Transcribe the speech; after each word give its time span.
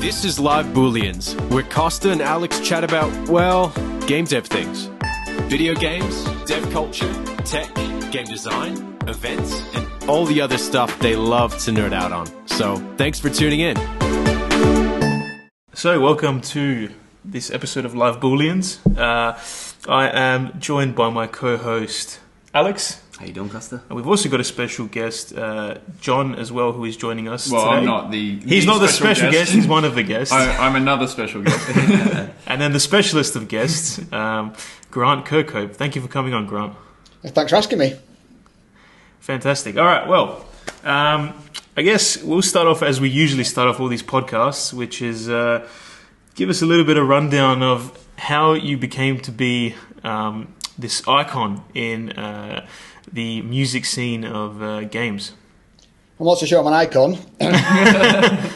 This 0.00 0.24
is 0.24 0.40
Live 0.40 0.64
Booleans, 0.68 1.38
where 1.50 1.62
Costa 1.62 2.10
and 2.10 2.22
Alex 2.22 2.58
chat 2.60 2.84
about, 2.84 3.28
well, 3.28 3.68
game 4.06 4.24
dev 4.24 4.46
things. 4.46 4.88
Video 5.50 5.74
games, 5.74 6.24
dev 6.46 6.70
culture, 6.72 7.12
tech, 7.44 7.72
game 8.10 8.24
design, 8.24 8.96
events, 9.06 9.62
and 9.74 9.86
all 10.08 10.24
the 10.24 10.40
other 10.40 10.56
stuff 10.56 10.98
they 11.00 11.16
love 11.16 11.52
to 11.64 11.70
nerd 11.70 11.92
out 11.92 12.12
on. 12.12 12.26
So, 12.48 12.76
thanks 12.96 13.20
for 13.20 13.28
tuning 13.28 13.60
in. 13.60 13.76
So, 15.74 16.00
welcome 16.00 16.40
to 16.56 16.88
this 17.22 17.50
episode 17.50 17.84
of 17.84 17.94
Live 17.94 18.20
Booleans. 18.20 18.78
Uh, 18.96 19.38
I 19.86 20.08
am 20.08 20.58
joined 20.58 20.94
by 20.94 21.10
my 21.10 21.26
co-host 21.26 22.20
Alex. 22.54 23.02
How 23.20 23.26
you 23.26 23.34
doing, 23.34 23.50
Costa? 23.50 23.82
And 23.90 23.96
we've 23.96 24.06
also 24.06 24.30
got 24.30 24.40
a 24.40 24.44
special 24.44 24.86
guest, 24.86 25.36
uh, 25.36 25.76
John, 26.00 26.34
as 26.36 26.50
well, 26.50 26.72
who 26.72 26.86
is 26.86 26.96
joining 26.96 27.28
us 27.28 27.50
Well, 27.50 27.66
today. 27.66 27.76
I'm 27.76 27.84
not 27.84 28.10
the. 28.10 28.38
He's 28.38 28.64
not 28.64 28.78
the 28.78 28.88
special 28.88 29.30
guest. 29.30 29.52
He's 29.52 29.66
one 29.66 29.84
of 29.84 29.94
the 29.94 30.02
guests. 30.02 30.32
I, 30.32 30.56
I'm 30.56 30.74
another 30.74 31.06
special 31.06 31.42
guest. 31.42 31.68
and 32.46 32.58
then 32.58 32.72
the 32.72 32.80
specialist 32.80 33.36
of 33.36 33.46
guests, 33.46 34.00
um, 34.10 34.54
Grant 34.90 35.26
Kirkhope. 35.26 35.74
Thank 35.74 35.96
you 35.96 36.00
for 36.00 36.08
coming 36.08 36.32
on, 36.32 36.46
Grant. 36.46 36.72
Thanks 37.22 37.50
for 37.50 37.56
asking 37.56 37.80
me. 37.80 37.94
Fantastic. 39.18 39.76
All 39.76 39.84
right. 39.84 40.08
Well, 40.08 40.46
um, 40.82 41.34
I 41.76 41.82
guess 41.82 42.22
we'll 42.22 42.40
start 42.40 42.68
off 42.68 42.82
as 42.82 43.02
we 43.02 43.10
usually 43.10 43.44
start 43.44 43.68
off 43.68 43.80
all 43.80 43.88
these 43.88 44.02
podcasts, 44.02 44.72
which 44.72 45.02
is 45.02 45.28
uh, 45.28 45.68
give 46.36 46.48
us 46.48 46.62
a 46.62 46.66
little 46.66 46.86
bit 46.86 46.96
of 46.96 47.06
rundown 47.06 47.62
of 47.62 48.02
how 48.16 48.54
you 48.54 48.78
became 48.78 49.20
to 49.20 49.30
be 49.30 49.74
um, 50.04 50.54
this 50.78 51.06
icon 51.06 51.62
in 51.74 52.12
uh, 52.12 52.66
the 53.12 53.42
music 53.42 53.84
scene 53.84 54.24
of 54.24 54.62
uh, 54.62 54.82
games. 54.84 55.32
I'm 56.18 56.26
not 56.26 56.38
so 56.38 56.46
sure 56.46 56.60
I'm 56.60 56.66
an 56.66 56.74
icon. 56.74 57.18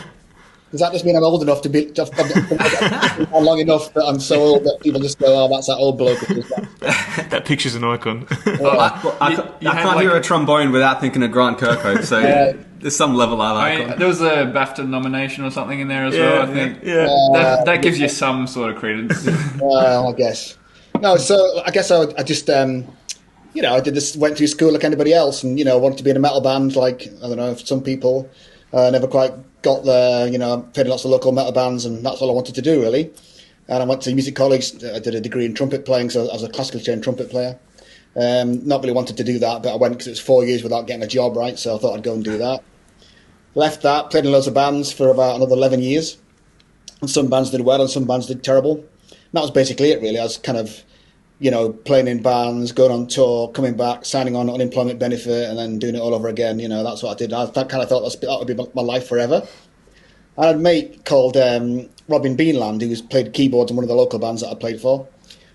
Does 0.70 0.80
that 0.80 0.92
just 0.92 1.04
mean 1.04 1.14
I'm 1.14 1.22
old 1.22 1.40
enough 1.40 1.62
to 1.62 1.68
be 1.68 1.86
to, 1.86 2.04
to, 2.04 3.28
long 3.32 3.60
enough 3.60 3.94
that 3.94 4.04
I'm 4.04 4.18
so 4.18 4.40
old 4.40 4.64
that 4.64 4.80
people 4.82 5.00
just 5.00 5.20
go, 5.20 5.26
"Oh, 5.44 5.48
that's 5.48 5.68
that 5.68 5.76
old 5.76 5.98
bloke." 5.98 6.18
that." 6.20 6.68
That 7.30 7.44
picture's 7.44 7.74
an 7.76 7.84
icon. 7.84 8.26
I, 8.46 8.56
well, 8.60 9.16
I, 9.20 9.30
You- 9.30 9.36
ca- 9.36 9.54
you 9.60 9.68
I 9.70 9.72
can't 9.74 9.96
like- 9.96 10.00
hear 10.02 10.16
a 10.16 10.20
trombone 10.20 10.72
without 10.72 11.00
thinking 11.00 11.22
of 11.22 11.30
Grant 11.30 11.58
Kirkhope, 11.58 12.04
so 12.04 12.18
Yeah. 12.18 12.54
there's 12.80 12.96
some 12.96 13.14
level 13.14 13.40
of 13.40 13.56
I 13.56 13.74
icon. 13.74 13.88
mean, 13.90 13.98
there 14.00 14.08
was 14.08 14.20
a 14.20 14.46
BAFTA 14.52 14.86
nomination 14.88 15.44
or 15.44 15.50
something 15.50 15.78
in 15.80 15.86
there 15.88 16.04
as 16.06 16.14
well. 16.14 16.42
I 16.42 16.46
think 16.52 16.80
yeah. 16.82 17.06
that, 17.34 17.64
that 17.66 17.82
gives 17.82 17.98
you 18.00 18.08
some 18.08 18.46
sort 18.48 18.70
of 18.72 18.76
credence. 18.78 19.26
well, 19.60 20.08
I 20.08 20.12
guess. 20.12 20.58
No, 21.00 21.16
so 21.16 21.62
I 21.64 21.70
guess 21.70 21.90
I, 21.92 21.98
would- 22.00 22.14
I 22.18 22.22
just, 22.24 22.50
um, 22.50 22.84
you 23.54 23.62
know, 23.62 23.74
I 23.74 23.80
did 23.80 23.94
this, 23.94 24.16
went 24.16 24.36
through 24.36 24.48
school 24.48 24.72
like 24.72 24.84
anybody 24.84 25.12
else, 25.12 25.42
and 25.42 25.58
you 25.58 25.64
know, 25.64 25.78
wanted 25.78 25.98
to 25.98 26.04
be 26.04 26.10
in 26.10 26.16
a 26.16 26.20
metal 26.20 26.40
band. 26.40 26.76
Like 26.76 27.08
I 27.22 27.28
don't 27.28 27.36
know, 27.36 27.54
some 27.54 27.82
people 27.82 28.28
uh, 28.72 28.90
never 28.90 29.06
quite 29.06 29.32
got 29.62 29.84
there. 29.84 30.28
You 30.28 30.38
know, 30.38 30.68
played 30.72 30.86
in 30.86 30.90
lots 30.90 31.04
of 31.04 31.10
local 31.10 31.32
metal 31.32 31.52
bands, 31.52 31.84
and 31.84 32.04
that's 32.04 32.20
all 32.20 32.30
I 32.30 32.34
wanted 32.34 32.54
to 32.56 32.62
do 32.62 32.82
really. 32.82 33.12
And 33.68 33.82
I 33.82 33.86
went 33.86 34.02
to 34.02 34.14
music 34.14 34.36
college. 34.36 34.74
I 34.84 34.98
did 34.98 35.14
a 35.14 35.20
degree 35.20 35.46
in 35.46 35.54
trumpet 35.54 35.86
playing, 35.86 36.10
so 36.10 36.28
I 36.28 36.34
was 36.34 36.42
a 36.42 36.50
classically 36.50 36.82
trained 36.82 37.02
trumpet 37.02 37.30
player. 37.30 37.58
Um, 38.16 38.66
not 38.66 38.80
really 38.82 38.92
wanted 38.92 39.16
to 39.16 39.24
do 39.24 39.38
that, 39.38 39.62
but 39.62 39.72
I 39.72 39.76
went 39.76 39.94
because 39.94 40.06
it 40.06 40.10
was 40.10 40.20
four 40.20 40.44
years 40.44 40.62
without 40.62 40.86
getting 40.86 41.02
a 41.02 41.08
job, 41.08 41.36
right? 41.36 41.58
So 41.58 41.74
I 41.74 41.78
thought 41.78 41.96
I'd 41.96 42.04
go 42.04 42.14
and 42.14 42.22
do 42.22 42.38
that. 42.38 42.62
Left 43.54 43.82
that, 43.82 44.10
played 44.10 44.24
in 44.24 44.32
loads 44.32 44.46
of 44.46 44.54
bands 44.54 44.92
for 44.92 45.08
about 45.08 45.36
another 45.36 45.54
11 45.54 45.80
years. 45.80 46.18
And 47.00 47.10
some 47.10 47.28
bands 47.28 47.50
did 47.50 47.62
well 47.62 47.80
and 47.80 47.90
some 47.90 48.04
bands 48.04 48.26
did 48.26 48.44
terrible. 48.44 48.76
And 48.76 49.32
that 49.32 49.40
was 49.40 49.50
basically 49.50 49.90
it, 49.90 50.00
really. 50.00 50.18
I 50.18 50.24
was 50.24 50.38
kind 50.38 50.58
of, 50.58 50.82
you 51.40 51.50
know, 51.50 51.70
playing 51.70 52.08
in 52.08 52.22
bands, 52.22 52.72
going 52.72 52.92
on 52.92 53.06
tour, 53.06 53.48
coming 53.48 53.76
back, 53.76 54.04
signing 54.04 54.36
on 54.36 54.48
unemployment 54.48 54.98
benefit, 54.98 55.48
and 55.48 55.58
then 55.58 55.78
doing 55.78 55.94
it 55.94 56.00
all 56.00 56.14
over 56.14 56.28
again. 56.28 56.58
You 56.58 56.68
know, 56.68 56.84
that's 56.84 57.02
what 57.02 57.12
I 57.12 57.14
did. 57.16 57.32
I 57.32 57.46
kind 57.46 57.82
of 57.82 57.88
thought 57.88 58.20
that 58.20 58.38
would 58.38 58.46
be 58.46 58.54
my- 58.54 58.82
life 58.82 59.08
forever. 59.08 59.46
I 60.36 60.46
had 60.46 60.56
a 60.56 60.58
mate 60.58 61.04
called 61.04 61.36
um, 61.36 61.88
Robin 62.08 62.36
Beanland 62.36 62.82
who 62.82 62.88
was 62.88 63.02
played 63.02 63.32
keyboards 63.32 63.70
in 63.70 63.76
one 63.76 63.84
of 63.84 63.88
the 63.88 63.94
local 63.94 64.18
bands 64.18 64.42
that 64.42 64.48
I 64.48 64.54
played 64.54 64.80
for. 64.80 65.06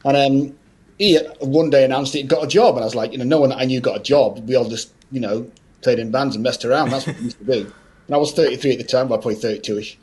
And 0.05 0.16
um, 0.16 0.57
he 0.97 1.17
one 1.39 1.69
day 1.69 1.83
announced 1.83 2.13
he'd 2.13 2.30
got 2.30 2.44
a 2.44 2.47
job. 2.47 2.75
And 2.75 2.84
I 2.84 2.85
was 2.85 2.96
like, 2.96 3.11
you 3.11 3.17
know, 3.17 3.25
no 3.25 3.40
one 3.40 3.50
that 3.50 3.59
I 3.59 3.66
knew 3.66 3.81
got 3.81 4.00
a 4.00 4.03
job. 4.03 4.47
We 4.47 4.56
all 4.56 4.69
just, 4.69 4.94
you 5.11 5.19
know, 5.19 5.50
played 5.81 6.00
in 6.00 6.11
bands 6.11 6.35
and 6.35 6.44
messed 6.44 6.63
around. 6.63 6.91
That's 6.91 7.07
what 7.07 7.17
we 7.17 7.23
used 7.23 7.40
to 7.40 7.46
do. 7.46 7.73
And 8.07 8.16
I 8.16 8.17
was 8.17 8.34
33 8.34 8.73
at 8.73 8.78
the 8.78 8.84
time, 8.84 9.09
well, 9.09 9.19
probably 9.19 9.40
32ish. 9.40 9.96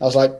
I 0.00 0.04
was 0.04 0.16
like, 0.16 0.32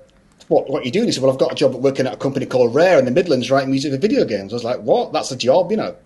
what, 0.49 0.69
what 0.69 0.83
are 0.83 0.85
you 0.85 0.93
doing? 0.93 1.07
He 1.07 1.13
said, 1.13 1.23
well, 1.23 1.33
I've 1.33 1.39
got 1.39 1.53
a 1.53 1.55
job 1.55 1.75
at 1.75 1.81
working 1.81 2.07
at 2.07 2.15
a 2.15 2.17
company 2.17 2.47
called 2.47 2.75
Rare 2.75 2.99
in 2.99 3.05
the 3.05 3.11
Midlands 3.11 3.51
writing 3.51 3.71
music 3.71 3.93
for 3.93 3.99
video 3.99 4.25
games. 4.25 4.53
I 4.53 4.57
was 4.57 4.65
like, 4.65 4.81
what? 4.81 5.13
That's 5.13 5.31
a 5.31 5.37
job, 5.37 5.71
you 5.71 5.77
know. 5.77 5.97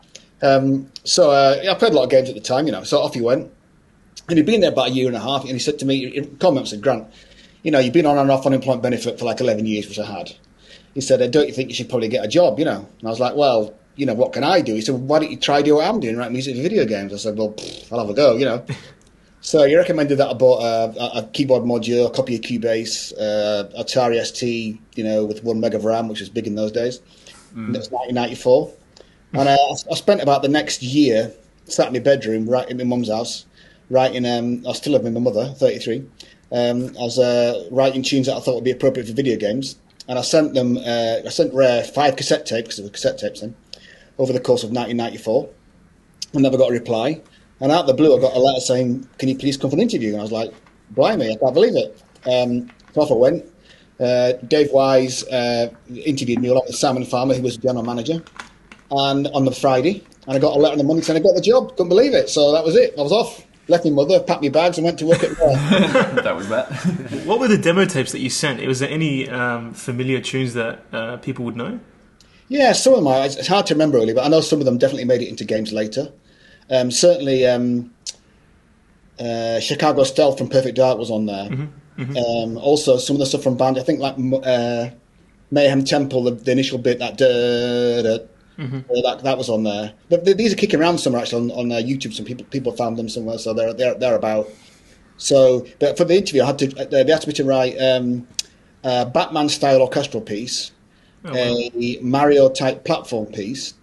Um, 0.43 0.91
so 1.05 1.31
uh, 1.31 1.61
yeah, 1.63 1.73
I 1.73 1.75
played 1.75 1.93
a 1.93 1.97
lot 1.97 2.05
of 2.05 2.11
games 2.11 2.29
at 2.29 2.35
the 2.35 2.41
time, 2.41 2.67
you 2.67 2.73
know. 2.73 2.83
So 2.85 2.99
off 2.99 3.15
he 3.15 3.21
went. 3.21 3.51
And 4.29 4.39
he'd 4.39 4.47
been 4.47 4.61
there 4.61 4.73
about 4.73 4.89
a 4.89 4.93
year 4.93 5.09
and 5.09 5.17
a 5.17 5.21
half. 5.21 5.43
And 5.43 5.53
he 5.53 5.59
said 5.59 5.79
to 5.81 5.87
me, 5.87 6.11
he 6.11 6.19
and 6.19 6.69
said, 6.69 6.83
Grant, 6.83 7.09
you 7.63 7.71
know, 7.71 7.79
you've 7.79 7.93
been 7.93 8.07
on 8.07 8.17
and 8.17 8.31
off 8.31 8.47
unemployment 8.47 8.83
benefit 8.83 9.19
for 9.19 9.25
like 9.25 9.41
11 9.41 9.67
years, 9.67 9.89
which 9.89 9.99
I 9.99 10.07
had. 10.07 10.33
He 10.95 11.01
said, 11.01 11.31
don't 11.31 11.47
you 11.47 11.53
think 11.53 11.69
you 11.69 11.75
should 11.75 11.89
probably 11.89 12.09
get 12.09 12.25
a 12.25 12.29
job, 12.29 12.59
you 12.59 12.65
know? 12.65 12.89
And 12.99 13.07
I 13.07 13.11
was 13.11 13.21
like, 13.21 13.35
well, 13.35 13.75
you 13.97 14.07
know, 14.07 14.15
what 14.15 14.33
can 14.33 14.45
I 14.45 14.61
do? 14.61 14.75
He 14.75 14.81
said, 14.81 14.95
well, 14.95 15.03
why 15.03 15.19
don't 15.19 15.31
you 15.31 15.37
try 15.37 15.63
do 15.63 15.77
what 15.77 15.87
I'm 15.87 16.01
doing, 16.01 16.17
write 16.17 16.33
music 16.33 16.57
for 16.57 16.63
video 16.63 16.85
games? 16.85 17.13
I 17.13 17.17
said, 17.17 17.37
well, 17.37 17.51
pfft, 17.51 17.93
I'll 17.93 18.01
have 18.01 18.09
a 18.09 18.15
go, 18.15 18.37
you 18.37 18.45
know. 18.45 18.65
So 19.41 19.65
you 19.65 19.79
recommended 19.79 20.19
that 20.19 20.29
I 20.29 20.35
bought 20.35 20.63
a, 20.63 21.19
a 21.19 21.29
keyboard 21.33 21.63
module, 21.65 22.07
a 22.07 22.11
copy 22.11 22.35
of 22.35 22.43
Cubase, 22.43 23.13
uh, 23.19 23.83
Atari 23.83 24.23
ST, 24.25 24.79
you 24.95 25.05
know, 25.05 25.25
with 25.25 25.43
one 25.43 25.61
meg 25.61 25.75
of 25.75 25.85
RAM, 25.85 26.09
which 26.09 26.21
was 26.21 26.29
big 26.29 26.47
in 26.47 26.55
those 26.55 26.73
days. 26.73 27.01
And 27.67 27.75
it 27.75 27.79
was 27.79 27.91
1994. 27.91 28.73
And 29.33 29.49
uh, 29.49 29.57
I 29.91 29.95
spent 29.95 30.23
about 30.23 30.43
the 30.43 30.49
next 30.49 30.83
year 30.83 31.33
sat 31.65 31.87
in 31.87 31.93
my 31.93 32.01
bedroom, 32.01 32.49
right 32.49 32.69
in 32.69 32.77
my 32.77 32.85
mum's 32.85 33.09
house, 33.09 33.47
writing. 33.89 34.27
Um, 34.27 34.65
I 34.69 34.73
still 34.73 34.93
live 34.93 35.03
with 35.03 35.13
my 35.13 35.21
mother, 35.21 35.47
33. 35.47 36.05
Um, 36.53 36.89
I 36.99 37.03
was 37.03 37.19
uh, 37.19 37.67
writing 37.71 38.03
tunes 38.03 38.27
that 38.27 38.37
I 38.37 38.41
thought 38.41 38.57
would 38.57 38.65
be 38.65 38.73
appropriate 38.73 39.07
for 39.07 39.15
video 39.15 39.37
games, 39.37 39.77
and 40.09 40.19
I 40.19 40.23
sent 40.23 40.55
them. 40.55 40.77
Uh, 40.79 41.19
I 41.25 41.29
sent 41.29 41.55
Rare 41.55 41.85
five 41.85 42.17
cassette 42.17 42.45
tapes 42.45 42.69
because 42.69 42.77
there 42.77 42.85
were 42.85 42.91
cassette 42.91 43.19
tapes 43.19 43.41
then, 43.41 43.55
over 44.19 44.33
the 44.33 44.41
course 44.41 44.65
of 44.65 44.71
1994. 44.71 45.49
I 46.35 46.39
never 46.41 46.59
got 46.59 46.71
a 46.71 46.73
reply, 46.73 47.21
and 47.61 47.73
out 47.73 47.83
of 47.83 47.87
the 47.87 47.95
blue, 47.95 48.17
I 48.17 48.21
got 48.21 48.35
a 48.35 48.41
letter 48.41 48.61
saying, 48.61 49.09
"Can 49.19 49.29
you 49.29 49.37
please 49.37 49.57
come 49.57 49.71
for 49.71 49.77
an 49.77 49.83
interview?" 49.83 50.11
And 50.13 50.21
I 50.21 50.23
was 50.23 50.33
like, 50.33 50.53
"Blimey, 50.91 51.31
I 51.31 51.37
can't 51.37 51.55
believe 51.55 51.77
it." 51.77 52.03
Um, 52.27 52.71
so 52.95 53.03
off 53.03 53.11
I 53.11 53.15
went. 53.15 53.45
Uh, 53.99 54.33
Dave 54.49 54.71
Wise 54.73 55.25
uh, 55.29 55.71
interviewed 55.95 56.41
me 56.41 56.49
along 56.49 56.65
with 56.67 56.77
Simon 56.77 57.05
Farmer, 57.05 57.35
who 57.35 57.43
was 57.43 57.57
the 57.57 57.63
general 57.63 57.85
manager 57.85 58.23
and 58.91 59.29
on 59.29 59.45
the 59.45 59.53
Friday, 59.53 60.05
and 60.27 60.37
I 60.37 60.39
got 60.39 60.57
a 60.57 60.59
letter 60.59 60.73
on 60.73 60.79
the 60.79 60.85
Monday 60.85 61.03
saying 61.03 61.19
I 61.19 61.23
got 61.23 61.35
the 61.35 61.41
job. 61.41 61.71
Couldn't 61.71 61.89
believe 61.89 62.15
it. 62.15 62.29
So 62.29 62.53
that 62.53 62.65
was 62.65 62.77
it. 62.77 62.95
I 62.99 63.03
was 63.03 63.13
off. 63.13 63.47
Left 63.69 63.85
my 63.85 63.91
mother, 63.93 64.19
packed 64.19 64.43
my 64.43 64.49
bags, 64.49 64.79
and 64.79 64.85
went 64.85 64.99
to 64.99 65.07
work 65.07 65.23
at 65.23 65.39
Rare. 65.39 65.55
that 66.23 66.35
was 66.35 66.49
that. 66.49 66.73
what 67.25 67.39
were 67.39 67.47
the 67.47 67.59
demo 67.59 67.85
tapes 67.85 68.11
that 68.11 68.19
you 68.19 68.29
sent? 68.29 68.67
Was 68.67 68.81
there 68.81 68.89
any 68.89 69.29
um, 69.29 69.75
familiar 69.75 70.21
tunes 70.21 70.55
that 70.55 70.83
uh, 70.93 71.19
people 71.19 71.45
would 71.45 71.57
know? 71.57 71.79
yeah, 72.49 72.73
some 72.73 72.95
of 72.95 73.05
my. 73.05 73.25
It's 73.25 73.37
it's 73.37 73.47
hard 73.47 73.67
to 73.67 73.75
remember 73.75 73.99
really, 73.99 74.13
but 74.13 74.25
I 74.25 74.29
know 74.29 74.41
some 74.41 74.59
of 74.59 74.65
them 74.65 74.77
definitely 74.77 75.05
made 75.05 75.23
it 75.23 75.29
into 75.29 75.45
games 75.45 75.73
later. 75.73 76.13
Um, 76.71 76.91
certainly, 76.91 77.47
um, 77.47 77.93
uh, 79.19 79.61
Chicago 79.61 80.05
Stealth 80.05 80.39
from 80.39 80.49
Perfect 80.49 80.77
Dark 80.77 80.99
was 80.99 81.11
on 81.11 81.27
there. 81.27 81.49
Um, 81.99 82.57
also, 82.57 82.97
some 82.97 83.17
of 83.17 83.21
the 83.21 83.27
stuff 83.27 83.43
from 83.43 83.57
band. 83.57 83.79
I 83.79 83.83
think 83.83 84.01
like 84.01 84.15
uh, 84.15 84.91
Mayahem 85.53 85.85
Temple, 85.87 86.25
the, 86.25 86.31
the 86.33 86.53
initial 86.53 86.79
bit 86.79 86.99
that. 87.01 87.19
Da, 87.19 87.27
uh, 87.27 88.03
that 89.03 89.21
that 89.25 89.39
was 89.39 89.49
on 89.49 89.63
there. 89.65 89.95
But 90.11 90.25
th- 90.25 90.37
these 90.37 90.53
are 90.53 90.57
kicking 90.57 90.81
around 90.81 90.99
somewhere 90.99 91.23
actually 91.23 91.51
on, 91.51 91.59
on 91.59 91.73
uh, 91.73 91.77
YouTube. 91.77 92.13
Some 92.13 92.27
people 92.27 92.45
people 92.47 92.73
found 92.73 92.99
them 92.99 93.09
somewhere, 93.09 93.39
so 93.39 93.55
they're 93.55 93.73
they're 93.73 93.95
they're 93.95 94.17
about. 94.17 94.49
So, 95.17 95.67
but 95.79 95.97
for 95.99 96.05
the 96.05 96.17
interview, 96.17 96.43
I 96.43 96.47
had 96.47 96.59
to. 96.61 96.81
uh, 96.81 96.85
They 97.05 97.11
asked 97.13 97.27
me 97.27 97.33
to 97.35 97.45
write 97.45 97.77
um, 97.79 98.27
a 98.85 99.07
Batman 99.07 99.49
style 99.49 99.81
orchestral 99.83 100.23
piece, 100.23 100.73
a 101.37 101.99
Mario 102.03 102.49
type 102.51 102.85
platform 102.85 103.27
piece, 103.27 103.75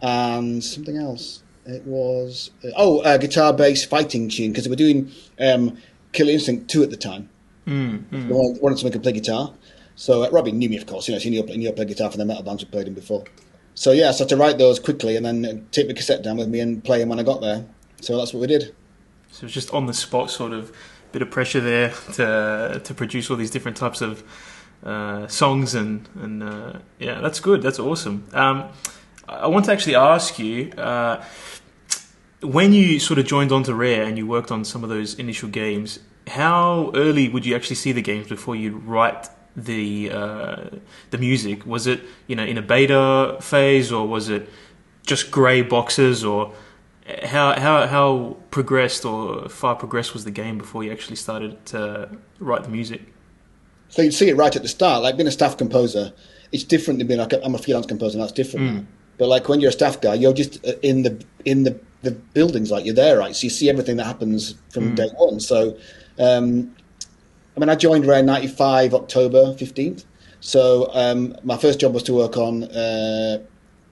and 0.00 0.62
something 0.62 0.96
else. 0.96 1.42
It 1.66 1.84
was 1.84 2.50
uh, 2.64 2.68
oh, 2.76 3.02
a 3.02 3.18
guitar 3.18 3.52
based 3.52 3.88
fighting 3.90 4.28
tune 4.28 4.50
because 4.50 4.64
they 4.64 4.70
were 4.70 4.76
doing 4.76 5.10
um, 5.40 5.76
Killer 6.12 6.32
Instinct 6.32 6.70
two 6.70 6.82
at 6.82 6.90
the 6.90 6.96
time. 6.96 7.28
They 8.28 8.32
wanted, 8.32 8.62
wanted 8.62 8.78
someone 8.78 8.92
who 8.92 8.98
could 8.98 9.02
play 9.02 9.12
guitar. 9.12 9.52
So 9.96 10.24
uh, 10.24 10.30
Robbie 10.30 10.52
knew 10.52 10.68
me, 10.68 10.76
of 10.76 10.86
course. 10.86 11.08
You 11.08 11.14
know, 11.14 11.20
he 11.20 11.30
knew, 11.30 11.42
knew 11.42 11.68
I 11.68 11.72
played 11.72 11.88
guitar 11.88 12.10
for 12.10 12.18
the 12.18 12.24
metal 12.24 12.42
bands 12.42 12.64
we 12.64 12.70
played 12.70 12.86
in 12.86 12.94
before. 12.94 13.24
So 13.74 13.92
yeah, 13.92 14.10
so 14.12 14.18
I 14.18 14.24
had 14.24 14.28
to 14.30 14.36
write 14.36 14.58
those 14.58 14.78
quickly 14.78 15.16
and 15.16 15.26
then 15.26 15.44
uh, 15.44 15.60
take 15.72 15.88
the 15.88 15.94
cassette 15.94 16.22
down 16.22 16.36
with 16.36 16.48
me 16.48 16.60
and 16.60 16.82
play 16.82 16.98
them 16.98 17.08
when 17.08 17.18
I 17.18 17.22
got 17.22 17.40
there. 17.40 17.66
So 18.00 18.16
that's 18.16 18.32
what 18.32 18.40
we 18.40 18.46
did. 18.46 18.74
So 19.32 19.40
it 19.40 19.42
was 19.44 19.52
just 19.52 19.72
on 19.72 19.86
the 19.86 19.94
spot, 19.94 20.30
sort 20.30 20.52
of 20.52 20.72
bit 21.12 21.22
of 21.22 21.30
pressure 21.30 21.60
there 21.60 21.92
to 22.14 22.80
to 22.82 22.94
produce 22.94 23.30
all 23.30 23.36
these 23.36 23.50
different 23.50 23.76
types 23.76 24.00
of 24.00 24.22
uh, 24.84 25.26
songs 25.28 25.74
and 25.74 26.08
and 26.14 26.42
uh, 26.42 26.78
yeah, 26.98 27.20
that's 27.20 27.40
good. 27.40 27.62
That's 27.62 27.78
awesome. 27.78 28.26
Um, 28.32 28.68
I 29.28 29.34
I 29.34 29.46
want 29.48 29.64
to 29.66 29.72
actually 29.72 29.96
ask 29.96 30.38
you. 30.38 30.70
Uh, 30.72 31.24
when 32.42 32.72
you 32.72 32.98
sort 32.98 33.18
of 33.18 33.26
joined 33.26 33.52
onto 33.52 33.72
Rare 33.74 34.04
and 34.04 34.16
you 34.18 34.26
worked 34.26 34.50
on 34.50 34.64
some 34.64 34.82
of 34.84 34.90
those 34.90 35.14
initial 35.14 35.48
games, 35.48 35.98
how 36.28 36.90
early 36.94 37.28
would 37.28 37.46
you 37.46 37.54
actually 37.54 37.76
see 37.76 37.92
the 37.92 38.02
games 38.02 38.28
before 38.28 38.56
you'd 38.56 38.82
write 38.84 39.28
the 39.56 40.10
uh, 40.10 40.64
the 41.10 41.18
music? 41.18 41.64
Was 41.66 41.86
it 41.86 42.00
you 42.26 42.36
know 42.36 42.44
in 42.44 42.58
a 42.58 42.62
beta 42.62 43.38
phase 43.40 43.90
or 43.92 44.06
was 44.06 44.28
it 44.28 44.48
just 45.06 45.30
grey 45.30 45.62
boxes 45.62 46.24
or 46.24 46.52
how 47.24 47.58
how 47.58 47.86
how 47.86 48.36
progressed 48.50 49.04
or 49.04 49.48
far 49.48 49.74
progressed 49.76 50.12
was 50.12 50.24
the 50.24 50.30
game 50.30 50.58
before 50.58 50.82
you 50.84 50.92
actually 50.92 51.16
started 51.16 51.64
to 51.66 52.08
write 52.40 52.64
the 52.64 52.68
music? 52.70 53.02
So 53.88 54.02
you'd 54.02 54.14
see 54.14 54.28
it 54.28 54.36
right 54.36 54.54
at 54.54 54.62
the 54.62 54.68
start. 54.68 55.02
Like 55.02 55.16
being 55.16 55.28
a 55.28 55.32
staff 55.32 55.56
composer, 55.56 56.12
it's 56.50 56.64
different 56.64 56.98
than 56.98 57.06
being 57.06 57.20
like 57.20 57.32
a, 57.32 57.42
I'm 57.44 57.54
a 57.54 57.58
freelance 57.58 57.86
composer. 57.86 58.18
and 58.18 58.22
That's 58.22 58.32
different. 58.32 58.86
But 59.16 59.28
like 59.28 59.48
when 59.48 59.60
you're 59.60 59.70
a 59.70 59.72
staff 59.72 60.00
guy, 60.00 60.14
you're 60.14 60.34
just 60.34 60.66
uh, 60.66 60.72
in 60.82 61.02
the 61.02 61.24
in 61.44 61.62
the 61.62 61.78
the 62.02 62.12
buildings. 62.12 62.70
Like 62.70 62.84
you're 62.84 62.94
there, 62.94 63.18
right? 63.18 63.34
So 63.34 63.44
you 63.44 63.50
see 63.50 63.68
everything 63.68 63.96
that 63.96 64.04
happens 64.04 64.54
from 64.70 64.94
day 64.94 65.08
one. 65.16 65.40
So, 65.40 65.76
um, 66.18 66.74
I 67.56 67.60
mean, 67.60 67.68
I 67.68 67.74
joined 67.74 68.06
around 68.06 68.26
'95, 68.26 68.94
October 68.94 69.54
15th. 69.54 70.04
So 70.40 70.90
um, 70.92 71.34
my 71.42 71.56
first 71.56 71.80
job 71.80 71.94
was 71.94 72.02
to 72.04 72.14
work 72.14 72.36
on 72.36 72.64
uh, 72.64 73.38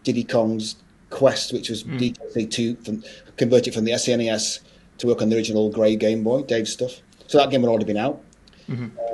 Diddy 0.05 0.25
Kong's 0.25 0.77
Quest, 1.11 1.53
which 1.53 1.71
was 1.71 1.85
DKC 1.85 2.51
two, 2.51 2.77
from, 2.77 3.03
converted 3.37 3.75
from 3.75 3.85
the 3.85 3.93
SNES 3.93 4.61
to 4.99 5.07
work 5.07 5.23
on 5.23 5.31
the 5.31 5.37
original 5.37 5.71
Grey 5.71 5.97
Game 5.97 6.23
Boy, 6.23 6.43
Dave's 6.43 6.73
stuff. 6.73 7.01
So 7.27 7.39
that 7.39 7.51
game 7.51 7.63
had 7.63 7.69
already 7.69 7.87
been 7.87 7.97
out. 7.97 8.23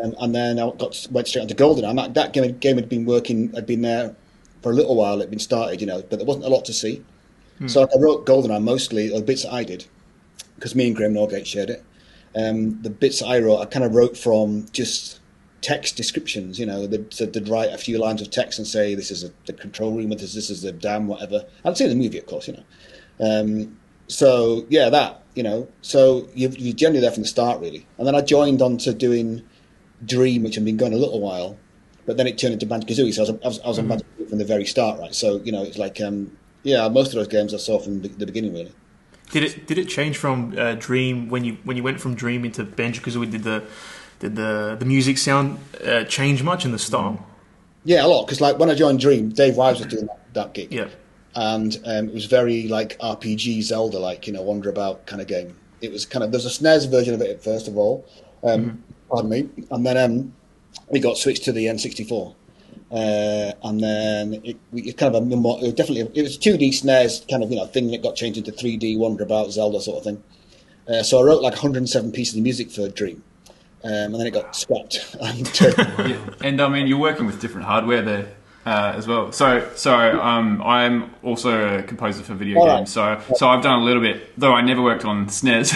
Um, 0.03 0.15
and 0.21 0.35
then 0.35 0.59
I 0.59 0.71
got 0.73 1.07
went 1.11 1.29
straight 1.29 1.43
onto 1.43 1.55
GoldenEye. 1.55 1.97
That, 1.97 2.15
that 2.15 2.33
game, 2.33 2.59
game 2.59 2.77
had 2.77 2.89
been 2.89 3.05
working, 3.05 3.53
had 3.53 3.67
been 3.67 3.83
there 3.83 4.15
for 4.63 4.71
a 4.71 4.75
little 4.75 4.97
while. 4.97 5.19
It'd 5.19 5.31
been 5.31 5.39
started, 5.39 5.81
you 5.81 5.87
know, 5.87 6.03
but 6.09 6.19
there 6.19 6.27
wasn't 6.27 6.45
a 6.45 6.49
lot 6.49 6.65
to 6.67 6.73
see. 6.73 7.03
So 7.69 7.83
I 7.83 8.01
wrote 8.01 8.27
GoldenEye 8.27 8.63
mostly, 8.63 9.11
or 9.11 9.21
the 9.21 9.27
bits 9.27 9.43
that 9.43 9.53
I 9.53 9.65
did, 9.65 9.87
because 10.55 10.75
me 10.75 10.87
and 10.87 10.97
Graham 10.97 11.15
Norgate 11.15 11.47
shared 11.47 11.71
it. 11.71 11.85
Um, 12.35 12.81
the 12.83 12.91
bits 12.91 13.23
I 13.23 13.39
wrote, 13.41 13.61
I 13.61 13.65
kind 13.67 13.85
of 13.85 13.95
wrote 13.95 14.17
from 14.17 14.67
just 14.73 15.21
text 15.61 15.97
descriptions. 15.97 16.59
You 16.59 16.67
know, 16.67 16.87
they'd, 16.87 17.11
they'd 17.11 17.49
write 17.49 17.73
a 17.73 17.79
few 17.79 17.99
lines 17.99 18.23
of 18.23 18.31
text 18.31 18.59
and 18.59 18.67
say, 18.67 18.95
"This 18.95 19.11
is 19.11 19.25
a, 19.25 19.33
the 19.47 19.53
control 19.53 19.93
room, 19.93 20.11
this, 20.11 20.35
this 20.35 20.51
is 20.51 20.63
the 20.63 20.73
dam, 20.73 21.07
whatever." 21.07 21.45
I'd 21.65 21.77
seen 21.77 21.89
the 21.89 21.95
movie, 21.95 22.19
of 22.19 22.27
course, 22.27 22.49
you 22.49 22.55
know. 22.55 22.65
Um, 23.21 23.79
so 24.07 24.65
yeah, 24.69 24.89
that 24.91 25.23
you 25.35 25.43
know. 25.43 25.69
So 25.83 26.29
you, 26.35 26.49
you're 26.51 26.75
generally 26.75 27.01
there 27.01 27.13
from 27.13 27.23
the 27.23 27.29
start, 27.29 27.61
really. 27.61 27.87
And 27.99 28.07
then 28.07 28.15
I 28.15 28.23
joined 28.23 28.63
on 28.63 28.79
to 28.79 28.95
doing 28.95 29.43
Dream, 30.05 30.45
which 30.45 30.55
had 30.55 30.65
been 30.65 30.77
going 30.77 30.95
a 30.95 30.97
little 30.97 31.21
while, 31.21 31.59
but 32.07 32.17
then 32.17 32.27
it 32.27 32.39
turned 32.39 32.55
into 32.55 32.67
Banjo 32.67 32.87
Kazooie. 32.87 33.13
So 33.13 33.23
I 33.23 33.31
was, 33.31 33.31
I 33.31 33.49
was, 33.49 33.61
I 33.61 33.69
was 33.69 33.79
on 33.79 33.89
Banjo 33.89 34.05
from 34.29 34.39
the 34.39 34.45
very 34.45 34.65
start, 34.65 34.99
right? 34.99 35.15
So 35.15 35.41
you 35.45 35.53
know, 35.53 35.63
it's 35.63 35.79
like 35.79 36.01
um, 36.01 36.37
yeah, 36.63 36.89
most 36.89 37.09
of 37.09 37.15
those 37.15 37.29
games 37.29 37.55
I 37.55 37.59
saw 37.59 37.79
from 37.79 38.03
the, 38.03 38.27
beginning, 38.27 38.53
really. 38.53 38.73
Did 39.31 39.45
it 39.45 39.67
did 39.67 39.79
it 39.79 39.89
change 39.89 40.17
from 40.17 40.55
uh, 40.59 40.75
Dream 40.75 41.29
when 41.29 41.45
you 41.45 41.59
when 41.65 41.77
you 41.77 41.83
went 41.83 42.01
from 42.01 42.15
Dream 42.15 42.45
into 42.45 42.65
Banjo 42.65 43.01
Kazooie? 43.03 43.31
Did 43.31 43.45
the 43.45 43.65
did 44.19 44.37
the 44.37 44.77
the 44.79 44.85
music 44.85 45.19
sound 45.19 45.59
uh, 45.85 46.05
change 46.05 46.43
much 46.43 46.65
in 46.65 46.73
the 46.73 46.79
style? 46.79 47.25
Yeah, 47.85 48.05
a 48.05 48.09
lot. 48.09 48.27
Because 48.27 48.41
like 48.41 48.59
when 48.59 48.71
I 48.71 48.75
joined 48.75 49.01
Dream, 49.01 49.31
Dave 49.31 49.57
Wise 49.57 49.79
was 49.79 49.87
doing 49.87 50.07
that, 50.07 50.35
that 50.35 50.55
gig. 50.55 50.73
Yeah. 50.73 50.89
and 51.35 51.79
um, 51.85 52.09
it 52.09 52.15
was 52.15 52.27
very 52.27 52.69
like 52.69 52.99
RPG 52.99 53.63
Zelda, 53.63 53.99
like 53.99 54.27
you 54.27 54.33
know, 54.33 54.43
wander 54.43 54.69
about 54.69 55.07
kind 55.07 55.23
of 55.23 55.29
game. 55.29 55.57
It 55.81 55.93
was 55.93 56.05
kind 56.05 56.25
of 56.25 56.33
there's 56.33 56.47
a 56.47 56.51
SNES 56.51 56.91
version 56.91 57.15
of 57.15 57.21
it 57.21 57.43
first 57.43 57.69
of 57.69 57.79
all, 57.79 58.05
um, 58.43 58.83
pardon 59.09 59.31
me, 59.31 59.49
and 59.71 59.87
then 59.87 59.97
um, 59.97 60.35
we 60.91 61.01
got 61.01 61.17
switched 61.17 61.45
to 61.45 61.53
the 61.53 61.67
N64, 61.67 62.35
uh, 62.91 63.53
and 63.63 63.81
then 63.81 64.35
it, 64.45 64.57
it 64.73 64.97
kind 64.97 65.15
of 65.15 65.23
a 65.23 65.25
more, 65.25 65.59
it 65.59 65.67
was 65.67 65.75
definitely 65.75 66.11
it 66.19 66.23
was 66.23 66.37
2D 66.37 66.71
SNES 66.71 67.29
kind 67.31 67.43
of 67.43 67.51
you 67.51 67.57
know 67.57 67.67
thing 67.67 67.91
that 67.91 68.03
got 68.03 68.17
changed 68.17 68.39
into 68.39 68.53
3D 68.53 68.99
wonder 68.99 69.23
about 69.23 69.51
Zelda 69.53 69.81
sort 69.81 69.99
of 69.99 70.05
thing. 70.05 70.23
Uh, 70.89 71.03
so 71.03 71.21
I 71.21 71.23
wrote 71.23 71.43
like 71.43 71.53
107 71.53 72.11
pieces 72.11 72.37
of 72.37 72.43
music 72.43 72.71
for 72.71 72.89
Dream, 72.89 73.23
um, 73.85 73.93
and 73.93 74.15
then 74.15 74.27
it 74.27 74.33
got 74.33 74.57
scrapped. 74.57 75.17
and, 75.21 75.47
uh, 75.63 76.05
Yeah. 76.09 76.19
And 76.43 76.61
I 76.61 76.69
mean, 76.69 76.87
you're 76.87 76.99
working 76.99 77.27
with 77.27 77.41
different 77.41 77.67
hardware 77.67 78.03
there 78.03 78.35
uh, 78.67 78.93
as 78.97 79.07
well. 79.07 79.33
So, 79.33 79.69
so 79.75 79.95
um, 80.21 80.63
I'm 80.63 81.15
also 81.23 81.79
a 81.79 81.83
composer 81.83 82.23
for 82.23 82.35
video 82.35 82.65
right. 82.65 82.79
games. 82.79 82.93
So, 82.93 83.21
so 83.37 83.49
I've 83.49 83.63
done 83.63 83.81
a 83.81 83.85
little 83.85 84.03
bit, 84.03 84.39
though 84.39 84.53
I 84.53 84.63
never 84.63 84.83
worked 84.83 85.05
on 85.05 85.27
SNES 85.27 85.73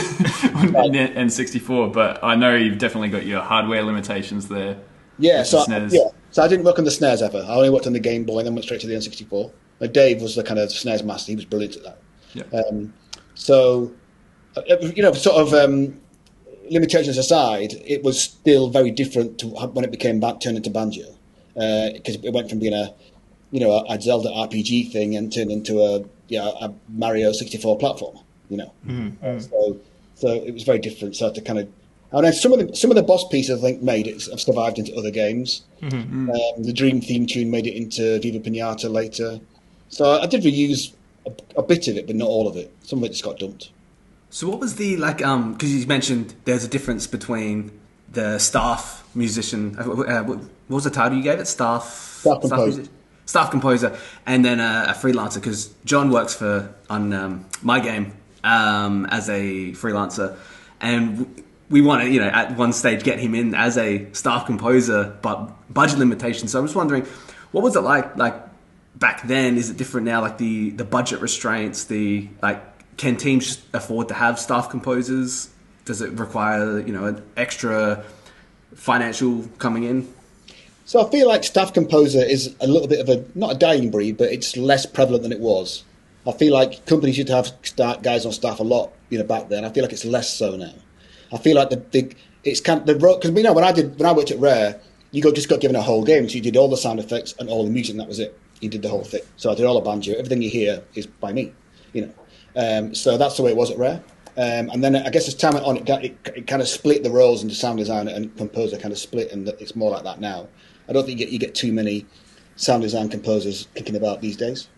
and 0.67 0.95
N64. 0.95 1.93
But 1.93 2.23
I 2.23 2.35
know 2.35 2.55
you've 2.55 2.79
definitely 2.79 3.11
got 3.11 3.25
your 3.25 3.41
hardware 3.41 3.83
limitations 3.83 4.49
there. 4.49 4.79
Yeah, 5.19 5.45
so 5.45 5.65
SNES. 5.65 5.93
yeah, 5.93 6.09
so 6.35 6.43
I 6.43 6.49
didn't 6.49 6.65
work 6.65 6.81
on 6.81 6.85
the 6.85 6.91
SNES 6.91 7.23
ever. 7.23 7.47
I 7.49 7.55
only 7.55 7.71
worked 7.71 7.87
on 7.87 7.93
the 7.93 8.01
Game 8.01 8.25
Boy 8.25 8.39
and 8.39 8.47
then 8.47 8.55
went 8.55 8.65
straight 8.65 8.81
to 8.81 8.89
the 8.89 8.95
N64. 8.95 9.53
Uh, 9.81 9.87
Dave 9.87 10.21
was 10.21 10.35
the 10.35 10.43
kind 10.43 10.59
of 10.59 10.69
SNES 10.71 11.05
master; 11.05 11.31
he 11.31 11.37
was 11.37 11.45
brilliant 11.45 11.77
at 11.77 11.85
that. 11.85 11.99
Yeah. 12.33 12.61
Um, 12.61 12.93
so, 13.35 13.93
uh, 14.57 14.63
you 14.81 15.01
know, 15.01 15.13
sort 15.13 15.37
of 15.37 15.55
um, 15.55 16.01
limitations 16.69 17.19
aside, 17.19 17.75
it 17.87 18.03
was 18.03 18.21
still 18.21 18.69
very 18.69 18.91
different 18.91 19.39
to 19.39 19.47
when 19.47 19.85
it 19.85 19.93
became 19.93 20.19
back 20.19 20.41
turned 20.41 20.57
into 20.57 20.71
banjo 20.71 21.05
because 21.55 22.17
it 22.17 22.33
went 22.33 22.51
from 22.51 22.59
being 22.59 22.75
a 22.75 22.93
you 23.53 23.61
know 23.61 23.71
a, 23.71 23.95
a 23.95 24.01
Zelda 24.01 24.29
RPG 24.31 24.91
thing 24.91 25.15
and 25.15 25.33
turned 25.33 25.53
into 25.53 25.81
a 25.83 26.05
yeah 26.27 26.51
a 26.61 26.73
Mario 26.89 27.31
64 27.31 27.79
platform. 27.79 28.19
You 28.49 28.57
know, 28.57 28.73
Uh, 29.23 29.39
so 29.39 29.81
so 30.17 30.29
it 30.33 30.53
was 30.53 30.65
very 30.65 30.81
different. 30.81 31.15
So 31.15 31.27
I 31.27 31.29
had 31.29 31.37
to 31.37 31.43
kind 31.43 31.61
of 31.61 31.69
and 32.15 32.25
then 32.25 32.33
some 32.33 32.53
of 32.53 32.59
the 32.61 32.75
some 32.77 32.91
of 32.91 32.97
the 32.97 33.03
boss 33.03 33.27
pieces 33.29 33.59
I 33.59 33.61
think 33.67 33.83
made 33.83 34.07
it 34.07 34.25
have 34.31 34.41
survived 34.41 34.79
into 34.79 34.95
other 34.97 35.11
games. 35.11 35.63
Um, 35.83 36.31
the 36.63 36.73
Dream 36.73 37.01
theme 37.01 37.27
tune 37.27 37.51
made 37.51 37.67
it 37.67 37.75
into 37.75 38.19
Viva 38.21 38.39
Pinata 38.41 38.91
later. 38.91 39.41
So 39.89 40.21
I 40.21 40.27
did 40.27 40.43
reuse 40.43 40.93
a, 41.27 41.33
a 41.57 41.63
bit 41.63 41.89
of 41.89 41.97
it, 41.97 42.07
but 42.07 42.17
not 42.17 42.29
all 42.29 42.49
of 42.49 42.57
it. 42.57 42.73
Some 42.83 42.99
of 43.01 43.05
it 43.05 43.11
just 43.11 43.25
got 43.25 43.39
dumped. 43.39 43.71
So 44.31 44.49
what 44.49 44.59
was 44.61 44.77
the 44.77 44.97
like? 44.97 45.23
Um, 45.25 45.53
because 45.53 45.73
you 45.75 45.87
mentioned 45.87 46.35
there's 46.45 46.65
a 46.65 46.69
difference 46.69 47.07
between 47.07 47.71
the 48.11 48.39
staff 48.39 49.05
musician. 49.15 49.77
Uh, 49.79 49.83
uh, 49.83 50.23
what 50.25 50.39
what 50.39 50.77
was 50.77 50.85
the 50.85 50.91
title 50.91 51.17
you 51.19 51.23
gave 51.23 51.39
it? 51.39 51.47
Staff. 51.47 51.85
Staff 52.21 52.41
composer. 52.41 52.83
musi- 52.83 52.89
staff 53.27 53.51
composer, 53.51 53.97
and 54.27 54.45
then 54.45 54.61
a, 54.61 54.87
a 54.89 54.93
freelancer. 54.93 55.35
Because 55.37 55.69
John 55.85 56.11
works 56.11 56.35
for 56.35 56.75
on 56.91 57.13
um, 57.13 57.45
my 57.63 57.81
game 57.81 58.13
um, 58.43 59.07
as 59.07 59.29
a 59.29 59.73
freelancer, 59.73 60.37
and 60.81 61.19
w- 61.19 61.45
we 61.75 61.81
want 61.81 62.05
to, 62.05 62.09
you 62.09 62.21
know, 62.21 62.29
at 62.29 62.57
one 62.57 62.73
stage 62.73 63.03
get 63.03 63.19
him 63.19 63.35
in 63.35 63.53
as 63.53 63.77
a 63.77 64.07
staff 64.13 64.47
composer, 64.47 65.19
but 65.23 65.51
budget 65.75 65.99
limitations. 65.99 66.53
So 66.53 66.61
I 66.61 66.63
was 66.63 66.73
wondering, 66.73 67.05
what 67.51 67.65
was 67.65 67.75
it 67.75 67.81
like? 67.81 68.17
Like 68.17 68.37
back 68.95 69.27
then, 69.27 69.57
is 69.57 69.71
it 69.71 69.77
different 69.77 70.07
now? 70.07 70.21
Like 70.21 70.39
the 70.39 70.71
the 70.71 70.85
budget 70.85 71.21
restraints, 71.21 71.83
the 71.83 72.29
like, 72.41 72.63
can 72.97 73.17
teams 73.17 73.61
afford 73.73 74.07
to 74.07 74.15
have 74.15 74.39
staff 74.39 74.71
composers? 74.71 75.51
Does 75.85 76.01
it 76.01 76.13
require 76.13 76.79
you 76.79 76.93
know 76.93 77.07
an 77.07 77.23
extra 77.37 78.05
financial 78.77 79.43
coming 79.59 79.83
in? 79.83 80.15
So 80.85 81.05
I 81.05 81.11
feel 81.11 81.27
like 81.27 81.43
staff 81.43 81.73
composer 81.75 82.23
is 82.23 82.55
a 82.61 82.69
little 82.69 82.87
bit 82.87 83.01
of 83.01 83.09
a 83.09 83.25
not 83.35 83.57
a 83.57 83.59
dying 83.59 83.91
breed, 83.91 84.17
but 84.17 84.31
it's 84.31 84.57
less 84.57 84.87
prevalent 84.87 85.25
than 85.25 85.33
it 85.33 85.41
was. 85.41 85.83
I 86.25 86.31
feel 86.31 86.53
like 86.55 86.87
companies 86.87 87.19
used 87.19 87.31
to 87.31 87.35
have 87.35 88.01
guys 88.05 88.25
on 88.25 88.31
staff 88.31 88.61
a 88.61 88.63
lot, 88.63 88.93
you 89.11 89.19
know, 89.19 89.25
back 89.25 89.49
then. 89.49 89.65
I 89.65 89.71
feel 89.71 89.83
like 89.83 89.93
it's 89.93 90.05
less 90.05 90.33
so 90.33 90.55
now. 90.55 90.75
I 91.35 91.39
feel 91.39 91.57
like 91.57 91.71
the, 91.71 91.83
the 91.91 92.13
it's 92.45 92.61
kind 92.61 92.81
of 92.81 92.87
the 92.87 92.95
because 92.95 93.31
you 93.31 93.43
know 93.43 93.53
when 93.53 93.65
I 93.65 93.73
did 93.73 93.99
when 93.99 94.09
I 94.09 94.13
worked 94.13 94.31
at 94.31 94.39
Rare, 94.39 94.81
you 95.11 95.23
got 95.23 95.35
just 95.35 95.49
got 95.49 95.61
given 95.61 95.77
a 95.77 95.83
whole 95.83 96.05
game, 96.05 96.29
so 96.29 96.35
you 96.37 96.41
did 96.41 96.57
all 96.57 96.69
the 96.69 96.77
sound 96.77 97.01
effects 97.01 97.35
and 97.39 97.49
all 97.49 97.65
the 97.65 97.71
music, 97.71 97.93
and 97.95 98.01
that 98.01 98.09
was 98.09 98.19
it. 98.21 98.39
You 98.61 98.69
did 98.69 98.83
the 98.83 98.89
whole 98.89 99.05
thing. 99.05 99.23
So 99.37 99.51
I 99.51 99.55
did 99.55 99.67
all 99.67 99.75
the 99.75 99.81
banjo. 99.81 100.13
Everything 100.13 100.41
you 100.43 100.51
hear 100.51 100.83
is 100.95 101.07
by 101.07 101.33
me, 101.33 101.53
you 101.93 102.03
know. 102.07 102.13
Um, 102.57 102.95
so 102.95 103.19
that's 103.19 103.37
the 103.37 103.43
way 103.43 103.51
it 103.51 103.57
was 103.57 103.71
at 103.71 103.79
Rare. 103.79 104.03
Um, 104.37 104.71
and 104.71 104.83
then 104.83 104.97
I 104.97 105.11
guess 105.11 105.29
as 105.29 105.35
time 105.35 105.55
went 105.55 105.65
on, 105.67 105.77
it, 105.77 105.85
got- 105.87 106.05
it, 106.05 106.17
it 106.35 106.47
kind 106.47 106.61
of 106.63 106.67
split 106.69 107.03
the 107.05 107.11
roles 107.11 107.43
into 107.43 107.55
sound 107.55 107.79
designer 107.79 108.11
and 108.13 108.37
composer, 108.37 108.77
kind 108.79 108.93
of 108.93 108.99
split, 108.99 109.31
and 109.33 109.49
it's 109.61 109.77
more 109.77 109.91
like 109.91 110.03
that 110.05 110.21
now. 110.21 110.49
I 110.89 110.93
don't 110.93 111.05
think 111.07 111.19
you 111.19 111.25
get, 111.27 111.33
you 111.33 111.39
get 111.39 111.55
too 111.55 111.73
many 111.73 112.05
sound 112.57 112.83
design 112.83 113.09
composers 113.09 113.69
kicking 113.75 113.97
about 113.97 114.21
these 114.21 114.37
days. 114.37 114.69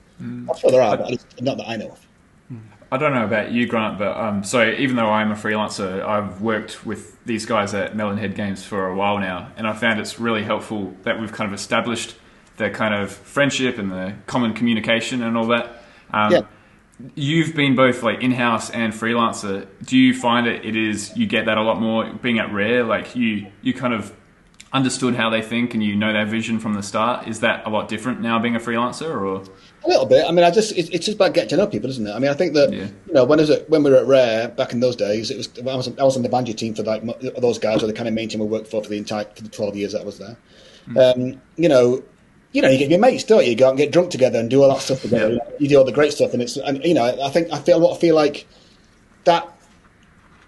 I'm 0.51 0.57
sure 0.59 0.71
there 0.71 0.83
are, 0.83 0.97
but 0.97 1.07
at 1.07 1.11
least 1.13 1.27
not 1.43 1.57
that 1.59 1.69
I 1.69 1.77
know 1.77 1.89
of. 1.91 2.07
I 2.91 2.99
don't 2.99 3.13
know 3.13 3.25
about 3.25 3.51
you, 3.51 3.67
Grant, 3.67 3.99
but 3.99 4.17
um, 4.17 4.45
so 4.45 4.71
even 4.71 4.95
though 4.97 5.11
I'm 5.11 5.33
a 5.33 5.35
freelancer, 5.35 6.05
I've 6.05 6.41
worked 6.41 6.87
with 6.87 7.23
these 7.25 7.45
guys 7.45 7.75
at 7.75 7.95
Melonhead 7.95 8.37
Games 8.37 8.65
for 8.65 8.87
a 8.87 8.95
while 8.95 9.19
now, 9.19 9.51
and 9.57 9.67
I 9.67 9.73
found 9.73 9.99
it's 9.99 10.21
really 10.21 10.45
helpful 10.45 10.95
that 11.03 11.21
we've 11.21 11.33
kind 11.33 11.49
of 11.49 11.55
established 11.55 12.15
the 12.59 12.71
kind 12.71 12.95
of 12.95 13.11
friendship 13.11 13.79
and 13.79 13.91
the 13.91 14.15
common 14.27 14.55
communication 14.55 15.23
and 15.23 15.37
all 15.37 15.47
that. 15.49 15.83
Um, 16.13 16.33
Yeah. 16.33 16.41
You've 17.15 17.55
been 17.55 17.77
both 17.77 18.03
like 18.03 18.23
in-house 18.23 18.71
and 18.71 18.91
freelancer. 18.91 19.67
Do 19.85 19.99
you 19.99 20.15
find 20.15 20.47
it? 20.47 20.65
It 20.65 20.77
is 20.77 21.15
you 21.15 21.27
get 21.27 21.45
that 21.45 21.59
a 21.59 21.63
lot 21.63 21.79
more 21.79 22.11
being 22.23 22.39
at 22.39 22.51
Rare. 22.55 22.85
Like 22.85 23.15
you, 23.15 23.49
you 23.61 23.75
kind 23.75 23.93
of 23.93 24.15
understood 24.77 25.15
how 25.17 25.31
they 25.31 25.43
think 25.43 25.75
and 25.75 25.83
you 25.83 25.97
know 25.97 26.13
their 26.13 26.27
vision 26.27 26.59
from 26.61 26.75
the 26.75 26.83
start. 26.83 27.27
Is 27.27 27.41
that 27.41 27.67
a 27.67 27.71
lot 27.71 27.89
different 27.89 28.21
now 28.21 28.39
being 28.39 28.55
a 28.57 28.61
freelancer, 28.61 29.09
or 29.21 29.43
A 29.85 29.89
little 29.89 30.07
bit. 30.07 30.25
I 30.29 30.33
mean, 30.33 30.45
I 30.45 30.51
just 30.51 30.73
it's, 30.77 30.89
it's 30.91 31.07
just 31.07 31.17
about 31.17 31.33
getting 31.35 31.49
to 31.51 31.57
know 31.57 31.67
people, 31.67 31.89
isn't 31.91 32.07
it? 32.07 32.13
I 32.13 32.19
mean, 32.19 32.31
I 32.31 32.35
think 32.35 32.55
that 32.55 32.73
Yeah. 32.73 32.87
you 33.07 33.15
know 33.15 33.25
when 33.25 33.39
I 33.39 33.43
was 33.43 33.51
at, 33.51 33.69
when 33.71 33.83
we 33.83 33.91
were 33.91 33.97
at 33.97 34.07
Rare 34.07 34.49
back 34.49 34.73
in 34.73 34.81
those 34.81 34.97
days, 34.97 35.31
it 35.31 35.37
was 35.37 35.49
I 35.59 35.75
was 35.75 35.89
I 35.99 36.05
was 36.05 36.17
on 36.17 36.23
the 36.23 36.29
banjo 36.29 36.53
team 36.53 36.75
for 36.75 36.83
like 36.83 37.03
those 37.41 37.59
guys 37.59 37.81
were 37.83 37.89
the 37.89 37.95
kind 37.95 38.09
of 38.09 38.15
main 38.15 38.29
team 38.29 38.43
I 38.43 38.45
worked 38.45 38.69
for 38.69 38.83
for 38.83 38.89
the 38.91 38.99
entire 38.99 39.25
for 39.25 39.43
the 39.43 39.49
twelve 39.49 39.75
years 39.77 39.93
that 39.93 40.03
I 40.03 40.05
was 40.05 40.19
there. 40.19 40.37
Um, 40.97 41.41
you 41.57 41.69
know, 41.69 42.03
you 42.53 42.63
know, 42.63 42.69
you 42.69 42.79
get 42.79 42.91
your 42.91 43.01
mates, 43.01 43.25
don't 43.25 43.45
you? 43.45 43.51
You 43.51 43.57
go 43.57 43.67
out 43.67 43.71
and 43.71 43.79
get 43.79 43.91
drunk 43.93 44.11
together 44.11 44.39
and 44.39 44.49
do 44.49 44.63
all 44.63 44.69
that 44.75 44.81
stuff 44.83 45.03
together. 45.03 45.33
Yeah. 45.35 45.51
You 45.59 45.69
do 45.69 45.79
all 45.79 45.85
the 45.85 45.93
great 45.93 46.13
stuff, 46.13 46.33
and 46.33 46.43
it's 46.43 46.57
and 46.57 46.85
you 46.85 46.95
know, 46.95 47.05
I 47.23 47.31
think 47.31 47.53
I 47.53 47.59
feel 47.59 47.81
what 47.81 47.97
I 47.97 48.01
feel 48.01 48.15
like 48.15 48.47
that. 49.25 49.53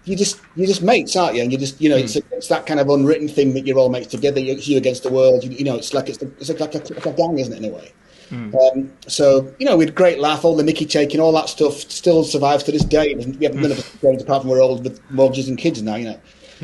You 0.05 0.15
just 0.15 0.41
you're 0.55 0.67
just 0.67 0.81
mates, 0.81 1.15
aren't 1.15 1.35
you? 1.35 1.43
And 1.43 1.51
you 1.51 1.57
just 1.57 1.79
you 1.79 1.89
know 1.89 1.97
it's, 1.97 2.15
it's 2.15 2.47
that 2.47 2.65
kind 2.65 2.79
of 2.79 2.89
unwritten 2.89 3.27
thing 3.27 3.53
that 3.53 3.65
you're 3.67 3.77
all 3.77 3.89
mates 3.89 4.07
together. 4.07 4.39
You, 4.39 4.55
you 4.55 4.77
against 4.77 5.03
the 5.03 5.11
world. 5.11 5.43
You, 5.43 5.51
you 5.51 5.63
know, 5.63 5.75
it's 5.75 5.93
like 5.93 6.09
it's, 6.09 6.21
it's 6.21 6.49
like, 6.49 6.73
a, 6.73 6.77
like 6.93 7.05
a 7.05 7.13
gang, 7.13 7.37
isn't 7.37 7.53
it? 7.53 7.57
In 7.57 7.65
a 7.65 7.73
way. 7.73 7.93
Um, 8.31 8.91
so 9.07 9.53
you 9.59 9.65
know, 9.65 9.75
we 9.77 9.85
had 9.85 9.95
great 9.95 10.19
laugh, 10.19 10.45
all 10.45 10.55
the 10.55 10.63
Mickey 10.63 10.85
taking, 10.85 11.19
all 11.19 11.31
that 11.33 11.49
stuff 11.49 11.73
still 11.73 12.23
survives 12.23 12.63
to 12.65 12.71
this 12.71 12.83
day. 12.83 13.15
We 13.15 13.45
haven't 13.45 13.61
none 13.61 13.71
of 13.71 13.79
us 13.79 13.97
changed 14.01 14.21
apart 14.21 14.43
from 14.43 14.51
we're 14.51 14.61
old 14.61 14.83
with 14.83 15.01
mortgages 15.11 15.47
and 15.47 15.57
kids 15.57 15.81
now, 15.81 15.95
you 15.95 16.05
know. 16.05 16.19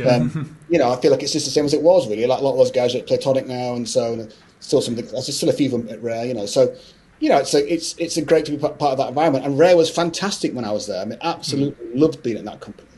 Um, 0.09 0.57
you 0.69 0.77
know, 0.77 0.91
I 0.91 0.97
feel 0.97 1.11
like 1.11 1.23
it's 1.23 1.31
just 1.31 1.45
the 1.45 1.51
same 1.51 1.65
as 1.65 1.73
it 1.73 1.81
was 1.81 2.07
really. 2.07 2.25
Like 2.25 2.39
a 2.39 2.43
lot 2.43 2.51
of 2.51 2.57
those 2.57 2.71
guys 2.71 2.93
at 2.95 3.07
Playtonic 3.07 3.47
now, 3.47 3.75
and 3.75 3.87
so 3.87 4.13
and 4.13 4.33
still 4.59 4.81
some. 4.81 4.95
There's 4.95 5.35
still 5.35 5.49
a 5.49 5.53
few 5.53 5.67
of 5.67 5.71
them 5.71 5.89
at 5.89 6.01
Rare, 6.03 6.25
you 6.25 6.33
know. 6.33 6.45
So 6.45 6.75
you 7.19 7.29
know, 7.29 7.37
it's 7.37 7.53
a, 7.53 7.73
it's 7.73 7.95
it's 7.97 8.17
a 8.17 8.21
great 8.21 8.45
to 8.45 8.51
be 8.51 8.57
part 8.57 8.81
of 8.81 8.97
that 8.97 9.09
environment. 9.09 9.45
And 9.45 9.57
Rare 9.57 9.77
was 9.77 9.89
fantastic 9.89 10.53
when 10.53 10.65
I 10.65 10.71
was 10.71 10.87
there. 10.87 11.01
I 11.01 11.05
mean, 11.05 11.17
absolutely 11.21 11.87
mm. 11.87 11.99
loved 11.99 12.21
being 12.21 12.37
in 12.37 12.45
that 12.45 12.59
company. 12.59 12.89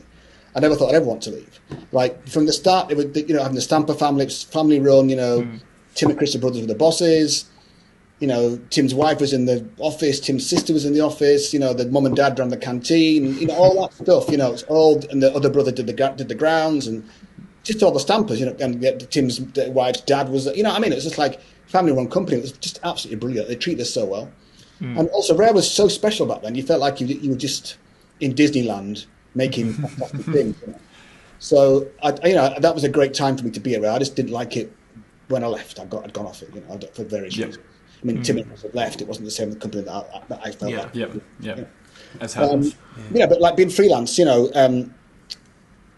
I 0.58 0.60
never 0.60 0.74
thought 0.74 0.88
I'd 0.88 0.96
ever 0.96 1.06
want 1.06 1.22
to 1.22 1.30
leave. 1.30 1.60
Like 1.92 2.26
from 2.26 2.46
the 2.46 2.52
start, 2.52 2.90
it 2.90 2.96
would 2.96 3.16
you 3.16 3.34
know 3.34 3.42
having 3.42 3.54
the 3.54 3.60
Stamper 3.60 3.94
family, 3.94 4.22
it 4.22 4.26
was 4.26 4.42
family 4.42 4.80
run. 4.80 5.08
You 5.08 5.14
know, 5.14 5.42
mm. 5.42 5.60
Tim 5.94 6.10
and 6.10 6.18
Chris, 6.18 6.32
the 6.32 6.40
brothers, 6.40 6.60
were 6.60 6.66
the 6.66 6.74
bosses. 6.74 7.44
You 8.18 8.26
know, 8.26 8.58
Tim's 8.70 8.92
wife 8.92 9.20
was 9.20 9.32
in 9.32 9.44
the 9.44 9.64
office. 9.78 10.18
Tim's 10.18 10.44
sister 10.44 10.72
was 10.72 10.84
in 10.84 10.94
the 10.94 11.00
office. 11.00 11.54
You 11.54 11.60
know, 11.60 11.72
the 11.72 11.86
mum 11.86 12.06
and 12.06 12.16
dad 12.16 12.36
ran 12.40 12.48
the 12.48 12.56
canteen. 12.56 13.38
You 13.38 13.46
know, 13.46 13.54
all 13.54 13.82
that 13.82 13.94
stuff. 13.94 14.28
You 14.28 14.36
know, 14.36 14.52
it's 14.52 14.64
all 14.64 15.00
and 15.10 15.22
the 15.22 15.32
other 15.32 15.48
brother 15.48 15.70
did 15.70 15.86
the 15.86 15.92
did 15.92 16.26
the 16.26 16.34
grounds 16.34 16.88
and 16.88 17.08
just 17.62 17.80
all 17.80 17.92
the 17.92 18.00
Stampers. 18.00 18.40
You 18.40 18.46
know, 18.46 18.56
and 18.58 19.08
Tim's 19.12 19.40
wife's 19.68 20.00
dad 20.00 20.28
was. 20.28 20.46
You 20.56 20.64
know, 20.64 20.72
I 20.72 20.80
mean, 20.80 20.90
it 20.90 20.96
was 20.96 21.04
just 21.04 21.18
like 21.18 21.40
family 21.68 21.92
run 21.92 22.10
company. 22.10 22.38
It 22.38 22.42
was 22.42 22.52
just 22.52 22.80
absolutely 22.82 23.20
brilliant. 23.20 23.46
They 23.46 23.54
treat 23.54 23.78
us 23.78 23.94
so 23.94 24.06
well. 24.06 24.28
Mm. 24.80 24.98
And 24.98 25.08
also, 25.10 25.36
Rare 25.36 25.52
was 25.52 25.70
so 25.70 25.86
special 25.86 26.26
back 26.26 26.42
then. 26.42 26.56
You 26.56 26.64
felt 26.64 26.80
like 26.80 27.00
you, 27.00 27.06
you 27.06 27.30
were 27.30 27.36
just 27.36 27.76
in 28.18 28.34
Disneyland 28.34 29.06
making 29.38 29.72
fantastic 29.84 30.20
things. 30.26 30.60
You 30.60 30.72
know? 30.72 30.78
So, 31.38 31.88
I, 32.02 32.10
you 32.28 32.34
know, 32.34 32.54
that 32.58 32.74
was 32.74 32.84
a 32.84 32.88
great 32.88 33.14
time 33.14 33.38
for 33.38 33.44
me 33.44 33.50
to 33.52 33.60
be 33.60 33.76
around. 33.76 33.94
I 33.94 33.98
just 34.00 34.16
didn't 34.16 34.32
like 34.32 34.56
it 34.56 34.70
when 35.28 35.42
I 35.42 35.46
left. 35.46 35.78
I 35.78 35.86
got, 35.86 36.04
I'd 36.04 36.12
gone 36.12 36.26
off 36.26 36.42
it, 36.42 36.54
you 36.54 36.60
know, 36.60 36.78
for 36.92 37.04
various 37.04 37.36
yep. 37.36 37.46
reasons. 37.46 37.64
I 38.02 38.06
mean, 38.06 38.18
mm. 38.18 38.24
Tim 38.24 38.36
had 38.36 38.74
left. 38.74 39.00
It 39.00 39.08
wasn't 39.08 39.24
the 39.24 39.30
same 39.30 39.54
company 39.54 39.82
that 39.84 39.92
I, 39.92 40.22
that 40.28 40.40
I 40.44 40.50
felt 40.52 40.72
yeah. 40.72 40.82
like. 40.82 40.94
You 40.94 41.22
know. 41.40 41.66
As. 42.20 42.36
Um, 42.36 42.62
yeah. 42.62 42.72
yeah, 43.12 43.26
but 43.26 43.40
like 43.40 43.56
being 43.56 43.70
freelance, 43.70 44.18
you 44.18 44.24
know, 44.24 44.50
um, 44.54 44.94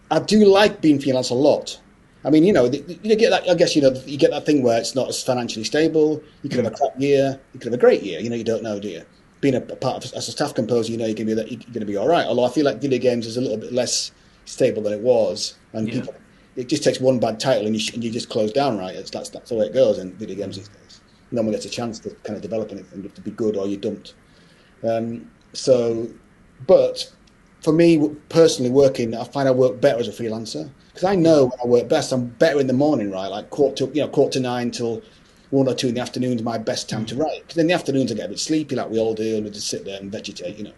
I 0.09 0.19
do 0.19 0.45
like 0.45 0.81
being 0.81 0.99
freelance 0.99 1.29
a 1.29 1.35
lot. 1.35 1.79
I 2.23 2.29
mean, 2.29 2.43
you 2.43 2.53
know, 2.53 2.65
you 2.65 3.15
get 3.15 3.29
that. 3.29 3.49
I 3.49 3.55
guess 3.55 3.75
you 3.75 3.81
know, 3.81 3.93
you 4.05 4.17
get 4.17 4.31
that 4.31 4.45
thing 4.45 4.61
where 4.61 4.79
it's 4.79 4.93
not 4.93 5.09
as 5.09 5.23
financially 5.23 5.63
stable. 5.63 6.21
You 6.43 6.49
could 6.49 6.63
have 6.63 6.73
a 6.73 6.75
crap 6.75 6.99
year. 6.99 7.39
You 7.53 7.59
could 7.59 7.71
have 7.71 7.79
a 7.79 7.81
great 7.81 8.03
year. 8.03 8.19
You 8.19 8.29
know, 8.29 8.35
you 8.35 8.43
don't 8.43 8.63
know, 8.63 8.79
do 8.79 8.89
you? 8.89 9.03
Being 9.41 9.55
a, 9.55 9.61
part 9.61 10.05
of 10.05 10.13
as 10.13 10.27
a 10.27 10.31
staff 10.31 10.53
composer, 10.53 10.91
you 10.91 10.97
know, 10.97 11.05
you're 11.05 11.15
going 11.15 11.27
to 11.27 11.35
be 11.35 11.51
you're 11.51 11.73
going 11.73 11.79
to 11.79 11.85
be 11.85 11.97
all 11.97 12.07
right. 12.07 12.25
Although 12.25 12.45
I 12.45 12.49
feel 12.49 12.65
like 12.65 12.79
video 12.79 12.99
games 12.99 13.25
is 13.25 13.37
a 13.37 13.41
little 13.41 13.57
bit 13.57 13.73
less 13.73 14.11
stable 14.45 14.83
than 14.83 14.93
it 14.93 15.01
was, 15.01 15.55
and 15.73 15.87
yeah. 15.87 15.95
people, 15.95 16.13
it 16.55 16.69
just 16.69 16.83
takes 16.83 16.99
one 16.99 17.19
bad 17.19 17.39
title 17.39 17.65
and 17.65 17.75
you, 17.75 17.93
and 17.93 18.03
you 18.03 18.11
just 18.11 18.29
close 18.29 18.51
down, 18.51 18.77
right? 18.77 18.95
It's, 18.95 19.09
that's 19.09 19.29
that's 19.29 19.49
the 19.49 19.55
way 19.55 19.65
it 19.65 19.73
goes 19.73 19.97
in 19.97 20.13
video 20.13 20.35
games 20.35 20.57
these 20.57 20.67
days. 20.67 21.01
No 21.31 21.41
one 21.41 21.51
gets 21.51 21.65
a 21.65 21.69
chance 21.69 21.99
to 21.99 22.09
kind 22.23 22.35
of 22.35 22.41
develop 22.41 22.71
anything. 22.71 22.99
You 22.99 23.03
have 23.03 23.13
to 23.15 23.21
be 23.21 23.31
good 23.31 23.55
or 23.55 23.65
you're 23.65 23.79
dumped. 23.79 24.13
Um, 24.83 25.31
so, 25.53 26.07
but 26.67 27.11
for 27.61 27.71
me 27.71 28.09
personally, 28.29 28.71
working, 28.71 29.15
I 29.15 29.23
find 29.23 29.47
I 29.47 29.51
work 29.51 29.79
better 29.79 29.99
as 29.99 30.07
a 30.07 30.11
freelancer 30.11 30.69
because 30.89 31.03
I 31.03 31.15
know 31.15 31.45
when 31.45 31.59
I 31.63 31.67
work 31.67 31.87
best, 31.87 32.11
I'm 32.11 32.27
better 32.27 32.59
in 32.59 32.67
the 32.67 32.73
morning, 32.73 33.11
right? 33.11 33.27
Like 33.27 33.49
quarter 33.49 33.87
to 33.87 33.93
you 33.93 34.01
know 34.01 34.09
quarter 34.09 34.33
to 34.33 34.39
nine 34.41 34.71
till 34.71 35.01
one 35.51 35.67
or 35.67 35.75
two 35.75 35.87
in 35.89 35.93
the 35.93 36.01
afternoon's 36.01 36.41
my 36.41 36.57
best 36.57 36.89
time 36.89 37.05
to 37.05 37.15
mm. 37.15 37.21
write. 37.21 37.41
Because 37.41 37.57
in 37.57 37.67
the 37.67 37.73
afternoons 37.73 38.11
I 38.11 38.15
get 38.15 38.25
a 38.25 38.29
bit 38.29 38.39
sleepy, 38.39 38.75
like 38.75 38.89
we 38.89 38.99
all 38.99 39.13
do, 39.13 39.35
and 39.35 39.45
we 39.45 39.51
just 39.51 39.67
sit 39.67 39.85
there 39.85 39.99
and 39.99 40.11
vegetate, 40.11 40.57
you 40.57 40.63
know. 40.63 40.73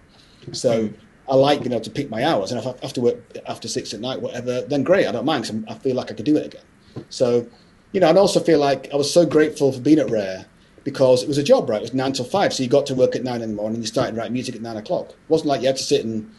So 0.51 0.89
mm. 0.89 0.93
I 1.29 1.35
like 1.35 1.61
being 1.61 1.71
able 1.71 1.83
to 1.83 1.89
pick 1.89 2.09
my 2.09 2.25
hours, 2.25 2.51
and 2.51 2.59
if 2.59 2.67
I 2.67 2.75
have 2.81 2.93
to 2.93 3.01
work 3.01 3.37
after 3.47 3.67
six 3.67 3.93
at 3.93 4.01
night, 4.01 4.21
whatever, 4.21 4.61
then 4.61 4.83
great, 4.83 5.07
I 5.07 5.11
don't 5.11 5.25
mind 5.25 5.45
because 5.45 5.63
I 5.69 5.79
feel 5.79 5.95
like 5.95 6.11
I 6.11 6.15
could 6.15 6.25
do 6.25 6.35
it 6.35 6.47
again. 6.47 7.05
So, 7.09 7.47
you 7.91 8.01
know, 8.01 8.09
I 8.09 8.15
also 8.15 8.39
feel 8.39 8.59
like 8.59 8.89
I 8.93 8.97
was 8.97 9.11
so 9.11 9.25
grateful 9.25 9.71
for 9.71 9.79
being 9.79 9.99
at 9.99 10.09
Rare 10.09 10.45
because 10.83 11.23
it 11.23 11.29
was 11.29 11.37
a 11.37 11.43
job, 11.43 11.69
right? 11.69 11.77
It 11.77 11.83
was 11.83 11.93
nine 11.93 12.13
till 12.13 12.25
five, 12.25 12.53
so 12.53 12.61
you 12.61 12.69
got 12.69 12.85
to 12.87 12.95
work 12.95 13.15
at 13.15 13.23
nine 13.23 13.41
in 13.41 13.49
the 13.49 13.55
morning. 13.55 13.79
You 13.79 13.87
started 13.87 14.17
writing 14.17 14.33
music 14.33 14.55
at 14.55 14.61
nine 14.61 14.77
o'clock. 14.77 15.09
It 15.09 15.15
wasn't 15.29 15.49
like 15.49 15.61
you 15.61 15.67
had 15.67 15.77
to 15.77 15.83
sit 15.83 16.03
and 16.03 16.29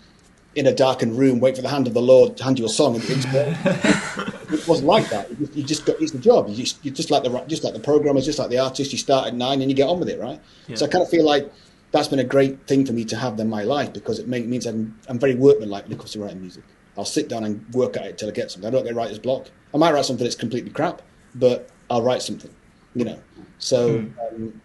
in 0.55 0.67
a 0.67 0.75
darkened 0.75 1.19
room, 1.19 1.41
wait 1.41 1.57
for 1.57 1.63
the 1.63 1.69
hand 1.69 1.87
of 1.87 1.95
the 1.95 2.03
Lord 2.03 2.37
to 2.37 2.45
hand 2.45 2.59
you 2.59 2.67
a 2.67 2.69
song. 2.69 2.97
it 3.05 4.69
wasn't 4.69 4.87
like 4.87 5.09
that. 5.11 5.29
You 5.55 5.63
just 5.63 5.85
got 5.85 6.01
it's 6.01 6.13
the 6.13 6.19
job. 6.19 6.49
You 6.49 6.55
just, 6.55 6.83
just 6.83 7.11
like 7.11 7.23
the 7.25 7.45
just 7.47 7.65
like 7.65 7.75
the 7.75 7.81
programmers, 7.81 8.25
just 8.25 8.39
like 8.39 8.51
the 8.51 8.59
artist. 8.59 8.93
You 8.93 8.99
start 8.99 9.27
at 9.27 9.35
nine 9.35 9.61
and 9.61 9.71
you 9.71 9.77
get 9.77 9.89
on 9.89 9.99
with 9.99 10.09
it, 10.09 10.21
right? 10.21 10.41
Yeah. 10.69 10.77
So 10.77 10.87
I 10.87 10.89
kind 10.89 11.03
of 11.03 11.11
feel 11.11 11.25
like 11.25 11.53
that's 11.95 12.09
been 12.09 12.19
a 12.19 12.25
great 12.25 12.67
thing 12.67 12.85
for 12.85 12.93
me 12.93 13.05
to 13.05 13.17
have 13.17 13.39
in 13.39 13.49
my 13.49 13.63
life 13.63 13.93
because 13.93 14.19
it 14.19 14.27
make, 14.27 14.47
means 14.47 14.67
I'm, 14.67 14.99
I'm 15.09 15.17
very 15.17 15.37
workmanlike 15.37 15.85
when 15.85 15.93
it 15.93 15.99
comes 15.99 16.11
to 16.13 16.21
writing 16.21 16.41
music. 16.41 16.65
I'll 16.99 17.05
sit 17.05 17.29
down 17.29 17.45
and 17.45 17.65
work 17.73 17.97
at 17.97 18.05
it 18.05 18.19
till 18.19 18.29
I 18.29 18.33
get 18.33 18.51
something. 18.51 18.67
I 18.67 18.71
don't 18.71 18.85
get 18.85 18.97
writer's 18.97 19.21
block. 19.21 19.47
I 19.73 19.79
might 19.79 19.93
write 19.93 20.05
something 20.05 20.25
that's 20.25 20.35
completely 20.35 20.71
crap, 20.71 21.03
but 21.37 21.69
I'll 21.89 22.03
write 22.03 22.23
something, 22.23 22.51
you 22.97 23.05
know. 23.05 23.19
So 23.59 24.01
hmm. 24.01 24.19
um, 24.21 24.61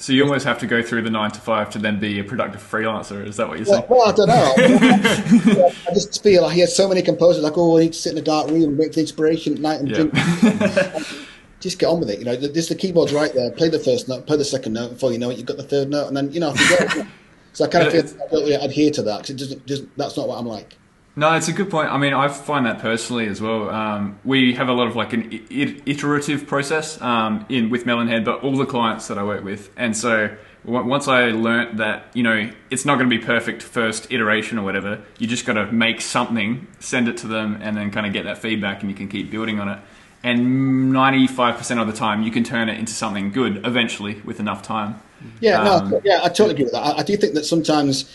so 0.00 0.14
you 0.14 0.22
almost 0.22 0.46
have 0.46 0.58
to 0.60 0.66
go 0.66 0.82
through 0.82 1.02
the 1.02 1.10
nine 1.10 1.30
to 1.30 1.40
five 1.40 1.68
to 1.70 1.78
then 1.78 2.00
be 2.00 2.20
a 2.20 2.24
productive 2.24 2.62
freelancer. 2.62 3.26
Is 3.26 3.36
that 3.36 3.46
what 3.46 3.58
you're 3.58 3.66
saying? 3.66 3.84
Well, 3.86 4.08
I 4.08 4.12
don't 4.12 4.28
know. 4.28 4.54
I 5.88 5.92
just 5.92 6.22
feel 6.22 6.40
like 6.40 6.52
I 6.52 6.54
hear 6.54 6.66
so 6.66 6.88
many 6.88 7.02
composers 7.02 7.44
like, 7.44 7.52
"Oh, 7.58 7.76
I 7.76 7.82
need 7.82 7.92
to 7.92 7.98
sit 7.98 8.12
in 8.12 8.18
a 8.18 8.22
dark 8.22 8.48
room 8.48 8.62
and 8.62 8.78
wait 8.78 8.94
for 8.94 9.00
inspiration 9.00 9.52
at 9.52 9.60
night 9.60 9.80
and 9.80 9.88
drink." 9.90 10.14
just 11.60 11.78
get 11.78 11.86
on 11.86 12.00
with 12.00 12.08
it. 12.08 12.18
You 12.18 12.24
know, 12.24 12.34
there's 12.34 12.68
the 12.68 12.74
keyboard's 12.74 13.12
right 13.12 13.32
there. 13.34 13.50
Play 13.50 13.68
the 13.68 13.78
first 13.78 14.08
note, 14.08 14.26
play 14.26 14.38
the 14.38 14.44
second 14.44 14.72
note. 14.72 14.92
Before 14.92 15.12
you 15.12 15.18
know 15.18 15.28
it, 15.28 15.36
you've 15.36 15.44
got 15.44 15.58
the 15.58 15.62
third 15.62 15.90
note, 15.90 16.08
and 16.08 16.16
then 16.16 16.32
you 16.32 16.40
know. 16.40 16.54
so 17.52 17.66
I 17.66 17.68
kind 17.68 17.86
of 17.86 17.92
feel 17.92 18.04
I 18.04 18.30
don't 18.30 18.44
really 18.44 18.54
adhere 18.54 18.90
to 18.92 19.02
that 19.02 19.18
because 19.20 19.30
it 19.30 19.36
doesn't. 19.36 19.66
Just, 19.66 19.84
that's 19.98 20.16
not 20.16 20.28
what 20.28 20.38
I'm 20.38 20.46
like. 20.46 20.76
No, 21.16 21.34
it's 21.34 21.48
a 21.48 21.52
good 21.52 21.70
point. 21.70 21.90
I 21.90 21.98
mean, 21.98 22.14
I 22.14 22.28
find 22.28 22.66
that 22.66 22.78
personally 22.78 23.26
as 23.26 23.40
well. 23.40 23.68
Um, 23.68 24.18
we 24.24 24.54
have 24.54 24.68
a 24.68 24.72
lot 24.72 24.86
of 24.86 24.94
like 24.94 25.12
an 25.12 25.44
iterative 25.50 26.46
process 26.46 27.00
um, 27.02 27.44
in 27.48 27.68
with 27.68 27.84
Melonhead, 27.84 28.24
but 28.24 28.42
all 28.42 28.56
the 28.56 28.66
clients 28.66 29.08
that 29.08 29.18
I 29.18 29.24
work 29.24 29.42
with, 29.42 29.70
and 29.76 29.96
so 29.96 30.34
once 30.64 31.08
I 31.08 31.30
learnt 31.30 31.78
that 31.78 32.10
you 32.14 32.22
know 32.22 32.50
it's 32.70 32.84
not 32.84 32.96
going 32.96 33.10
to 33.10 33.18
be 33.18 33.22
perfect 33.22 33.62
first 33.62 34.12
iteration 34.12 34.58
or 34.58 34.62
whatever, 34.62 35.02
you 35.18 35.26
just 35.26 35.46
got 35.46 35.54
to 35.54 35.70
make 35.72 36.00
something, 36.00 36.68
send 36.78 37.08
it 37.08 37.16
to 37.18 37.26
them, 37.26 37.58
and 37.60 37.76
then 37.76 37.90
kind 37.90 38.06
of 38.06 38.12
get 38.12 38.24
that 38.24 38.38
feedback, 38.38 38.82
and 38.82 38.90
you 38.90 38.96
can 38.96 39.08
keep 39.08 39.30
building 39.30 39.58
on 39.58 39.68
it. 39.68 39.78
And 40.22 40.92
ninety 40.92 41.26
five 41.26 41.56
percent 41.56 41.80
of 41.80 41.88
the 41.88 41.92
time, 41.92 42.22
you 42.22 42.30
can 42.30 42.44
turn 42.44 42.68
it 42.68 42.78
into 42.78 42.92
something 42.92 43.32
good 43.32 43.66
eventually 43.66 44.20
with 44.24 44.38
enough 44.38 44.62
time. 44.62 45.00
Yeah, 45.40 45.60
um, 45.60 45.90
no, 45.90 46.00
yeah, 46.04 46.20
I 46.22 46.28
totally 46.28 46.52
agree 46.52 46.64
with 46.64 46.72
that. 46.72 46.82
I, 46.82 46.98
I 46.98 47.02
do 47.02 47.16
think 47.16 47.34
that 47.34 47.44
sometimes 47.44 48.10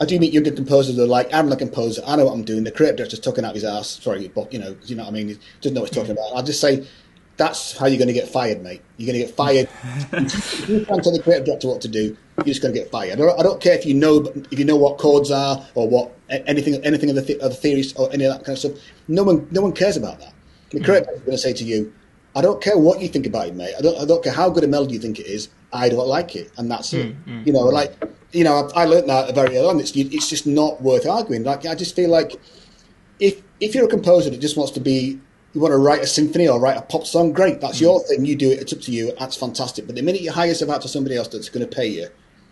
I 0.00 0.04
do 0.04 0.18
meet 0.18 0.32
younger 0.32 0.52
composers 0.52 0.96
that 0.96 1.02
are 1.02 1.06
like, 1.06 1.32
I'm 1.34 1.48
the 1.48 1.56
composer, 1.56 2.02
I 2.06 2.16
know 2.16 2.26
what 2.26 2.34
I'm 2.34 2.44
doing. 2.44 2.64
The 2.64 2.70
creative 2.70 2.96
director's 2.98 3.20
talking 3.20 3.44
out 3.44 3.54
his 3.54 3.64
ass. 3.64 3.88
Sorry, 3.88 4.28
but 4.28 4.52
you 4.52 4.58
know, 4.58 4.76
you 4.84 4.94
know 4.94 5.02
what 5.02 5.10
I 5.10 5.12
mean? 5.12 5.28
He 5.28 5.38
doesn't 5.60 5.74
know 5.74 5.80
what 5.80 5.90
he's 5.90 5.96
talking 5.96 6.12
about. 6.12 6.32
I'll 6.34 6.42
just 6.42 6.60
say, 6.60 6.86
that's 7.38 7.78
how 7.78 7.86
you're 7.86 7.98
going 7.98 8.08
to 8.08 8.14
get 8.14 8.28
fired, 8.28 8.62
mate. 8.62 8.82
You're 8.96 9.12
going 9.12 9.20
to 9.20 9.26
get 9.26 9.36
fired. 9.36 9.68
you 10.68 10.84
can't 10.84 11.02
tell 11.02 11.12
the 11.12 11.20
creative 11.22 11.46
director 11.46 11.68
what 11.68 11.80
to 11.82 11.88
do. 11.88 12.16
You're 12.38 12.46
just 12.46 12.60
going 12.60 12.74
to 12.74 12.80
get 12.80 12.90
fired. 12.90 13.12
I 13.12 13.16
don't, 13.16 13.40
I 13.40 13.42
don't, 13.42 13.60
care 13.60 13.74
if 13.74 13.86
you 13.86 13.94
know 13.94 14.24
if 14.50 14.58
you 14.58 14.64
know 14.64 14.76
what 14.76 14.98
chords 14.98 15.30
are 15.30 15.64
or 15.74 15.88
what 15.88 16.12
anything 16.28 16.74
anything 16.84 17.08
of 17.10 17.16
the, 17.16 17.22
th- 17.22 17.38
of 17.38 17.50
the 17.50 17.56
theories 17.56 17.94
or 17.94 18.12
any 18.12 18.24
of 18.24 18.32
that 18.32 18.44
kind 18.44 18.54
of 18.54 18.58
stuff. 18.58 18.72
No 19.06 19.22
one 19.22 19.48
no 19.52 19.62
one 19.62 19.72
cares 19.72 19.96
about 19.96 20.18
that. 20.18 20.34
The 20.70 20.80
creative 20.80 21.06
hmm. 21.06 21.14
director 21.14 21.14
is 21.14 21.20
going 21.20 21.32
to 21.32 21.38
say 21.38 21.52
to 21.54 21.64
you, 21.64 21.92
I 22.34 22.42
don't 22.42 22.60
care 22.60 22.76
what 22.76 23.00
you 23.00 23.08
think 23.08 23.26
about 23.26 23.48
it, 23.48 23.54
mate. 23.54 23.74
I 23.78 23.82
don't 23.82 24.00
I 24.00 24.04
don't 24.04 24.22
care 24.22 24.32
how 24.32 24.50
good 24.50 24.64
a 24.64 24.68
melody 24.68 24.94
you 24.94 25.00
think 25.00 25.20
it 25.20 25.26
is. 25.26 25.48
I 25.72 25.88
don't 25.88 26.08
like 26.08 26.36
it, 26.36 26.50
and 26.56 26.70
that's 26.70 26.92
mm, 26.92 27.00
it. 27.00 27.26
Mm, 27.26 27.46
you 27.46 27.52
know, 27.52 27.60
like 27.60 27.94
you 28.32 28.44
know, 28.44 28.70
I, 28.74 28.82
I 28.82 28.84
learned 28.84 29.08
that 29.08 29.34
very 29.34 29.56
early 29.56 29.68
on. 29.68 29.80
It's 29.80 29.94
it's 29.94 30.28
just 30.28 30.46
not 30.46 30.80
worth 30.82 31.06
arguing. 31.06 31.44
Like 31.44 31.66
I 31.66 31.74
just 31.74 31.94
feel 31.94 32.10
like 32.10 32.40
if 33.20 33.42
if 33.60 33.74
you're 33.74 33.86
a 33.86 33.88
composer 33.88 34.30
that 34.30 34.40
just 34.40 34.56
wants 34.56 34.72
to 34.72 34.80
be 34.80 35.20
you 35.54 35.60
want 35.60 35.72
to 35.72 35.78
write 35.78 36.02
a 36.02 36.06
symphony 36.06 36.46
or 36.46 36.60
write 36.60 36.76
a 36.76 36.82
pop 36.82 37.06
song, 37.06 37.32
great. 37.32 37.60
That's 37.60 37.78
mm. 37.78 37.82
your 37.82 38.00
thing. 38.04 38.24
You 38.24 38.36
do 38.36 38.50
it. 38.50 38.60
It's 38.60 38.72
up 38.72 38.80
to 38.82 38.92
you. 38.92 39.12
That's 39.18 39.36
fantastic. 39.36 39.86
But 39.86 39.96
the 39.96 40.02
minute 40.02 40.20
you 40.20 40.30
hire 40.30 40.48
yourself 40.48 40.70
out 40.70 40.82
to 40.82 40.88
somebody 40.88 41.16
else 41.16 41.28
that's 41.28 41.48
going 41.48 41.66
to 41.66 41.74
pay 41.74 41.86
you, 41.86 42.08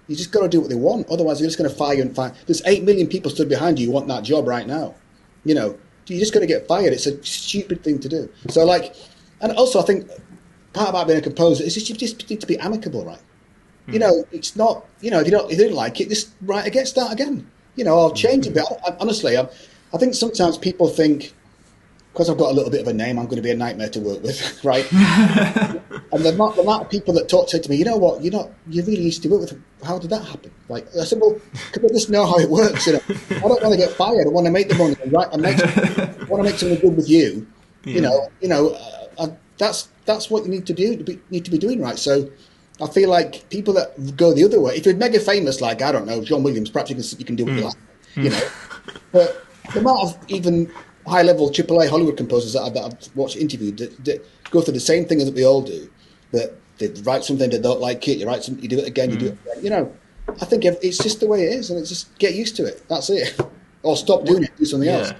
you 0.08 0.16
just 0.16 0.32
got 0.32 0.42
to 0.42 0.48
do 0.48 0.60
what 0.60 0.70
they 0.70 0.76
want. 0.76 1.08
Otherwise, 1.08 1.38
they're 1.38 1.48
just 1.48 1.58
going 1.58 1.70
to 1.70 1.76
fire 1.76 1.94
you 1.94 2.02
and 2.02 2.14
fire. 2.14 2.32
There's 2.46 2.62
eight 2.66 2.84
million 2.84 3.06
people 3.06 3.30
stood 3.30 3.48
behind 3.48 3.78
you 3.78 3.86
who 3.86 3.92
want 3.92 4.08
that 4.08 4.24
job 4.24 4.46
right 4.46 4.66
now. 4.66 4.94
You 5.44 5.54
know, 5.54 5.78
you're 6.06 6.20
just 6.20 6.32
going 6.32 6.46
to 6.46 6.52
get 6.52 6.66
fired. 6.66 6.92
It's 6.92 7.06
a 7.06 7.22
stupid 7.22 7.82
thing 7.84 7.98
to 8.00 8.08
do. 8.08 8.30
So, 8.48 8.64
like, 8.64 8.94
and 9.40 9.52
also, 9.52 9.80
I 9.80 9.82
think 9.82 10.08
part 10.76 10.90
about 10.90 11.06
being 11.06 11.18
a 11.18 11.22
composer 11.22 11.64
is 11.64 11.74
just 11.74 11.88
you 11.88 11.96
just 11.96 12.28
need 12.30 12.40
to 12.40 12.46
be 12.46 12.58
amicable, 12.58 13.04
right? 13.04 13.18
Mm. 13.88 13.92
You 13.94 13.98
know, 13.98 14.24
it's 14.30 14.54
not. 14.56 14.86
You 15.00 15.10
know, 15.10 15.20
if 15.20 15.26
you 15.26 15.32
don't, 15.32 15.50
if 15.50 15.58
you 15.58 15.64
don't 15.64 15.74
like 15.74 16.00
it, 16.00 16.08
just 16.08 16.30
write 16.42 16.66
again, 16.66 16.86
start 16.86 17.12
again. 17.12 17.50
You 17.74 17.84
know, 17.84 17.98
I'll 17.98 18.12
change 18.12 18.46
a 18.46 18.50
bit. 18.50 18.64
I, 18.86 18.96
honestly, 19.00 19.36
I, 19.36 19.48
I 19.92 19.98
think 19.98 20.14
sometimes 20.14 20.58
people 20.58 20.88
think 20.88 21.32
because 22.12 22.30
I've 22.30 22.38
got 22.38 22.50
a 22.50 22.54
little 22.54 22.70
bit 22.70 22.80
of 22.80 22.88
a 22.88 22.94
name, 22.94 23.18
I'm 23.18 23.26
going 23.26 23.36
to 23.36 23.42
be 23.42 23.50
a 23.50 23.56
nightmare 23.56 23.90
to 23.90 24.00
work 24.00 24.22
with, 24.22 24.40
right? 24.64 24.90
and 24.92 26.24
the 26.24 26.30
amount, 26.30 26.56
the 26.56 26.62
amount 26.62 26.84
of 26.84 26.90
people 26.90 27.12
that 27.12 27.28
talk 27.28 27.48
to 27.48 27.68
me, 27.68 27.76
you 27.76 27.84
know 27.84 27.98
what, 27.98 28.22
you're 28.22 28.32
not, 28.32 28.48
you 28.70 28.82
really 28.84 29.02
used 29.02 29.22
to 29.24 29.28
work 29.28 29.42
with. 29.42 29.62
How 29.84 29.98
did 29.98 30.08
that 30.08 30.24
happen? 30.24 30.50
Like 30.70 30.86
I 30.98 31.04
said, 31.04 31.20
well, 31.20 31.38
because 31.52 31.90
I 31.90 31.92
just 31.92 32.08
know 32.08 32.24
how 32.24 32.38
it 32.38 32.48
works. 32.48 32.86
You 32.86 32.94
know, 32.94 33.00
I 33.08 33.40
don't 33.40 33.62
want 33.62 33.72
to 33.72 33.76
get 33.76 33.90
fired. 33.90 34.26
I 34.26 34.30
want 34.30 34.46
to 34.46 34.50
make 34.50 34.70
the 34.70 34.76
money, 34.76 34.96
right? 35.08 35.28
I, 35.30 35.36
make, 35.36 35.60
I 35.60 36.24
want 36.24 36.42
to 36.42 36.50
make 36.50 36.58
something 36.58 36.80
good 36.80 36.96
with 36.96 37.06
you. 37.06 37.46
Yeah. 37.84 37.94
You 37.94 38.00
know, 38.00 38.30
you 38.40 38.48
know, 38.48 38.70
uh, 39.18 39.28
that's 39.58 39.88
that's 40.06 40.30
what 40.30 40.44
you 40.44 40.50
need 40.50 40.66
to 40.66 40.72
do. 40.72 40.96
To 40.96 41.04
be, 41.04 41.20
need 41.30 41.44
to 41.44 41.50
be 41.50 41.58
doing 41.58 41.80
right. 41.80 41.98
So. 41.98 42.30
I 42.78 42.86
feel 42.86 43.08
like 43.08 43.48
people 43.48 43.72
that 43.72 44.18
go 44.18 44.34
the 44.34 44.44
other 44.44 44.60
way. 44.60 44.76
If 44.76 44.84
you're 44.84 44.94
mega 44.94 45.18
famous, 45.18 45.62
like 45.62 45.80
I 45.80 45.90
don't 45.90 46.04
know, 46.04 46.22
John 46.22 46.42
Williams, 46.42 46.68
perhaps 46.68 46.90
you 46.90 46.96
can 46.96 47.04
you 47.18 47.24
can 47.24 47.34
do 47.34 47.46
what 47.46 47.54
mm. 47.54 47.56
you 47.56 47.64
like, 47.64 47.76
you 48.16 48.28
know. 48.28 48.48
But 49.12 49.46
the 49.72 49.80
amount 49.80 50.00
of 50.00 50.18
even 50.28 50.70
high 51.06 51.22
level 51.22 51.50
AAA 51.50 51.88
Hollywood 51.88 52.16
composers 52.16 52.52
that, 52.52 52.62
I, 52.62 52.70
that 52.70 52.84
I've 52.84 53.16
watched 53.16 53.36
interviewed 53.36 53.78
that, 53.78 54.04
that, 54.04 54.26
go 54.50 54.60
through 54.60 54.74
the 54.74 54.80
same 54.80 55.04
thing 55.06 55.18
that 55.18 55.34
we 55.34 55.44
all 55.44 55.62
do. 55.62 55.90
That 56.32 56.54
they 56.78 56.88
write 57.02 57.24
something, 57.24 57.48
they 57.48 57.58
don't 57.58 57.80
like 57.80 58.06
it, 58.08 58.18
you 58.18 58.26
write 58.26 58.44
something, 58.44 58.62
you 58.62 58.68
do 58.68 58.78
it 58.78 58.86
again, 58.86 59.10
you 59.10 59.16
mm. 59.16 59.20
do 59.20 59.26
it 59.26 59.38
again. 59.42 59.64
You 59.64 59.70
know, 59.70 59.96
I 60.40 60.44
think 60.44 60.64
it's 60.64 60.98
just 60.98 61.20
the 61.20 61.26
way 61.26 61.44
it 61.44 61.52
is, 61.54 61.70
and 61.70 61.78
it's 61.78 61.88
just 61.88 62.16
get 62.18 62.34
used 62.34 62.56
to 62.56 62.64
it. 62.64 62.86
That's 62.88 63.10
it. 63.10 63.38
Or 63.82 63.96
stop 63.96 64.24
doing 64.24 64.42
it, 64.42 64.50
do 64.56 64.64
something 64.64 64.88
yeah. 64.88 64.96
else. 64.96 65.12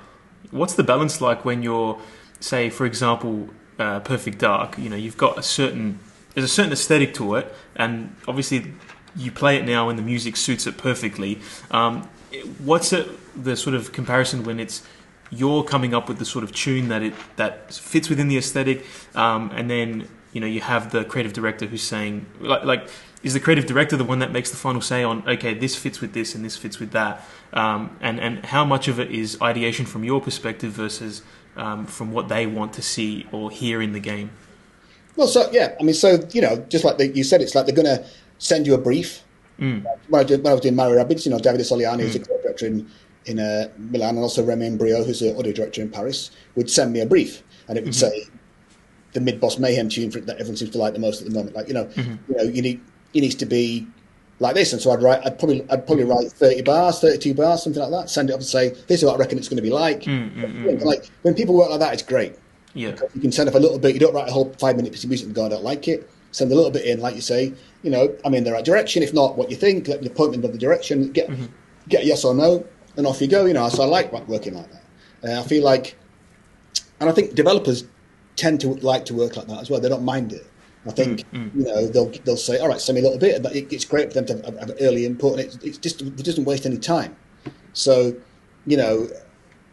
What's 0.51 0.75
the 0.75 0.83
balance 0.83 1.21
like 1.21 1.45
when 1.45 1.63
you're 1.63 2.01
say, 2.41 2.69
for 2.69 2.85
example, 2.85 3.49
uh, 3.79 4.01
Perfect 4.01 4.39
Dark, 4.39 4.79
you 4.79 4.89
know, 4.89 4.97
you've 4.97 5.17
got 5.17 5.39
a 5.39 5.43
certain 5.43 5.99
there's 6.35 6.45
a 6.45 6.49
certain 6.49 6.73
aesthetic 6.73 7.15
to 7.15 7.35
it, 7.37 7.53
and 7.75 8.15
obviously 8.29 8.75
you 9.17 9.33
play 9.33 9.57
it 9.57 9.65
now 9.65 9.89
and 9.89 9.99
the 9.99 10.03
music 10.03 10.37
suits 10.37 10.67
it 10.67 10.77
perfectly. 10.77 11.41
Um, 11.71 12.03
what's 12.59 12.93
it, 12.93 13.09
the 13.43 13.57
sort 13.57 13.75
of 13.75 13.93
comparison 13.93 14.45
when 14.45 14.61
it's 14.61 14.83
you're 15.31 15.65
coming 15.65 15.95
up 15.95 16.09
with 16.09 16.19
the 16.19 16.25
sort 16.25 16.45
of 16.45 16.53
tune 16.53 16.89
that 16.89 17.03
it 17.03 17.15
that 17.37 17.73
fits 17.73 18.09
within 18.09 18.29
the 18.29 18.37
aesthetic, 18.37 18.85
um, 19.15 19.51
and 19.55 19.71
then 19.71 20.09
you 20.33 20.41
know 20.41 20.47
you 20.47 20.61
have 20.61 20.93
the 20.93 21.05
creative 21.05 21.33
director 21.33 21.67
who's 21.67 21.83
saying 21.83 22.27
like, 22.41 22.65
like 22.65 22.89
is 23.23 23.33
the 23.33 23.41
creative 23.41 23.67
director 23.67 23.97
the 23.97 24.05
one 24.05 24.19
that 24.19 24.31
makes 24.31 24.51
the 24.51 24.57
final 24.57 24.81
say 24.81 25.03
on 25.03 25.27
okay 25.27 25.55
this 25.55 25.75
fits 25.75 26.01
with 26.01 26.13
this 26.13 26.35
and 26.35 26.45
this 26.45 26.57
fits 26.57 26.79
with 26.79 26.91
that, 26.93 27.27
um, 27.55 27.97
and 28.01 28.21
and 28.21 28.45
how 28.47 28.65
much 28.65 28.89
of 28.89 29.01
it 29.01 29.11
is 29.11 29.41
ideation 29.41 29.87
from 29.87 30.05
your 30.05 30.21
perspective 30.21 30.71
versus 30.71 31.23
um, 31.57 31.87
from 31.87 32.13
what 32.13 32.29
they 32.29 32.47
want 32.47 32.73
to 32.75 32.83
see 32.83 33.27
or 33.33 33.51
hear 33.51 33.83
in 33.83 33.93
the 33.93 34.01
game. 34.01 34.31
Well, 35.17 35.27
so 35.27 35.51
yeah, 35.51 35.75
I 35.81 35.83
mean, 35.83 35.95
so 35.95 36.21
you 36.33 36.43
know, 36.43 36.65
just 36.69 36.85
like 36.85 36.99
the, 36.99 37.09
you 37.09 37.25
said, 37.25 37.41
it's 37.41 37.55
like 37.55 37.67
they're 37.67 37.75
going 37.75 37.87
to 37.87 38.05
send 38.39 38.67
you 38.67 38.75
a 38.75 38.79
brief. 38.79 39.23
Mm. 39.59 39.87
When, 40.09 40.21
I 40.21 40.25
did, 40.25 40.43
when 40.43 40.51
I 40.51 40.55
was 40.55 40.61
doing 40.61 40.77
Mario 40.77 41.03
Rabbids, 41.03 41.25
you 41.25 41.31
know, 41.31 41.39
Davide 41.39 41.61
Soliani, 41.61 42.03
who's 42.03 42.17
a 42.17 42.19
director 42.19 42.67
in 42.67 42.89
in 43.25 43.41
uh, 43.41 43.69
Milan, 43.77 44.11
and 44.11 44.19
also 44.19 44.45
Romain 44.45 44.77
Brio, 44.77 45.03
who's 45.03 45.21
the 45.21 45.37
audio 45.37 45.53
director 45.53 45.83
in 45.83 45.91
Paris, 45.91 46.31
would 46.55 46.71
send 46.71 46.93
me 46.93 47.01
a 47.01 47.07
brief, 47.07 47.43
and 47.69 47.77
it 47.79 47.85
would 47.85 47.95
say 47.95 48.25
the 49.15 49.21
mid 49.21 49.41
boss 49.41 49.59
mayhem 49.59 49.89
tune 49.89 50.11
for, 50.11 50.21
that 50.21 50.37
everyone 50.37 50.57
seems 50.57 50.71
to 50.71 50.79
like 50.79 50.93
the 50.93 51.01
most 51.01 51.23
at 51.23 51.29
the 51.29 51.35
moment. 51.35 51.57
Like 51.57 51.69
you 51.69 51.75
know, 51.75 51.89
you 51.97 52.19
know, 52.37 52.43
you 52.43 52.63
need 52.63 52.81
it 53.15 53.21
needs 53.21 53.35
to 53.37 53.47
be 53.47 53.87
like 54.39 54.55
this, 54.55 54.73
and 54.73 54.83
so 54.83 54.91
I'd 54.91 55.03
write, 55.03 55.25
I'd 55.25 55.39
probably, 55.39 55.63
I'd 55.71 55.87
probably 55.87 56.05
mm. 56.05 56.11
write 56.11 56.31
thirty 56.33 56.63
bars, 56.63 57.01
thirty-two 57.01 57.35
bars, 57.35 57.63
something 57.63 57.81
like 57.81 57.91
that. 57.91 58.11
Send 58.11 58.31
it 58.31 58.35
up 58.35 58.41
and 58.41 58.47
say, 58.47 58.71
"This 58.87 59.01
is 59.01 59.05
what 59.05 59.15
I 59.15 59.19
reckon 59.19 59.39
it's 59.39 59.49
going 59.49 59.57
to 59.57 59.63
be 59.63 59.71
like." 59.71 60.03
Mm, 60.03 60.35
mm, 60.35 60.85
like 60.85 61.09
when 61.23 61.35
people 61.35 61.55
work 61.55 61.71
like 61.71 61.81
that, 61.81 61.95
it's 61.95 62.03
great. 62.03 62.37
Yeah. 62.75 62.95
You 63.15 63.21
can 63.21 63.33
send 63.33 63.49
off 63.49 63.55
a 63.55 63.59
little 63.59 63.79
bit. 63.79 63.95
You 63.95 64.01
don't 64.01 64.15
write 64.15 64.29
a 64.29 64.33
whole 64.33 64.53
five-minute 64.59 64.93
piece 64.93 65.05
of 65.05 65.11
music 65.11 65.27
and 65.27 65.35
go, 65.35 65.47
"I 65.47 65.49
don't 65.49 65.65
like 65.65 65.89
it." 65.89 66.11
Send 66.33 66.53
a 66.53 66.55
little 66.55 66.71
bit 66.71 66.85
in, 66.85 67.01
like 67.01 67.15
you 67.15 67.23
say. 67.23 67.55
You 67.83 67.91
know, 67.91 68.15
I'm 68.25 68.35
in 68.35 68.45
the 68.45 68.53
right 68.53 68.65
direction. 68.65 69.03
If 69.03 69.15
not, 69.15 69.39
what 69.39 69.51
you 69.51 69.57
think? 69.57 69.89
Let 69.89 70.03
me 70.03 70.09
point 70.11 70.33
me 70.33 70.37
in 70.37 70.43
the 70.43 70.59
direction. 70.59 71.13
Get 71.13 71.29
mm-hmm. 71.29 71.47
get 71.89 72.03
a 72.03 72.07
yes 72.07 72.25
or 72.25 72.35
no, 72.35 72.67
and 72.97 73.07
off 73.07 73.21
you 73.23 73.29
go. 73.29 73.47
You 73.47 73.55
know, 73.55 73.69
so 73.71 73.85
I 73.85 73.87
like 73.87 74.13
working 74.29 74.55
like 74.55 74.69
that. 74.71 74.83
Uh, 75.25 75.41
I 75.41 75.45
feel 75.45 75.65
like, 75.65 75.97
and 77.01 77.09
I 77.09 77.13
think 77.13 77.35
developers 77.35 77.85
tend 78.37 78.61
to 78.61 78.75
like 78.75 79.07
to 79.07 79.15
work 79.15 79.37
like 79.37 79.47
that 79.47 79.61
as 79.61 79.71
well. 79.71 79.81
They 79.81 79.89
don't 79.89 80.05
mind 80.05 80.35
it. 80.35 80.47
I 80.87 80.93
think 80.93 81.21
mm, 81.33 81.51
mm. 81.51 81.55
you 81.55 81.65
know 81.65 81.87
they'll 81.87 82.11
they'll 82.25 82.37
say, 82.37 82.59
"All 82.59 82.69
right, 82.69 82.81
send 82.81 82.95
me 82.95 83.01
a 83.01 83.05
little 83.05 83.19
bit," 83.19 83.43
but 83.43 83.55
it, 83.55 83.73
it's 83.73 83.85
great 83.85 84.13
for 84.13 84.21
them 84.21 84.27
to 84.27 84.47
have, 84.47 84.59
have 84.59 84.77
early 84.81 85.05
input, 85.05 85.33
and 85.33 85.41
it, 85.41 85.59
it's 85.63 85.79
just 85.79 86.03
it 86.03 86.25
doesn't 86.25 86.45
waste 86.45 86.67
any 86.67 86.79
time. 86.79 87.17
So, 87.73 88.15
you 88.67 88.77
know, 88.77 89.09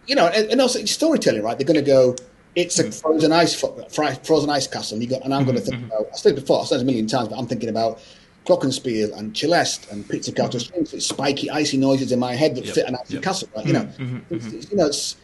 you 0.08 0.16
know, 0.16 0.28
and, 0.28 0.50
and 0.52 0.62
also 0.62 0.80
it's 0.80 0.92
storytelling, 0.92 1.44
right? 1.44 1.58
They're 1.58 1.68
going 1.68 1.76
to 1.76 1.82
go. 1.82 2.16
It's 2.56 2.78
a 2.78 2.86
mm. 2.86 3.02
frozen 3.02 3.32
ice, 3.32 3.60
fro- 3.60 4.16
frozen 4.24 4.50
ice 4.50 4.68
castle. 4.68 4.96
And 4.96 5.04
you 5.04 5.10
got, 5.10 5.24
and 5.24 5.34
I'm 5.34 5.44
going 5.44 5.56
to 5.56 5.62
mm-hmm, 5.62 5.70
think 5.72 5.84
mm-hmm. 5.84 5.92
about. 5.92 6.14
I 6.14 6.18
said 6.18 6.36
before. 6.36 6.62
I 6.62 6.66
said 6.66 6.80
it 6.80 6.84
a 6.84 6.86
million 6.86 7.08
times, 7.08 7.30
but 7.30 7.38
I'm 7.38 7.48
thinking 7.48 7.70
about 7.70 8.00
Glockenspiel 8.46 9.18
and 9.18 9.34
celesta 9.34 9.92
and 9.92 10.08
Pizzicato 10.08 10.58
mm-hmm. 10.58 10.60
strings. 10.60 10.94
It's 10.94 11.08
spiky, 11.08 11.50
icy 11.50 11.78
noises 11.78 12.12
in 12.12 12.20
my 12.20 12.36
head 12.36 12.56
that 12.56 12.68
fit 12.68 12.88
an 12.88 12.96
icy 12.96 13.20
castle. 13.20 13.50
Right? 13.56 13.66
You 13.66 13.74
know, 13.74 13.90
it's, 14.30 14.48
it's- 14.48 14.72
you 14.72 14.78
know, 14.78 14.88
it's 14.88 15.16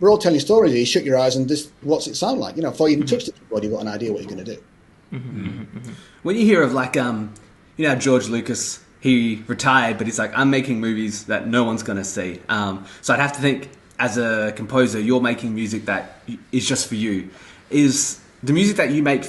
we're 0.00 0.10
all 0.10 0.18
telling 0.18 0.38
stories. 0.40 0.74
You 0.74 0.86
shut 0.86 1.04
your 1.04 1.18
eyes 1.18 1.36
and 1.36 1.48
this. 1.48 1.70
What's 1.82 2.06
it 2.06 2.14
sound 2.14 2.38
like? 2.38 2.56
You 2.56 2.62
know, 2.62 2.70
before 2.70 2.88
you 2.88 2.96
even 2.96 3.06
touch 3.06 3.26
the 3.26 3.32
keyboard, 3.32 3.64
you've 3.64 3.72
got 3.72 3.82
an 3.82 3.88
idea 3.88 4.12
what 4.12 4.22
you're 4.22 4.30
going 4.30 4.44
to 4.44 4.54
do. 4.54 4.62
When 5.10 6.36
you 6.36 6.44
hear 6.44 6.62
of 6.62 6.72
like, 6.72 6.96
um, 6.96 7.34
you 7.76 7.88
know, 7.88 7.94
George 7.94 8.28
Lucas, 8.28 8.82
he 9.00 9.42
retired, 9.46 9.98
but 9.98 10.06
he's 10.06 10.18
like, 10.18 10.36
I'm 10.36 10.50
making 10.50 10.80
movies 10.80 11.24
that 11.26 11.46
no 11.46 11.64
one's 11.64 11.82
gonna 11.82 12.04
see. 12.04 12.40
Um, 12.48 12.86
so 13.00 13.14
I'd 13.14 13.20
have 13.20 13.32
to 13.34 13.40
think, 13.40 13.70
as 13.98 14.16
a 14.18 14.52
composer, 14.54 15.00
you're 15.00 15.20
making 15.20 15.54
music 15.54 15.86
that 15.86 16.22
is 16.52 16.66
just 16.66 16.88
for 16.88 16.94
you. 16.94 17.30
Is 17.70 18.20
the 18.42 18.52
music 18.52 18.76
that 18.76 18.90
you 18.90 19.02
make 19.02 19.24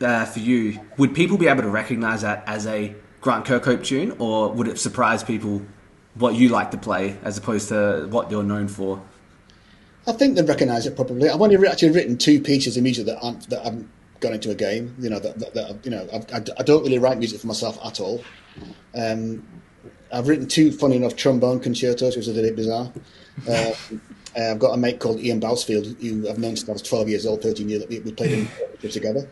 uh, 0.00 0.24
for 0.24 0.38
you? 0.38 0.80
Would 0.96 1.14
people 1.14 1.36
be 1.36 1.48
able 1.48 1.62
to 1.62 1.68
recognize 1.68 2.22
that 2.22 2.42
as 2.46 2.66
a 2.66 2.94
Grant 3.20 3.44
Kirkhope 3.44 3.84
tune, 3.84 4.14
or 4.18 4.50
would 4.52 4.68
it 4.68 4.78
surprise 4.78 5.24
people 5.24 5.62
what 6.14 6.34
you 6.34 6.48
like 6.48 6.70
to 6.70 6.78
play 6.78 7.16
as 7.22 7.36
opposed 7.36 7.68
to 7.68 8.06
what 8.10 8.30
you're 8.30 8.42
known 8.42 8.68
for? 8.68 9.02
I 10.06 10.12
think 10.12 10.36
they'd 10.36 10.46
recognise 10.46 10.86
it 10.86 10.94
probably. 10.96 11.28
I've 11.28 11.40
only 11.40 11.56
actually 11.66 11.90
written 11.90 12.18
two 12.18 12.40
pieces 12.40 12.76
of 12.76 12.82
music 12.82 13.06
that 13.06 13.18
aren't, 13.20 13.48
that 13.48 13.64
haven't 13.64 13.88
gone 14.20 14.34
into 14.34 14.50
a 14.50 14.54
game. 14.54 14.94
You 14.98 15.10
know 15.10 15.18
that, 15.18 15.38
that, 15.38 15.54
that 15.54 15.84
you 15.84 15.90
know 15.90 16.08
I've, 16.12 16.32
I, 16.32 16.42
I 16.58 16.62
don't 16.62 16.82
really 16.82 16.98
write 16.98 17.18
music 17.18 17.40
for 17.40 17.46
myself 17.46 17.78
at 17.84 18.00
all. 18.00 18.22
Um, 18.94 19.46
I've 20.12 20.28
written 20.28 20.46
two, 20.46 20.70
funny 20.70 20.96
enough, 20.96 21.16
trombone 21.16 21.60
concertos, 21.60 22.16
which 22.16 22.28
is 22.28 22.38
a 22.38 22.40
bit 22.40 22.54
bizarre. 22.54 22.92
Uh, 23.48 23.72
uh, 24.36 24.50
I've 24.52 24.58
got 24.58 24.74
a 24.74 24.76
mate 24.76 25.00
called 25.00 25.20
Ian 25.20 25.40
Bousfield, 25.40 26.00
who 26.00 26.28
I've 26.28 26.38
known 26.38 26.56
since 26.56 26.68
I 26.68 26.72
was 26.72 26.82
12 26.82 27.08
years 27.08 27.26
old, 27.26 27.42
13 27.42 27.68
years. 27.68 27.84
We 27.88 28.12
played 28.12 28.48
in 28.82 28.90
together. 28.90 29.28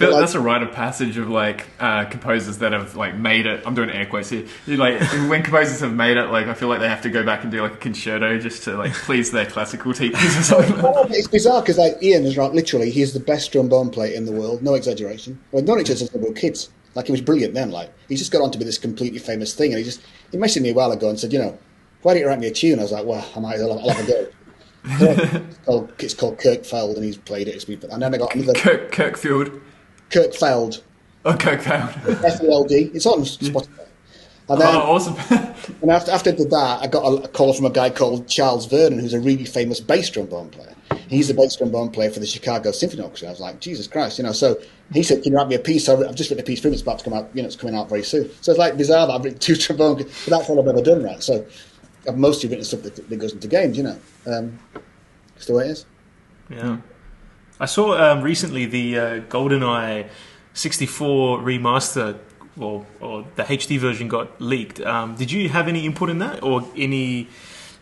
I 0.00 0.04
like 0.06 0.12
like- 0.14 0.22
that's 0.22 0.34
a 0.34 0.40
rite 0.40 0.62
of 0.62 0.72
passage 0.72 1.16
of 1.18 1.28
like 1.28 1.66
uh, 1.78 2.04
composers 2.06 2.58
that 2.58 2.72
have 2.72 2.96
like 2.96 3.14
made 3.14 3.46
it. 3.46 3.62
I'm 3.64 3.74
doing 3.74 3.90
air 3.90 4.06
quotes 4.06 4.30
here. 4.30 4.46
You 4.66 4.76
like 4.76 5.00
when 5.28 5.42
composers 5.42 5.80
have 5.80 5.94
made 5.94 6.16
it, 6.16 6.26
like 6.30 6.46
I 6.46 6.54
feel 6.54 6.68
like 6.68 6.80
they 6.80 6.88
have 6.88 7.02
to 7.02 7.10
go 7.10 7.24
back 7.24 7.42
and 7.42 7.52
do 7.52 7.62
like 7.62 7.74
a 7.74 7.76
concerto 7.76 8.38
just 8.38 8.64
to 8.64 8.76
like 8.76 8.92
please 8.92 9.30
their 9.30 9.46
classical 9.46 9.94
teachers 9.94 10.36
or 10.36 10.42
something. 10.42 10.82
Well, 10.82 11.06
it's 11.10 11.28
bizarre 11.28 11.62
because 11.62 11.78
like 11.78 12.02
Ian 12.02 12.24
is 12.24 12.36
right. 12.36 12.52
Literally, 12.52 12.90
he's 12.90 13.12
the 13.12 13.20
best 13.20 13.52
trombone 13.52 13.90
player 13.90 14.14
in 14.14 14.24
the 14.24 14.32
world. 14.32 14.62
No 14.62 14.74
exaggeration. 14.74 15.38
Well, 15.52 15.62
each 15.62 15.90
other 15.90 15.96
since 15.96 16.38
kids. 16.38 16.70
Like 16.94 17.06
he 17.06 17.12
was 17.12 17.20
brilliant 17.20 17.54
then. 17.54 17.70
Like 17.70 17.92
he 18.08 18.16
just 18.16 18.32
got 18.32 18.42
on 18.42 18.50
to 18.52 18.58
be 18.58 18.64
this 18.64 18.78
completely 18.78 19.18
famous 19.18 19.54
thing, 19.54 19.72
and 19.72 19.78
he 19.78 19.84
just 19.84 20.00
he 20.30 20.38
messaged 20.38 20.62
me 20.62 20.70
a 20.70 20.74
while 20.74 20.92
ago 20.92 21.08
and 21.08 21.18
said, 21.18 21.32
you 21.32 21.38
know, 21.38 21.58
why 22.02 22.14
don't 22.14 22.22
you 22.22 22.28
write 22.28 22.38
me 22.38 22.46
a 22.46 22.52
tune? 22.52 22.78
I 22.78 22.82
was 22.82 22.92
like, 22.92 23.04
well, 23.04 23.26
I 23.34 23.40
might 23.40 23.54
as 23.56 23.62
well. 23.62 23.78
I'll 23.78 23.88
have 23.90 24.08
a 24.08 24.10
go. 24.10 24.28
it's, 24.86 25.58
called, 25.64 25.92
it's 25.98 26.14
called 26.14 26.38
Kirkfeld, 26.38 26.96
and 26.96 27.04
he's 27.04 27.16
played 27.16 27.48
it. 27.48 27.54
It's 27.54 27.64
been, 27.64 27.82
and 27.90 28.02
then 28.02 28.14
I 28.14 28.18
got 28.18 28.34
another 28.34 28.52
Kirk 28.52 28.92
Kirkfield. 28.92 29.60
Kirkfeld, 30.10 30.82
Oh, 31.24 31.32
Kirkfield. 31.32 32.24
F 32.24 32.42
E 32.42 32.48
L 32.50 32.64
D. 32.64 32.90
It's 32.94 33.06
on 33.06 33.20
Spotify. 33.20 33.68
And 34.48 34.60
then, 34.60 34.74
Oh, 34.74 34.80
awesome. 34.80 35.16
and 35.82 35.90
after, 35.90 36.10
after 36.10 36.30
I 36.30 36.34
did 36.34 36.50
that, 36.50 36.82
I 36.82 36.86
got 36.86 37.02
a, 37.04 37.24
a 37.24 37.28
call 37.28 37.54
from 37.54 37.64
a 37.64 37.70
guy 37.70 37.88
called 37.88 38.28
Charles 38.28 38.66
Vernon, 38.66 38.98
who's 38.98 39.14
a 39.14 39.20
really 39.20 39.46
famous 39.46 39.80
bass 39.80 40.10
trombone 40.10 40.50
player. 40.50 40.74
He's 41.08 41.28
the 41.28 41.34
bass 41.34 41.56
trombone 41.56 41.90
player 41.90 42.10
for 42.10 42.20
the 42.20 42.26
Chicago 42.26 42.70
Symphony 42.70 43.02
Orchestra. 43.02 43.28
I 43.28 43.30
was 43.30 43.40
like, 43.40 43.60
Jesus 43.60 43.86
Christ, 43.86 44.18
you 44.18 44.24
know. 44.24 44.32
So 44.32 44.58
he 44.92 45.02
said, 45.02 45.22
"Can 45.22 45.32
you 45.32 45.38
write 45.38 45.48
me 45.48 45.54
a 45.54 45.58
piece?" 45.58 45.86
So 45.86 46.06
I've 46.06 46.14
just 46.14 46.28
written 46.30 46.44
a 46.44 46.46
piece 46.46 46.60
for 46.60 46.68
him. 46.68 46.74
It's 46.74 46.82
about 46.82 46.98
to 46.98 47.04
come 47.04 47.14
out. 47.14 47.30
You 47.32 47.42
know, 47.42 47.46
it's 47.46 47.56
coming 47.56 47.74
out 47.74 47.88
very 47.88 48.02
soon. 48.02 48.30
So 48.42 48.52
it's 48.52 48.58
like 48.58 48.76
bizarre 48.76 49.06
that 49.06 49.12
I've 49.14 49.24
written 49.24 49.38
two 49.46 49.56
trombone, 49.56 49.96
but 49.96 50.08
that's 50.26 50.48
all 50.50 50.60
I've 50.60 50.68
ever 50.68 50.82
done, 50.82 51.02
right? 51.02 51.22
So 51.22 51.44
I've 52.06 52.18
mostly 52.18 52.50
written 52.50 52.64
stuff 52.64 52.82
that, 52.82 52.96
that 53.08 53.16
goes 53.16 53.32
into 53.32 53.48
games. 53.48 53.76
You 53.78 53.84
know, 53.84 53.98
um, 54.26 54.58
it's 55.36 55.46
the 55.46 55.54
way 55.54 55.66
it 55.68 55.70
is. 55.70 55.86
Yeah. 56.50 56.76
I 57.60 57.66
saw 57.66 57.96
um, 57.96 58.22
recently 58.22 58.66
the 58.66 58.98
uh, 58.98 59.20
GoldenEye 59.28 60.08
64 60.54 61.38
remaster, 61.38 62.18
or, 62.58 62.84
or 63.00 63.24
the 63.36 63.44
HD 63.44 63.78
version 63.78 64.08
got 64.08 64.40
leaked. 64.40 64.80
Um, 64.80 65.14
did 65.14 65.30
you 65.30 65.48
have 65.48 65.68
any 65.68 65.84
input 65.84 66.10
in 66.10 66.18
that, 66.18 66.42
or 66.42 66.64
any 66.76 67.28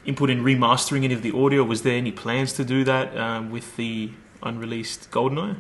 input 0.05 0.31
in 0.31 0.43
remastering 0.43 1.05
any 1.05 1.15
of 1.15 1.23
the 1.23 1.33
audio? 1.37 1.65
Was 1.65 1.83
there 1.83 1.97
any 1.97 2.13
plans 2.13 2.53
to 2.55 2.65
do 2.65 2.85
that 2.85 3.17
um, 3.17 3.51
with 3.51 3.77
the 3.77 4.11
unreleased 4.43 5.11
GoldenEye? 5.11 5.57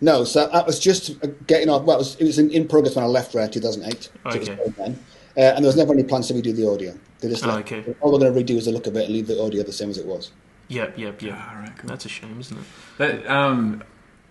No, 0.00 0.24
so 0.24 0.48
that 0.48 0.66
was 0.66 0.78
just 0.78 1.10
uh, 1.24 1.28
getting 1.46 1.68
off. 1.68 1.84
Well, 1.84 1.96
it 1.96 2.00
was, 2.00 2.16
it 2.16 2.24
was 2.24 2.38
in, 2.38 2.50
in 2.50 2.68
progress 2.68 2.94
when 2.96 3.04
I 3.04 3.08
left 3.08 3.34
Rare 3.34 3.48
2008. 3.48 4.02
So 4.02 4.10
it 4.30 4.38
was 4.40 4.48
Okay. 4.48 4.72
then. 4.76 4.98
Uh, 5.36 5.40
and 5.40 5.64
there 5.64 5.68
was 5.68 5.76
never 5.76 5.92
any 5.92 6.02
plans 6.02 6.28
to 6.28 6.34
redo 6.34 6.54
the 6.54 6.68
audio. 6.68 6.94
They 7.20 7.28
just 7.28 7.44
Oh, 7.46 7.50
okay. 7.58 7.84
all 8.00 8.16
they're 8.16 8.30
going 8.30 8.46
to 8.46 8.54
redo 8.54 8.56
is 8.58 8.66
the 8.66 8.72
look 8.72 8.86
of 8.86 8.96
it 8.96 9.04
and 9.04 9.12
leave 9.14 9.26
the 9.26 9.40
audio 9.42 9.62
the 9.62 9.72
same 9.72 9.90
as 9.90 9.98
it 9.98 10.06
was. 10.06 10.30
Yep, 10.68 10.98
yep, 10.98 11.22
yep. 11.22 11.34
All 11.34 11.56
right, 11.56 11.72
cool. 11.78 11.88
That's 11.88 12.04
a 12.04 12.08
shame, 12.08 12.40
isn't 12.40 12.58
it? 12.58 12.64
That, 12.98 13.26
um, 13.26 13.82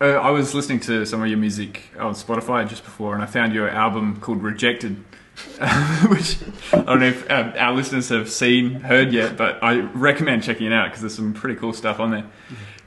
uh, 0.01 0.05
I 0.05 0.31
was 0.31 0.53
listening 0.53 0.81
to 0.81 1.05
some 1.05 1.21
of 1.21 1.27
your 1.29 1.37
music 1.37 1.83
on 1.97 2.13
Spotify 2.13 2.67
just 2.67 2.83
before, 2.83 3.13
and 3.13 3.23
I 3.23 3.25
found 3.25 3.53
your 3.53 3.69
album 3.69 4.19
called 4.19 4.43
Rejected, 4.43 4.97
which 6.09 6.37
I 6.73 6.81
don't 6.81 6.99
know 6.99 7.07
if 7.07 7.29
um, 7.31 7.53
our 7.57 7.73
listeners 7.73 8.09
have 8.09 8.29
seen, 8.29 8.81
heard 8.81 9.13
yet, 9.13 9.37
but 9.37 9.63
I 9.63 9.79
recommend 9.79 10.43
checking 10.43 10.67
it 10.67 10.73
out 10.73 10.89
because 10.89 11.01
there's 11.01 11.15
some 11.15 11.33
pretty 11.33 11.55
cool 11.55 11.73
stuff 11.73 11.99
on 11.99 12.11
there. 12.11 12.25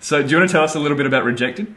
So, 0.00 0.22
do 0.22 0.28
you 0.28 0.37
want 0.37 0.48
to 0.48 0.52
tell 0.52 0.64
us 0.64 0.74
a 0.74 0.78
little 0.78 0.96
bit 0.96 1.06
about 1.06 1.24
Rejected? 1.24 1.74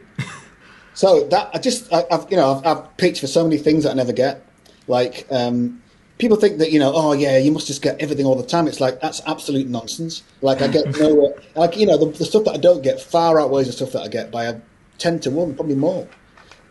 So 0.94 1.26
that 1.28 1.50
I 1.54 1.58
just 1.58 1.92
I, 1.92 2.04
I've 2.10 2.30
you 2.30 2.36
know 2.36 2.54
I've, 2.54 2.66
I've 2.66 2.96
pitched 2.96 3.20
for 3.20 3.26
so 3.26 3.44
many 3.44 3.56
things 3.56 3.84
that 3.84 3.90
I 3.90 3.94
never 3.94 4.12
get. 4.12 4.46
Like 4.86 5.26
um, 5.30 5.81
people 6.22 6.36
think 6.36 6.58
that 6.58 6.70
you 6.70 6.78
know 6.78 6.92
oh 6.94 7.12
yeah 7.12 7.36
you 7.36 7.50
must 7.50 7.66
just 7.66 7.82
get 7.82 8.00
everything 8.00 8.24
all 8.24 8.36
the 8.36 8.46
time. 8.46 8.68
It's 8.68 8.80
like 8.80 9.00
that's 9.00 9.20
absolute 9.26 9.66
nonsense. 9.66 10.22
Like 10.40 10.62
I 10.62 10.68
get 10.68 10.86
no 11.00 11.34
like 11.56 11.76
you 11.76 11.84
know 11.84 11.98
the, 11.98 12.16
the 12.16 12.24
stuff 12.24 12.44
that 12.44 12.52
I 12.52 12.58
don't 12.58 12.80
get 12.82 13.00
far 13.00 13.40
outweighs 13.40 13.66
the 13.66 13.72
stuff 13.72 13.90
that 13.92 14.02
I 14.02 14.08
get 14.08 14.30
by 14.30 14.44
a 14.44 14.60
ten 14.98 15.18
to 15.20 15.30
one 15.32 15.54
probably 15.56 15.74
more. 15.74 16.08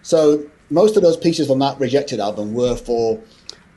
So 0.04 0.46
most 0.70 0.96
of 0.96 1.04
those 1.04 1.18
pieces 1.18 1.52
on 1.52 1.60
that 1.60 1.78
rejected 1.82 2.22
album 2.22 2.54
were 2.54 2.78
for 2.78 3.20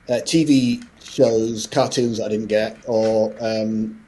uh, 0.09 0.21
TV 0.23 0.87
shows, 1.03 1.67
cartoons 1.67 2.19
that 2.19 2.27
I 2.27 2.29
didn't 2.29 2.47
get, 2.47 2.79
or 2.87 3.35
um, 3.41 4.01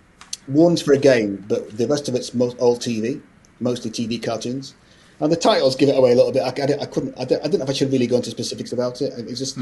ones 0.46 0.80
for 0.80 0.92
a 0.92 0.98
game. 0.98 1.44
But 1.48 1.76
the 1.76 1.88
rest 1.88 2.08
of 2.08 2.14
it's 2.14 2.32
most 2.32 2.56
all 2.58 2.76
TV, 2.76 3.20
mostly 3.58 3.90
TV 3.90 4.22
cartoons. 4.22 4.76
And 5.20 5.32
the 5.32 5.36
titles 5.36 5.76
give 5.76 5.88
it 5.88 5.96
away 5.96 6.12
a 6.12 6.14
little 6.14 6.32
bit. 6.32 6.42
I, 6.42 6.48
I, 6.48 6.82
I 6.82 6.86
couldn't. 6.86 7.18
I, 7.18 7.24
don't- 7.24 7.40
I 7.40 7.44
didn't 7.44 7.58
know 7.60 7.64
if 7.64 7.70
I 7.70 7.72
should 7.72 7.90
really 7.92 8.06
go 8.06 8.16
into 8.16 8.30
specifics 8.30 8.72
about 8.72 9.00
it. 9.00 9.12
It's 9.16 9.38
just. 9.38 9.56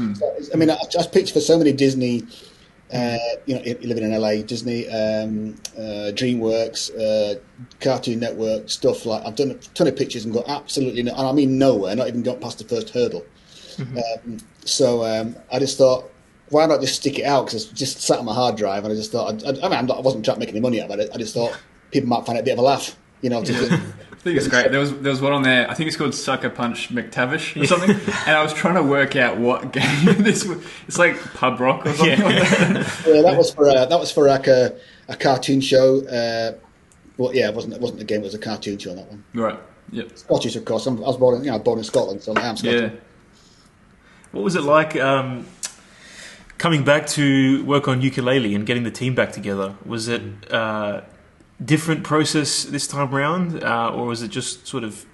I 0.53 0.57
mean, 0.57 0.69
I, 0.69 0.77
I 0.99 1.07
pitched 1.07 1.33
for 1.33 1.39
so 1.39 1.57
many 1.57 1.71
Disney 1.71 2.23
Uh, 2.93 3.17
you 3.47 3.55
know, 3.55 3.61
living 3.81 4.03
in 4.03 4.11
LA, 4.11 4.43
Disney, 4.43 4.87
um, 4.89 5.55
uh, 5.75 6.11
DreamWorks, 6.13 6.91
uh, 6.95 7.39
Cartoon 7.79 8.19
Network, 8.19 8.69
stuff 8.69 9.05
like. 9.07 9.25
I've 9.25 9.35
done 9.35 9.51
a 9.51 9.55
ton 9.55 9.87
of 9.87 9.95
pictures 9.95 10.23
and 10.25 10.33
got 10.33 10.47
absolutely, 10.47 11.01
no, 11.03 11.11
and 11.15 11.27
I 11.27 11.31
mean 11.31 11.57
nowhere, 11.57 11.95
not 11.95 12.07
even 12.09 12.21
got 12.21 12.39
past 12.41 12.59
the 12.59 12.63
first 12.65 12.89
hurdle. 12.91 13.25
Um, 13.79 14.37
so 14.65 15.03
um, 15.03 15.35
I 15.51 15.57
just 15.59 15.77
thought, 15.77 16.11
why 16.49 16.65
not 16.67 16.79
just 16.79 16.95
stick 16.97 17.17
it 17.17 17.23
out? 17.25 17.47
Because 17.47 17.65
it's 17.65 17.73
just 17.79 18.01
sat 18.01 18.19
on 18.19 18.25
my 18.25 18.33
hard 18.35 18.55
drive, 18.55 18.83
and 18.83 18.93
I 18.93 18.95
just 18.95 19.11
thought, 19.11 19.43
I, 19.43 19.49
I 19.49 19.51
mean, 19.53 19.63
I'm 19.73 19.85
not, 19.87 19.97
I 19.97 20.01
wasn't 20.01 20.23
trying 20.23 20.35
to 20.35 20.39
make 20.41 20.49
any 20.49 20.59
money 20.61 20.79
out 20.81 20.91
of 20.91 20.99
it. 20.99 21.09
I 21.13 21.17
just 21.17 21.33
thought 21.33 21.57
people 21.91 22.07
might 22.07 22.25
find 22.25 22.37
it 22.37 22.41
a 22.41 22.43
bit 22.45 22.53
of 22.53 22.59
a 22.59 22.61
laugh, 22.61 22.95
you 23.21 23.29
know. 23.31 23.43
Just, 23.43 23.71
I 23.71 23.77
think 24.25 24.37
it's 24.39 24.47
great. 24.47 24.71
There 24.71 24.79
was 24.79 24.91
there 24.99 25.11
was 25.11 25.21
one 25.21 25.33
on 25.33 25.43
there. 25.43 25.69
I 25.69 25.75
think 25.75 25.87
it's 25.87 25.95
called 25.95 26.15
Sucker 26.15 26.49
Punch 26.49 26.89
McTavish 26.89 27.61
or 27.61 27.67
something. 27.67 27.91
and 28.27 28.35
I 28.35 28.41
was 28.41 28.53
trying 28.53 28.73
to 28.73 28.81
work 28.81 29.15
out 29.15 29.37
what 29.37 29.71
game 29.71 29.83
this 30.23 30.43
was. 30.43 30.65
It's 30.87 30.97
like 30.97 31.15
pub 31.35 31.59
rock 31.59 31.85
or 31.85 31.93
something. 31.93 32.21
Like 32.21 32.35
that. 32.49 33.03
yeah, 33.05 33.21
that 33.21 33.37
was 33.37 33.53
for 33.53 33.69
uh, 33.69 33.85
that 33.85 33.99
was 33.99 34.11
for 34.11 34.27
like 34.27 34.47
a, 34.47 34.75
a 35.07 35.15
cartoon 35.15 35.61
show. 35.61 35.99
Uh, 36.07 36.57
well, 37.17 37.35
yeah, 37.35 37.49
it 37.49 37.55
wasn't 37.55 37.75
it 37.75 37.81
wasn't 37.81 38.01
a 38.01 38.03
game. 38.03 38.21
It 38.21 38.23
was 38.23 38.33
a 38.33 38.39
cartoon 38.39 38.79
show. 38.79 38.95
That 38.95 39.07
one. 39.07 39.23
Right. 39.35 39.59
Yep. 39.91 40.17
Scottish, 40.17 40.55
of 40.55 40.65
course. 40.65 40.87
I'm, 40.87 40.97
I 40.97 41.07
was 41.07 41.17
born 41.17 41.35
in 41.37 41.43
you 41.43 41.51
know 41.51 41.59
born 41.59 41.77
in 41.77 41.83
Scotland, 41.83 42.23
so 42.23 42.33
I 42.33 42.47
am 42.47 42.57
Scottish. 42.57 42.81
Yeah. 42.81 42.99
What 44.31 44.43
was 44.43 44.55
it 44.55 44.63
like 44.63 44.95
um, 44.95 45.45
coming 46.57 46.83
back 46.83 47.05
to 47.09 47.63
work 47.63 47.87
on 47.87 48.01
Yooka-Laylee 48.01 48.55
and 48.55 48.65
getting 48.65 48.83
the 48.83 48.91
team 48.91 49.13
back 49.13 49.31
together? 49.31 49.75
Was 49.85 50.07
it 50.07 50.51
uh, 50.51 51.01
different 51.63 52.03
process 52.03 52.63
this 52.63 52.87
time 52.87 53.13
around, 53.13 53.63
uh, 53.63 53.89
or 53.93 54.07
was 54.07 54.21
it 54.21 54.29
just 54.29 54.67
sort 54.67 54.83
of 54.83 55.05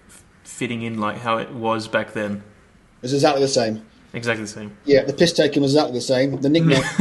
fitting 0.44 0.82
in 0.82 1.00
like 1.00 1.18
how 1.20 1.38
it 1.38 1.52
was 1.52 1.88
back 1.88 2.14
then? 2.14 2.38
It 2.38 3.04
was 3.04 3.14
exactly 3.14 3.42
the 3.42 3.48
same. 3.48 3.86
Exactly 4.14 4.44
the 4.44 4.52
same. 4.52 4.76
Yeah, 4.86 5.04
the 5.04 5.14
piss 5.14 5.32
taking 5.34 5.62
was 5.62 5.74
exactly 5.74 5.94
the 5.94 6.02
same. 6.02 6.40
The 6.42 6.50
nickname, 6.50 6.82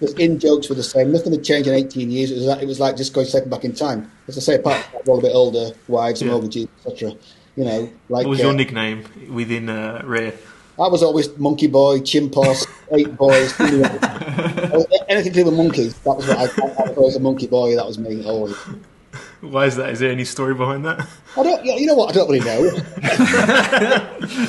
the 0.00 0.14
in 0.18 0.38
jokes 0.38 0.68
were 0.68 0.74
the 0.74 0.82
same. 0.82 1.10
Nothing 1.10 1.32
had 1.32 1.42
changed 1.42 1.68
in 1.68 1.74
18 1.74 2.10
years. 2.10 2.30
It 2.30 2.34
was 2.34 2.44
like, 2.44 2.62
it 2.62 2.66
was 2.66 2.80
like 2.80 2.96
just 2.96 3.14
going 3.14 3.26
second 3.26 3.48
back 3.50 3.64
in 3.64 3.72
time. 3.74 4.10
As 4.28 4.36
I 4.36 4.40
say, 4.40 4.54
apart 4.56 4.84
from 4.84 5.00
all 5.06 5.18
a 5.18 5.22
bit 5.22 5.32
older, 5.34 5.70
wives 5.88 6.20
and 6.20 6.28
Yeah. 6.28 6.34
mortgages, 6.34 6.68
etc. 6.84 7.14
You 7.56 7.64
know, 7.64 7.80
like 8.10 8.26
What 8.26 8.30
was 8.30 8.40
uh, 8.40 8.44
your 8.44 8.52
nickname 8.52 9.04
within 9.30 9.68
uh, 9.70 10.02
Rare? 10.04 10.34
I 10.78 10.88
was 10.88 11.02
always 11.02 11.34
Monkey 11.38 11.68
Boy, 11.68 12.00
Chimpos, 12.00 12.66
Eight 12.92 13.16
Boys. 13.16 13.58
you 13.60 13.78
know. 13.78 14.83
Anything 15.08 15.32
to 15.32 15.38
do 15.40 15.44
with 15.46 15.54
monkeys. 15.54 15.98
That 16.00 16.16
was 16.16 16.26
what 16.26 16.38
I, 16.38 16.46
thought. 16.46 16.80
I 16.80 16.82
it 16.84 16.88
was 16.88 16.96
always 16.96 17.16
a 17.16 17.20
monkey 17.20 17.46
boy. 17.46 17.74
That 17.76 17.86
was 17.86 17.98
me 17.98 18.24
always. 18.24 18.56
Why 19.40 19.66
is 19.66 19.76
that? 19.76 19.90
Is 19.90 20.00
there 20.00 20.10
any 20.10 20.24
story 20.24 20.54
behind 20.54 20.84
that? 20.84 21.06
I 21.36 21.42
don't. 21.42 21.64
You 21.64 21.86
know 21.86 21.94
what? 21.94 22.10
I 22.10 22.12
don't 22.12 22.30
really 22.30 22.44
know. 22.44 22.60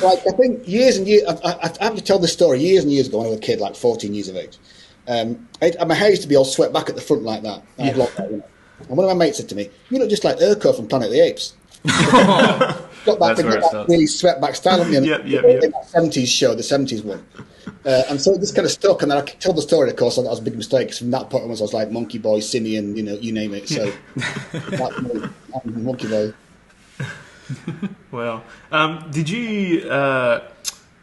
like 0.02 0.26
I 0.26 0.32
think 0.36 0.66
years 0.66 0.96
and 0.96 1.06
years. 1.06 1.24
I, 1.24 1.52
I, 1.52 1.70
I 1.80 1.84
have 1.84 1.96
to 1.96 2.02
tell 2.02 2.18
this 2.18 2.32
story. 2.32 2.60
Years 2.60 2.82
and 2.82 2.92
years 2.92 3.08
ago, 3.08 3.18
when 3.18 3.26
I 3.26 3.30
was 3.30 3.38
a 3.38 3.42
kid, 3.42 3.60
like 3.60 3.76
14 3.76 4.14
years 4.14 4.28
of 4.28 4.36
age, 4.36 4.58
um, 5.08 5.48
I, 5.60 5.72
my 5.84 5.94
hair 5.94 6.10
used 6.10 6.22
to 6.22 6.28
be 6.28 6.36
all 6.36 6.44
swept 6.44 6.72
back 6.72 6.88
at 6.88 6.94
the 6.94 7.02
front 7.02 7.22
like 7.22 7.42
that. 7.42 7.62
And, 7.78 7.90
I'd 7.90 7.96
that, 7.96 8.30
you 8.30 8.38
know. 8.38 8.44
and 8.80 8.96
one 8.96 9.08
of 9.08 9.16
my 9.16 9.24
mates 9.24 9.38
said 9.38 9.48
to 9.50 9.54
me, 9.54 9.70
"You 9.90 9.98
look 9.98 10.10
just 10.10 10.24
like 10.24 10.38
Urko 10.38 10.74
from 10.74 10.88
Planet 10.88 11.08
of 11.08 11.12
the 11.12 11.20
Apes." 11.20 11.54
got 11.86 13.20
back 13.20 13.36
That's 13.36 13.40
and 13.40 13.48
where 13.48 13.60
got 13.60 13.72
it 13.72 13.72
that 13.72 13.88
really 13.88 14.06
swept 14.06 14.40
back 14.40 14.54
style 14.54 14.80
on 14.80 14.90
me. 14.90 14.98
Yep, 14.98 15.22
yep, 15.26 15.44
in 15.44 15.50
yep. 15.50 15.60
that 15.60 15.88
70s 15.94 16.26
show, 16.26 16.54
the 16.54 16.62
70s 16.62 17.04
one. 17.04 17.24
Uh, 17.84 18.02
and 18.10 18.20
so 18.20 18.36
this 18.36 18.52
kind 18.52 18.64
of 18.64 18.70
stuck, 18.72 19.02
and 19.02 19.10
then 19.10 19.18
I 19.18 19.22
tell 19.22 19.52
the 19.52 19.62
story, 19.62 19.90
of 19.90 19.96
course, 19.96 20.16
and 20.16 20.26
that 20.26 20.30
was 20.30 20.38
a 20.40 20.42
big 20.42 20.56
mistake. 20.56 20.88
'cause 20.88 20.98
from 20.98 21.10
that 21.12 21.30
point 21.30 21.42
onwards, 21.42 21.60
I 21.60 21.64
was 21.64 21.72
like 21.74 21.90
Monkey 21.90 22.18
Boy, 22.18 22.40
Simeon, 22.40 22.96
you 22.96 23.02
know, 23.02 23.14
you 23.14 23.32
name 23.32 23.54
it. 23.54 23.68
So 23.68 23.92
that's 24.52 25.02
me, 25.02 25.28
Monkey 25.64 26.08
Boy. 26.08 26.32
Well, 28.10 28.42
um, 28.72 29.06
did 29.10 29.28
you? 29.30 29.88
Uh, 29.88 30.42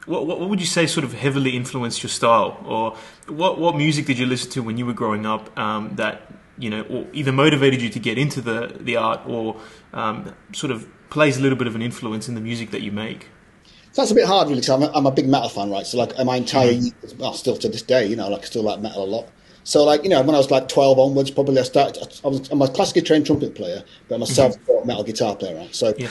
what, 0.06 0.28
what 0.28 0.40
what 0.40 0.50
would 0.50 0.60
you 0.60 0.66
say 0.66 0.86
sort 0.88 1.06
of 1.06 1.14
heavily 1.14 1.56
influenced 1.56 2.04
your 2.04 2.10
style, 2.10 2.62
or 2.66 2.98
what 3.28 3.60
what 3.60 3.78
music 3.78 4.06
did 4.06 4.18
you 4.18 4.26
listen 4.26 4.50
to 4.52 4.62
when 4.62 4.78
you 4.78 4.86
were 4.86 4.94
growing 4.94 5.26
up 5.26 5.58
um, 5.58 5.92
that 5.96 6.28
you 6.58 6.70
know, 6.70 6.82
or 6.84 7.08
either 7.14 7.32
motivated 7.32 7.82
you 7.82 7.90
to 7.90 8.00
get 8.00 8.18
into 8.18 8.42
the 8.42 8.76
the 8.80 8.98
art, 8.98 9.22
or 9.26 9.56
um, 9.94 10.34
sort 10.52 10.72
of 10.72 10.88
plays 11.10 11.38
a 11.38 11.42
little 11.42 11.58
bit 11.58 11.68
of 11.68 11.76
an 11.76 11.82
influence 11.82 12.28
in 12.28 12.36
the 12.36 12.42
music 12.42 12.72
that 12.72 12.82
you 12.82 12.92
make? 12.92 13.28
So 13.94 14.02
that's 14.02 14.12
a 14.12 14.16
bit 14.16 14.26
hard, 14.26 14.48
really, 14.50 14.60
because 14.62 14.70
I'm, 14.72 14.84
a- 14.84 14.92
I'm 14.94 15.06
a 15.06 15.12
big 15.12 15.28
metal 15.28 15.50
fan, 15.50 15.70
right? 15.72 15.86
So, 15.86 15.98
like, 15.98 16.18
my 16.26 16.36
entire 16.38 16.72
youth, 16.72 17.16
well, 17.20 17.34
still 17.34 17.56
to 17.58 17.70
this 17.70 17.84
day, 17.84 18.06
you 18.08 18.16
know, 18.16 18.28
like, 18.28 18.42
I 18.42 18.46
still 18.46 18.64
like 18.64 18.80
metal 18.82 19.04
a 19.04 19.06
lot. 19.06 19.30
So, 19.66 19.84
like, 19.84 20.04
you 20.04 20.10
know, 20.10 20.20
when 20.22 20.34
I 20.36 20.40
was 20.40 20.52
like 20.52 20.68
12 20.68 20.98
onwards, 21.00 21.32
probably 21.32 21.60
I 21.60 21.64
started, 21.64 22.02
I 22.26 22.28
was, 22.28 22.50
I'm 22.52 22.62
a 22.62 22.68
classically 22.68 23.04
trained 23.04 23.26
trumpet 23.26 23.56
player, 23.56 23.84
but 24.10 24.16
I'm 24.16 24.22
a 24.24 24.26
self 24.26 24.56
taught 24.66 24.86
metal 24.86 25.04
guitar 25.04 25.36
player, 25.36 25.56
right? 25.56 25.74
So, 25.74 25.94
Yeah. 25.98 26.10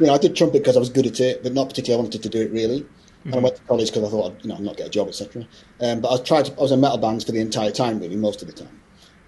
you 0.00 0.06
know, 0.06 0.12
I 0.14 0.18
did 0.18 0.36
trumpet 0.36 0.58
because 0.58 0.76
I 0.76 0.80
was 0.80 0.90
good 0.90 1.06
at 1.06 1.18
it, 1.20 1.42
but 1.42 1.54
not 1.54 1.68
particularly 1.70 2.00
I 2.00 2.02
wanted 2.04 2.22
to 2.24 2.28
do 2.28 2.42
it 2.42 2.50
really. 2.50 2.84
And 3.24 3.34
I 3.34 3.38
went 3.38 3.56
to 3.56 3.62
college 3.62 3.90
because 3.92 4.08
I 4.08 4.10
thought, 4.10 4.32
I'd, 4.34 4.44
you 4.44 4.48
know, 4.50 4.56
not 4.58 4.76
get 4.76 4.86
a 4.88 4.90
job, 4.90 5.08
etc. 5.08 5.46
Um, 5.80 6.00
but 6.00 6.10
I 6.12 6.22
tried. 6.24 6.46
To, 6.46 6.52
I 6.58 6.60
was 6.60 6.72
in 6.72 6.80
metal 6.80 6.96
bands 6.98 7.22
for 7.22 7.32
the 7.32 7.40
entire 7.40 7.70
time, 7.70 8.00
really, 8.00 8.16
most 8.16 8.40
of 8.42 8.48
the 8.48 8.54
time. 8.54 8.80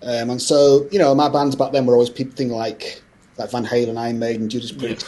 Um, 0.03 0.31
and 0.31 0.41
so, 0.43 0.88
you 0.91 0.99
know, 0.99 1.15
my 1.15 1.29
bands 1.29 1.55
back 1.57 1.73
then 1.73 1.85
were 1.87 1.93
always 1.93 2.09
people 2.11 2.35
things 2.35 2.53
like 2.53 3.03
like 3.38 3.51
Van 3.51 3.65
Halen, 3.67 3.99
Iron 3.99 4.19
Maiden, 4.19 4.49
Judas 4.49 4.73
Priest. 4.73 5.07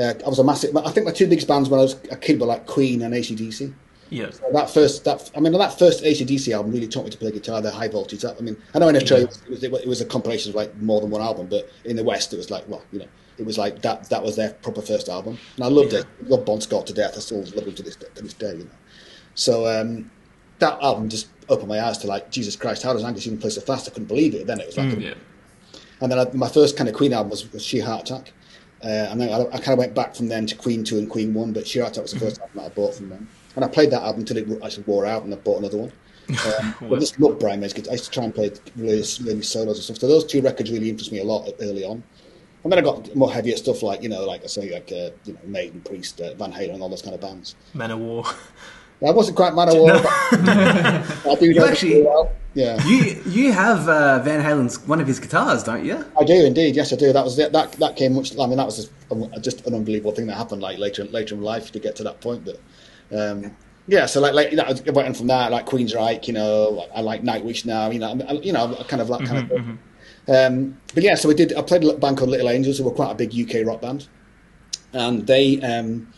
Uh, 0.00 0.14
I 0.24 0.28
was 0.28 0.38
a 0.38 0.44
massive. 0.44 0.74
I 0.76 0.90
think 0.90 1.04
my 1.06 1.12
two 1.12 1.26
biggest 1.26 1.46
bands 1.46 1.68
when 1.68 1.78
I 1.78 1.82
was 1.82 1.94
a 2.10 2.16
kid 2.16 2.40
were 2.40 2.46
like 2.46 2.66
Queen 2.66 3.02
and 3.02 3.12
ACDC. 3.14 3.72
Yeah, 4.12 4.30
That 4.52 4.68
first, 4.70 5.04
that 5.04 5.30
I 5.36 5.40
mean, 5.40 5.52
that 5.52 5.78
first 5.78 6.02
ACDC 6.02 6.52
album 6.52 6.72
really 6.72 6.88
taught 6.88 7.04
me 7.04 7.10
to 7.10 7.18
play 7.18 7.30
guitar. 7.30 7.60
The 7.62 7.70
high 7.70 7.86
voltage. 7.86 8.22
That, 8.22 8.36
I 8.38 8.40
mean, 8.40 8.56
I 8.74 8.80
know 8.80 8.88
in 8.88 8.96
Australia 8.96 9.26
it, 9.28 9.70
was, 9.70 9.82
it 9.82 9.86
was 9.86 10.00
a 10.00 10.04
compilation 10.04 10.50
of 10.50 10.56
like 10.56 10.74
more 10.78 11.00
than 11.00 11.10
one 11.10 11.20
album, 11.22 11.46
but 11.46 11.70
in 11.84 11.94
the 11.94 12.02
West 12.02 12.32
it 12.32 12.36
was 12.38 12.50
like, 12.50 12.68
well, 12.68 12.82
you 12.90 12.98
know, 12.98 13.06
it 13.38 13.46
was 13.46 13.56
like 13.56 13.82
that. 13.82 14.08
That 14.10 14.20
was 14.22 14.34
their 14.34 14.50
proper 14.54 14.82
first 14.82 15.08
album, 15.08 15.38
and 15.54 15.64
I 15.64 15.68
loved 15.68 15.92
it. 15.92 16.06
I 16.24 16.28
love 16.28 16.44
Bon 16.44 16.60
Scott 16.60 16.88
to 16.88 16.92
death. 16.92 17.16
I 17.16 17.20
still 17.20 17.38
love 17.54 17.66
him 17.68 17.74
to 17.76 17.82
this 17.84 17.94
to 17.96 18.22
this 18.22 18.34
day. 18.34 18.52
You 18.52 18.64
know, 18.64 18.70
so 19.36 19.68
um, 19.68 20.10
that 20.58 20.82
album 20.82 21.08
just 21.08 21.28
opened 21.48 21.68
my 21.68 21.80
eyes 21.80 21.98
to 21.98 22.08
like 22.08 22.32
Jesus 22.32 22.56
Christ, 22.56 22.82
how 22.82 22.92
does 22.92 23.04
Angus 23.04 23.26
even 23.28 23.38
play 23.38 23.50
so 23.50 23.60
fast? 23.60 23.86
I 23.86 23.90
couldn't 23.92 24.08
believe 24.08 24.34
it. 24.34 24.46
Then 24.48 24.58
it 24.60 24.66
was 24.66 24.76
like, 24.76 24.92
a- 24.92 25.00
Yeah. 25.00 25.14
and 26.00 26.10
then 26.10 26.18
I, 26.18 26.26
my 26.32 26.48
first 26.48 26.76
kind 26.76 26.88
of 26.88 26.96
Queen 26.96 27.12
album 27.12 27.30
was, 27.30 27.50
was 27.52 27.64
Sheer 27.64 27.84
Heart 27.84 28.10
Attack. 28.10 28.32
Uh, 28.82 29.08
and 29.10 29.20
then 29.20 29.28
I, 29.30 29.44
I 29.54 29.58
kind 29.58 29.72
of 29.72 29.78
went 29.78 29.94
back 29.94 30.14
from 30.14 30.28
then 30.28 30.46
to 30.46 30.56
Queen 30.56 30.84
2 30.84 30.98
and 30.98 31.10
Queen 31.10 31.34
1, 31.34 31.52
but 31.52 31.74
Attack 31.74 31.96
was 32.02 32.12
the 32.12 32.20
first 32.20 32.40
album 32.40 32.56
that 32.56 32.66
I 32.66 32.68
bought 32.70 32.94
from 32.94 33.10
them. 33.10 33.28
And 33.56 33.64
I 33.64 33.68
played 33.68 33.90
that 33.90 34.02
album 34.02 34.20
until 34.20 34.38
it 34.38 34.64
actually 34.64 34.84
wore 34.84 35.04
out, 35.04 35.24
and 35.24 35.32
I 35.34 35.36
bought 35.36 35.58
another 35.58 35.78
one. 35.78 35.92
Um, 36.30 36.76
but 36.88 37.00
this 37.00 37.18
look 37.18 37.40
Brian 37.40 37.58
May's 37.58 37.74
I 37.88 37.90
used 37.90 38.04
to 38.04 38.10
try 38.12 38.22
and 38.22 38.32
play 38.32 38.52
really, 38.76 39.02
really 39.20 39.42
solos 39.42 39.78
and 39.78 39.84
stuff. 39.84 39.98
So 39.98 40.06
those 40.06 40.24
two 40.24 40.40
records 40.40 40.70
really 40.70 40.88
influenced 40.88 41.10
me 41.10 41.18
a 41.18 41.24
lot 41.24 41.50
early 41.60 41.82
on. 41.82 42.04
And 42.62 42.72
then 42.72 42.78
I 42.78 42.82
got 42.82 43.16
more 43.16 43.32
heavier 43.32 43.56
stuff 43.56 43.82
like, 43.82 44.00
you 44.00 44.08
know, 44.08 44.24
like 44.24 44.44
I 44.44 44.46
say, 44.46 44.72
like, 44.72 44.92
uh, 44.92 45.10
you 45.24 45.32
know, 45.32 45.40
Maiden, 45.44 45.80
Priest, 45.80 46.20
uh, 46.20 46.34
Van 46.34 46.52
Halen, 46.52 46.74
and 46.74 46.82
all 46.82 46.88
those 46.88 47.02
kind 47.02 47.14
of 47.14 47.20
bands. 47.20 47.56
Manowar. 47.74 48.32
I 49.06 49.10
wasn't 49.12 49.36
quite 49.36 49.52
Manowar, 49.54 50.02
but 50.02 51.26
I 51.30 51.34
do 51.36 51.54
know 51.54 51.64
actually- 51.66 51.70
actually, 51.70 52.02
well. 52.02 52.32
Yeah. 52.52 52.84
You 52.84 53.22
you 53.26 53.52
have 53.52 53.88
uh, 53.88 54.18
Van 54.24 54.42
Halen's 54.44 54.80
one 54.88 55.00
of 55.00 55.06
his 55.06 55.20
guitars, 55.20 55.62
don't 55.62 55.84
you? 55.84 56.04
I 56.20 56.24
do 56.24 56.34
indeed. 56.44 56.74
Yes, 56.74 56.92
I 56.92 56.96
do. 56.96 57.12
That 57.12 57.22
was 57.24 57.38
it. 57.38 57.52
That 57.52 57.72
that 57.74 57.94
came 57.94 58.14
much. 58.14 58.36
I 58.36 58.46
mean, 58.46 58.56
that 58.56 58.66
was 58.66 58.76
just, 58.76 58.92
a, 59.10 59.40
just 59.40 59.64
an 59.68 59.74
unbelievable 59.74 60.10
thing 60.10 60.26
that 60.26 60.34
happened. 60.36 60.60
Like 60.60 60.76
later 60.76 61.04
later 61.04 61.36
in 61.36 61.42
life 61.42 61.70
to 61.72 61.78
get 61.78 61.94
to 61.96 62.02
that 62.02 62.20
point. 62.20 62.44
But 62.44 62.60
um, 63.16 63.56
yeah, 63.86 64.06
so 64.06 64.20
like 64.20 64.34
like 64.34 64.50
you 64.50 64.56
know, 64.56 64.64
went 64.92 65.06
on 65.06 65.14
from 65.14 65.28
that 65.28 65.52
like 65.52 65.64
Queensryche. 65.66 66.26
You 66.26 66.34
know, 66.34 66.86
I 66.92 67.02
like 67.02 67.22
Nightwish 67.22 67.64
now. 67.66 67.88
You 67.88 68.00
know, 68.00 68.18
I, 68.28 68.32
you 68.32 68.52
know, 68.52 68.74
kind 68.88 69.00
of 69.00 69.06
that 69.08 69.24
kind 69.24 69.38
of. 69.44 69.48
Thing. 69.48 69.78
Um, 70.26 70.80
but 70.92 71.04
yeah, 71.04 71.14
so 71.14 71.28
we 71.28 71.34
did. 71.36 71.56
I 71.56 71.62
played 71.62 71.84
a 71.84 71.92
band 71.94 72.18
called 72.18 72.30
Little 72.30 72.48
Angels, 72.50 72.78
who 72.78 72.84
were 72.84 72.90
quite 72.90 73.12
a 73.12 73.14
big 73.14 73.32
UK 73.32 73.64
rock 73.64 73.80
band, 73.80 74.08
and 74.92 75.24
they. 75.24 75.60
Um, 75.60 76.12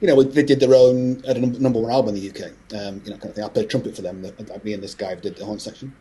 you 0.00 0.06
know, 0.08 0.22
they 0.22 0.42
did 0.42 0.60
their 0.60 0.74
own 0.74 1.22
had 1.24 1.36
a 1.36 1.40
number 1.40 1.80
one 1.80 1.90
album 1.90 2.14
in 2.14 2.20
the 2.20 2.28
UK. 2.30 2.52
Um, 2.78 3.00
you 3.04 3.10
know, 3.10 3.16
kind 3.18 3.24
of 3.30 3.34
thing. 3.34 3.44
I 3.44 3.48
played 3.48 3.70
trumpet 3.70 3.96
for 3.96 4.02
them. 4.02 4.22
the- 4.22 4.60
Me 4.64 4.72
and 4.74 4.82
this 4.82 4.94
guy 4.94 5.14
did 5.14 5.36
the 5.36 5.44
horn 5.44 5.58
section, 5.58 5.94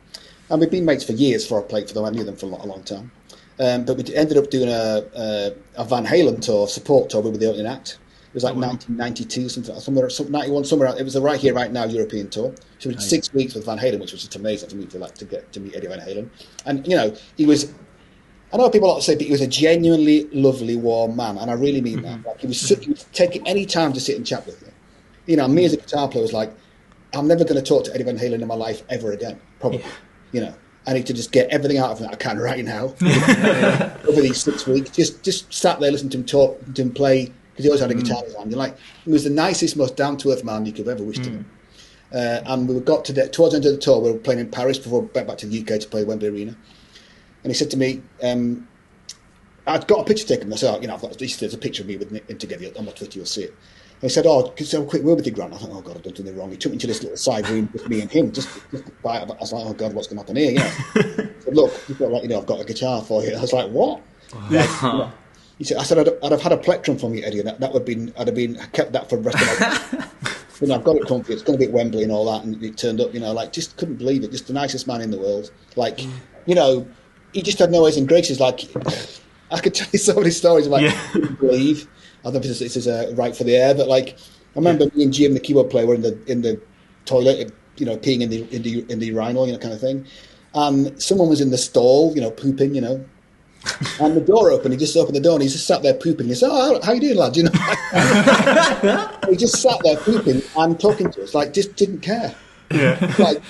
and 0.50 0.60
we've 0.60 0.72
been 0.72 0.86
mates 0.86 1.04
for 1.04 1.14
years. 1.14 1.44
Before 1.44 1.64
I 1.64 1.68
played 1.68 1.88
for 1.88 1.94
them, 1.94 2.06
I 2.06 2.10
knew 2.10 2.24
them 2.24 2.36
for 2.36 2.46
a, 2.48 2.50
lo- 2.50 2.62
a 2.62 2.68
long 2.68 2.84
time. 2.84 3.12
Um, 3.58 3.86
but 3.86 3.96
we 3.98 4.14
ended 4.16 4.38
up 4.38 4.50
doing 4.50 4.68
a, 4.68 5.04
a, 5.16 5.54
a 5.78 5.86
Van 5.86 6.06
Halen 6.06 6.42
tour, 6.42 6.68
support 6.68 7.10
tour. 7.10 7.22
We 7.22 7.30
were 7.32 7.38
the 7.38 7.48
opening 7.50 7.68
act. 7.68 8.00
It 8.28 8.34
was 8.34 8.44
like 8.44 8.56
1992, 8.56 9.48
something, 9.48 9.80
somewhere, 9.80 10.10
some, 10.10 10.30
91, 10.30 10.66
somewhere. 10.66 10.94
It 11.00 11.04
was 11.04 11.16
a 11.16 11.22
right 11.22 11.40
here, 11.40 11.54
right 11.54 11.72
now 11.72 11.86
European 11.86 12.30
tour. 12.30 12.54
So 12.80 12.90
we 12.90 12.96
did 12.96 13.02
six 13.02 13.34
weeks 13.34 13.56
with 13.56 13.66
Van 13.66 13.78
Halen, 13.78 14.02
which 14.02 14.12
was 14.12 14.24
just 14.24 14.36
amazing 14.36 14.68
for 14.70 14.76
me 14.76 14.86
to 14.88 14.98
like 15.00 15.16
to 15.16 15.26
get 15.26 15.54
to 15.54 15.62
meet 15.62 15.74
Eddie 15.74 15.88
Van 15.88 16.00
Halen. 16.02 16.28
And 16.66 16.86
you 16.86 16.98
know, 16.98 17.16
he 17.38 17.46
was 17.46 17.74
I 18.56 18.58
know 18.58 18.70
people 18.70 18.88
like 18.88 19.00
to 19.00 19.04
say, 19.04 19.16
but 19.16 19.26
he 19.26 19.32
was 19.34 19.42
a 19.42 19.48
genuinely 19.48 20.30
lovely, 20.32 20.78
warm 20.78 21.18
man, 21.18 21.38
and 21.38 21.52
I 21.52 21.56
really 21.56 21.82
mean 21.82 22.04
that. 22.04 22.20
Mm-hmm. 22.20 22.28
Like 22.28 22.40
he 22.40 22.48
was, 22.48 22.62
so, 22.62 22.78
he 22.78 22.92
was 22.92 23.04
taking 23.12 23.46
any 23.46 23.66
time 23.66 23.92
to 23.92 24.00
sit 24.00 24.16
and 24.16 24.26
chat 24.26 24.46
with 24.46 24.62
you. 24.62 24.72
You 25.26 25.36
know, 25.36 25.46
me 25.50 25.66
as 25.66 25.74
a 25.74 25.78
guitar 25.78 26.08
player 26.08 26.22
was 26.22 26.32
like, 26.32 26.54
I'm 27.14 27.28
never 27.28 27.44
going 27.44 27.58
to 27.58 27.62
talk 27.62 27.84
to 27.84 27.94
Eddie 27.94 28.06
Van 28.06 28.18
Halen 28.18 28.42
in 28.42 28.48
my 28.48 28.56
life 28.56 28.84
ever 28.90 29.12
again. 29.12 29.42
Probably, 29.60 29.84
you 30.32 30.40
know. 30.40 30.56
I 30.88 30.94
need 30.94 31.06
to 31.08 31.14
just 31.14 31.32
get 31.32 31.50
everything 31.50 31.80
out 31.80 31.90
of 31.90 32.00
him 32.00 32.06
that 32.06 32.14
I 32.14 32.16
can 32.16 32.38
right 32.38 32.64
now 32.64 32.84
over 34.08 34.22
these 34.22 34.42
six 34.42 34.68
weeks. 34.68 34.92
Just, 34.92 35.24
just 35.24 35.52
sat 35.52 35.80
there, 35.80 35.92
listening 35.92 36.12
to 36.12 36.20
him 36.20 36.26
talk, 36.26 36.74
to 36.76 36.82
him 36.82 36.92
play 36.92 37.26
because 37.26 37.66
he 37.66 37.70
always 37.70 37.82
had 37.82 37.90
a 37.92 37.96
mm. 37.96 38.04
guitar 38.04 38.20
in 38.20 38.26
his 38.26 38.36
hand. 38.36 38.52
You're 38.52 38.60
like, 38.60 38.78
he 39.04 39.12
was 39.12 39.24
the 39.24 39.32
nicest, 39.32 39.76
most 39.76 39.98
down 39.98 40.16
to 40.18 40.32
earth 40.32 40.44
man 40.44 40.66
you 40.66 40.72
could 40.72 40.88
ever 40.88 41.04
wish 41.04 41.18
to 41.18 41.30
mm. 41.30 41.34
know. 41.34 42.20
Uh, 42.20 42.44
and 42.46 42.70
we 42.70 42.80
got 42.82 43.04
to 43.06 43.14
the 43.14 43.28
towards 43.28 43.54
the 43.54 43.58
end 43.58 43.66
of 43.66 43.72
the 43.74 43.80
tour. 43.80 44.00
We 44.00 44.12
were 44.12 44.18
playing 44.20 44.40
in 44.40 44.50
Paris 44.50 44.78
before 44.78 45.02
we 45.02 45.08
went 45.14 45.28
back 45.28 45.38
to 45.40 45.48
the 45.48 45.60
UK 45.60 45.82
to 45.82 45.88
play 45.90 46.04
Wembley 46.04 46.30
Arena. 46.30 46.56
And 47.46 47.52
he 47.52 47.54
said 47.56 47.70
to 47.70 47.78
me, 47.78 48.02
um, 48.24 48.68
I'd 49.68 49.86
got 49.86 50.00
a 50.00 50.04
picture 50.04 50.26
taken 50.26 50.50
myself. 50.50 50.82
You 50.82 50.88
know, 50.88 50.96
I've 50.96 51.02
got, 51.02 51.16
there's 51.20 51.54
a 51.54 51.58
picture 51.60 51.84
of 51.84 51.88
me 51.88 51.96
with 51.96 52.10
him 52.10 52.38
together 52.40 52.66
on 52.76 52.86
my 52.86 52.92
Twitter. 52.92 53.20
You'll 53.20 53.28
see 53.28 53.44
it. 53.44 53.50
And 53.52 54.02
he 54.02 54.10
said, 54.10 54.26
"Oh, 54.26 54.50
can 54.50 54.66
I 54.66 54.70
have 54.72 54.82
a 54.82 54.86
quick 54.88 55.04
word 55.04 55.18
with 55.18 55.28
you, 55.28 55.32
Grant?" 55.32 55.54
I 55.54 55.58
thought, 55.58 55.70
"Oh 55.72 55.82
God, 55.82 55.98
I've 55.98 56.02
done 56.02 56.16
something 56.16 56.36
wrong." 56.36 56.50
He 56.50 56.58
took 56.58 56.72
me 56.72 56.80
to 56.80 56.88
this 56.88 57.04
little 57.04 57.18
side 57.18 57.48
room, 57.48 57.70
with 57.72 57.88
me 57.88 58.02
and 58.02 58.10
him. 58.10 58.32
Just, 58.32 58.50
just 58.72 58.84
I 59.06 59.24
was 59.26 59.54
like, 59.54 59.64
"Oh 59.64 59.74
God, 59.74 59.94
what's 59.94 60.08
going 60.08 60.18
to 60.18 60.24
happen 60.24 60.36
here?" 60.38 60.52
You 60.52 60.58
know. 60.96 61.30
He 61.36 61.42
said, 61.42 61.56
"Look, 61.56 61.74
you've 61.88 62.00
got 62.00 62.10
like 62.10 62.24
you 62.24 62.30
know, 62.30 62.40
I've 62.40 62.48
got 62.48 62.62
a 62.62 62.66
guitar 62.66 63.04
for 63.04 63.24
you." 63.24 63.36
I 63.36 63.42
was 63.42 63.54
like, 63.54 63.70
"What?" 63.70 64.02
Yeah. 64.50 65.12
He 65.60 65.64
said, 65.64 65.78
"I 65.78 65.84
said 65.84 66.00
I'd, 66.00 66.10
I'd 66.24 66.32
have 66.32 66.42
had 66.42 66.52
a 66.52 66.58
plectrum 66.58 66.98
from 66.98 67.14
you, 67.14 67.24
Eddie, 67.24 67.40
and 67.40 67.48
that, 67.48 67.60
that 67.60 67.72
would 67.72 67.82
have 67.82 67.86
been 67.86 68.12
I'd 68.18 68.28
have 68.28 68.36
been 68.36 68.56
kept 68.74 68.92
that 68.94 69.08
for 69.08 69.18
the 69.18 69.22
rest 69.22 69.40
of 69.40 69.60
my 69.60 69.68
life." 69.68 70.36
you 70.62 70.68
know, 70.68 70.76
I've 70.76 70.84
got 70.84 70.96
it 70.96 71.08
comfy. 71.08 71.34
It's 71.34 71.44
going 71.44 71.60
to 71.60 71.64
be 71.64 71.70
at 71.70 71.74
Wembley 71.74 72.04
and 72.04 72.12
all 72.12 72.26
that, 72.32 72.44
and 72.44 72.62
it 72.62 72.78
turned 72.78 73.00
up. 73.00 73.14
You 73.14 73.20
know, 73.20 73.32
like 73.32 73.54
just 73.54 73.78
couldn't 73.78 73.96
believe 73.96 74.24
it. 74.24 74.32
Just 74.32 74.48
the 74.48 74.54
nicest 74.54 74.88
man 74.88 75.02
in 75.02 75.12
the 75.12 75.20
world. 75.20 75.52
Like, 75.76 76.02
you 76.46 76.56
know, 76.56 76.86
he 77.36 77.42
just 77.42 77.60
had 77.60 77.70
no 77.70 77.86
airs 77.86 77.98
and 77.98 78.08
graces. 78.08 78.40
Like, 78.40 78.62
I 79.52 79.60
could 79.60 79.76
tell 79.76 79.88
you 79.92 80.00
so 80.00 80.16
many 80.16 80.32
stories 80.32 80.68
about. 80.68 80.82
Yeah. 80.82 81.00
I 81.14 81.20
believe. 81.20 81.88
I 82.22 82.32
don't 82.32 82.36
know 82.36 82.40
if 82.40 82.60
this, 82.60 82.76
is 82.76 82.88
uh, 82.88 83.12
right 83.16 83.36
for 83.36 83.44
the 83.44 83.56
air, 83.56 83.76
but 83.76 83.88
like, 83.88 84.18
I 84.56 84.60
remember 84.60 84.86
me 84.96 85.04
and 85.04 85.14
Jim, 85.14 85.34
the 85.34 85.40
keyboard 85.40 85.70
player, 85.70 85.86
were 85.86 85.96
in 85.96 86.02
the 86.02 86.18
in 86.28 86.42
the 86.42 86.60
toilet, 87.04 87.54
you 87.76 87.86
know, 87.86 87.98
peeing 87.98 88.22
in 88.22 88.30
the 88.30 88.48
in 88.56 88.64
the 88.64 88.86
in 88.90 89.00
the 89.00 89.08
urinal, 89.08 89.46
you 89.46 89.54
know, 89.54 89.60
kind 89.60 89.74
of 89.74 89.82
thing. 89.82 90.08
And 90.54 91.00
someone 91.00 91.28
was 91.28 91.42
in 91.42 91.52
the 91.52 91.58
stall, 91.58 92.16
you 92.16 92.22
know, 92.22 92.32
pooping, 92.32 92.74
you 92.74 92.80
know, 92.80 93.06
and 94.00 94.16
the 94.16 94.22
door 94.22 94.50
opened. 94.50 94.74
He 94.74 94.80
just 94.80 94.96
opened 94.96 95.18
the 95.18 95.20
door 95.20 95.34
and 95.34 95.44
he 95.44 95.50
just 95.50 95.68
sat 95.68 95.84
there 95.84 95.94
pooping. 95.94 96.28
He 96.28 96.36
said, 96.36 96.50
"Oh, 96.50 96.76
how, 96.76 96.82
how 96.82 96.94
you 96.94 97.02
doing, 97.02 97.18
lad?" 97.18 97.36
You 97.36 97.44
know, 97.44 97.52
he 99.30 99.36
just 99.36 99.62
sat 99.62 99.78
there 99.84 99.98
pooping 99.98 100.42
and 100.58 100.80
talking 100.80 101.12
to 101.12 101.24
us, 101.24 101.36
like 101.36 101.54
just 101.54 101.76
didn't 101.76 102.00
care. 102.00 102.34
Yeah. 102.72 103.14
Like, 103.20 103.42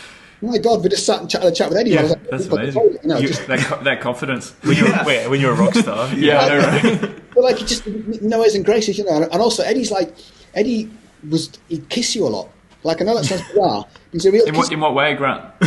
my 0.42 0.58
God, 0.58 0.84
we 0.84 0.90
just 0.90 1.06
sat 1.06 1.22
and 1.22 1.30
chat, 1.30 1.42
had 1.44 1.52
a 1.54 1.56
chat 1.56 1.70
with 1.70 1.78
anyone. 1.78 2.04
Yeah, 2.06 2.10
like, 2.12 2.30
that's 2.30 2.48
"Look, 2.48 2.60
amazing. 2.62 2.98
You 3.04 3.10
know, 3.10 3.18
You- 3.18 3.28
just, 3.28 3.48
That, 3.48 3.60
co- 3.60 3.84
that 3.84 4.02
confidence. 4.02 4.52
When 4.64 4.78
you're 4.78 5.04
wait, 5.06 5.28
when 5.30 5.40
you're 5.42 5.54
a 5.54 5.56
rock 5.56 5.74
star. 5.76 6.08
Yeah, 6.16 6.40
I 6.42 6.48
know, 6.50 6.60
right? 6.60 7.12
but 7.34 7.44
like, 7.44 7.58
he 7.58 7.66
just 7.66 7.88
no 7.88 8.42
airs 8.44 8.56
and 8.56 8.64
graces, 8.66 8.98
you 8.98 9.06
know. 9.06 9.16
And, 9.16 9.24
and 9.32 9.42
also, 9.42 9.64
Eddie's 9.64 9.92
like, 9.92 10.14
Eddie 10.54 10.90
was 11.30 11.50
he'd 11.70 11.88
kiss 11.90 12.16
you 12.16 12.26
a 12.26 12.30
lot. 12.30 12.50
Like, 12.84 13.02
I 13.02 13.06
know 13.06 13.16
that 13.16 13.26
sounds 13.26 13.42
bizarre. 13.50 13.86
He's 14.12 14.26
a 14.26 14.32
real 14.32 14.46
In 14.46 14.54
kiss. 14.54 14.58
what, 14.66 14.72
in 14.72 14.80
what 14.80 14.94
way, 14.94 15.14
Grant? 15.16 15.44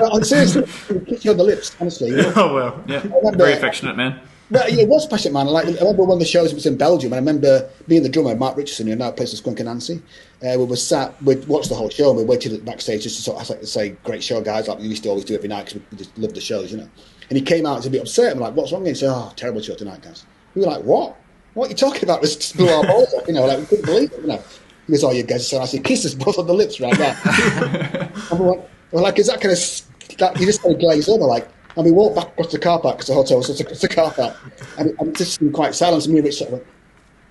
I'm 0.00 0.22
seriously, 0.24 0.64
he'd 0.88 1.06
kiss 1.06 1.24
you 1.24 1.32
on 1.32 1.36
the 1.38 1.44
lips, 1.44 1.74
honestly. 1.80 2.10
You 2.10 2.16
know? 2.18 2.32
Oh 2.36 2.54
well. 2.54 2.84
Yeah, 2.86 3.02
remember- 3.02 3.36
very 3.38 3.52
affectionate 3.54 3.96
man. 3.96 4.20
Well, 4.48 4.70
yeah, 4.70 4.82
it 4.82 4.88
was 4.88 5.06
passionate, 5.06 5.32
man. 5.32 5.46
Like, 5.46 5.66
I 5.66 5.72
remember 5.72 6.04
one 6.04 6.16
of 6.16 6.18
the 6.20 6.24
shows 6.24 6.54
was 6.54 6.66
in 6.66 6.76
Belgium, 6.76 7.12
and 7.12 7.16
I 7.16 7.18
remember 7.18 7.68
me 7.88 7.96
and 7.96 8.04
the 8.04 8.08
drummer, 8.08 8.36
Mark 8.36 8.56
Richardson, 8.56 8.86
who 8.86 8.94
now 8.94 9.10
plays 9.10 9.32
with 9.32 9.40
Skunk 9.40 9.58
Anansie. 9.58 10.00
Uh, 10.40 10.56
we 10.58 10.64
were 10.64 10.76
sat, 10.76 11.20
we'd 11.22 11.46
watched 11.48 11.68
the 11.68 11.74
whole 11.74 11.90
show, 11.90 12.10
and 12.10 12.18
we 12.18 12.24
waited 12.24 12.52
at 12.52 12.60
the 12.60 12.64
backstage 12.64 13.02
just 13.02 13.16
to 13.16 13.22
sort 13.22 13.42
of 13.42 13.50
like, 13.50 13.64
say, 13.64 13.90
great 14.04 14.22
show, 14.22 14.40
guys, 14.40 14.68
like 14.68 14.78
we 14.78 14.84
used 14.86 15.02
to 15.02 15.08
always 15.08 15.24
do 15.24 15.34
every 15.34 15.48
night 15.48 15.66
because 15.66 15.80
we 15.90 15.98
just 15.98 16.16
loved 16.16 16.36
the 16.36 16.40
shows, 16.40 16.70
you 16.70 16.78
know. 16.78 16.88
And 17.28 17.36
he 17.36 17.42
came 17.42 17.66
out 17.66 17.70
and 17.70 17.78
was 17.78 17.86
a 17.86 17.90
bit 17.90 18.02
upset. 18.02 18.32
I'm 18.32 18.38
like, 18.38 18.54
what's 18.54 18.70
wrong? 18.70 18.82
And 18.82 18.88
he 18.88 18.94
said, 18.94 19.10
oh, 19.10 19.32
terrible 19.34 19.60
show 19.60 19.74
tonight, 19.74 20.02
guys. 20.02 20.24
We 20.54 20.60
were 20.60 20.68
like, 20.68 20.84
what? 20.84 21.16
What 21.54 21.66
are 21.66 21.70
you 21.70 21.76
talking 21.76 22.04
about? 22.04 22.22
We 22.22 22.28
just 22.28 22.56
blew 22.56 22.68
our 22.68 22.84
balls 22.86 23.12
up, 23.14 23.26
you 23.26 23.32
know, 23.34 23.46
like 23.46 23.58
we 23.58 23.66
couldn't 23.66 23.86
believe 23.86 24.12
it, 24.12 24.20
you 24.20 24.26
know. 24.28 24.42
He 24.86 24.92
goes, 24.92 25.02
oh, 25.02 25.10
you 25.10 25.24
guys 25.24 25.40
are 25.40 25.44
so 25.44 25.58
nice. 25.58 25.72
He 25.72 25.80
kissed 25.80 26.06
us 26.06 26.14
both 26.14 26.38
on 26.38 26.46
the 26.46 26.54
lips 26.54 26.80
right 26.80 26.96
there. 26.96 27.16
and 28.30 28.38
we 28.38 28.46
went, 28.46 28.62
we're 28.92 29.02
like, 29.02 29.18
is 29.18 29.26
that 29.26 29.40
kind 29.40 29.52
of, 29.52 30.18
that, 30.18 30.38
you 30.38 30.46
just 30.46 30.62
kind 30.62 30.76
of 30.76 30.80
glaze 30.80 31.08
over, 31.08 31.24
like, 31.24 31.48
and 31.76 31.84
we 31.84 31.90
walked 31.90 32.16
back 32.16 32.28
across 32.28 32.52
the 32.52 32.58
car 32.58 32.80
park 32.80 32.96
because 32.96 33.08
the 33.08 33.14
hotel 33.14 33.36
was 33.36 33.48
just 33.48 33.60
across 33.60 33.80
the 33.80 33.88
car 33.88 34.10
park. 34.10 34.36
And, 34.78 34.98
and 34.98 35.08
it 35.08 35.16
just 35.16 35.38
been 35.38 35.52
quite 35.52 35.74
silent. 35.74 36.04
And 36.04 36.14
me 36.14 36.20
and 36.20 36.26
Rich 36.26 36.38
sort 36.38 36.48
of 36.48 36.52
went, 36.54 36.66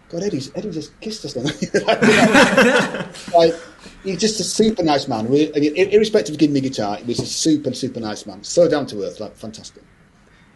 God, 0.09 0.23
Eddie's, 0.23 0.51
Eddie 0.55 0.71
just 0.71 0.99
kissed 1.01 1.25
us 1.25 1.33
then. 1.33 1.45
like, 1.85 3.33
like, 3.33 3.55
he's 4.03 4.19
just 4.19 4.39
a 4.39 4.43
super 4.43 4.83
nice 4.83 5.07
man. 5.07 5.29
Mean, 5.31 5.51
irrespective 5.55 6.35
of 6.35 6.39
giving 6.39 6.53
me 6.53 6.61
guitar, 6.61 6.97
he 6.97 7.05
was 7.05 7.19
a 7.19 7.25
super, 7.25 7.73
super 7.73 7.99
nice 7.99 8.27
man. 8.27 8.43
So 8.43 8.69
down 8.69 8.85
to 8.87 9.03
earth, 9.03 9.19
like, 9.19 9.35
fantastic. 9.35 9.81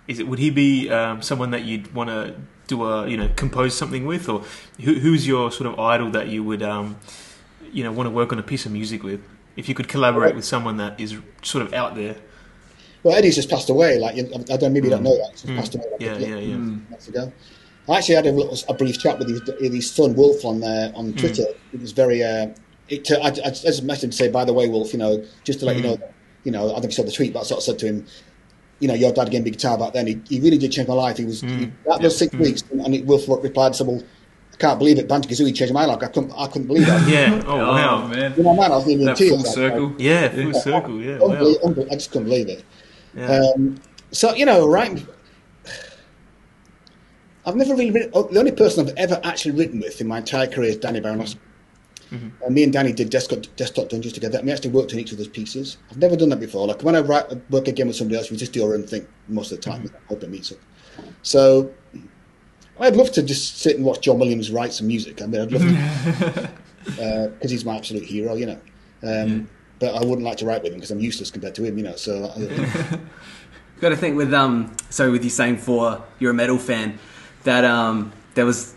Is 0.07 0.19
it? 0.19 0.27
Would 0.27 0.39
he 0.39 0.49
be 0.49 0.89
um, 0.89 1.21
someone 1.21 1.51
that 1.51 1.65
you'd 1.65 1.93
want 1.93 2.09
to 2.09 2.35
do 2.67 2.83
a 2.83 3.07
you 3.07 3.15
know 3.15 3.29
compose 3.35 3.75
something 3.77 4.07
with, 4.07 4.27
or 4.27 4.43
who, 4.81 4.95
who's 4.95 5.27
your 5.27 5.51
sort 5.51 5.71
of 5.71 5.79
idol 5.79 6.09
that 6.11 6.27
you 6.29 6.43
would 6.43 6.63
um, 6.63 6.97
you 7.71 7.83
know 7.83 7.91
want 7.91 8.07
to 8.07 8.11
work 8.11 8.33
on 8.33 8.39
a 8.39 8.43
piece 8.43 8.65
of 8.65 8.71
music 8.71 9.03
with? 9.03 9.21
If 9.55 9.69
you 9.69 9.75
could 9.75 9.87
collaborate 9.87 10.33
with 10.35 10.45
someone 10.45 10.77
that 10.77 10.99
is 10.99 11.17
sort 11.43 11.63
of 11.63 11.73
out 11.75 11.95
there. 11.95 12.15
Well, 13.03 13.15
Eddie's 13.15 13.35
just 13.35 13.49
passed 13.49 13.69
away. 13.69 13.97
Like, 13.97 14.17
I 14.17 14.57
don't 14.57 14.73
maybe 14.73 14.87
you 14.87 14.91
don't 14.91 14.99
hmm. 14.99 15.05
know 15.05 15.17
that. 15.17 15.31
He's 15.31 15.43
just 15.43 15.55
passed 15.55 15.73
hmm. 15.73 15.79
away 15.79 15.89
like 15.91 16.01
Yeah, 16.01 16.15
a, 16.15 16.19
yeah, 16.19 16.37
yeah. 16.37 16.57
months 16.57 17.07
ago. 17.07 17.31
I 17.87 17.97
actually 17.97 18.15
had 18.15 18.27
a, 18.27 18.31
little, 18.31 18.57
a 18.67 18.73
brief 18.73 18.99
chat 18.99 19.17
with 19.17 19.29
his, 19.29 19.73
his 19.73 19.91
son 19.91 20.13
Wolf 20.15 20.45
on 20.45 20.63
uh, 20.63 20.91
on 20.95 21.11
hmm. 21.11 21.17
Twitter. 21.17 21.45
It 21.73 21.81
was 21.81 21.91
very. 21.91 22.23
Uh, 22.23 22.49
it, 22.89 23.09
I, 23.11 23.15
I, 23.15 23.27
I 23.27 23.31
just 23.51 23.85
messaged 23.85 24.05
him 24.05 24.09
to 24.09 24.15
say, 24.15 24.29
by 24.29 24.45
the 24.45 24.53
way, 24.53 24.67
Wolf, 24.67 24.93
you 24.93 24.99
know, 24.99 25.23
just 25.43 25.59
to 25.59 25.65
let 25.65 25.75
you 25.75 25.83
know, 25.83 25.95
that, 25.95 26.13
you 26.43 26.51
know, 26.51 26.71
I 26.71 26.79
think 26.79 26.85
you 26.85 26.91
saw 26.91 27.03
the 27.03 27.11
tweet, 27.11 27.33
but 27.33 27.41
I 27.41 27.43
sort 27.43 27.59
of 27.59 27.63
said 27.63 27.79
to 27.79 27.85
him, 27.85 28.07
you 28.79 28.87
know, 28.87 28.93
your 28.93 29.11
dad 29.13 29.29
gave 29.29 29.43
me 29.43 29.51
guitar 29.51 29.77
back 29.77 29.93
then. 29.93 30.07
He, 30.07 30.19
he 30.27 30.39
really 30.39 30.57
did 30.57 30.71
change 30.71 30.87
my 30.87 30.93
life. 30.95 31.17
He 31.17 31.25
was 31.25 31.41
he, 31.41 31.71
that 31.85 32.01
those 32.01 32.17
six 32.17 32.33
weeks, 32.35 32.63
and 32.71 32.95
it, 32.95 33.05
Wolf 33.05 33.25
replied, 33.27 33.75
said, 33.75 33.87
"Well, 33.87 34.01
I 34.53 34.57
can't 34.57 34.79
believe 34.79 34.97
it. 34.97 35.07
Banjo 35.07 35.29
Kazooie 35.29 35.55
changed 35.55 35.73
my 35.73 35.85
life. 35.85 36.01
I 36.01 36.07
couldn't, 36.07 36.31
I 36.35 36.47
couldn't 36.47 36.67
believe 36.67 36.87
it. 36.87 37.07
Yeah. 37.09 37.43
Oh, 37.45 37.59
Oh, 37.59 37.67
wow. 37.73 38.07
man. 38.07 38.33
You 38.35 38.43
know, 38.43 38.55
man, 38.55 38.71
I 38.71 38.75
was 38.77 38.87
nearly 38.87 39.01
in 39.01 39.07
That 39.07 39.17
tears. 39.17 39.29
full 39.29 39.39
like, 39.39 39.47
circle. 39.47 39.95
Yeah. 39.97 40.29
Full 40.29 40.53
circle. 40.53 41.01
Yeah. 41.01 41.17
Wow. 41.19 41.31
Unbelievable, 41.31 41.67
unbelievable. 41.67 41.93
I 41.93 41.95
just 41.95 42.11
couldn't 42.11 42.29
believe 42.29 42.49
it. 42.49 42.63
Yeah. 43.19 43.41
Um, 43.55 43.79
so 44.11 44.33
you 44.33 44.45
know, 44.45 44.67
right? 44.67 45.05
I've 47.45 47.55
never 47.55 47.71
really 47.73 47.91
written. 47.91 48.11
oh, 48.13 48.23
The 48.23 48.39
only 48.39 48.51
person 48.51 48.87
I've 48.87 48.93
ever 48.97 49.19
actually 49.23 49.55
written 49.55 49.79
with 49.79 50.01
in 50.01 50.07
my 50.07 50.19
entire 50.19 50.47
career 50.47 50.69
is 50.69 50.77
Danny 50.77 51.01
Baranowsky. 51.01 51.37
And 52.11 52.55
me 52.55 52.63
and 52.63 52.73
Danny 52.73 52.91
did 52.91 53.11
desktop, 53.11 53.43
desktop 53.55 53.89
dungeons 53.89 54.13
together, 54.13 54.39
and 54.39 54.47
we 54.47 54.51
actually 54.51 54.71
worked 54.71 54.93
on 54.93 54.99
each 54.99 55.13
other's 55.13 55.27
pieces. 55.27 55.77
I've 55.91 55.97
never 55.97 56.15
done 56.15 56.29
that 56.29 56.39
before. 56.39 56.65
Like 56.65 56.81
when 56.81 56.95
I 56.95 57.01
write, 57.01 57.25
work 57.51 57.67
again 57.67 57.85
with 57.85 57.97
somebody 57.97 58.17
else, 58.17 58.31
we 58.31 58.37
just 58.37 58.51
do 58.51 58.65
our 58.65 58.73
own 58.73 58.81
thing 58.81 59.05
most 59.27 59.51
of 59.51 59.61
the 59.61 59.69
time. 59.69 59.87
I 59.93 60.07
hope 60.07 60.23
it 60.23 60.29
meets 60.31 60.51
up. 60.51 60.57
So 61.21 61.71
I'd 62.79 62.95
love 62.95 63.11
to 63.11 63.21
just 63.21 63.59
sit 63.59 63.75
and 63.75 63.85
watch 63.85 64.01
John 64.01 64.17
Williams 64.17 64.49
write 64.49 64.73
some 64.73 64.87
music. 64.87 65.21
I 65.21 65.27
mean, 65.27 65.41
I'd 65.41 65.51
love 65.51 65.61
to 65.61 66.49
because 67.35 67.51
he's 67.51 67.63
my 67.63 67.75
absolute 67.77 68.05
hero, 68.05 68.33
you 68.33 68.47
know. 68.47 68.59
Um, 69.03 69.47
But 69.79 69.95
I 69.95 69.99
wouldn't 70.05 70.23
like 70.23 70.37
to 70.39 70.45
write 70.45 70.61
with 70.61 70.71
him 70.73 70.77
because 70.79 70.91
I'm 70.91 70.99
useless 70.99 71.31
compared 71.31 71.55
to 71.55 71.63
him, 71.63 71.77
you 71.77 71.83
know. 71.85 71.95
So 71.95 72.25
uh, 72.25 72.97
Got 73.81 73.89
to 73.89 73.95
think 73.95 74.17
with 74.17 74.33
um. 74.33 74.75
So 74.89 75.11
with 75.11 75.23
you 75.23 75.29
saying 75.29 75.57
for 75.57 76.03
you're 76.19 76.31
a 76.31 76.33
metal 76.33 76.57
fan, 76.57 76.99
that 77.43 77.63
um 77.63 78.11
there 78.35 78.45
was 78.45 78.75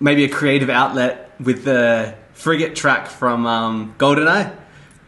maybe 0.00 0.24
a 0.24 0.28
creative 0.28 0.68
outlet 0.68 1.34
with 1.40 1.64
the 1.64 2.14
frigate 2.34 2.76
track 2.76 3.06
from 3.08 3.46
um 3.46 3.94
Goldeneye, 3.98 4.54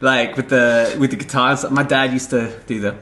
like 0.00 0.36
with 0.38 0.48
the 0.48 0.96
with 0.98 1.10
the 1.10 1.16
guitars. 1.16 1.68
My 1.70 1.82
dad 1.82 2.12
used 2.14 2.30
to 2.30 2.58
do 2.66 2.80
the 2.80 2.92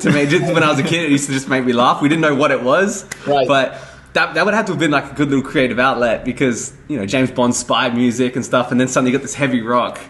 to 0.00 0.12
me 0.12 0.26
just 0.26 0.52
when 0.52 0.62
I 0.62 0.68
was 0.68 0.78
a 0.78 0.82
kid. 0.82 1.04
It 1.04 1.10
used 1.10 1.26
to 1.28 1.32
just 1.32 1.48
make 1.48 1.64
me 1.64 1.72
laugh. 1.72 2.02
We 2.02 2.10
didn't 2.10 2.20
know 2.20 2.34
what 2.34 2.50
it 2.50 2.62
was, 2.62 3.04
Right. 3.26 3.48
but. 3.48 3.80
That, 4.12 4.32
that 4.32 4.46
would 4.46 4.54
have 4.54 4.64
to 4.64 4.72
have 4.72 4.78
been 4.78 4.92
like 4.92 5.12
a 5.12 5.14
good 5.14 5.28
little 5.28 5.44
creative 5.44 5.78
outlet 5.78 6.24
because 6.24 6.72
you 6.88 6.96
know 6.96 7.04
James 7.04 7.30
Bond 7.30 7.54
spy 7.54 7.90
music 7.90 8.34
and 8.34 8.42
stuff, 8.42 8.70
and 8.72 8.80
then 8.80 8.88
suddenly 8.88 9.10
you 9.12 9.18
got 9.18 9.20
this 9.20 9.34
heavy 9.34 9.60
rock 9.60 10.00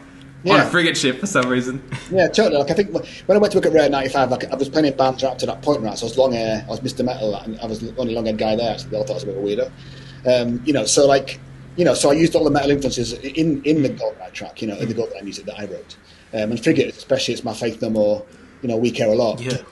on 0.55 0.61
a 0.61 0.67
frigate 0.67 0.97
ship 0.97 1.19
for 1.19 1.27
some 1.27 1.49
reason. 1.49 1.83
Yeah, 2.11 2.29
totally. 2.29 2.59
Like 2.59 2.71
I 2.71 2.75
think 2.75 2.93
when 2.93 3.37
I 3.37 3.39
went 3.39 3.53
to 3.53 3.59
work 3.59 3.67
at 3.67 3.73
Rare 3.73 3.89
95, 3.89 4.31
like 4.31 4.51
I 4.53 4.55
was 4.57 4.69
playing 4.69 4.87
in 4.87 4.97
bands 4.97 5.23
right 5.23 5.31
up 5.31 5.39
to 5.39 5.47
that 5.47 5.63
point, 5.63 5.83
right? 5.83 5.97
So 5.99 6.07
I 6.07 6.09
was 6.09 6.19
long 6.19 6.33
hair, 6.33 6.65
I 6.67 6.71
was 6.71 6.81
Mr. 6.81 7.05
Metal, 7.05 7.35
and 7.37 7.59
I 7.61 7.67
was 7.67 7.81
the 7.81 7.95
only 7.97 8.15
long 8.15 8.27
haired 8.27 8.39
guy 8.39 8.57
there. 8.57 8.73
Actually, 8.73 8.91
they 8.91 8.97
all 8.97 9.05
thought 9.05 9.13
I 9.13 9.15
was 9.15 9.23
a 9.25 9.27
bit 9.27 9.37
of 9.37 9.45
a 9.45 9.47
weirdo. 9.47 10.43
Um, 10.43 10.63
you 10.65 10.73
know, 10.73 10.85
so 10.85 11.07
like, 11.07 11.41
you 11.77 11.85
know, 11.85 11.95
so 11.95 12.11
I 12.11 12.15
used 12.15 12.35
all 12.35 12.45
the 12.45 12.51
metal 12.51 12.71
influences 12.71 13.13
in 13.13 13.63
in 13.65 13.83
the 13.83 13.91
Goldeneye 13.91 14.33
track, 14.33 14.63
you 14.63 14.69
know, 14.69 14.77
in 14.77 14.89
the 14.89 14.95
Gold 14.95 15.11
Goldeneye 15.11 15.25
music 15.25 15.47
that 15.47 15.59
I 15.59 15.67
wrote. 15.67 15.97
Um, 16.33 16.51
and 16.51 16.63
Frigate, 16.63 16.89
especially, 16.97 17.35
it's 17.35 17.45
my 17.45 17.55
faith 17.55 17.81
no 17.83 17.91
more. 17.91 18.25
You 18.63 18.69
know, 18.69 18.77
we 18.77 18.91
care 18.91 19.09
a 19.09 19.15
lot. 19.15 19.41
Yeah. 19.41 19.59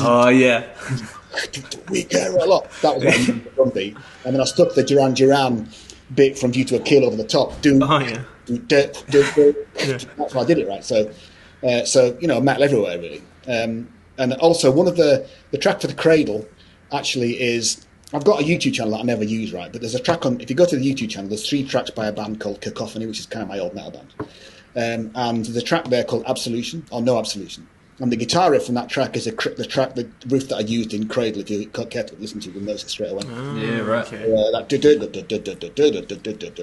Oh 0.00 0.28
yeah, 0.28 0.66
we 1.88 2.04
care 2.04 2.36
a 2.36 2.44
lot. 2.44 2.70
That 2.82 2.96
was 2.96 3.04
what 3.04 3.14
I 3.14 3.16
used 3.16 3.44
the 3.44 3.50
drum 3.50 3.70
beat. 3.70 3.96
And 4.24 4.34
then 4.34 4.40
I 4.42 4.44
stuck 4.44 4.74
the 4.74 4.82
Duran 4.82 5.14
Duran 5.14 5.68
bit 6.14 6.38
from 6.38 6.52
View 6.52 6.64
to 6.66 6.76
a 6.76 6.80
Kill 6.80 7.04
over 7.04 7.16
the 7.16 7.24
top. 7.24 7.60
Do, 7.62 7.78
Oh 7.82 7.98
yeah. 7.98 8.24
That's 10.16 10.34
why 10.34 10.42
I 10.42 10.44
did 10.44 10.58
it 10.58 10.68
right. 10.68 10.84
So, 10.84 11.10
uh, 11.62 11.84
so 11.84 12.16
you 12.20 12.28
know, 12.28 12.40
metal 12.40 12.64
everywhere 12.64 12.98
really. 12.98 13.22
Um, 13.46 13.88
and 14.18 14.32
also 14.34 14.70
one 14.70 14.88
of 14.88 14.96
the 14.96 15.26
the 15.50 15.58
track 15.58 15.80
for 15.80 15.86
the 15.86 15.94
Cradle 15.94 16.46
actually 16.92 17.40
is 17.40 17.86
I've 18.12 18.24
got 18.24 18.40
a 18.40 18.44
YouTube 18.44 18.74
channel 18.74 18.92
that 18.92 19.00
I 19.00 19.02
never 19.02 19.24
use 19.24 19.52
right, 19.52 19.70
but 19.70 19.80
there's 19.80 19.94
a 19.94 20.00
track 20.00 20.24
on. 20.24 20.40
If 20.40 20.48
you 20.48 20.56
go 20.56 20.64
to 20.64 20.76
the 20.76 20.94
YouTube 20.94 21.10
channel, 21.10 21.28
there's 21.28 21.48
three 21.48 21.64
tracks 21.64 21.90
by 21.90 22.06
a 22.06 22.12
band 22.12 22.40
called 22.40 22.60
Cacophony, 22.60 23.06
which 23.06 23.20
is 23.20 23.26
kind 23.26 23.42
of 23.42 23.48
my 23.48 23.58
old 23.58 23.74
metal 23.74 23.90
band. 23.90 24.14
Um, 24.76 25.10
and 25.14 25.44
there's 25.44 25.56
a 25.56 25.62
track 25.62 25.84
there 25.86 26.04
called 26.04 26.24
Absolution 26.26 26.86
or 26.90 27.02
No 27.02 27.18
Absolution. 27.18 27.66
And 28.00 28.12
the 28.12 28.16
guitar 28.16 28.52
riff 28.52 28.66
from 28.66 28.76
that 28.76 28.88
track 28.88 29.16
is 29.16 29.26
a, 29.26 29.32
the 29.32 29.66
track, 29.66 29.96
the 29.96 30.08
riff 30.28 30.48
that 30.50 30.56
I 30.56 30.60
used 30.60 30.94
in 30.94 31.08
Cradle. 31.08 31.40
If 31.40 31.50
you 31.50 31.66
care 31.66 32.04
to 32.04 32.14
listen 32.16 32.38
to, 32.40 32.50
you'll 32.50 32.62
notice 32.62 32.84
it 32.84 32.90
straight 32.90 33.10
away. 33.10 33.24
Oh, 33.26 33.56
yeah, 33.56 33.80
right. 33.80 34.06
Okay. 34.06 34.22
Uh, 34.22 34.60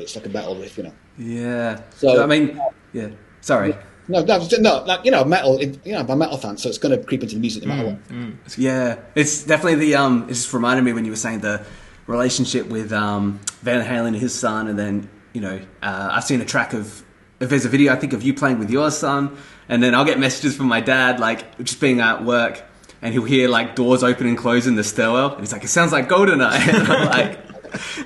it's 0.01 0.15
like 0.15 0.25
a 0.25 0.29
metal 0.29 0.55
riff, 0.55 0.77
you 0.77 0.83
know. 0.83 0.93
Yeah. 1.17 1.81
So, 1.95 2.15
so 2.15 2.23
I 2.23 2.25
mean, 2.25 2.61
yeah. 2.93 3.09
Sorry. 3.41 3.75
No, 4.07 4.23
no, 4.23 4.47
no. 4.59 4.83
Like 4.83 5.03
you 5.03 5.11
know, 5.11 5.25
metal. 5.25 5.61
You 5.61 5.77
know, 5.85 5.99
I'm 5.99 6.09
a 6.09 6.15
metal 6.15 6.37
fan, 6.37 6.57
so 6.57 6.69
it's 6.69 6.77
going 6.77 6.97
to 6.97 7.03
creep 7.05 7.23
into 7.23 7.35
the 7.35 7.41
music 7.41 7.63
no 7.63 7.69
matter 7.75 7.89
what. 7.89 8.57
Yeah, 8.57 8.99
it's 9.15 9.43
definitely 9.43 9.75
the. 9.75 9.95
Um, 9.95 10.23
it 10.25 10.33
just 10.33 10.53
reminded 10.53 10.83
me 10.83 10.93
when 10.93 11.05
you 11.05 11.11
were 11.11 11.17
saying 11.17 11.39
the 11.39 11.65
relationship 12.07 12.67
with 12.67 12.93
um, 12.93 13.39
Van 13.61 13.83
Halen 13.85 14.09
and 14.09 14.15
his 14.15 14.33
son, 14.33 14.67
and 14.67 14.77
then 14.77 15.09
you 15.33 15.41
know, 15.41 15.59
uh, 15.81 16.09
I've 16.11 16.23
seen 16.23 16.39
a 16.39 16.45
track 16.45 16.73
of. 16.73 17.03
If 17.37 17.49
there's 17.49 17.65
a 17.65 17.69
video, 17.69 17.91
I 17.91 17.97
think 17.97 18.13
of 18.13 18.23
you 18.23 18.33
playing 18.33 18.59
with 18.59 18.71
your 18.71 18.89
son, 18.89 19.37
and 19.69 19.81
then 19.81 19.93
I'll 19.95 20.05
get 20.05 20.19
messages 20.19 20.55
from 20.55 20.67
my 20.67 20.81
dad 20.81 21.19
like 21.19 21.57
just 21.63 21.79
being 21.79 21.99
at 21.99 22.23
work, 22.23 22.63
and 23.01 23.13
he'll 23.13 23.23
hear 23.23 23.47
like 23.49 23.75
doors 23.75 24.03
open 24.03 24.27
and 24.27 24.37
close 24.37 24.67
in 24.67 24.75
the 24.75 24.83
stairwell, 24.83 25.31
and 25.31 25.39
he's 25.41 25.51
like, 25.53 25.63
it 25.63 25.69
sounds 25.69 25.91
like 25.91 26.07
Goldeneye, 26.09 26.67
and 26.73 26.87
I'm 26.91 27.05
like, 27.07 27.39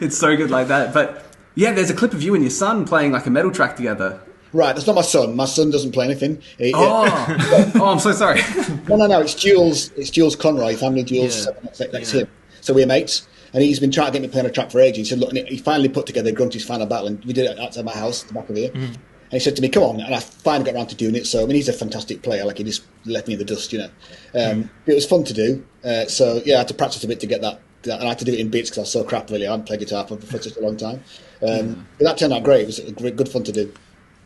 it's 0.01 0.17
so 0.17 0.35
good 0.37 0.49
like 0.51 0.67
that. 0.69 0.93
But 0.93 1.25
Yeah, 1.55 1.73
there's 1.73 1.89
a 1.89 1.93
clip 1.95 2.13
of 2.13 2.21
you 2.23 2.33
and 2.35 2.43
your 2.43 2.51
son 2.51 2.85
playing 2.85 3.11
like 3.11 3.25
a 3.25 3.29
metal 3.29 3.51
track 3.51 3.75
together. 3.75 4.21
Right, 4.51 4.73
that's 4.73 4.87
not 4.87 4.95
my 4.95 5.03
son. 5.03 5.35
My 5.35 5.45
son 5.45 5.69
doesn't 5.69 5.91
play 5.91 6.05
anything. 6.05 6.41
He- 6.57 6.73
Oh, 6.75 7.05
oh, 7.75 7.85
I'm 7.85 7.99
so 7.99 8.11
sorry. 8.13 8.41
No, 8.87 8.95
no, 8.95 9.05
no. 9.05 9.21
It's 9.21 9.35
Jules. 9.35 9.91
It's 9.91 10.09
Jules 10.09 10.35
Conroy, 10.35 10.75
family 10.75 11.03
Jules. 11.03 11.37
Yeah. 11.37 11.43
so 11.43 11.55
That's, 11.63 11.77
that's 11.91 12.13
Yeah. 12.15 12.21
him. 12.21 12.27
So 12.61 12.73
we're 12.73 12.87
mates, 12.87 13.27
and 13.53 13.61
he's 13.61 13.79
been 13.79 13.91
trying 13.91 14.07
to 14.07 14.13
get 14.13 14.21
me 14.23 14.27
playing 14.27 14.47
a 14.47 14.51
track 14.51 14.71
for 14.71 14.79
ages. 14.79 14.97
He 14.97 15.03
said, 15.05 15.19
"Look," 15.19 15.29
and 15.33 15.47
he 15.47 15.57
finally 15.57 15.87
put 15.87 16.05
together 16.07 16.31
Grunty's 16.31 16.65
final 16.65 16.87
battle, 16.87 17.07
and 17.07 17.23
we 17.25 17.31
did 17.33 17.45
it 17.45 17.59
outside 17.59 17.85
my 17.85 17.91
house, 17.93 18.23
at 18.23 18.29
the 18.29 18.33
back 18.33 18.49
of 18.49 18.55
here. 18.55 18.69
Mm-hmm. 18.71 18.93
And 19.31 19.39
he 19.39 19.39
said 19.39 19.55
to 19.57 19.61
me, 19.61 19.69
"Come 19.69 19.83
on!" 19.83 19.99
And 20.01 20.13
I 20.15 20.19
finally 20.19 20.65
got 20.65 20.75
around 20.75 20.87
to 20.87 20.95
doing 20.95 21.15
it. 21.15 21.27
So 21.27 21.43
I 21.43 21.45
mean, 21.45 21.55
he's 21.55 21.69
a 21.69 21.73
fantastic 21.73 22.23
player. 22.23 22.45
Like 22.45 22.57
he 22.57 22.63
just 22.63 22.83
left 23.05 23.27
me 23.27 23.33
in 23.33 23.39
the 23.39 23.45
dust, 23.45 23.71
you 23.71 23.79
know. 23.79 23.89
Um, 24.33 24.63
Mm. 24.63 24.69
It 24.87 24.95
was 24.95 25.05
fun 25.05 25.23
to 25.25 25.33
do. 25.33 25.63
Uh, 25.83 26.05
so 26.05 26.41
yeah, 26.45 26.55
I 26.55 26.57
had 26.59 26.67
to 26.69 26.73
practice 26.73 27.03
a 27.03 27.07
bit 27.07 27.19
to 27.19 27.27
get 27.27 27.41
that. 27.41 27.59
that 27.83 27.99
and 27.99 28.05
I 28.05 28.09
had 28.09 28.19
to 28.19 28.25
do 28.25 28.33
it 28.33 28.39
in 28.39 28.49
bits 28.49 28.69
because 28.69 28.77
I 28.79 28.81
was 28.81 28.91
so 28.91 29.03
crap. 29.03 29.29
Really, 29.29 29.47
I 29.47 29.51
hadn't 29.51 29.65
played 29.67 29.79
guitar 29.81 30.07
for, 30.07 30.17
for 30.17 30.41
such 30.41 30.57
a 30.57 30.61
long 30.61 30.77
time. 30.77 31.03
Um, 31.47 31.87
But 31.97 32.05
that 32.05 32.17
turned 32.17 32.33
out 32.33 32.43
great. 32.43 32.61
It 32.61 32.67
was 32.67 32.79
a 32.79 32.91
great, 32.91 33.15
good 33.15 33.29
fun 33.29 33.43
to 33.43 33.51
do. 33.51 33.71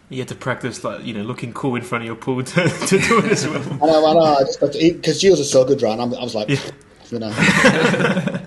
You 0.09 0.19
had 0.19 0.27
to 0.29 0.35
practice, 0.35 0.83
like 0.83 1.03
you 1.05 1.13
know, 1.13 1.23
looking 1.23 1.53
cool 1.53 1.75
in 1.75 1.81
front 1.81 2.03
of 2.03 2.07
your 2.07 2.15
pool 2.15 2.43
to, 2.43 2.69
to 2.87 2.99
do 2.99 3.19
it 3.19 3.31
as 3.31 3.47
well. 3.47 3.61
I 3.81 3.85
know, 3.87 4.05
I 4.05 4.13
know. 4.13 4.69
Because 4.71 5.19
Jules 5.19 5.39
is 5.39 5.51
so 5.51 5.65
good? 5.65 5.83
I'm, 5.83 6.13
I 6.13 6.23
was 6.23 6.35
like, 6.35 6.49
you 6.49 7.19
know. 7.19 7.29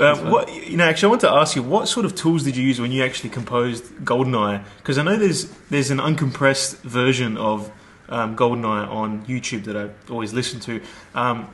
Um, 0.00 0.30
what 0.30 0.52
you 0.68 0.76
know, 0.76 0.84
actually, 0.84 1.06
I 1.06 1.10
want 1.10 1.20
to 1.22 1.30
ask 1.30 1.56
you, 1.56 1.62
what 1.62 1.88
sort 1.88 2.06
of 2.06 2.14
tools 2.14 2.44
did 2.44 2.56
you 2.56 2.62
use 2.64 2.80
when 2.80 2.92
you 2.92 3.02
actually 3.04 3.30
composed 3.30 3.84
Goldeneye? 4.04 4.64
Because 4.78 4.98
I 4.98 5.02
know 5.02 5.16
there's 5.16 5.50
there's 5.70 5.90
an 5.90 5.98
uncompressed 5.98 6.78
version 6.82 7.36
of 7.36 7.70
um, 8.08 8.36
Goldeneye 8.36 8.88
on 8.88 9.24
YouTube 9.26 9.64
that 9.64 9.76
I 9.76 9.90
always 10.10 10.32
listen 10.32 10.60
to. 10.60 10.80
Um, 11.14 11.48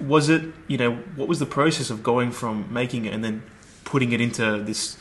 was 0.00 0.28
it 0.28 0.42
you 0.68 0.78
know 0.78 0.92
what 1.16 1.26
was 1.28 1.38
the 1.38 1.46
process 1.46 1.90
of 1.90 2.02
going 2.02 2.30
from 2.30 2.72
making 2.72 3.06
it 3.06 3.14
and 3.14 3.24
then 3.24 3.42
putting 3.84 4.12
it 4.12 4.20
into 4.20 4.62
this 4.62 4.96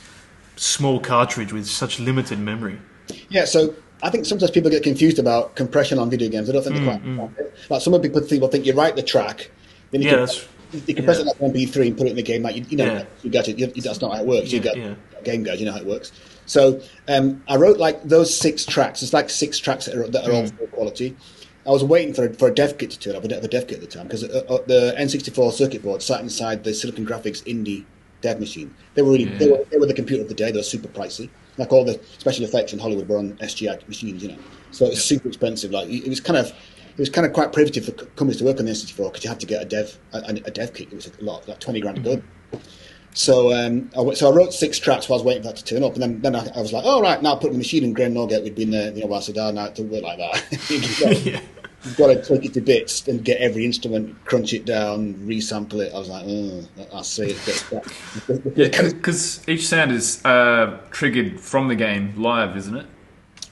small 0.56 0.99
cartridge 0.99 1.54
with 1.54 1.67
such 1.67 1.99
limited 1.99 2.39
memory? 2.39 2.80
Yeah, 3.30 3.45
so 3.45 3.76
I 4.02 4.10
think 4.10 4.26
sometimes 4.26 4.52
people 4.52 4.71
get 4.71 4.84
confused 4.84 5.19
about 5.19 5.56
compression 5.56 5.99
on 5.99 6.10
video 6.10 6.30
games. 6.30 6.49
I 6.49 6.54
don't 6.54 6.63
think 6.63 6.76
Mm, 6.76 6.86
they're 6.86 6.97
quite 6.97 7.02
understand 7.04 7.36
it. 7.38 7.54
like 7.69 7.82
some 7.82 7.93
of 7.93 8.02
the 8.02 8.10
people 8.10 8.21
think 8.21 8.41
will 8.41 8.49
think 8.49 8.65
you 8.65 8.73
write 8.73 8.95
the 8.95 9.04
track, 9.04 9.52
then 9.91 10.02
you 10.02 10.08
Yeah, 10.08 10.15
can, 10.15 10.19
that's 10.19 10.47
you 10.88 10.96
compress 10.96 11.18
yeah. 11.18 11.32
it 11.32 11.42
like 11.42 11.54
MP3 11.54 11.88
and 11.88 11.98
put 11.98 12.08
it 12.08 12.12
in 12.12 12.16
the 12.16 12.24
game. 12.24 12.44
Like 12.44 12.56
you, 12.56 12.66
you 12.70 12.78
know, 12.78 12.86
Yeah. 12.86 13.06
you 13.22 13.30
got 13.32 13.48
it. 13.48 13.58
You, 13.60 13.68
that's 13.68 14.02
not 14.02 14.14
how 14.16 14.22
it 14.22 14.28
works. 14.28 14.52
you 14.52 14.60
got 14.60 14.76
yeah. 14.78 14.96
game 15.24 15.44
guys. 15.44 15.60
You 15.60 15.66
know 15.66 15.72
how 15.74 15.80
it 15.80 15.86
works. 15.86 16.12
So 16.46 16.82
um, 17.08 17.42
I 17.48 17.56
wrote 17.56 17.78
like 17.78 18.04
those 18.04 18.36
six 18.36 18.66
tracks. 18.66 19.02
It's 19.04 19.14
like 19.14 19.30
six 19.30 19.58
tracks 19.60 19.86
that 19.86 19.96
are, 19.96 20.08
that 20.08 20.28
are 20.28 20.32
all 20.34 20.44
Mm. 20.44 20.58
full 20.58 20.68
quality. 20.68 21.16
I 21.66 21.70
was 21.70 21.84
waiting 21.84 22.14
for 22.14 22.26
a, 22.26 22.34
for 22.34 22.50
a 22.50 22.54
dev 22.54 22.78
kit 22.78 22.92
to 22.92 23.00
turn 23.00 23.16
up. 23.16 23.20
I 23.20 23.28
didn't 23.28 23.36
have 23.42 23.46
a 23.46 23.48
dev 23.48 23.68
kit 23.68 23.76
at 23.78 23.82
the 23.82 23.88
time 23.88 24.08
because 24.08 24.24
uh, 24.26 24.44
uh, 24.50 24.58
the 24.68 24.94
N64 24.98 25.54
circuit 25.54 25.82
board 25.82 26.02
sat 26.02 26.20
inside 26.20 26.64
the 26.66 26.74
Silicon 26.74 27.06
Graphics 27.06 27.42
Indy 27.46 27.86
dev 28.20 28.40
machine. 28.40 28.74
They 28.96 29.02
were 29.02 29.12
really 29.12 29.26
they, 29.26 29.50
were, 29.50 29.64
they 29.72 29.78
were 29.78 29.86
the 29.86 29.94
computer 29.94 30.22
of 30.24 30.28
the 30.30 30.36
day. 30.36 30.52
They 30.52 30.58
were 30.60 30.64
super 30.64 30.90
pricey. 30.90 31.30
Like 31.58 31.72
all 31.72 31.86
the 31.86 32.00
special 32.18 32.44
effects 32.44 32.74
in 32.74 32.80
Hollywood 32.80 33.08
were 33.08 33.18
on 33.18 33.34
SGI 33.38 33.88
machines, 33.88 34.24
you 34.24 34.30
know. 34.30 34.38
So 34.72 34.86
it 34.86 34.90
was 34.90 35.04
super 35.06 35.28
expensive. 35.30 35.72
Like 35.72 35.88
it 35.88 36.10
was 36.10 36.20
kind 36.20 36.38
of 36.38 36.52
it 36.93 36.99
was 36.99 37.10
kind 37.10 37.25
of 37.25 37.34
quite 37.34 37.51
prohibitive 37.51 37.86
for 37.86 37.91
companies 37.91 38.38
to 38.38 38.45
work 38.45 38.60
on 38.60 38.65
the 38.65 38.71
N64 38.71 38.97
because 39.12 39.23
you 39.23 39.29
had 39.29 39.39
to 39.39 39.45
get 39.47 39.62
a 39.62 39.65
dev 39.65 39.97
a, 40.13 40.19
a 40.45 40.51
dev 40.51 40.73
kit. 40.73 40.89
It 40.91 40.95
was 40.95 41.08
a 41.08 41.23
lot, 41.23 41.47
like 41.47 41.60
twenty 41.60 41.82
grand 41.82 41.97
a 41.97 42.01
good. 42.01 42.23
So, 43.15 43.53
um, 43.53 43.91
I, 43.97 44.13
so 44.15 44.32
I 44.32 44.36
wrote 44.36 44.53
six 44.53 44.79
tracks 44.79 45.08
while 45.08 45.19
I 45.19 45.21
was 45.21 45.25
waiting 45.25 45.43
for 45.43 45.49
that 45.49 45.58
to 45.58 45.63
turn 45.63 45.84
up, 45.84 45.93
and 45.93 46.01
then, 46.01 46.21
then 46.21 46.36
I, 46.36 46.47
I 46.56 46.62
was 46.62 46.73
like, 46.73 46.84
"All 46.84 47.01
right, 47.01 47.21
now 47.21 47.36
put 47.36 47.51
the 47.51 47.58
machine 47.58 47.84
in 47.84 47.93
Graeme 47.93 48.13
Norgate 48.13 48.43
would 48.43 48.56
be 48.56 48.63
in 48.63 48.71
there." 48.71 48.91
You 48.91 49.01
know, 49.01 49.08
well, 49.08 49.19
I 49.19 49.21
said, 49.21 49.38
"Oh, 49.38 49.51
no, 49.51 49.65
it 49.65 49.69
doesn't 49.75 49.89
work 49.91 50.01
like 50.03 50.17
that. 50.17 50.69
you've, 50.69 50.99
got, 50.99 51.21
Yeah. 51.25 51.41
you've 51.84 51.97
got 51.97 52.08
to 52.08 52.23
take 52.23 52.45
it 52.45 52.53
to 52.56 52.62
bits 52.62 53.08
and 53.08 53.23
get 53.23 53.39
every 53.39 53.65
instrument, 53.65 54.15
crunch 54.25 54.53
it 54.53 54.65
down, 54.65 55.13
resample 55.15 55.75
it." 55.86 55.93
I 55.93 55.99
was 55.99 56.10
like, 56.10 56.23
"Oh, 56.27 56.63
I 56.91 57.01
see 57.03 57.25
it." 57.25 57.45
Gets 57.45 57.69
that. 57.69 58.51
Yeah, 58.56 58.69
because 58.91 59.47
each 59.47 59.67
sound 59.67 59.91
is 59.91 60.23
uh, 60.25 60.79
triggered 60.89 61.39
from 61.39 61.67
the 61.67 61.75
game 61.75 62.13
live, 62.19 62.58
isn't 62.58 62.75
it? 62.75 62.88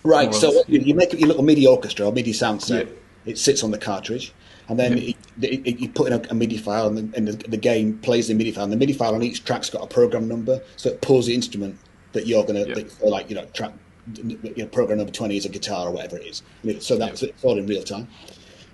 Right. 0.04 0.30
Or 0.30 0.34
So 0.34 0.64
you, 0.68 0.80
you 0.80 0.96
make 0.96 1.14
your 1.14 1.28
little 1.28 1.44
MIDI 1.44 1.68
orchestra 1.68 2.08
or 2.08 2.12
MIDI 2.12 2.34
sound 2.34 2.64
set. 2.64 2.88
Yeah. 2.88 2.94
It 3.26 3.38
sits 3.38 3.64
on 3.64 3.72
the 3.72 3.78
cartridge, 3.78 4.34
and 4.68 4.80
then 4.80 4.98
it, 4.98 5.16
it, 5.42 5.68
it- 5.68 5.80
you 5.80 5.90
put 5.90 6.12
in 6.12 6.14
a, 6.14 6.22
a 6.30 6.34
MIDI 6.34 6.58
file, 6.58 6.88
and, 6.88 6.98
the, 6.98 7.18
and 7.18 7.28
the, 7.28 7.50
the 7.50 7.58
game 7.58 7.98
plays 8.00 8.28
the 8.28 8.34
MIDI 8.34 8.52
file. 8.52 8.64
And 8.64 8.74
the 8.74 8.78
MIDI 8.78 8.94
file 8.94 9.16
on 9.16 9.24
each 9.24 9.44
track's 9.44 9.70
got 9.70 9.84
a 9.84 9.88
program 9.88 10.28
number, 10.28 10.62
so 10.76 10.90
it 10.90 11.02
pulls 11.02 11.28
the 11.28 11.36
instrument 11.36 11.78
that 12.14 12.28
you're 12.28 12.44
going 12.44 12.66
to, 12.66 12.88
like 13.06 13.30
you 13.30 13.36
know, 13.36 13.46
track, 13.54 13.74
you 14.16 14.40
know, 14.58 14.66
program 14.68 14.98
number 14.98 15.14
twenty 15.14 15.38
is 15.38 15.46
a 15.46 15.50
guitar 15.50 15.88
or 15.88 15.92
whatever 15.92 16.18
it 16.18 16.26
is. 16.26 16.44
So 16.84 16.98
that's 16.98 17.24
it's 17.24 17.44
all 17.44 17.58
in 17.58 17.68
real 17.68 17.84
time. 17.84 18.08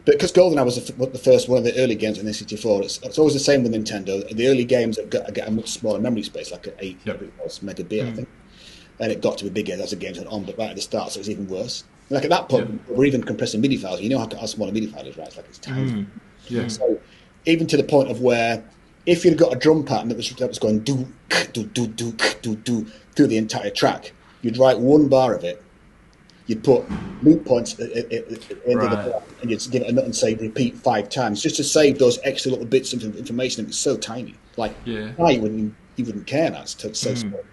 But 0.06 0.14
because 0.14 0.32
GoldenEye 0.32 0.64
was 0.64 0.88
the, 0.88 1.06
the 1.08 1.18
first 1.18 1.50
one 1.50 1.58
of 1.58 1.66
the 1.66 1.78
early 1.78 1.96
games 1.96 2.18
on 2.18 2.24
the 2.24 2.32
N64, 2.32 2.84
it's, 2.84 2.98
it's 3.04 3.20
always 3.20 3.34
the 3.34 3.42
same 3.42 3.64
with 3.64 3.74
Nintendo. 3.74 4.26
The 4.30 4.48
early 4.48 4.64
games 4.64 4.96
have 4.96 5.10
got, 5.10 5.34
get 5.34 5.50
a 5.50 5.52
much 5.52 5.68
smaller 5.68 6.00
memory 6.00 6.24
space, 6.24 6.50
like 6.50 6.66
an 6.66 6.74
eight 6.80 6.98
Yep. 7.04 7.24
it 7.24 7.38
megabit, 7.38 8.08
I 8.08 8.12
mm. 8.12 8.16
think 8.16 8.30
and 9.00 9.12
it 9.12 9.22
got 9.22 9.38
to 9.38 9.44
be 9.44 9.50
bigger 9.50 9.82
as 9.82 9.92
the 9.92 9.96
games 9.96 10.18
went 10.18 10.30
on. 10.30 10.44
But 10.44 10.58
right 10.58 10.70
at 10.70 10.76
the 10.76 10.82
start, 10.82 11.12
so 11.12 11.18
it 11.18 11.22
was 11.22 11.30
even 11.30 11.48
worse. 11.48 11.84
Like 12.10 12.24
at 12.24 12.30
that 12.30 12.48
point, 12.48 12.82
we're 12.88 13.06
even 13.06 13.24
compressing 13.24 13.60
MIDI 13.60 13.78
files. 13.78 14.02
You 14.02 14.10
know 14.10 14.20
how, 14.20 14.30
how 14.40 14.46
small 14.46 14.70
a 14.70 14.72
MIDI 14.72 14.88
file 14.88 15.06
is, 15.06 15.18
right? 15.18 15.28
It's 15.28 15.38
like 15.38 15.46
it's 15.48 15.60
tiny. 15.60 15.92
Mm. 15.92 16.08
Yeah. 16.48 16.68
So 16.68 17.00
even 17.46 17.68
to 17.68 17.78
the 17.78 17.84
point 17.84 18.10
of 18.10 18.22
where, 18.22 18.64
if 19.06 19.26
you'd 19.26 19.38
got 19.38 19.54
a 19.54 19.58
drum 19.58 19.84
pattern 19.84 20.10
that 20.10 20.18
was 20.18 20.30
that 20.30 20.48
was 20.48 20.60
going 20.60 20.80
do 20.80 21.08
do 21.54 21.64
do 21.64 21.88
do 21.88 22.12
do 22.42 22.56
do 22.56 22.86
through 23.16 23.28
the 23.28 23.38
entire 23.38 23.70
track, 23.70 24.14
you'd 24.42 24.58
write 24.58 24.80
one 24.80 25.08
bar 25.08 25.34
of 25.34 25.44
it. 25.44 25.64
You'd 26.46 26.64
put 26.64 26.86
loop 27.24 27.46
points 27.46 27.78
at, 27.78 27.92
at, 27.92 28.14
at, 28.14 28.30
the 28.30 28.62
end 28.70 28.82
of 28.82 28.90
the 28.90 28.96
bar, 28.96 29.24
and 29.42 29.52
you'd 29.52 29.68
give 29.70 29.82
it 29.82 29.90
a 29.90 29.92
nut 29.92 30.06
and 30.06 30.16
say 30.16 30.34
repeat 30.36 30.78
five 30.78 31.10
times, 31.10 31.44
just 31.44 31.58
to 31.58 31.64
save 31.64 32.00
those 32.00 32.20
extra 32.24 32.52
little 32.52 32.66
bits 32.66 32.94
of 32.94 33.04
information. 33.18 33.66
It 33.66 33.68
was 33.68 33.78
so 33.78 33.98
tiny. 33.98 34.36
Like 34.56 34.74
Yeah. 34.86 35.12
now 35.20 35.28
you 35.28 35.42
wouldn't 35.42 35.76
you 35.98 36.06
wouldn't 36.06 36.26
care. 36.26 36.50
That's 36.50 36.82
so, 36.82 36.94
so 36.94 37.16
small. 37.16 37.44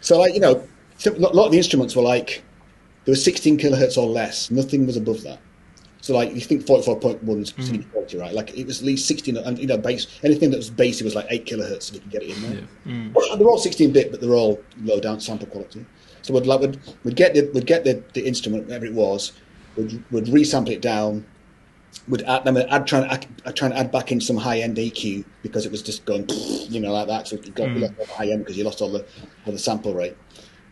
So 0.00 0.18
like 0.18 0.34
you 0.34 0.40
know, 0.40 0.66
a 1.06 1.10
lot 1.10 1.46
of 1.46 1.52
the 1.52 1.58
instruments 1.58 1.94
were 1.94 2.02
like 2.02 2.42
there 3.04 3.12
was 3.12 3.24
16 3.24 3.58
kilohertz 3.58 3.98
or 3.98 4.06
less. 4.06 4.50
Nothing 4.50 4.86
was 4.86 4.96
above 4.96 5.22
that. 5.22 5.40
So 6.02 6.14
like 6.14 6.34
you 6.34 6.40
think 6.40 6.66
44.1 6.66 7.40
is 7.40 7.54
CD 7.64 7.84
mm. 7.84 7.92
quality, 7.92 8.18
right? 8.18 8.34
Like 8.34 8.58
it 8.58 8.66
was 8.66 8.80
at 8.80 8.86
least 8.86 9.06
16, 9.06 9.36
and 9.36 9.56
you 9.56 9.68
know, 9.68 9.78
bass 9.78 10.08
anything 10.24 10.50
that 10.50 10.56
was 10.56 10.68
bassy 10.68 11.04
was 11.04 11.14
like 11.14 11.26
eight 11.30 11.46
kilohertz, 11.46 11.84
so 11.84 11.94
you 11.94 12.00
could 12.00 12.10
get 12.10 12.22
it 12.24 12.36
in 12.36 12.42
there. 12.42 12.64
And 12.84 13.14
mm. 13.14 13.38
They're 13.38 13.46
all 13.46 13.58
16 13.58 13.92
bit, 13.92 14.10
but 14.10 14.20
they're 14.20 14.34
all 14.34 14.60
low 14.82 14.98
down 14.98 15.20
sample 15.20 15.46
quality. 15.46 15.86
So 16.22 16.34
we'd 16.34 16.44
like 16.44 16.60
we'd, 16.60 16.78
we'd 17.04 17.16
get 17.16 17.34
the 17.34 17.48
we'd 17.54 17.66
get 17.66 17.84
the, 17.84 18.02
the 18.14 18.26
instrument, 18.26 18.64
whatever 18.64 18.84
it 18.84 18.94
was, 18.94 19.32
we'd, 19.76 20.02
we'd 20.10 20.24
resample 20.26 20.70
it 20.70 20.82
down. 20.82 21.24
Would 22.08 22.22
add, 22.22 22.44
then 22.44 22.54
we'd 22.54 22.66
add 22.66 22.86
try 22.86 23.00
and 23.00 23.10
add, 23.10 23.26
I'd 23.46 23.54
try 23.54 23.68
and 23.68 23.76
add 23.76 23.92
back 23.92 24.10
in 24.10 24.20
some 24.20 24.36
high 24.36 24.58
end 24.58 24.78
EQ 24.78 25.24
because 25.42 25.66
it 25.66 25.70
was 25.70 25.82
just 25.82 26.04
going, 26.04 26.26
you 26.28 26.80
know, 26.80 26.92
like 26.92 27.06
that. 27.06 27.28
So 27.28 27.36
you 27.36 27.52
got 27.52 27.68
you 27.68 27.76
mm. 27.76 27.80
lost 27.82 27.94
all 28.00 28.06
the 28.06 28.12
high 28.12 28.30
end 28.30 28.40
because 28.40 28.58
you 28.58 28.64
lost 28.64 28.80
all 28.80 28.90
the 28.90 29.06
all 29.46 29.52
the 29.52 29.58
sample 29.58 29.94
rate, 29.94 30.16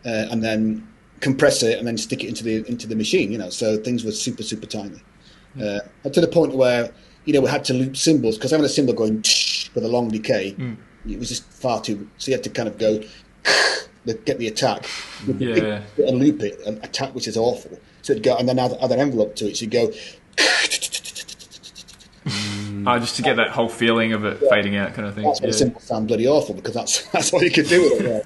uh, 0.05 0.27
and 0.29 0.43
then 0.43 0.90
compress 1.21 1.63
it 1.63 1.77
and 1.77 1.87
then 1.87 1.97
stick 1.97 2.23
it 2.23 2.27
into 2.27 2.43
the 2.43 2.67
into 2.67 2.87
the 2.87 2.95
machine. 2.95 3.31
You 3.31 3.37
know, 3.37 3.49
so 3.49 3.77
things 3.77 4.03
were 4.03 4.11
super 4.11 4.43
super 4.43 4.65
tiny, 4.65 5.01
hmm. 5.53 5.61
uh, 5.63 5.79
and 6.03 6.13
to 6.13 6.21
the 6.21 6.27
point 6.27 6.55
where 6.55 6.91
you 7.25 7.33
know 7.33 7.41
we 7.41 7.49
had 7.49 7.63
to 7.65 7.73
loop 7.73 7.95
cymbals 7.95 8.37
because 8.37 8.51
having 8.51 8.65
a 8.65 8.69
cymbal 8.69 8.93
going 8.93 9.17
with 9.73 9.83
a 9.83 9.87
long 9.87 10.09
decay, 10.09 10.51
hmm. 10.51 10.73
it 11.07 11.17
was 11.17 11.29
just 11.29 11.45
far 11.51 11.81
too. 11.81 12.09
So 12.17 12.31
you 12.31 12.37
had 12.37 12.43
to 12.43 12.49
kind 12.49 12.67
of 12.67 12.77
go 12.77 13.01
get 14.25 14.39
the 14.39 14.47
attack, 14.47 14.87
Yeah. 15.37 15.81
and 15.97 16.19
loop 16.19 16.41
it, 16.41 16.59
and 16.65 16.83
attack 16.83 17.15
which 17.15 17.27
is 17.27 17.37
awful. 17.37 17.79
So 18.01 18.13
it'd 18.13 18.23
go 18.23 18.35
and 18.35 18.49
then 18.49 18.57
add, 18.57 18.75
add 18.81 18.91
an 18.91 18.99
envelope 18.99 19.35
to 19.37 19.49
it. 19.49 19.57
So 19.57 19.65
you 19.65 19.71
go. 19.71 19.91
Oh, 22.83 22.97
just 22.97 23.15
to 23.17 23.21
get 23.21 23.35
that 23.35 23.49
whole 23.49 23.69
feeling 23.69 24.13
of 24.13 24.25
it 24.25 24.39
fading 24.49 24.75
out, 24.75 24.93
kind 24.93 25.07
of 25.07 25.13
thing. 25.13 25.23
That's 25.23 25.39
why 25.39 25.47
the 25.47 25.53
Yeah. 25.53 25.57
cymbals 25.57 25.83
sound 25.83 26.07
bloody 26.07 26.27
awful 26.27 26.55
because 26.55 26.73
that's 26.73 27.05
that's 27.11 27.31
all 27.31 27.43
you 27.43 27.51
could 27.51 27.67
do 27.67 27.81
with 27.81 28.01
it. 28.01 28.25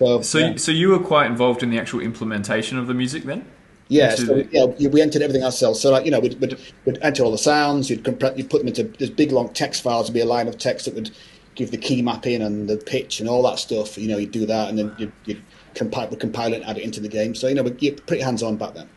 Yeah. 0.00 0.06
So, 0.06 0.22
So, 0.22 0.38
yeah. 0.38 0.56
so 0.56 0.72
you 0.72 0.88
were 0.90 0.98
quite 0.98 1.26
involved 1.26 1.62
in 1.62 1.70
the 1.70 1.78
actual 1.78 2.00
implementation 2.00 2.78
of 2.78 2.86
the 2.86 2.94
music 2.94 3.24
then? 3.24 3.44
Yeah, 3.88 4.14
so, 4.16 4.24
the- 4.24 4.48
yeah, 4.50 4.64
we- 4.64 4.88
we 4.88 5.00
entered 5.00 5.22
everything 5.22 5.44
ourselves. 5.44 5.80
So, 5.80 5.90
like, 5.92 6.04
you 6.04 6.10
know, 6.10 6.18
we'd, 6.20 6.40
we'd, 6.40 6.58
we'd 6.84 6.98
enter 7.02 7.22
all 7.22 7.30
the 7.30 7.38
sounds, 7.38 7.88
you'd, 7.88 8.02
compre- 8.02 8.36
you'd 8.36 8.50
put 8.50 8.58
them 8.58 8.68
into 8.68 8.82
this 8.84 9.10
big 9.10 9.30
long 9.32 9.48
text 9.50 9.82
files, 9.82 10.08
would 10.08 10.14
be 10.14 10.20
a 10.20 10.26
line 10.26 10.48
of 10.48 10.58
text 10.58 10.86
that 10.86 10.94
would 10.94 11.10
give 11.54 11.70
the 11.70 11.78
key 11.78 12.02
mapping 12.02 12.42
and 12.42 12.68
the 12.68 12.76
pitch 12.76 13.20
and 13.20 13.28
all 13.28 13.42
that 13.44 13.58
stuff. 13.58 13.96
You 13.96 14.08
know, 14.08 14.18
you'd 14.18 14.32
do 14.32 14.44
that 14.46 14.68
and 14.68 14.78
then 14.78 14.94
you'd, 14.98 15.12
you'd 15.24 15.42
compile, 15.74 16.08
would 16.08 16.20
compile 16.20 16.52
it 16.52 16.56
and 16.56 16.64
add 16.66 16.78
it 16.78 16.82
into 16.84 17.00
the 17.00 17.08
game. 17.08 17.34
So, 17.34 17.46
you 17.48 17.54
know, 17.54 17.62
we're 17.62 17.76
you're 17.78 17.94
pretty 17.94 18.22
hands 18.22 18.42
on 18.42 18.56
back 18.56 18.74
then. 18.74 18.88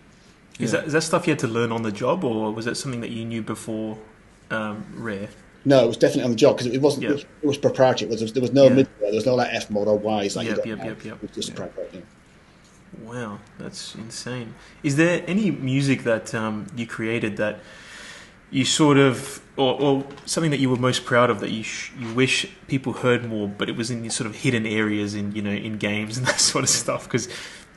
Is 0.60 0.72
that 0.74 0.86
is 0.88 0.94
that 0.94 1.04
stuff 1.04 1.26
you 1.26 1.32
had 1.32 1.40
to 1.40 1.48
learn 1.48 1.72
on 1.72 1.84
the 1.84 1.92
job, 1.92 2.26
or 2.26 2.52
was 2.52 2.66
that 2.66 2.76
something 2.76 3.00
that 3.00 3.12
you 3.12 3.24
knew 3.24 3.42
before 3.42 3.98
um, 4.52 4.86
Rare? 4.94 5.30
No, 5.66 5.84
it 5.84 5.88
was 5.88 5.98
definitely 5.98 6.24
on 6.24 6.32
the 6.32 6.38
job 6.38 6.58
because 6.58 6.74
it 6.74 6.82
wasn't. 6.82 7.04
Yeah. 7.04 7.10
It, 7.10 7.14
was, 7.14 7.26
it 7.42 7.48
was 7.48 7.58
proprietary. 7.58 8.12
It 8.12 8.22
was, 8.22 8.34
there 8.34 8.42
was 8.42 8.54
no 8.54 8.66
Yeah. 8.66 8.74
mid. 8.76 8.88
There 9.02 9.14
was 9.14 9.26
no 9.26 9.36
like 9.36 9.52
FMOD 9.52 9.88
or 9.88 10.00
Wwise 10.00 10.36
like 10.36 10.48
Yep, 10.48 10.66
yep, 10.66 10.78
yep, 10.86 11.04
yep. 11.06 11.16
It 11.16 11.22
was 11.22 11.32
just 11.32 11.56
proprietary. 11.56 12.04
Wow, 13.04 13.40
that's 13.58 13.96
insane. 13.96 14.56
Is 14.84 14.96
there 14.96 15.24
any 15.28 15.52
music 15.52 16.04
that 16.04 16.34
um, 16.34 16.68
you 16.76 16.88
created 16.88 17.38
that 17.38 17.60
you 18.52 18.66
sort 18.66 18.98
of, 18.98 19.42
or, 19.58 19.80
or 19.80 20.04
something 20.26 20.50
that 20.52 20.60
you 20.60 20.70
were 20.72 20.76
most 20.76 21.06
proud 21.06 21.30
of 21.30 21.40
that 21.40 21.52
you 21.52 21.62
sh- 21.64 21.92
you 22.00 22.12
wish 22.14 22.48
people 22.68 22.94
heard 22.94 23.24
more, 23.30 23.48
but 23.48 23.70
it 23.70 23.76
was 23.76 23.92
in 23.92 24.10
sort 24.10 24.28
of 24.28 24.38
hidden 24.38 24.66
areas 24.66 25.14
in 25.14 25.34
you 25.34 25.42
know 25.42 25.52
in 25.52 25.78
games 25.78 26.18
and 26.18 26.26
that 26.28 26.40
sort 26.40 26.64
of 26.64 26.70
stuff? 26.70 27.04
Because 27.04 27.28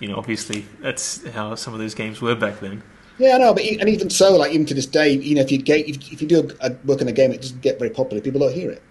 you 0.01 0.09
know 0.09 0.16
obviously 0.16 0.64
that's 0.80 1.26
how 1.30 1.55
some 1.57 1.74
of 1.74 1.80
those 1.80 1.95
games 1.95 2.22
were 2.22 2.35
back 2.35 2.61
then. 2.61 2.83
Yeah, 3.23 3.37
I 3.37 3.39
know, 3.39 3.55
but 3.55 3.62
and 3.62 3.89
even 3.89 4.11
so, 4.11 4.37
like 4.37 4.51
even 4.51 4.66
to 4.66 4.75
this 4.75 4.85
day, 4.85 5.12
you 5.12 5.37
know, 5.37 5.43
if 5.43 5.53
you 5.53 5.59
get 5.59 5.89
if, 5.89 6.12
if 6.12 6.20
you 6.20 6.27
do 6.27 6.51
a, 6.61 6.73
work 6.85 7.01
in 7.01 7.07
a 7.07 7.12
game 7.12 7.31
it 7.31 7.41
doesn't 7.41 7.62
get 7.62 7.79
very 7.79 7.91
popular, 7.91 8.20
people 8.20 8.41
don't 8.41 8.53
hear 8.53 8.68
it. 8.68 8.83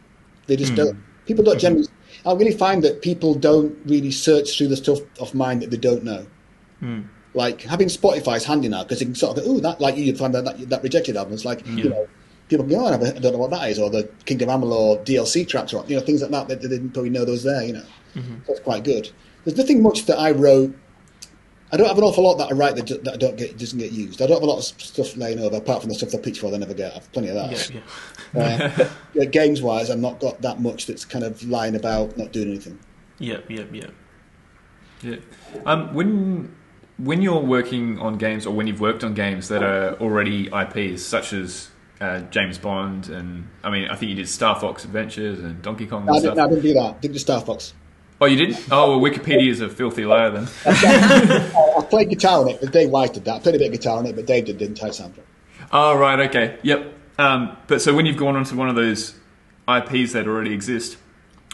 They 0.47 0.55
just 0.55 0.73
don't. 0.73 0.95
Hmm. 0.95 1.01
People 1.25 1.43
don't 1.43 1.55
hmm. 1.55 1.59
generally. 1.59 1.87
I 2.25 2.31
really 2.31 2.53
find 2.53 2.81
that 2.85 3.01
people 3.01 3.33
don't 3.35 3.77
really 3.85 4.09
search 4.09 4.57
through 4.57 4.69
the 4.69 4.77
stuff 4.77 4.99
of 5.19 5.35
mine 5.35 5.59
that 5.59 5.69
they 5.69 5.75
don't 5.75 6.05
know. 6.05 6.25
Hmm. 6.79 7.01
Like 7.33 7.63
having 7.63 7.89
Spotify's 7.89 8.45
handy 8.45 8.69
now 8.69 8.83
because 8.83 9.01
you 9.01 9.07
can 9.07 9.15
sort 9.15 9.37
of 9.37 9.43
go, 9.43 9.51
oh, 9.51 9.59
that 9.59 9.81
like 9.81 9.97
you 9.97 10.15
find 10.15 10.33
that 10.33 10.45
that, 10.45 10.69
that 10.69 10.81
rejected 10.81 11.17
album. 11.17 11.33
It's 11.33 11.43
like 11.43 11.67
you 11.67 11.89
know, 11.89 12.07
people 12.47 12.65
go, 12.65 12.85
oh, 12.85 12.85
I 12.85 12.97
don't 13.19 13.33
know 13.33 13.37
what 13.37 13.51
that 13.51 13.69
is, 13.69 13.79
or 13.79 13.89
the 13.89 14.09
Kingdom 14.23 14.47
Amalur 14.47 15.05
DLC 15.05 15.45
tracks, 15.45 15.73
or 15.73 15.83
you 15.87 15.97
know, 15.97 16.01
things 16.01 16.21
like 16.21 16.31
that 16.31 16.47
that 16.47 16.61
they 16.61 16.69
didn't 16.69 16.91
probably 16.91 17.09
know 17.09 17.25
those 17.25 17.43
there. 17.43 17.63
You 17.63 17.73
know, 17.73 17.85
mm-hmm. 18.15 18.35
so 18.35 18.43
that's 18.47 18.61
quite 18.61 18.85
good. 18.85 19.11
There's 19.43 19.57
nothing 19.57 19.83
much 19.83 20.05
that 20.05 20.17
I 20.17 20.31
wrote. 20.31 20.73
I 21.71 21.77
don't 21.77 21.87
have 21.87 21.97
an 21.97 22.03
awful 22.03 22.23
lot 22.23 22.37
that 22.39 22.49
I 22.49 22.53
write 22.53 22.75
that, 22.75 23.03
that 23.05 23.13
I 23.13 23.17
don't 23.17 23.37
get 23.37 23.57
doesn't 23.57 23.79
get 23.79 23.91
used. 23.91 24.21
I 24.21 24.27
don't 24.27 24.35
have 24.35 24.43
a 24.43 24.51
lot 24.51 24.57
of 24.57 24.63
stuff 24.63 25.15
laying 25.15 25.39
over 25.39 25.55
apart 25.55 25.81
from 25.81 25.89
the 25.89 25.95
stuff 25.95 26.13
I 26.13 26.17
pitch 26.17 26.39
for. 26.39 26.51
They 26.51 26.57
never 26.57 26.73
get. 26.73 26.95
I've 26.95 27.11
plenty 27.13 27.29
of 27.29 27.35
that. 27.35 27.73
Yeah, 27.73 27.79
yeah. 28.33 29.21
Uh, 29.21 29.25
games 29.25 29.61
wise, 29.61 29.89
I've 29.89 29.99
not 29.99 30.19
got 30.19 30.41
that 30.41 30.59
much 30.59 30.85
that's 30.85 31.05
kind 31.05 31.23
of 31.23 31.41
lying 31.43 31.75
about, 31.75 32.17
not 32.17 32.33
doing 32.33 32.49
anything. 32.49 32.77
Yep, 33.19 33.49
yep, 33.49 33.73
yep. 33.73 33.93
Yeah. 35.01 35.15
Um, 35.65 35.93
when 35.93 36.55
when 36.97 37.21
you're 37.21 37.39
working 37.39 37.99
on 37.99 38.17
games, 38.17 38.45
or 38.45 38.53
when 38.53 38.67
you've 38.67 38.81
worked 38.81 39.03
on 39.03 39.13
games 39.13 39.47
that 39.47 39.63
are 39.63 39.93
already 39.95 40.49
IPs, 40.53 41.03
such 41.03 41.33
as 41.33 41.69
uh, 42.01 42.19
James 42.31 42.57
Bond, 42.57 43.09
and 43.09 43.47
I 43.63 43.69
mean, 43.69 43.87
I 43.87 43.95
think 43.95 44.09
you 44.09 44.15
did 44.15 44.27
Star 44.27 44.59
Fox 44.59 44.83
Adventures 44.83 45.39
and 45.39 45.61
Donkey 45.61 45.87
Kong 45.87 46.01
and 46.01 46.17
I 46.17 46.19
didn't. 46.19 46.39
I 46.39 46.47
didn't 46.47 46.63
do 46.63 46.73
that. 46.73 47.01
Didn't 47.01 47.13
do 47.13 47.19
Star 47.19 47.41
Fox. 47.41 47.73
Oh, 48.21 48.27
you 48.27 48.37
didn't? 48.37 48.67
Oh, 48.69 48.99
well, 48.99 49.11
Wikipedia 49.11 49.49
is 49.49 49.61
a 49.61 49.69
filthy 49.69 50.05
liar 50.05 50.29
then. 50.29 50.47
I, 50.67 51.83
played 51.89 52.09
guitar 52.09 52.41
on 52.41 52.49
it, 52.49 52.61
but 52.61 52.71
Dave 52.71 52.91
Wise 52.91 53.09
did 53.09 53.25
that. 53.25 53.37
I 53.37 53.39
played 53.39 53.55
a 53.55 53.57
bit 53.57 53.73
of 53.73 53.73
guitar 53.73 53.97
on 53.97 54.05
it, 54.05 54.15
but 54.15 54.27
Dave 54.27 54.45
did 54.45 54.59
the 54.59 54.65
entire 54.65 54.91
soundtrack. 54.91 55.23
Oh, 55.71 55.97
right, 55.97 56.19
okay, 56.29 56.59
yep. 56.61 56.93
Um, 57.17 57.57
but 57.65 57.81
so 57.81 57.95
when 57.95 58.05
you've 58.05 58.17
gone 58.17 58.35
onto 58.35 58.55
one 58.55 58.69
of 58.69 58.75
those 58.75 59.15
IPs 59.67 60.13
that 60.13 60.27
already 60.27 60.53
exist, 60.53 60.97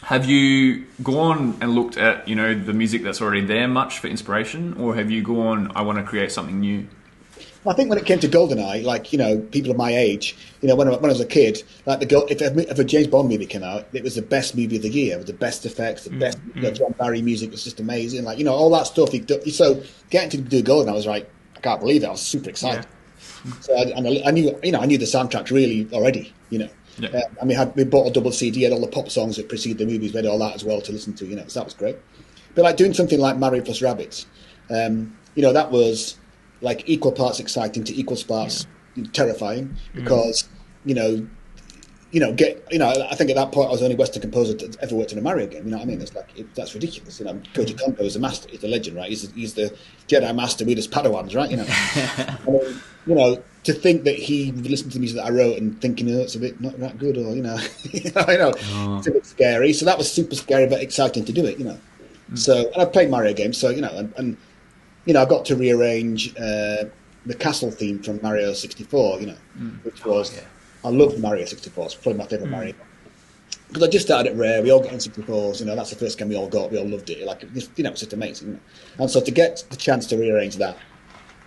have 0.03 0.25
you 0.25 0.85
gone 1.01 1.57
and 1.61 1.73
looked 1.73 1.97
at 1.97 2.27
you 2.27 2.35
know 2.35 2.53
the 2.53 2.73
music 2.73 3.01
that's 3.01 3.21
already 3.21 3.45
there 3.45 3.67
much 3.67 3.99
for 3.99 4.07
inspiration, 4.07 4.73
or 4.73 4.95
have 4.95 5.09
you 5.09 5.23
gone, 5.23 5.71
I 5.73 5.83
want 5.83 5.99
to 5.99 6.03
create 6.03 6.33
something 6.33 6.59
new? 6.59 6.87
I 7.65 7.73
think 7.73 7.89
when 7.89 7.97
it 7.97 8.05
came 8.05 8.19
to 8.19 8.27
GoldenEye, 8.27 8.83
like 8.83 9.11
you 9.11 9.17
know, 9.17 9.39
people 9.39 9.71
of 9.71 9.77
my 9.77 9.95
age, 9.95 10.37
you 10.61 10.67
know, 10.67 10.75
when 10.75 10.87
I, 10.87 10.91
when 10.91 11.05
I 11.05 11.13
was 11.13 11.19
a 11.19 11.25
kid, 11.25 11.63
like 11.85 11.99
the 11.99 12.25
if, 12.29 12.39
a- 12.41 12.71
if 12.71 12.79
a 12.79 12.83
James 12.83 13.07
Bond 13.07 13.29
movie 13.29 13.45
came 13.45 13.63
out, 13.63 13.87
it 13.93 14.03
was 14.03 14.15
the 14.15 14.21
best 14.21 14.55
movie 14.55 14.77
of 14.77 14.81
the 14.83 14.89
year, 14.89 15.17
with 15.17 15.27
the 15.27 15.33
best 15.33 15.65
effects, 15.65 16.03
the 16.05 16.11
best 16.11 16.37
you 16.55 16.61
know, 16.61 16.71
John 16.71 16.93
Barry 16.93 17.21
music 17.21 17.51
was 17.51 17.63
just 17.63 17.79
amazing, 17.79 18.23
like 18.23 18.37
you 18.37 18.43
know, 18.45 18.53
all 18.53 18.69
that 18.71 18.87
stuff. 18.87 19.11
He, 19.11 19.23
so 19.51 19.81
getting 20.09 20.29
to 20.29 20.37
do 20.37 20.63
GoldenEye, 20.63 20.89
I 20.89 20.93
was 20.93 21.05
like, 21.07 21.29
I 21.55 21.59
can't 21.59 21.79
believe 21.81 22.03
it. 22.03 22.07
I 22.07 22.11
was 22.11 22.21
super 22.21 22.49
excited. 22.49 22.85
So 23.61 23.73
I, 23.75 23.81
and 23.95 24.07
I, 24.07 24.21
I 24.27 24.31
knew, 24.31 24.57
you 24.63 24.71
know, 24.71 24.79
I 24.79 24.85
knew 24.85 24.97
the 24.97 25.05
soundtrack 25.05 25.49
really 25.51 25.87
already, 25.93 26.33
you 26.49 26.59
know. 26.59 26.69
Yeah. 26.99 27.09
Uh, 27.09 27.21
and 27.41 27.49
we 27.49 27.53
had 27.55 27.75
we 27.75 27.83
bought 27.83 28.07
a 28.07 28.11
double 28.11 28.31
CD, 28.31 28.63
had 28.63 28.73
all 28.73 28.81
the 28.81 28.87
pop 28.87 29.09
songs 29.09 29.35
that 29.37 29.49
precede 29.49 29.77
the 29.77 29.85
movies, 29.85 30.13
we 30.13 30.17
had 30.17 30.25
all 30.25 30.39
that 30.39 30.55
as 30.55 30.63
well 30.63 30.81
to 30.81 30.91
listen 30.91 31.13
to, 31.15 31.25
you 31.25 31.35
know. 31.35 31.45
So 31.47 31.59
that 31.59 31.65
was 31.65 31.73
great. 31.73 31.95
But 32.55 32.63
like 32.63 32.77
doing 32.77 32.93
something 32.93 33.19
like 33.19 33.37
Mario 33.37 33.61
plus 33.63 33.81
Rabbids, 33.81 34.25
um, 34.71 35.15
you 35.35 35.41
know, 35.43 35.53
that 35.53 35.69
was 35.71 36.17
like 36.61 36.87
equal 36.87 37.11
parts 37.11 37.39
exciting 37.39 37.83
to 37.83 37.95
equal 37.95 38.17
parts 38.27 38.65
terrifying 39.13 39.67
mm. 39.67 39.77
because 39.95 40.47
you 40.85 40.95
know, 40.95 41.27
you 42.11 42.19
know, 42.21 42.33
get 42.33 42.65
you 42.71 42.79
know, 42.79 42.89
I 43.11 43.15
think 43.15 43.29
at 43.29 43.35
that 43.35 43.51
point 43.51 43.67
I 43.67 43.71
was 43.71 43.81
the 43.81 43.85
only 43.85 43.97
Western 43.97 44.21
composer 44.21 44.53
that 44.53 44.77
ever 44.81 44.95
worked 44.95 45.11
in 45.11 45.17
a 45.17 45.21
Mario 45.21 45.45
game. 45.47 45.65
You 45.65 45.71
know 45.71 45.77
what 45.77 45.83
I 45.83 45.87
mean? 45.87 46.01
It's 46.01 46.15
like 46.15 46.29
it, 46.37 46.55
that's 46.55 46.73
ridiculous. 46.73 47.19
You 47.19 47.25
know, 47.25 47.33
mm. 47.33 47.53
Koji 47.53 47.79
Kondo 47.79 48.03
is 48.03 48.15
a 48.15 48.19
master, 48.19 48.49
he's 48.49 48.63
a 48.63 48.67
legend, 48.67 48.95
right? 48.95 49.09
He's 49.09 49.29
he's 49.31 49.53
the 49.53 49.75
Jedi 50.07 50.33
master. 50.33 50.65
We're 50.65 50.75
just 50.75 50.91
Padawans, 50.91 51.35
right? 51.35 51.51
You 51.51 51.57
know, 51.57 51.65
I 51.67 52.37
mean, 52.49 52.81
you 53.05 53.15
know, 53.15 53.43
to 53.65 53.73
think 53.73 54.05
that 54.05 54.15
he 54.15 54.53
listened 54.53 54.91
to 54.93 54.97
the 54.97 55.01
music 55.01 55.17
that 55.17 55.25
I 55.25 55.31
wrote 55.31 55.57
and 55.57 55.79
thinking, 55.81 56.09
oh, 56.09 56.21
it's 56.21 56.35
a 56.35 56.39
bit 56.39 56.61
not 56.61 56.79
that 56.79 56.97
good, 56.97 57.17
or 57.17 57.35
you 57.35 57.41
know, 57.41 57.57
I 58.15 58.37
know 58.37 58.53
oh. 58.55 58.97
it's 58.97 59.07
a 59.07 59.11
bit 59.11 59.25
scary. 59.25 59.73
So 59.73 59.85
that 59.85 59.97
was 59.97 60.09
super 60.09 60.35
scary 60.35 60.67
but 60.67 60.81
exciting 60.81 61.25
to 61.25 61.33
do 61.33 61.45
it. 61.45 61.59
You 61.59 61.65
know, 61.65 61.79
mm. 62.31 62.37
so 62.37 62.71
and 62.71 62.81
I 62.81 62.85
played 62.85 63.09
Mario 63.09 63.33
games, 63.33 63.57
so 63.57 63.69
you 63.69 63.81
know, 63.81 63.91
and, 63.91 64.13
and 64.17 64.37
you 65.07 65.13
know, 65.13 65.21
I 65.21 65.25
got 65.25 65.45
to 65.45 65.55
rearrange 65.55 66.35
uh, 66.35 66.83
the 67.25 67.35
castle 67.39 67.71
theme 67.71 68.03
from 68.03 68.19
Mario 68.21 68.53
64, 68.53 69.21
you 69.21 69.27
know, 69.27 69.37
which 69.83 70.05
was, 70.05 70.39
I 70.83 70.89
loved 70.89 71.19
Mario 71.19 71.45
64, 71.45 71.85
it's 71.85 71.95
probably 71.95 72.19
my 72.19 72.25
favourite 72.25 72.51
Mario. 72.51 72.73
Because 73.69 73.83
I 73.83 73.87
just 73.89 74.05
started 74.05 74.31
at 74.31 74.37
Rare, 74.37 74.61
we 74.61 74.69
all 74.69 74.81
got 74.81 74.91
on 74.91 74.99
64s, 74.99 75.61
you 75.61 75.65
know, 75.65 75.75
that's 75.75 75.91
the 75.91 75.95
first 75.95 76.17
game 76.17 76.27
we 76.27 76.35
all 76.35 76.49
got, 76.49 76.71
we 76.71 76.77
all 76.77 76.87
loved 76.87 77.09
it, 77.09 77.25
like, 77.25 77.41
it 77.43 77.69
you 77.77 77.83
know, 77.83 77.91
it's 77.91 78.01
just 78.01 78.13
amazing. 78.13 78.47
You 78.47 78.53
know? 78.55 78.59
And 78.99 79.09
so 79.09 79.21
to 79.21 79.31
get 79.31 79.63
the 79.69 79.77
chance 79.77 80.05
to 80.07 80.17
rearrange 80.17 80.57
that, 80.57 80.77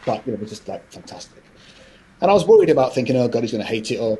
but, 0.06 0.26
you 0.26 0.32
know, 0.32 0.38
was 0.38 0.48
just 0.48 0.66
like 0.66 0.90
fantastic. 0.90 1.42
And 2.22 2.30
I 2.30 2.34
was 2.34 2.46
worried 2.46 2.70
about 2.70 2.94
thinking, 2.94 3.16
oh 3.16 3.28
God, 3.28 3.42
he's 3.42 3.52
going 3.52 3.62
to 3.62 3.68
hate 3.68 3.90
it, 3.90 3.98
or 3.98 4.18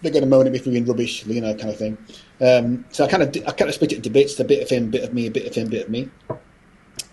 they're 0.00 0.12
going 0.12 0.24
to 0.24 0.28
moan 0.28 0.46
at 0.46 0.52
me 0.52 0.58
for 0.58 0.70
being 0.70 0.86
rubbish, 0.86 1.26
you 1.26 1.40
know, 1.42 1.54
kind 1.54 1.70
of 1.70 1.76
thing. 1.76 1.98
Um, 2.40 2.86
so 2.90 3.04
I 3.04 3.08
kind 3.08 3.22
of, 3.22 3.28
I 3.46 3.52
kind 3.52 3.68
of 3.68 3.74
split 3.74 3.92
it 3.92 3.96
into 3.96 4.10
bits, 4.10 4.40
a 4.40 4.44
bit 4.44 4.62
of 4.62 4.70
him, 4.70 4.84
a 4.84 4.88
bit 4.88 5.04
of 5.04 5.12
me, 5.12 5.26
a 5.26 5.30
bit 5.30 5.46
of 5.46 5.54
him, 5.54 5.66
a 5.66 5.70
bit 5.70 5.84
of 5.84 5.90
me. 5.90 6.08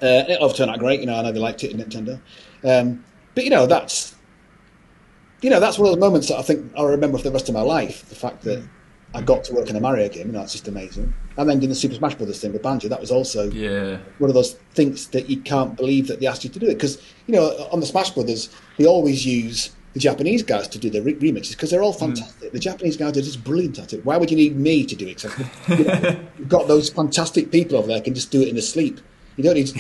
Uh, 0.02 0.24
it 0.28 0.40
all 0.42 0.50
turned 0.50 0.72
out 0.72 0.80
great, 0.80 1.00
you 1.00 1.06
know. 1.06 1.16
I 1.16 1.22
know 1.22 1.32
they 1.32 1.40
liked 1.40 1.64
it 1.64 1.72
in 1.72 1.78
Nintendo, 1.78 2.20
um, 2.64 3.04
but 3.34 3.44
you 3.44 3.50
know 3.50 3.66
that's, 3.66 4.16
you 5.42 5.50
know, 5.50 5.60
that's 5.60 5.78
one 5.78 5.88
of 5.90 5.94
those 5.96 6.00
moments 6.00 6.28
that 6.30 6.38
I 6.38 6.42
think 6.42 6.72
I'll 6.78 6.86
remember 6.88 7.18
for 7.18 7.24
the 7.26 7.32
rest 7.32 7.50
of 7.50 7.56
my 7.56 7.62
life. 7.62 8.08
The 8.10 8.16
fact 8.16 8.42
that 8.44 8.64
I 9.14 9.22
got 9.22 9.44
to 9.46 9.54
work 9.54 9.70
in 9.70 9.76
a 9.76 9.80
Mario 9.80 10.10
game, 10.10 10.28
you 10.28 10.34
know, 10.34 10.42
it's 10.42 10.52
just 10.54 10.68
amazing. 10.68 11.14
And 11.38 11.50
then 11.50 11.60
doing 11.60 11.70
the 11.70 11.76
Super 11.76 11.96
Smash 11.96 12.16
Brothers 12.16 12.40
thing 12.42 12.52
with 12.54 12.64
Banjo, 12.64 12.88
that 12.90 13.00
was 13.00 13.12
also 13.12 13.50
Yeah. 13.52 13.98
one 14.18 14.30
of 14.30 14.34
those 14.34 14.54
things 14.74 15.08
that 15.08 15.30
you 15.30 15.38
can't 15.42 15.76
believe 15.78 16.08
that 16.08 16.20
they 16.20 16.28
asked 16.28 16.44
you 16.44 16.50
to 16.50 16.60
do 16.60 16.66
it 16.68 16.74
because 16.76 16.98
you 17.28 17.34
know 17.36 17.48
on 17.72 17.80
the 17.80 17.86
Smash 17.86 18.12
Brothers 18.12 18.50
they 18.78 18.86
always 18.86 19.26
use 19.26 19.72
the 19.94 20.00
Japanese 20.00 20.44
guys 20.44 20.68
to 20.68 20.78
do 20.78 20.90
the 20.90 21.02
re- 21.02 21.16
remixes 21.16 21.52
because 21.52 21.70
they're 21.72 21.82
all 21.84 21.94
fantastic. 21.94 22.52
The 22.52 22.60
Japanese 22.60 22.98
guys 22.98 23.18
are 23.18 23.22
just 23.22 23.44
brilliant 23.46 23.80
at 23.80 23.94
it. 23.94 24.04
Why 24.06 24.18
would 24.18 24.30
you 24.30 24.36
need 24.36 24.58
me 24.58 24.86
to 24.86 24.96
do 24.96 25.08
it? 25.08 25.22
'Cause, 25.22 25.32
you 25.70 25.86
know, 25.86 26.18
you've 26.38 26.50
got 26.50 26.68
those 26.68 26.90
fantastic 26.90 27.50
people 27.50 27.78
over 27.78 27.88
there 27.88 28.02
can 28.02 28.14
just 28.14 28.30
do 28.32 28.42
it 28.42 28.50
in 28.50 28.56
their 28.56 28.62
sleep. 28.62 29.00
You 29.38 29.44
don't 29.44 29.56
need 29.56 29.68
to 29.68 29.80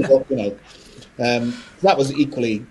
it 0.00 0.10
up, 0.10 0.30
you 0.30 0.36
know. 0.36 0.58
Um, 1.18 1.62
that 1.82 1.96
was 1.96 2.12
equally, 2.12 2.64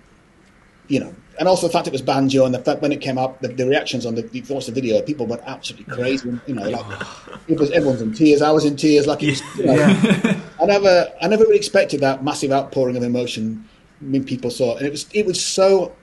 you 0.88 1.00
know, 1.00 1.14
and 1.38 1.48
also 1.48 1.66
the 1.66 1.72
fact 1.72 1.86
it 1.86 1.92
was 1.92 2.02
banjo 2.02 2.44
and 2.44 2.54
the 2.54 2.58
fact 2.58 2.80
when 2.80 2.92
it 2.92 3.00
came 3.00 3.18
up, 3.18 3.40
the, 3.40 3.48
the 3.48 3.66
reactions 3.66 4.06
on 4.06 4.14
the 4.14 4.28
you 4.32 4.42
watch 4.48 4.66
the 4.66 4.72
video, 4.72 5.00
people 5.02 5.26
went 5.26 5.42
absolutely 5.46 5.92
crazy. 5.92 6.38
You 6.46 6.54
know, 6.54 6.68
like 6.68 6.86
it 7.48 7.58
was 7.58 7.70
everyone's 7.70 8.02
in 8.02 8.14
tears. 8.14 8.42
I 8.42 8.50
was 8.50 8.64
in 8.64 8.76
tears. 8.76 9.06
Like 9.06 9.20
was, 9.20 9.42
you 9.56 9.66
know, 9.66 10.40
I 10.60 10.64
never, 10.64 11.12
I 11.20 11.28
never 11.28 11.44
really 11.44 11.56
expected 11.56 12.00
that 12.00 12.24
massive 12.24 12.52
outpouring 12.52 12.96
of 12.96 13.02
emotion 13.02 13.68
when 14.00 14.24
people 14.24 14.50
saw 14.50 14.74
it, 14.74 14.78
and 14.78 14.86
it 14.86 14.90
was, 14.90 15.06
it 15.12 15.26
was 15.26 15.44
so 15.44 15.94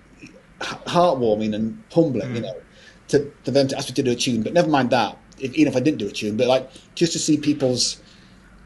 heartwarming 0.60 1.54
and 1.54 1.82
humbling, 1.92 2.36
you 2.36 2.42
know, 2.42 2.56
to, 3.10 3.32
for 3.44 3.52
them 3.52 3.68
to 3.68 3.78
ask 3.78 3.90
me 3.90 3.96
to 3.96 4.04
do 4.04 4.12
a 4.12 4.16
tune. 4.16 4.44
But 4.44 4.54
never 4.54 4.70
mind 4.70 4.90
that, 4.92 5.18
if, 5.40 5.54
even 5.54 5.72
if 5.72 5.78
I 5.78 5.80
didn't 5.80 6.00
do 6.00 6.08
a 6.08 6.12
tune, 6.12 6.38
but 6.38 6.48
like 6.48 6.70
just 6.96 7.14
to 7.14 7.20
see 7.20 7.38
people's, 7.38 8.02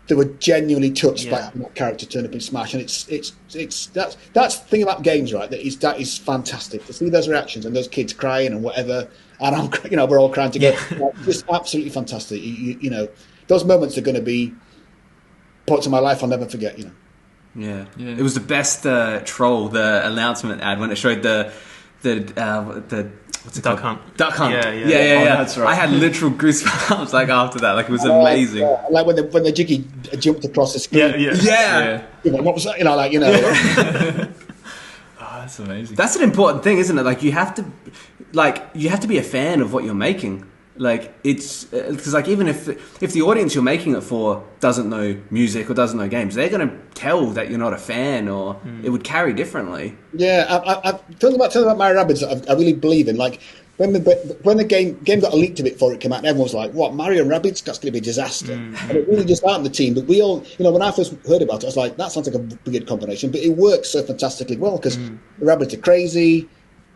they 0.08 0.16
were 0.16 0.26
genuinely 0.26 0.92
touched 0.92 1.30
by 1.30 1.42
having 1.42 1.62
that 1.62 1.76
character 1.76 2.06
turn 2.06 2.26
up 2.26 2.34
in 2.34 2.40
Smash, 2.40 2.74
and 2.74 2.82
it's, 2.82 3.08
it's, 3.10 3.34
it's 3.54 3.88
that's 3.88 4.16
that's 4.34 4.58
the 4.58 4.68
thing 4.68 4.84
about 4.84 5.04
games, 5.04 5.34
right? 5.34 5.50
That 5.50 5.66
is 5.66 5.78
that 5.80 6.00
is 6.00 6.18
fantastic 6.18 6.86
to 6.86 6.94
see 6.94 7.10
those 7.10 7.28
reactions 7.28 7.66
and 7.66 7.76
those 7.76 7.88
kids 7.88 8.14
crying 8.14 8.54
and 8.54 8.64
whatever, 8.64 9.10
and 9.40 9.56
I'm, 9.56 9.72
you 9.92 9.98
know, 9.98 10.06
we're 10.06 10.20
all 10.20 10.32
crying 10.32 10.52
together. 10.52 10.78
Like, 10.98 11.22
just 11.24 11.46
absolutely 11.50 11.92
fantastic. 11.92 12.42
You, 12.42 12.54
you, 12.54 12.78
you 12.82 12.90
know, 12.90 13.10
those 13.48 13.66
moments 13.66 13.98
are 13.98 14.02
going 14.02 14.16
to 14.16 14.22
be 14.22 14.54
parts 15.66 15.86
of 15.86 15.92
my 15.92 16.00
life 16.00 16.24
I'll 16.24 16.30
never 16.30 16.48
forget. 16.48 16.78
You 16.78 16.86
know. 16.86 16.92
Yeah. 17.56 17.86
Yeah. 17.98 18.16
It 18.16 18.22
was 18.22 18.36
the 18.36 18.40
best 18.40 18.86
uh, 18.86 19.22
troll, 19.26 19.68
the 19.70 20.06
announcement 20.06 20.62
ad 20.62 20.80
when 20.80 20.92
it 20.92 20.98
showed 20.98 21.24
the 21.24 21.52
the 22.02 22.34
uh, 22.42 22.80
the 22.88 23.12
what's 23.48 23.58
it 23.58 23.64
Duck 23.64 23.80
called? 23.80 23.98
Hunt. 24.00 24.18
Duck 24.18 24.34
Hunt. 24.34 24.54
Yeah, 24.54 24.70
Yeah, 24.70 24.74
yeah. 24.74 24.88
yeah, 24.88 25.24
yeah. 25.24 25.34
Oh, 25.34 25.38
that's 25.38 25.58
right. 25.58 25.70
I 25.70 25.74
had 25.74 25.92
literal 25.92 26.32
goosebumps 26.32 27.14
like 27.14 27.30
after 27.30 27.60
that. 27.60 27.72
Like 27.72 27.88
it 27.88 27.92
was 27.92 28.04
amazing. 28.04 28.64
Uh, 28.64 28.84
like 28.92 29.06
when 29.06 29.16
the 29.16 29.24
when 29.24 29.44
the 29.44 29.54
jiggy 29.54 29.88
jumped 30.20 30.44
across 30.44 30.74
the 30.74 30.80
screen. 30.80 31.00
Yeah, 31.00 31.16
yeah. 31.16 31.34
yeah. 31.42 31.80
Yeah. 31.80 32.06
You 32.24 32.32
know, 32.32 32.44
what 32.44 32.56
was 32.56 32.66
that? 32.66 32.78
You 32.78 32.84
know, 32.84 32.96
like 32.96 33.12
you 33.14 33.20
know. 33.20 33.32
Oh, 35.20 35.40
that's 35.42 35.60
amazing. 35.60 35.96
That's 35.96 36.16
an 36.16 36.24
important 36.24 36.64
thing, 36.64 36.78
isn't 36.78 36.98
it? 36.98 37.04
Like 37.04 37.22
you 37.24 37.32
have 37.32 37.54
to, 37.56 37.66
like 38.34 38.66
you 38.74 38.90
have 38.90 39.00
to 39.02 39.08
be 39.08 39.18
a 39.18 39.24
fan 39.24 39.62
of 39.62 39.74
what 39.74 39.84
you're 39.84 39.94
making. 39.96 40.46
Like 40.78 41.14
it's 41.24 41.72
uh, 41.74 41.88
because 41.90 42.14
like 42.14 42.28
even 42.28 42.48
if 42.48 42.68
if 43.02 43.14
the 43.14 43.22
audience 43.22 43.56
you're 43.56 43.64
making 43.64 43.96
it 43.96 44.02
for 44.02 44.44
doesn't 44.60 44.90
know 44.90 45.20
music 45.30 45.70
or 45.70 45.74
doesn't 45.74 45.98
know 45.98 46.08
games, 46.08 46.36
they're 46.36 46.50
gonna 46.50 46.78
tell 46.94 47.28
that 47.32 47.50
you're 47.50 47.60
not 47.60 47.74
a 47.74 47.78
fan, 47.78 48.28
or 48.28 48.56
hmm. 48.56 48.86
it 48.86 48.90
would 48.90 49.04
carry 49.04 49.34
differently. 49.34 49.96
Yeah, 50.14 50.46
I, 50.50 50.56
I, 50.56 50.90
I 50.90 50.92
talking 51.20 51.36
about 51.36 51.52
talking 51.52 51.64
about 51.64 51.78
Mario 51.78 52.04
Rabbids 52.04 52.24
I, 52.24 52.52
I 52.52 52.56
really 52.56 52.74
believe 52.74 53.08
in. 53.08 53.18
Like 53.18 53.42
when 53.78 53.94
the 53.94 54.38
when 54.44 54.58
the 54.58 54.64
game 54.64 55.00
game 55.04 55.20
got 55.20 55.34
leaked 55.34 55.60
a 55.60 55.64
leak 55.64 55.68
to 55.68 55.68
it 55.68 55.74
before 55.74 55.94
it 55.94 56.00
came 56.00 56.12
out, 56.12 56.20
and 56.20 56.28
everyone 56.28 56.46
was 56.46 56.54
like, 56.54 56.72
"What 56.72 56.94
Mario 56.94 57.22
and 57.22 57.32
Rabbids? 57.32 57.64
That's 57.64 57.78
going 57.78 57.88
to 57.88 57.92
be 57.92 58.00
a 58.00 58.02
disaster." 58.02 58.56
Hmm. 58.56 58.76
And 58.90 58.98
it 58.98 59.08
really 59.08 59.26
just 59.26 59.44
out 59.44 59.64
the 59.64 59.70
team. 59.70 59.94
But 59.94 60.06
we 60.06 60.22
all, 60.22 60.44
you 60.58 60.66
know, 60.66 60.72
when 60.72 60.82
I 60.82 60.92
first 60.92 61.14
heard 61.28 61.42
about 61.42 61.64
it, 61.64 61.66
I 61.66 61.68
was 61.68 61.78
like, 61.78 61.98
"That 61.98 62.12
sounds 62.12 62.28
like 62.28 62.36
a 62.36 62.70
weird 62.70 62.88
combination," 62.88 63.32
but 63.32 63.42
it 63.42 63.56
works 63.56 63.90
so 63.90 64.02
fantastically 64.04 64.58
well 64.58 64.78
because 64.78 64.98
the 64.98 65.04
hmm. 65.04 65.48
Rabbids 65.48 65.74
are 65.74 65.78
crazy. 65.82 66.50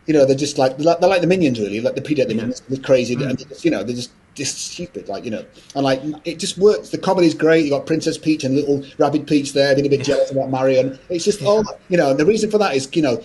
You 0.06 0.14
know, 0.14 0.24
they're 0.26 0.36
just 0.36 0.58
like 0.58 0.76
they're 0.76 0.86
like, 0.86 1.00
they're 1.00 1.08
like 1.08 1.20
the 1.20 1.26
minions, 1.26 1.60
really. 1.60 1.80
Like 1.80 1.94
the 1.94 2.02
Peter 2.02 2.24
the 2.24 2.34
minions, 2.34 2.60
they're 2.68 2.80
crazy, 2.82 3.14
and 3.14 3.22
they're 3.22 3.34
just, 3.34 3.64
you 3.64 3.70
know, 3.70 3.84
they're 3.84 3.94
just 3.94 4.10
just 4.34 4.58
stupid, 4.72 5.08
like 5.08 5.24
you 5.24 5.30
know. 5.30 5.44
And 5.74 5.84
like 5.84 6.02
it 6.24 6.38
just 6.38 6.58
works. 6.58 6.90
The 6.90 6.98
comedy's 6.98 7.34
great. 7.34 7.64
You 7.64 7.70
got 7.70 7.86
Princess 7.86 8.18
Peach 8.18 8.42
and 8.44 8.54
little 8.54 8.84
Rabbid 8.98 9.26
Peach 9.26 9.52
there, 9.52 9.74
being 9.74 9.86
a 9.86 9.90
bit 9.90 10.04
jealous 10.04 10.30
about 10.30 10.50
Mario. 10.50 10.80
And 10.80 10.98
it's 11.08 11.24
just 11.24 11.42
all 11.42 11.64
you 11.88 11.96
know. 11.96 12.10
And 12.10 12.18
the 12.18 12.26
reason 12.26 12.50
for 12.50 12.58
that 12.58 12.74
is, 12.74 12.88
you 12.94 13.02
know, 13.02 13.22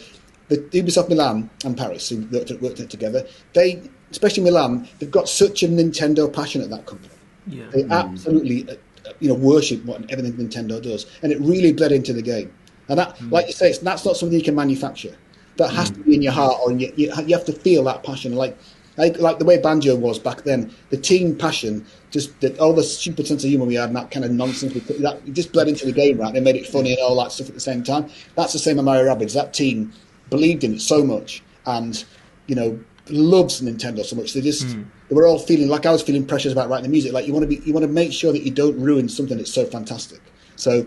the 0.50 0.58
Ubisoft 0.58 1.10
Milan 1.10 1.50
and 1.66 1.76
Paris, 1.76 2.10
who 2.10 2.26
worked, 2.28 2.52
worked 2.62 2.80
it 2.80 2.90
together, 2.90 3.26
they, 3.54 3.82
especially 4.12 4.44
Milan, 4.44 4.88
they've 5.00 5.12
got 5.12 5.28
such 5.28 5.64
a 5.64 5.68
Nintendo 5.68 6.32
passion 6.32 6.62
at 6.62 6.70
that 6.70 6.86
company. 6.86 7.14
Yeah. 7.48 7.66
They 7.72 7.86
absolutely, 7.86 8.70
uh, 8.70 8.76
you 9.20 9.30
know, 9.30 9.34
worship 9.34 9.84
what 9.86 10.10
everything 10.12 10.34
Nintendo 10.34 10.82
does, 10.82 11.06
and 11.22 11.32
it 11.32 11.40
really 11.42 11.74
bled 11.74 11.92
into 11.92 12.14
the 12.14 12.22
game. 12.22 12.52
And 12.90 13.00
that, 13.00 13.18
Hmm. 13.18 13.30
like 13.30 13.48
you 13.48 13.54
say, 13.54 13.70
it's, 13.70 13.80
that's 13.80 14.06
not 14.06 14.16
something 14.16 14.38
you 14.38 14.44
can 14.44 14.56
manufacture. 14.56 15.16
That 15.58 15.72
has 15.72 15.92
mm. 15.92 15.96
to 15.96 16.00
be 16.02 16.16
in 16.16 16.22
your 16.22 16.34
heart, 16.34 16.58
or 16.64 16.72
you, 16.72 16.92
you, 16.96 17.12
you 17.26 17.36
have 17.36 17.46
to 17.46 17.54
feel 17.54 17.84
that 17.86 18.04
passion. 18.04 18.36
Like, 18.36 18.58
like, 18.98 19.20
like 19.20 19.40
the 19.40 19.46
way 19.46 19.58
banjo 19.58 19.96
was 19.96 20.18
back 20.20 20.44
then, 20.44 20.74
the 20.90 20.98
team 20.98 21.36
passion, 21.36 21.86
just 22.12 22.40
the, 22.42 22.58
all 22.60 22.74
the 22.74 22.84
stupid 22.84 23.28
sense 23.28 23.44
of 23.44 23.50
humor 23.50 23.66
we 23.66 23.76
had, 23.76 23.90
and 23.90 23.96
that 23.96 24.12
kind 24.12 24.26
of 24.26 24.32
nonsense, 24.32 24.74
we 24.74 24.82
put, 24.82 25.00
that 25.02 25.24
just 25.34 25.54
bled 25.54 25.68
into 25.68 25.86
the 25.86 25.92
game, 25.92 26.18
right? 26.20 26.34
They 26.34 26.40
made 26.40 26.56
it 26.56 26.68
funny 26.68 26.92
and 26.94 27.00
all 27.02 27.16
that 27.24 27.32
stuff 27.32 27.48
at 27.48 27.54
the 27.54 27.60
same 27.60 27.84
time. 27.84 28.10
That's 28.36 28.54
the 28.54 28.60
same 28.60 28.78
with 28.78 28.86
Mario 28.86 29.04
Rabbids. 29.04 29.34
That 29.34 29.54
team 29.54 29.94
believed 30.30 30.64
in 30.64 30.76
it 30.76 30.82
so 30.82 31.04
much, 31.04 31.44
and 31.66 32.04
you 32.48 32.56
know, 32.56 32.80
loves 33.10 33.62
Nintendo 33.62 34.04
so 34.04 34.16
much. 34.16 34.34
They 34.34 34.42
just 34.42 34.66
mm. 34.66 34.86
they 35.10 35.16
were 35.16 35.28
all 35.28 35.40
feeling 35.40 35.68
like 35.70 35.86
I 35.86 35.92
was 35.92 36.02
feeling 36.02 36.26
pressures 36.26 36.52
about 36.52 36.70
writing 36.70 36.84
the 36.84 36.90
music. 36.90 37.14
Like 37.14 37.28
you 37.28 37.34
want 37.34 37.44
to 37.44 37.48
be, 37.48 37.64
you 37.66 37.74
want 37.74 37.86
to 37.86 37.92
make 37.92 38.12
sure 38.12 38.32
that 38.32 38.44
you 38.44 38.52
don't 38.52 38.80
ruin 38.80 39.10
something 39.10 39.38
that's 39.38 39.54
so 39.54 39.66
fantastic. 39.66 40.22
So 40.56 40.86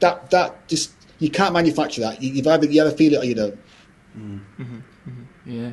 that 0.00 0.30
that 0.30 0.68
just 0.68 0.92
you 1.18 1.30
can't 1.30 1.54
manufacture 1.54 2.00
that. 2.02 2.22
You, 2.22 2.32
you've 2.32 2.46
either 2.46 2.66
you 2.66 2.82
either 2.82 2.96
feel 2.96 3.14
it 3.14 3.22
or 3.22 3.24
you 3.24 3.34
don't. 3.34 3.58
Yeah. 5.46 5.72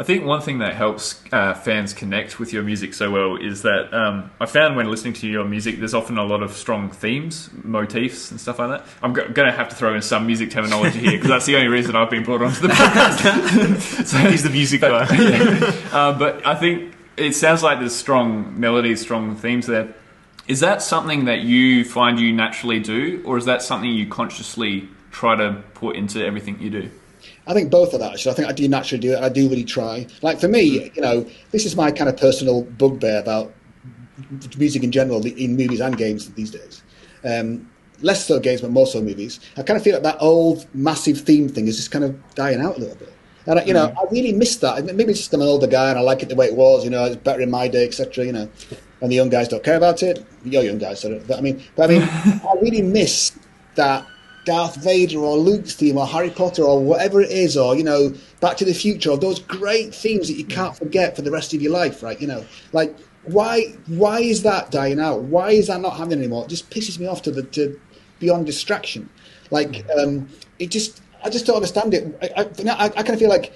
I 0.00 0.04
think 0.04 0.24
one 0.24 0.40
thing 0.40 0.58
that 0.58 0.74
helps 0.74 1.20
uh, 1.32 1.54
fans 1.54 1.92
connect 1.92 2.38
with 2.38 2.52
your 2.52 2.62
music 2.62 2.94
so 2.94 3.10
well 3.10 3.34
is 3.34 3.62
that 3.62 3.92
um, 3.92 4.30
I 4.38 4.46
found 4.46 4.76
when 4.76 4.88
listening 4.88 5.14
to 5.14 5.26
your 5.26 5.44
music, 5.44 5.80
there's 5.80 5.94
often 5.94 6.18
a 6.18 6.24
lot 6.24 6.40
of 6.40 6.52
strong 6.52 6.90
themes, 6.90 7.50
motifs, 7.64 8.30
and 8.30 8.40
stuff 8.40 8.60
like 8.60 8.68
that. 8.68 8.86
I'm 9.02 9.12
go- 9.12 9.28
going 9.28 9.50
to 9.50 9.56
have 9.56 9.70
to 9.70 9.74
throw 9.74 9.94
in 9.96 10.02
some 10.02 10.24
music 10.24 10.52
terminology 10.52 11.00
here 11.00 11.12
because 11.12 11.28
that's 11.28 11.46
the 11.46 11.56
only 11.56 11.66
reason 11.66 11.96
I've 11.96 12.10
been 12.10 12.22
brought 12.22 12.42
onto 12.42 12.60
the 12.60 12.68
podcast. 12.68 13.80
so, 14.06 14.18
He's 14.18 14.44
the 14.44 14.50
music 14.50 14.82
guy. 14.82 15.04
uh, 15.92 16.16
but 16.16 16.46
I 16.46 16.54
think 16.54 16.94
it 17.16 17.32
sounds 17.32 17.64
like 17.64 17.80
there's 17.80 17.96
strong 17.96 18.58
melodies, 18.60 19.00
strong 19.00 19.34
themes 19.34 19.66
there. 19.66 19.94
Is 20.46 20.60
that 20.60 20.80
something 20.80 21.24
that 21.24 21.40
you 21.40 21.84
find 21.84 22.20
you 22.20 22.32
naturally 22.32 22.78
do, 22.78 23.20
or 23.26 23.36
is 23.36 23.46
that 23.46 23.62
something 23.62 23.90
you 23.90 24.06
consciously 24.06 24.88
try 25.10 25.34
to 25.34 25.62
put 25.74 25.96
into 25.96 26.24
everything 26.24 26.60
you 26.60 26.70
do? 26.70 26.90
I 27.48 27.54
think 27.54 27.70
both 27.70 27.94
of 27.94 28.00
that. 28.00 28.12
Actually, 28.12 28.32
I 28.32 28.34
think 28.34 28.48
I 28.48 28.52
do 28.52 28.68
naturally 28.68 29.00
do 29.00 29.12
it. 29.14 29.22
I 29.22 29.30
do 29.30 29.48
really 29.48 29.64
try. 29.64 30.06
Like 30.20 30.38
for 30.38 30.48
me, 30.48 30.90
you 30.94 31.00
know, 31.00 31.26
this 31.50 31.64
is 31.64 31.74
my 31.74 31.90
kind 31.90 32.08
of 32.10 32.16
personal 32.16 32.62
bugbear 32.62 33.18
about 33.18 33.52
music 34.58 34.82
in 34.84 34.92
general, 34.92 35.24
in 35.24 35.56
movies 35.56 35.80
and 35.80 35.96
games 35.96 36.30
these 36.34 36.50
days. 36.50 36.82
Um, 37.24 37.70
less 38.02 38.26
so 38.26 38.38
games, 38.38 38.60
but 38.60 38.70
more 38.70 38.86
so 38.86 39.00
movies. 39.00 39.40
I 39.56 39.62
kind 39.62 39.78
of 39.78 39.82
feel 39.82 39.94
like 39.94 40.02
that 40.02 40.18
old 40.20 40.66
massive 40.74 41.22
theme 41.22 41.48
thing 41.48 41.66
is 41.66 41.76
just 41.76 41.90
kind 41.90 42.04
of 42.04 42.34
dying 42.34 42.60
out 42.60 42.76
a 42.76 42.80
little 42.80 42.96
bit. 42.96 43.12
And 43.46 43.58
I, 43.58 43.64
you 43.64 43.72
know, 43.72 43.94
I 43.98 44.04
really 44.10 44.32
miss 44.32 44.56
that. 44.56 44.84
Maybe 44.84 45.10
it's 45.10 45.20
just 45.20 45.32
I'm 45.32 45.40
an 45.40 45.48
older 45.48 45.66
guy 45.66 45.88
and 45.88 45.98
I 45.98 46.02
like 46.02 46.22
it 46.22 46.28
the 46.28 46.34
way 46.34 46.46
it 46.46 46.54
was. 46.54 46.84
You 46.84 46.90
know, 46.90 47.06
it's 47.06 47.16
better 47.16 47.40
in 47.40 47.50
my 47.50 47.66
day, 47.66 47.86
etc. 47.86 48.26
You 48.26 48.32
know, 48.32 48.50
and 49.00 49.10
the 49.10 49.16
young 49.16 49.30
guys 49.30 49.48
don't 49.48 49.64
care 49.64 49.76
about 49.76 50.02
it. 50.02 50.24
You're 50.44 50.64
young 50.64 50.76
guys, 50.76 51.00
so 51.00 51.18
but 51.26 51.38
I 51.38 51.40
mean, 51.40 51.62
but 51.74 51.88
I 51.88 51.94
mean, 51.94 52.02
I 52.12 52.54
really 52.60 52.82
miss 52.82 53.32
that 53.76 54.06
Darth 54.48 54.76
Vader 54.76 55.18
or 55.18 55.36
Luke's 55.36 55.74
theme 55.74 55.98
or 55.98 56.06
Harry 56.06 56.30
Potter 56.30 56.62
or 56.62 56.82
whatever 56.82 57.20
it 57.20 57.30
is, 57.30 57.54
or 57.54 57.76
you 57.76 57.84
know, 57.84 58.14
Back 58.40 58.56
to 58.56 58.64
the 58.64 58.72
Future, 58.72 59.10
or 59.10 59.18
those 59.18 59.40
great 59.40 59.94
themes 59.94 60.28
that 60.28 60.38
you 60.38 60.44
can't 60.46 60.74
forget 60.74 61.14
for 61.14 61.20
the 61.20 61.30
rest 61.30 61.52
of 61.52 61.60
your 61.60 61.70
life, 61.70 62.02
right? 62.02 62.18
You 62.18 62.28
know, 62.28 62.46
like 62.72 62.96
why 63.24 63.74
why 63.88 64.20
is 64.20 64.42
that 64.44 64.70
dying 64.70 65.00
out? 65.00 65.20
Why 65.20 65.50
is 65.50 65.66
that 65.66 65.82
not 65.82 65.98
happening 65.98 66.20
anymore? 66.20 66.44
It 66.44 66.48
just 66.48 66.70
pisses 66.70 66.98
me 66.98 67.06
off 67.06 67.20
to 67.22 67.30
the 67.30 67.42
to 67.42 67.78
beyond 68.20 68.46
distraction. 68.46 69.10
Like 69.50 69.84
um, 69.98 70.30
it 70.58 70.70
just 70.70 71.02
I 71.22 71.28
just 71.28 71.44
don't 71.44 71.56
understand 71.56 71.92
it. 71.92 72.18
I, 72.22 72.44
I, 72.44 72.84
I 72.84 72.88
kind 72.88 73.10
of 73.10 73.18
feel 73.18 73.28
like 73.28 73.52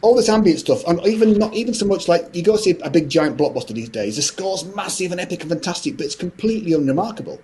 all 0.00 0.14
this 0.14 0.30
ambient 0.30 0.60
stuff, 0.60 0.82
and 0.86 0.98
even 1.06 1.34
not 1.34 1.52
even 1.52 1.74
so 1.74 1.84
much 1.84 2.08
like 2.08 2.34
you 2.34 2.42
go 2.42 2.56
see 2.56 2.70
a 2.82 2.88
big 2.88 3.10
giant 3.10 3.36
blockbuster 3.36 3.74
these 3.74 3.90
days. 3.90 4.16
The 4.16 4.22
score's 4.22 4.64
massive 4.74 5.12
and 5.12 5.20
epic 5.20 5.42
and 5.42 5.50
fantastic, 5.50 5.98
but 5.98 6.06
it's 6.06 6.16
completely 6.16 6.72
unremarkable. 6.72 7.38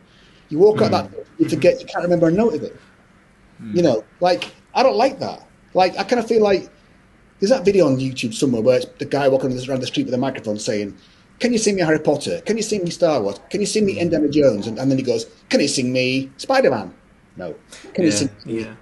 You 0.48 0.58
walk 0.58 0.80
out 0.82 0.90
that 0.92 1.10
hmm. 1.10 1.42
you 1.42 1.48
forget 1.48 1.80
you 1.80 1.86
can't 1.86 2.04
remember 2.04 2.28
a 2.28 2.32
note 2.32 2.54
of 2.54 2.62
it. 2.62 2.76
Hmm. 3.58 3.76
You 3.76 3.82
know, 3.82 4.04
like 4.20 4.52
I 4.74 4.82
don't 4.82 4.96
like 4.96 5.18
that. 5.20 5.46
Like 5.74 5.96
I 5.98 6.04
kind 6.04 6.20
of 6.20 6.28
feel 6.28 6.42
like 6.42 6.68
there's 7.40 7.50
that 7.50 7.64
video 7.64 7.86
on 7.86 7.98
YouTube 7.98 8.34
somewhere 8.34 8.62
where 8.62 8.76
it's 8.78 8.86
the 8.98 9.04
guy 9.04 9.28
walking 9.28 9.52
around 9.68 9.80
the 9.80 9.86
street 9.86 10.06
with 10.06 10.14
a 10.14 10.18
microphone 10.18 10.58
saying, 10.58 10.96
"Can 11.38 11.52
you 11.52 11.58
sing 11.58 11.76
me 11.76 11.82
Harry 11.82 11.98
Potter? 11.98 12.40
Can 12.46 12.56
you 12.56 12.62
sing 12.62 12.84
me 12.84 12.90
Star 12.90 13.20
Wars? 13.20 13.40
Can 13.50 13.60
you 13.60 13.66
sing 13.66 13.84
me 13.84 13.94
hmm. 13.94 14.00
Indiana 14.00 14.28
Jones?" 14.28 14.66
And, 14.66 14.78
and 14.78 14.90
then 14.90 14.98
he 14.98 15.04
goes, 15.04 15.26
"Can 15.48 15.60
you 15.60 15.68
sing 15.68 15.92
me 15.92 16.30
Spider 16.36 16.70
Man?" 16.70 16.94
No. 17.36 17.54
Can 17.94 18.04
you 18.04 18.10
Yeah. 18.10 18.16
sing 18.16 18.30
yeah. 18.46 18.74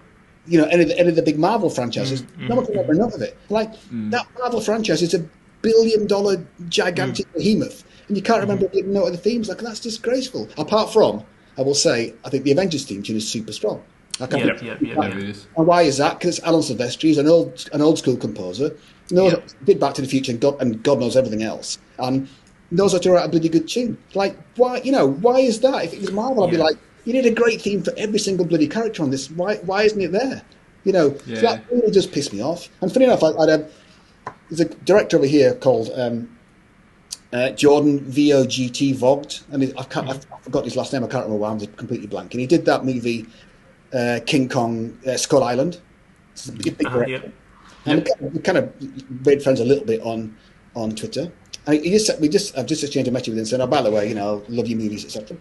you 0.47 0.59
know, 0.59 0.67
any 0.67 0.83
of 0.83 0.89
the, 0.89 0.99
any 0.99 1.09
of 1.09 1.17
the 1.17 1.23
big 1.23 1.39
Marvel 1.39 1.71
franchises, 1.71 2.25
no 2.39 2.55
one 2.55 2.65
can 2.65 2.75
remember 2.75 2.93
enough 2.93 3.15
of 3.15 3.23
it. 3.23 3.37
Like 3.49 3.73
that 4.11 4.27
Marvel 4.39 4.61
franchise 4.61 5.03
is 5.03 5.15
a 5.15 5.25
billion 5.63 6.07
dollar 6.07 6.47
gigantic 6.69 7.33
behemoth, 7.33 7.85
and 8.09 8.17
you 8.17 8.23
can't 8.23 8.41
remember 8.41 8.69
a 8.73 8.83
note 8.83 9.07
of 9.07 9.13
the 9.13 9.19
themes. 9.19 9.49
Like 9.49 9.59
that's 9.59 9.81
disgraceful. 9.81 10.49
Apart 10.59 10.93
from, 10.93 11.25
I 11.59 11.63
will 11.63 11.75
say, 11.75 12.15
I 12.25 12.31
think 12.31 12.45
the 12.45 12.53
Avengers 12.53 12.85
theme 12.85 13.03
tune 13.03 13.17
is 13.17 13.29
super 13.29 13.53
strong. 13.53 13.83
I 14.21 14.27
can't 14.27 14.63
Yeah, 14.63 14.77
yeah, 14.81 14.95
yeah. 14.95 15.09
It 15.09 15.25
is. 15.25 15.47
And 15.57 15.67
why 15.67 15.83
is 15.83 15.97
that? 15.99 16.19
Because 16.19 16.39
Alan 16.41 16.61
Silvestri 16.61 17.11
is 17.11 17.19
an 17.19 17.27
old 17.29 17.69
an 17.73 17.83
old 17.83 17.99
school 17.99 18.17
composer. 18.17 18.77
Knows, 19.11 19.33
Yeah. 19.33 19.39
Did 19.65 19.81
Back 19.81 19.95
to 19.95 20.03
the 20.03 20.09
Future 20.09 20.33
and 20.33 20.41
God, 20.41 20.61
and 20.61 20.83
God 20.83 21.01
knows 21.01 21.17
everything 21.17 21.43
else, 21.43 21.79
and 21.99 22.29
knows 22.71 22.93
how 22.93 22.99
to 22.99 23.11
write 23.11 23.27
a 23.27 23.29
bloody 23.29 23.49
good 23.49 23.69
tune. 23.69 23.99
Like 24.15 24.37
why? 24.57 24.81
You 24.85 24.93
know 24.93 25.07
why 25.09 25.41
is 25.41 25.61
that? 25.61 25.85
If 25.85 25.93
it 25.95 26.01
was 26.01 26.13
Marvel, 26.13 26.45
I'd 26.45 26.51
be 26.51 26.57
like, 26.57 26.77
you 27.05 27.13
need 27.13 27.27
a 27.27 27.31
great 27.35 27.61
theme 27.61 27.83
for 27.83 27.93
every 27.97 28.19
single 28.21 28.47
bloody 28.47 28.69
character 28.69 29.03
on 29.03 29.11
this. 29.11 29.31
Why? 29.31 29.57
Why 29.57 29.83
isn't 29.83 30.01
it 30.01 30.13
there? 30.13 30.43
You 30.85 30.93
know, 30.93 31.17
Yeah. 31.27 31.37
so 31.37 31.41
that 31.43 31.65
really 31.73 31.91
does 31.91 32.07
piss 32.07 32.33
me 32.33 32.41
off. 32.43 32.69
And 32.83 32.93
funny 32.93 33.07
enough, 33.07 33.23
I, 33.25 33.29
I'd, 33.31 33.51
um, 33.51 33.65
there's 34.49 34.61
a 34.61 34.67
director 34.85 35.17
over 35.17 35.27
here 35.27 35.55
called 35.55 35.91
um, 35.95 36.29
uh, 37.35 37.51
Jordan 37.51 37.99
VOGT 38.01 38.95
Vogt, 38.95 39.43
and 39.51 39.63
I, 39.77 39.83
can't, 39.85 40.09
I 40.09 40.15
forgot 40.41 40.65
his 40.65 40.77
last 40.77 40.93
name. 40.93 41.03
I 41.05 41.09
can't 41.09 41.25
remember 41.25 41.43
why. 41.43 41.51
I'm 41.51 41.59
just 41.59 41.77
completely 41.77 42.07
blank. 42.07 42.33
And 42.33 42.41
he 42.41 42.47
did 42.47 42.65
that 42.67 42.85
movie, 42.85 43.27
uh, 43.93 44.21
King 44.25 44.49
Kong, 44.49 44.97
uh, 45.07 45.17
Skull 45.17 45.43
Island. 45.43 45.81
It's 46.33 46.49
a 46.49 46.53
big, 46.53 46.79
big 46.79 46.87
Uh, 46.87 46.91
director. 46.91 47.13
yeah. 47.87 47.93
And 47.93 47.99
we 47.99 48.05
kind 48.05 48.21
of- 48.27 48.35
we 48.35 48.41
kind 48.41 48.59
of 48.59 49.27
made 49.27 49.43
friends 49.43 49.61
a 49.61 49.65
little 49.65 49.85
bit 49.85 50.01
on 50.03 50.35
on 50.77 50.95
Twitter. 50.95 51.31
And 51.67 51.83
he 51.85 51.91
just 51.91 52.21
we 52.21 52.29
just 52.29 52.57
I've 52.59 52.67
just 52.67 52.83
exchanged 52.85 53.09
a 53.09 53.13
message 53.13 53.29
with 53.31 53.39
him 53.39 53.45
saying, 53.45 53.63
"Oh, 53.63 53.67
by 53.67 53.83
the 53.83 53.91
way, 53.91 54.09
you 54.09 54.15
know, 54.15 54.43
love 54.49 54.67
your 54.69 54.79
movies, 54.79 55.05
etc." 55.05 55.37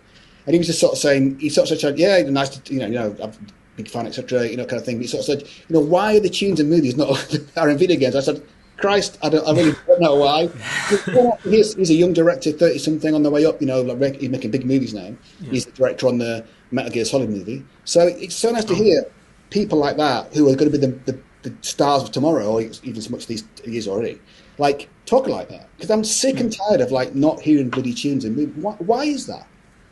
And 0.46 0.54
he 0.54 0.58
was 0.58 0.68
just 0.68 0.80
sort 0.80 0.94
of 0.94 1.00
saying, 1.00 1.40
he 1.40 1.50
sort 1.50 1.70
of 1.72 1.80
said, 1.80 1.98
"Yeah, 2.00 2.22
nice 2.24 2.50
to 2.50 2.74
you 2.74 2.80
know, 2.80 2.88
you 2.88 2.94
know, 2.94 3.16
I'm 3.22 3.30
a 3.30 3.34
big 3.78 3.88
fan, 3.88 4.08
etc." 4.08 4.48
You 4.48 4.58
know, 4.58 4.66
kind 4.66 4.80
of 4.80 4.86
thing. 4.86 4.98
But 4.98 5.04
he 5.04 5.08
sort 5.08 5.22
of 5.22 5.26
said, 5.26 5.42
"You 5.70 5.74
know, 5.76 5.80
why 5.80 6.16
are 6.18 6.20
the 6.20 6.30
tunes 6.30 6.60
in 6.60 6.70
movies 6.70 6.96
not 6.98 7.10
are 7.58 7.70
in 7.70 7.78
video 7.78 7.98
games?" 7.98 8.16
I 8.16 8.20
said. 8.22 8.42
Christ, 8.78 9.18
I, 9.22 9.30
don't, 9.30 9.48
I 9.48 9.52
really 9.52 9.76
don't 9.88 10.02
know 10.02 10.16
why. 10.16 10.48
he's, 11.44 11.76
he's 11.76 11.90
a 11.90 11.94
young 11.94 12.14
director, 12.14 12.52
thirty 12.52 12.80
something, 12.80 13.14
on 13.14 13.24
the 13.24 13.30
way 13.30 13.46
up. 13.46 13.62
You 13.62 13.68
know, 13.68 13.82
like 13.82 14.16
he's 14.20 14.30
making 14.30 14.52
big 14.52 14.66
movies 14.66 14.94
now. 14.94 15.16
He's 15.50 15.66
the 15.66 15.72
director 15.72 16.08
on 16.08 16.18
the 16.18 16.46
Metal 16.72 16.92
Gear 16.92 17.06
Solid 17.06 17.30
movie. 17.30 17.64
So 17.86 18.08
it's 18.08 18.36
so 18.36 18.52
nice 18.52 18.66
to 18.66 18.74
oh. 18.74 18.76
hear 18.76 19.06
people 19.52 19.78
like 19.78 19.98
that 19.98 20.34
who 20.34 20.50
are 20.50 20.56
going 20.56 20.72
to 20.72 20.78
be 20.78 20.86
the, 20.86 20.94
the, 21.12 21.20
the 21.44 21.56
stars 21.62 22.04
of 22.04 22.12
tomorrow, 22.12 22.46
or 22.46 22.62
even 22.62 23.02
so 23.02 23.12
much 23.12 23.28
these 23.28 23.44
years 23.64 23.88
already, 23.88 24.20
like 24.58 24.90
talk 25.06 25.28
like 25.28 25.50
that. 25.50 25.70
Because 25.78 25.92
I'm 25.92 26.04
sick 26.04 26.40
and 26.40 26.50
mm. 26.50 26.58
tired 26.68 26.82
of 26.82 26.92
like 26.92 27.16
not 27.16 27.40
hearing 27.40 27.70
bloody 27.70 27.94
tunes 27.94 28.26
in 28.26 28.36
movies. 28.36 28.56
Why, 28.56 28.74
why 28.80 29.04
is 29.06 29.28
that? 29.28 29.48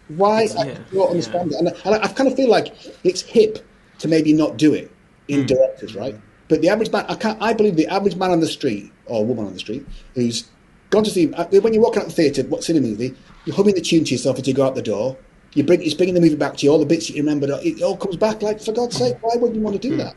Why 0.09 0.47
I 0.57 0.65
yeah, 0.65 0.77
don't 0.91 1.11
understand 1.11 1.53
it. 1.53 1.59
And, 1.59 1.69
I- 1.69 1.73
and 1.85 2.03
I 2.03 2.07
kind 2.09 2.29
of 2.29 2.35
feel 2.35 2.49
like 2.49 2.73
it's 3.03 3.21
hip 3.21 3.65
to 3.99 4.07
maybe 4.07 4.33
not 4.33 4.57
do 4.57 4.73
it 4.73 4.91
in 5.27 5.43
mm. 5.43 5.47
directors, 5.47 5.95
right? 5.95 6.19
But 6.51 6.61
the 6.61 6.67
average 6.67 6.91
man, 6.91 7.05
I 7.07 7.15
can't. 7.15 7.41
I 7.41 7.53
believe 7.53 7.77
the 7.77 7.87
average 7.87 8.17
man 8.17 8.31
on 8.31 8.41
the 8.41 8.45
street 8.45 8.91
or 9.05 9.25
woman 9.25 9.45
on 9.45 9.53
the 9.53 9.59
street 9.59 9.87
who's 10.15 10.49
gone 10.89 11.05
to 11.05 11.09
see 11.09 11.33
uh, 11.33 11.45
when 11.45 11.73
you're 11.73 11.81
walking 11.81 12.01
out 12.01 12.09
the 12.09 12.13
theatre, 12.13 12.43
what's 12.43 12.69
in 12.69 12.75
a 12.75 12.81
movie, 12.81 13.15
you're 13.45 13.55
humming 13.55 13.73
the 13.73 13.79
tune 13.79 14.03
to 14.03 14.11
yourself 14.11 14.37
as 14.37 14.45
you 14.45 14.53
go 14.53 14.65
out 14.65 14.75
the 14.75 14.81
door. 14.81 15.15
You 15.53 15.63
bring, 15.63 15.81
it's 15.81 15.93
bringing 15.93 16.13
the 16.13 16.19
movie 16.19 16.35
back 16.35 16.57
to 16.57 16.65
you. 16.65 16.71
All 16.73 16.77
the 16.77 16.85
bits 16.85 17.07
that 17.07 17.13
you 17.13 17.23
remembered, 17.23 17.51
it 17.63 17.81
all 17.81 17.95
comes 17.95 18.17
back. 18.17 18.41
Like 18.41 18.59
for 18.59 18.73
God's 18.73 18.97
sake, 18.97 19.15
why 19.21 19.37
would 19.37 19.55
you 19.55 19.61
want 19.61 19.81
to 19.81 19.89
do 19.89 19.95
that? 19.95 20.13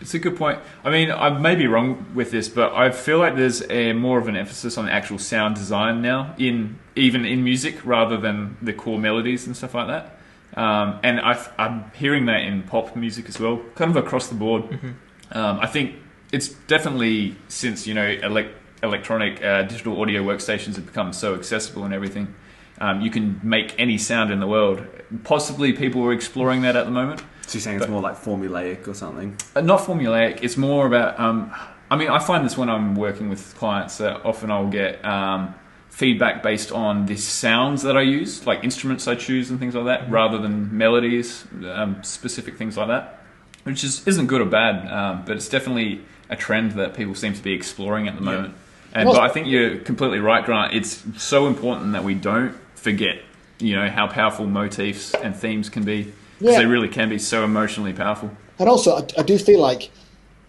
It's 0.00 0.14
a 0.14 0.18
good 0.18 0.34
point. 0.34 0.58
I 0.82 0.88
mean, 0.88 1.10
I 1.10 1.28
may 1.28 1.56
be 1.56 1.66
wrong 1.66 2.06
with 2.14 2.30
this, 2.30 2.48
but 2.48 2.72
I 2.72 2.90
feel 2.90 3.18
like 3.18 3.36
there's 3.36 3.60
a 3.68 3.92
more 3.92 4.18
of 4.18 4.28
an 4.28 4.36
emphasis 4.36 4.78
on 4.78 4.86
the 4.86 4.92
actual 4.92 5.18
sound 5.18 5.56
design 5.56 6.00
now, 6.00 6.34
in 6.38 6.78
even 6.96 7.26
in 7.26 7.44
music, 7.44 7.84
rather 7.84 8.16
than 8.16 8.56
the 8.62 8.72
core 8.72 8.98
melodies 8.98 9.46
and 9.46 9.54
stuff 9.54 9.74
like 9.74 9.88
that. 9.88 10.16
Um, 10.58 11.00
and 11.02 11.20
i 11.20 11.38
I'm 11.58 11.90
hearing 11.94 12.24
that 12.26 12.40
in 12.44 12.62
pop 12.62 12.96
music 12.96 13.28
as 13.28 13.38
well, 13.38 13.60
kind 13.74 13.90
of 13.90 14.02
across 14.02 14.28
the 14.28 14.34
board. 14.36 14.96
Um, 15.32 15.60
I 15.60 15.66
think 15.66 15.96
it's 16.32 16.48
definitely 16.48 17.36
since 17.48 17.86
you 17.86 17.94
know 17.94 18.06
elec- 18.06 18.52
electronic 18.82 19.42
uh, 19.42 19.62
digital 19.62 20.00
audio 20.00 20.22
workstations 20.22 20.76
have 20.76 20.86
become 20.86 21.12
so 21.12 21.34
accessible 21.34 21.84
and 21.84 21.94
everything. 21.94 22.34
Um, 22.80 23.02
you 23.02 23.10
can 23.10 23.40
make 23.42 23.74
any 23.78 23.98
sound 23.98 24.30
in 24.30 24.40
the 24.40 24.46
world. 24.46 24.86
Possibly 25.24 25.72
people 25.72 26.02
are 26.04 26.12
exploring 26.12 26.62
that 26.62 26.76
at 26.76 26.86
the 26.86 26.90
moment. 26.90 27.20
So 27.46 27.56
you're 27.56 27.62
saying 27.62 27.78
it's 27.78 27.88
more 27.88 28.00
like 28.00 28.16
formulaic 28.16 28.86
or 28.88 28.94
something? 28.94 29.36
Uh, 29.54 29.60
not 29.60 29.80
formulaic. 29.80 30.42
It's 30.42 30.56
more 30.56 30.86
about. 30.86 31.18
Um, 31.18 31.52
I 31.90 31.96
mean, 31.96 32.08
I 32.08 32.20
find 32.20 32.44
this 32.44 32.56
when 32.56 32.70
I'm 32.70 32.94
working 32.94 33.28
with 33.28 33.56
clients 33.56 33.98
that 33.98 34.24
often 34.24 34.50
I'll 34.50 34.70
get 34.70 35.04
um, 35.04 35.54
feedback 35.88 36.42
based 36.42 36.70
on 36.70 37.06
the 37.06 37.16
sounds 37.16 37.82
that 37.82 37.96
I 37.96 38.02
use, 38.02 38.46
like 38.46 38.62
instruments 38.62 39.08
I 39.08 39.16
choose 39.16 39.50
and 39.50 39.58
things 39.58 39.74
like 39.74 39.86
that, 39.86 40.08
rather 40.08 40.38
than 40.38 40.76
melodies, 40.76 41.44
um, 41.66 42.02
specific 42.04 42.56
things 42.56 42.76
like 42.76 42.88
that, 42.88 43.19
which 43.64 43.84
is 43.84 44.06
isn't 44.06 44.26
good 44.26 44.40
or 44.40 44.46
bad, 44.46 44.90
um, 44.90 45.22
but 45.26 45.36
it's 45.36 45.48
definitely 45.48 46.00
a 46.28 46.36
trend 46.36 46.72
that 46.72 46.94
people 46.94 47.14
seem 47.14 47.32
to 47.34 47.42
be 47.42 47.52
exploring 47.52 48.08
at 48.08 48.14
the 48.16 48.22
moment. 48.22 48.54
And 48.94 49.06
Well- 49.08 49.16
but 49.18 49.22
I 49.22 49.32
think 49.32 49.46
you're 49.46 49.76
completely 49.78 50.18
right, 50.18 50.44
Grant. 50.44 50.74
It's 50.74 51.02
so 51.18 51.46
important 51.46 51.92
that 51.92 52.04
we 52.04 52.14
don't 52.14 52.54
forget 52.74 53.16
you 53.58 53.76
know 53.76 53.88
how 53.88 54.06
powerful 54.06 54.46
motifs 54.46 55.12
and 55.22 55.36
themes 55.36 55.68
can 55.68 55.82
be. 55.84 56.04
'Cause 56.04 56.12
Yeah. 56.52 56.58
they 56.60 56.66
really 56.66 56.88
can 56.88 57.10
be 57.10 57.18
so 57.18 57.44
emotionally 57.44 57.92
powerful. 57.92 58.30
And 58.58 58.68
also, 58.68 58.96
I, 58.96 59.04
I 59.18 59.22
do 59.22 59.36
feel 59.36 59.60
like 59.60 59.90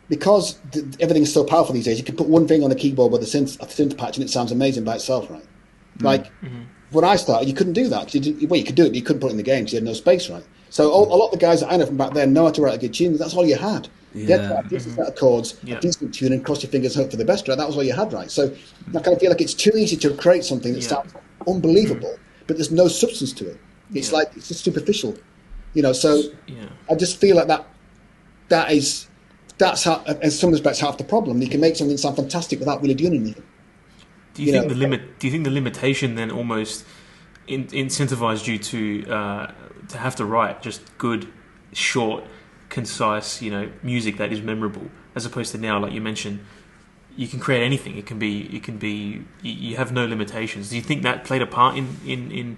because 0.09 0.57
th- 0.71 0.85
is 0.99 1.33
so 1.33 1.43
powerful 1.43 1.73
these 1.73 1.85
days, 1.85 1.97
you 1.97 2.03
can 2.05 2.15
put 2.15 2.27
one 2.27 2.47
thing 2.47 2.63
on 2.63 2.71
a 2.71 2.75
keyboard 2.75 3.11
with 3.11 3.21
a 3.21 3.25
synth, 3.25 3.59
a 3.61 3.65
synth 3.65 3.97
patch, 3.97 4.17
and 4.17 4.23
it 4.23 4.29
sounds 4.29 4.51
amazing 4.51 4.83
by 4.85 4.95
itself, 4.95 5.29
right? 5.29 5.43
Like 5.99 6.27
when 6.91 7.03
I 7.05 7.15
started, 7.17 7.47
you 7.49 7.53
couldn't 7.53 7.73
do 7.73 7.87
that. 7.89 8.03
'cause 8.03 8.15
You 8.15 8.21
didn't, 8.21 8.49
well, 8.49 8.57
you 8.59 8.65
could 8.65 8.75
do 8.75 8.83
it, 8.85 8.89
but 8.89 8.95
you 8.95 9.01
couldn't 9.01 9.19
put 9.19 9.27
it 9.27 9.31
in 9.31 9.37
the 9.37 9.43
game 9.43 9.59
because 9.63 9.73
you 9.73 9.77
had 9.77 9.85
no 9.85 9.93
space, 9.93 10.29
right? 10.29 10.43
So 10.71 10.89
all, 10.89 11.13
a 11.13 11.15
lot 11.15 11.27
of 11.27 11.31
the 11.31 11.37
guys 11.37 11.59
that 11.59 11.71
I 11.71 11.77
know 11.77 11.85
from 11.85 11.97
back 11.97 12.13
then 12.13 12.31
know 12.33 12.45
how 12.45 12.51
to 12.51 12.61
write 12.61 12.75
a 12.75 12.77
good 12.79 12.93
tune. 12.93 13.15
That's 13.17 13.35
all 13.35 13.45
you 13.45 13.55
had. 13.57 13.89
You 14.15 14.25
had 14.25 14.37
to 14.37 14.43
Yeah. 14.43 14.55
have 14.55 14.65
a 14.65 14.69
decent 14.69 14.95
set 14.95 15.07
of 15.07 15.15
chords, 15.15 15.55
Yeah. 15.63 15.77
a 15.77 15.79
decent 15.81 16.13
tune, 16.13 16.31
and 16.33 16.43
cross 16.43 16.63
your 16.63 16.71
fingers 16.71 16.95
hope 16.95 17.11
for 17.11 17.17
the 17.17 17.25
best. 17.25 17.47
Right? 17.47 17.57
That 17.57 17.67
was 17.67 17.75
all 17.77 17.83
you 17.83 17.93
had, 17.93 18.11
right? 18.13 18.31
So 18.31 18.51
I 18.89 18.99
kind 18.99 19.13
of 19.15 19.19
feel 19.19 19.29
like 19.29 19.41
it's 19.41 19.53
too 19.53 19.71
easy 19.75 19.97
to 19.97 20.13
create 20.15 20.43
something 20.45 20.73
that 20.73 20.81
Yeah. 20.81 20.87
sounds 20.87 21.13
unbelievable, 21.47 22.15
but 22.47 22.55
there's 22.57 22.71
no 22.71 22.87
substance 22.87 23.33
to 23.33 23.49
it. 23.49 23.57
It's 23.93 24.11
like 24.13 24.31
it's 24.35 24.47
just 24.47 24.63
superficial, 24.63 25.15
you 25.73 25.81
know. 25.83 25.91
So 25.93 26.23
Yeah. 26.47 26.55
I 26.89 26.95
just 26.95 27.17
feel 27.17 27.35
like 27.35 27.47
that 27.47 27.65
that 28.49 28.71
is 28.71 29.07
that's 29.57 29.83
how, 29.83 30.03
in 30.23 30.31
some 30.31 30.49
respects, 30.51 30.79
half 30.79 30.97
the 30.97 31.03
problem. 31.03 31.39
You 31.41 31.47
can 31.47 31.61
make 31.61 31.75
something 31.75 31.95
sound 31.97 32.15
fantastic 32.15 32.57
without 32.59 32.81
really 32.81 32.95
doing 32.95 33.13
anything. 33.13 33.43
Do 34.33 34.41
you, 34.41 34.47
You 34.47 34.53
think 34.53 34.63
know- 34.63 34.73
the 34.73 34.79
limit? 34.79 35.01
Do 35.19 35.27
you 35.27 35.31
think 35.31 35.43
the 35.43 35.51
limitation 35.51 36.15
then 36.15 36.31
almost 36.31 36.83
in, 37.47 37.65
incentivized 37.67 38.47
you 38.47 38.57
to 38.57 39.11
uh, 39.11 39.51
to 39.89 39.97
have 39.97 40.15
to 40.17 40.25
write 40.25 40.61
just 40.61 40.97
good, 40.97 41.27
short, 41.73 42.23
concise, 42.69 43.41
you 43.41 43.51
know, 43.51 43.71
music 43.83 44.17
that 44.17 44.31
is 44.31 44.41
memorable, 44.41 44.87
as 45.15 45.25
opposed 45.25 45.51
to 45.51 45.57
now, 45.57 45.79
like 45.79 45.91
you 45.93 46.01
mentioned, 46.01 46.39
you 47.15 47.27
can 47.27 47.39
create 47.39 47.63
anything. 47.63 47.97
It 47.97 48.05
can 48.05 48.19
be, 48.19 48.55
it 48.55 48.63
can 48.63 48.77
be. 48.77 49.23
You, 49.41 49.75
have 49.77 49.91
no 49.91 50.05
limitations. 50.05 50.69
Do 50.69 50.75
you 50.75 50.81
think 50.81 51.03
that 51.03 51.23
played 51.23 51.41
a 51.41 51.47
part 51.47 51.77
in 51.77 51.97
in, 52.05 52.31
in 52.31 52.57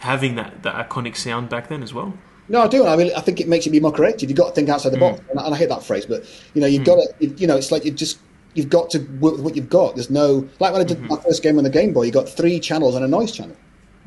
having 0.00 0.34
that 0.36 0.62
that 0.62 0.88
iconic 0.88 1.16
sound 1.16 1.48
back 1.48 1.68
then 1.68 1.82
as 1.82 1.94
well? 1.94 2.14
No, 2.50 2.62
I 2.62 2.68
do. 2.68 2.86
I 2.86 2.96
mean, 2.96 3.12
I 3.14 3.20
think 3.20 3.40
it 3.40 3.48
makes 3.48 3.66
you 3.66 3.72
be 3.72 3.80
more 3.80 3.92
creative. 3.92 4.30
You've 4.30 4.38
got 4.38 4.48
to 4.48 4.54
think 4.54 4.68
outside 4.68 4.90
the 4.90 4.98
box, 4.98 5.20
mm. 5.20 5.30
and 5.30 5.40
I, 5.40 5.44
and 5.46 5.54
I 5.54 5.58
hate 5.58 5.68
that 5.68 5.82
phrase, 5.82 6.06
but 6.06 6.24
you 6.54 6.60
know, 6.60 6.66
you've 6.66 6.82
mm. 6.82 6.86
got 6.86 7.18
to. 7.20 7.26
You 7.26 7.46
know, 7.46 7.56
it's 7.56 7.70
like 7.70 7.84
you 7.84 7.90
just 7.90 8.18
you've 8.54 8.70
got 8.70 8.90
to 8.90 8.98
work 9.20 9.34
with 9.34 9.42
what 9.42 9.56
you've 9.56 9.70
got. 9.70 9.94
There's 9.94 10.10
no 10.10 10.48
like 10.58 10.72
when 10.72 10.80
I 10.80 10.84
did 10.84 10.98
mm-hmm. 10.98 11.08
my 11.08 11.20
first 11.20 11.42
game 11.42 11.58
on 11.58 11.64
the 11.64 11.70
Game 11.70 11.92
Boy, 11.92 12.04
you 12.04 12.12
got 12.12 12.28
three 12.28 12.60
channels 12.60 12.94
and 12.94 13.04
a 13.04 13.08
noise 13.08 13.32
channel, 13.32 13.56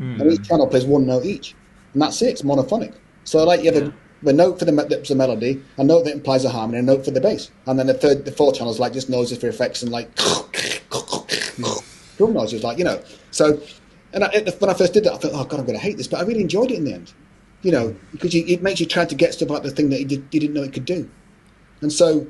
Mm. 0.02 0.20
and 0.20 0.34
each 0.34 0.48
channel 0.48 0.68
plays 0.68 0.86
one 0.86 1.06
note 1.06 1.26
each, 1.26 1.54
and 1.94 2.02
that's 2.02 2.22
it. 2.24 2.30
It's 2.30 2.42
monophonic. 2.42 2.96
So 3.24 3.44
like 3.44 3.64
you 3.64 3.72
have 3.72 3.84
a, 3.84 3.94
a 4.28 4.34
note 4.34 4.58
for 4.58 4.66
the 4.66 4.72
that's 4.72 5.12
a 5.12 5.16
melody, 5.16 5.64
a 5.78 5.84
note 5.84 6.06
that 6.06 6.14
implies 6.14 6.44
a 6.44 6.50
harmony, 6.50 6.80
a 6.80 6.82
note 6.82 7.06
for 7.06 7.12
the 7.12 7.22
bass, 7.22 7.52
and 7.68 7.78
then 7.78 7.86
the 7.86 7.94
third, 7.94 8.26
the 8.26 8.32
fourth 8.32 8.56
channel 8.56 8.74
is 8.74 8.80
like 8.80 8.94
just 8.94 9.10
noises 9.10 9.38
for 9.38 9.48
effects 9.48 9.84
and 9.84 9.92
like 9.92 10.14
drum 12.18 12.34
noises, 12.34 12.64
like 12.64 12.80
you 12.80 12.84
know. 12.84 13.00
So, 13.30 13.62
and 14.14 14.24
I, 14.24 14.30
when 14.58 14.72
I 14.72 14.74
first 14.74 14.94
did 14.94 15.04
that, 15.04 15.14
I 15.14 15.18
thought, 15.18 15.34
oh 15.36 15.46
god, 15.46 15.60
I'm 15.60 15.68
going 15.68 15.78
to 15.78 15.84
hate 15.84 15.98
this, 15.98 16.08
but 16.08 16.20
I 16.20 16.24
really 16.24 16.42
enjoyed 16.42 16.72
it 16.72 16.78
in 16.78 16.86
the 16.86 16.94
end. 16.94 17.14
You 17.62 17.72
know, 17.72 17.96
because 18.12 18.34
you, 18.34 18.44
it 18.48 18.64
makes 18.64 18.80
you 18.80 18.88
try 18.88 19.06
to 19.06 19.14
get 19.14 19.36
stuff 19.36 19.52
out 19.52 19.62
the 19.62 19.70
thing 19.70 19.92
that 19.92 20.00
you, 20.00 20.06
did, 20.06 20.28
you 20.32 20.40
didn't 20.40 20.56
know 20.56 20.64
it 20.64 20.74
could 20.74 20.86
do. 20.86 21.08
And 21.82 21.94
so, 21.94 22.26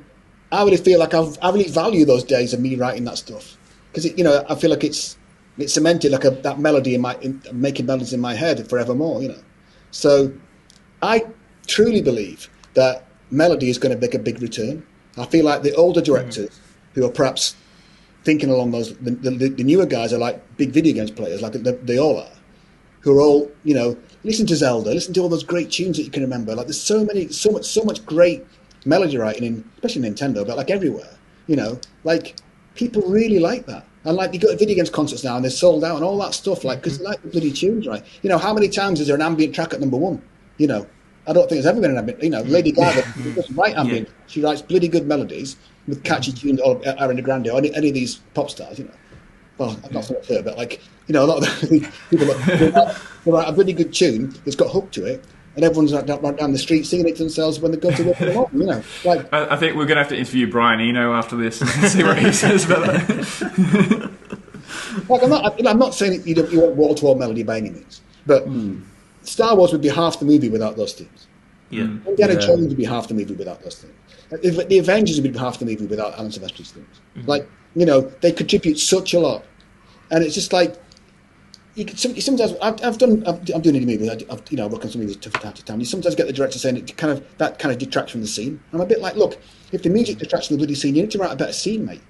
I 0.52 0.62
really 0.66 0.76
feel 0.76 1.00
like 1.00 1.14
I've, 1.14 1.38
I 1.42 1.52
really 1.52 1.70
value 1.70 2.04
those 2.04 2.26
days 2.26 2.54
of 2.54 2.60
me 2.60 2.76
writing 2.76 3.06
that 3.06 3.18
stuff 3.18 3.58
because 3.92 4.06
you 4.18 4.24
know 4.24 4.46
I 4.50 4.56
feel 4.56 4.70
like 4.70 4.84
it's 4.84 5.18
it's 5.58 5.74
cemented 5.74 6.12
like 6.12 6.24
a, 6.24 6.32
that 6.32 6.60
melody 6.60 6.96
in 6.96 7.02
my 7.02 7.16
in, 7.22 7.42
making 7.54 7.86
melodies 7.86 8.14
in 8.14 8.20
my 8.20 8.34
head 8.34 8.68
forevermore. 8.70 9.22
You 9.22 9.30
know, 9.30 9.44
so 9.92 10.32
I 11.02 11.26
truly 11.68 12.02
believe 12.02 12.50
that 12.74 13.06
melody 13.30 13.70
is 13.70 13.78
going 13.78 13.94
to 13.94 14.00
make 14.00 14.14
a 14.14 14.20
big 14.20 14.42
return. 14.42 14.86
I 15.18 15.26
feel 15.26 15.46
like 15.46 15.64
the 15.64 15.76
older 15.76 16.02
directors 16.02 16.50
mm-hmm. 16.50 17.02
who 17.02 17.06
are 17.06 17.12
perhaps 17.12 17.56
thinking 18.24 18.50
along 18.50 18.72
those, 18.72 18.96
the, 18.98 19.12
the, 19.12 19.50
the 19.50 19.64
newer 19.64 19.86
guys 19.86 20.14
are 20.14 20.18
like 20.18 20.58
big 20.58 20.72
video 20.72 20.94
games 20.94 21.12
players, 21.12 21.42
like 21.42 21.54
they, 21.54 21.72
they 21.72 21.98
all 21.98 22.20
are, 22.20 22.32
who 23.02 23.18
are 23.18 23.22
all, 23.22 23.52
you 23.64 23.74
know, 23.74 23.98
listen 24.24 24.46
to 24.46 24.56
Zelda, 24.56 24.92
listen 24.92 25.14
to 25.16 25.22
all 25.22 25.30
those 25.30 25.44
great 25.44 25.72
tunes 25.72 25.98
that 25.98 26.04
you 26.04 26.12
can 26.12 26.22
remember. 26.22 26.56
Like 26.56 26.68
there's 26.68 26.80
so 26.80 27.04
many, 27.04 27.30
so 27.30 27.52
much, 27.52 27.66
so 27.66 27.84
much 27.84 28.06
great 28.06 28.46
melody 28.86 29.18
writing 29.18 29.44
in, 29.44 29.70
especially 29.76 30.08
Nintendo, 30.08 30.46
but 30.46 30.58
like 30.58 30.70
everywhere, 30.70 31.18
you 31.48 31.56
know, 31.56 31.80
like 32.04 32.40
people 32.76 33.02
really 33.04 33.40
like 33.40 33.66
that. 33.66 33.86
And 34.04 34.18
like 34.18 34.34
you 34.34 34.40
go 34.40 34.50
to 34.50 34.58
video 34.58 34.76
games 34.76 34.90
concerts 34.90 35.24
now 35.24 35.36
and 35.36 35.44
they're 35.44 35.52
sold 35.52 35.84
out 35.84 35.96
and 35.96 36.04
all 36.04 36.18
that 36.20 36.34
stuff, 36.34 36.64
like 36.64 36.80
because 36.80 36.98
they 36.98 37.04
mm-hmm. 37.04 37.12
like 37.12 37.22
the 37.22 37.30
bloody 37.30 37.52
tunes, 37.52 37.88
right? 37.88 38.04
You 38.24 38.30
know, 38.30 38.38
how 38.38 38.54
many 38.54 38.68
times 38.68 39.00
is 39.00 39.08
there 39.08 39.16
an 39.16 39.22
ambient 39.22 39.54
track 39.54 39.74
at 39.74 39.80
number 39.80 39.98
one? 39.98 40.22
You 40.58 40.68
know, 40.68 40.88
I 41.28 41.34
don't 41.34 41.44
think 41.44 41.62
there's 41.62 41.68
ever 41.68 41.80
been 41.80 41.92
an 41.92 41.98
ambient. 41.98 42.24
You 42.24 42.32
know, 42.32 42.42
Lady 42.42 42.72
Gaga 42.72 43.02
doesn't 43.02 43.24
mm-hmm. 43.24 43.60
write 43.60 43.76
ambient. 43.76 44.10
She 44.28 44.42
writes 44.42 44.62
bloody 44.62 44.88
good 44.88 45.06
melodies 45.06 45.56
with 45.88 46.00
mm-hmm. 46.00 46.08
catchy 46.08 46.32
tunes. 46.32 46.60
Or 46.62 46.78
uh, 46.78 46.96
Ariana 46.96 47.24
Grande 47.24 47.50
or 47.50 47.60
any, 47.60 47.74
any 47.76 47.90
of 47.90 47.94
these 47.94 48.16
pop 48.34 48.50
stars. 48.50 48.80
You 48.80 48.86
know, 48.86 48.92
well, 49.60 49.80
I'm 49.86 49.94
not 49.94 50.06
so 50.06 50.16
much 50.16 50.28
her, 50.30 50.42
but 50.42 50.58
like 50.58 50.82
you 51.08 51.14
know, 51.14 51.24
a 51.24 51.28
lot 51.28 51.38
of 51.38 51.44
the 51.44 51.92
people 52.10 52.26
that 52.26 52.98
they 53.26 53.32
write, 53.32 53.50
a 53.50 53.54
really 53.54 53.74
good 53.74 53.94
tune 53.94 54.34
that's 54.46 54.56
got 54.56 54.72
hook 54.72 54.92
to 54.92 55.06
it, 55.06 55.24
and 55.56 55.66
everyone's 55.66 55.94
like 55.94 56.06
down, 56.06 56.22
right 56.22 56.38
down 56.38 56.52
the 56.52 56.58
street 56.58 56.84
singing 56.84 57.08
it 57.08 57.18
to 57.18 57.24
themselves 57.24 57.60
when 57.60 57.72
they 57.72 57.78
go 57.78 57.92
to 57.92 58.04
work 58.04 58.22
in 58.22 58.28
the 58.28 58.34
morning. 58.34 58.62
You 58.62 58.68
know, 58.68 58.84
like 59.04 59.34
I, 59.34 59.56
I 59.56 59.58
think 59.58 59.76
we're 59.76 59.86
going 59.86 59.98
to 59.98 60.04
have 60.04 60.10
to 60.10 60.18
interview 60.18 60.50
Brian 60.50 60.80
Eno 60.80 61.14
after 61.14 61.36
this 61.36 61.62
and 61.62 61.70
see 61.92 62.04
what 62.04 62.18
he 62.18 62.32
says 62.32 62.66
about 62.66 62.86
that. 62.86 64.12
Like 65.10 65.24
I'm 65.24 65.30
not, 65.30 65.68
I'm 65.68 65.80
not 65.80 65.94
saying 65.94 66.24
you, 66.26 66.36
don't, 66.36 66.52
you 66.52 66.62
want 66.62 66.76
wall 66.76 66.96
to 66.96 67.06
wall 67.06 67.16
melody 67.16 67.44
by 67.44 67.58
any 67.58 67.70
means, 67.70 68.02
but 68.26 68.44
hmm. 68.44 68.82
Star 69.24 69.56
Wars 69.56 69.72
would 69.72 69.82
be 69.82 69.90
half 69.90 70.20
the 70.20 70.26
movie 70.26 70.50
without 70.50 70.78
those 70.78 70.94
themes. 70.94 71.28
Yeah. 71.70 71.86
Hmm. 71.86 72.08
Indiana 72.08 72.34
Yeah. 72.34 72.40
Jones 72.40 72.68
would 72.68 72.78
be 72.78 72.86
half 72.86 73.08
the 73.08 73.14
movie 73.14 73.34
without 73.34 73.62
those 73.64 73.76
themes. 73.76 73.94
Like, 74.30 74.42
The 74.42 74.66
the 74.66 74.80
Avengers 74.80 75.22
would 75.22 75.32
be 75.32 75.38
half 75.38 75.60
the 75.60 75.66
movie 75.66 75.86
without 75.86 76.18
Alan 76.18 76.32
Silvestri's 76.32 76.72
themes. 76.72 77.02
Hmm. 77.16 77.26
Like 77.26 77.50
you 77.76 77.86
know, 77.86 78.02
they 78.22 78.32
contribute 78.32 78.80
such 78.80 79.14
a 79.14 79.20
lot, 79.20 79.46
and 80.12 80.24
it's 80.24 80.36
just 80.36 80.54
like 80.54 80.76
you 81.76 81.86
can, 81.86 81.96
some, 81.98 82.20
sometimes 82.20 82.54
I've, 82.62 82.84
I've 82.84 82.98
done 82.98 83.24
I've, 83.26 83.40
I'm 83.56 83.62
doing 83.62 83.76
any 83.78 83.86
movie 83.86 84.10
I, 84.10 84.14
I've, 84.30 84.44
you 84.50 84.58
know 84.58 84.66
I 84.66 84.68
work 84.68 84.84
on 84.84 84.92
some 84.92 85.02
movies 85.02 85.18
from 85.18 85.32
time 85.34 85.54
to 85.54 85.64
time. 85.66 85.80
You 85.80 85.86
sometimes 85.86 86.16
get 86.16 86.28
the 86.28 86.34
director 86.34 86.60
saying 86.60 86.78
it 86.78 86.98
kind 86.98 87.14
of 87.18 87.38
that 87.38 87.60
kind 87.60 87.72
of 87.72 87.78
detracts 87.80 88.12
from 88.12 88.22
the 88.22 88.28
scene. 88.28 88.60
I'm 88.74 88.82
a 88.82 88.86
bit 88.86 89.00
like, 89.00 89.16
look, 89.16 89.38
if 89.72 89.84
the 89.84 89.90
music 89.90 90.18
detracts 90.18 90.48
from 90.48 90.56
the 90.58 90.60
bloody 90.60 90.76
scene, 90.76 90.96
you 90.96 91.02
need 91.04 91.12
to 91.12 91.18
write 91.18 91.32
a 91.32 91.36
better 91.36 91.54
scene, 91.54 91.86
mate. 91.86 92.02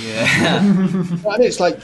Yeah. 0.00 0.62
You 0.72 0.82
know 0.82 1.30
I 1.30 1.38
mean, 1.38 1.46
it's 1.46 1.60
like 1.60 1.78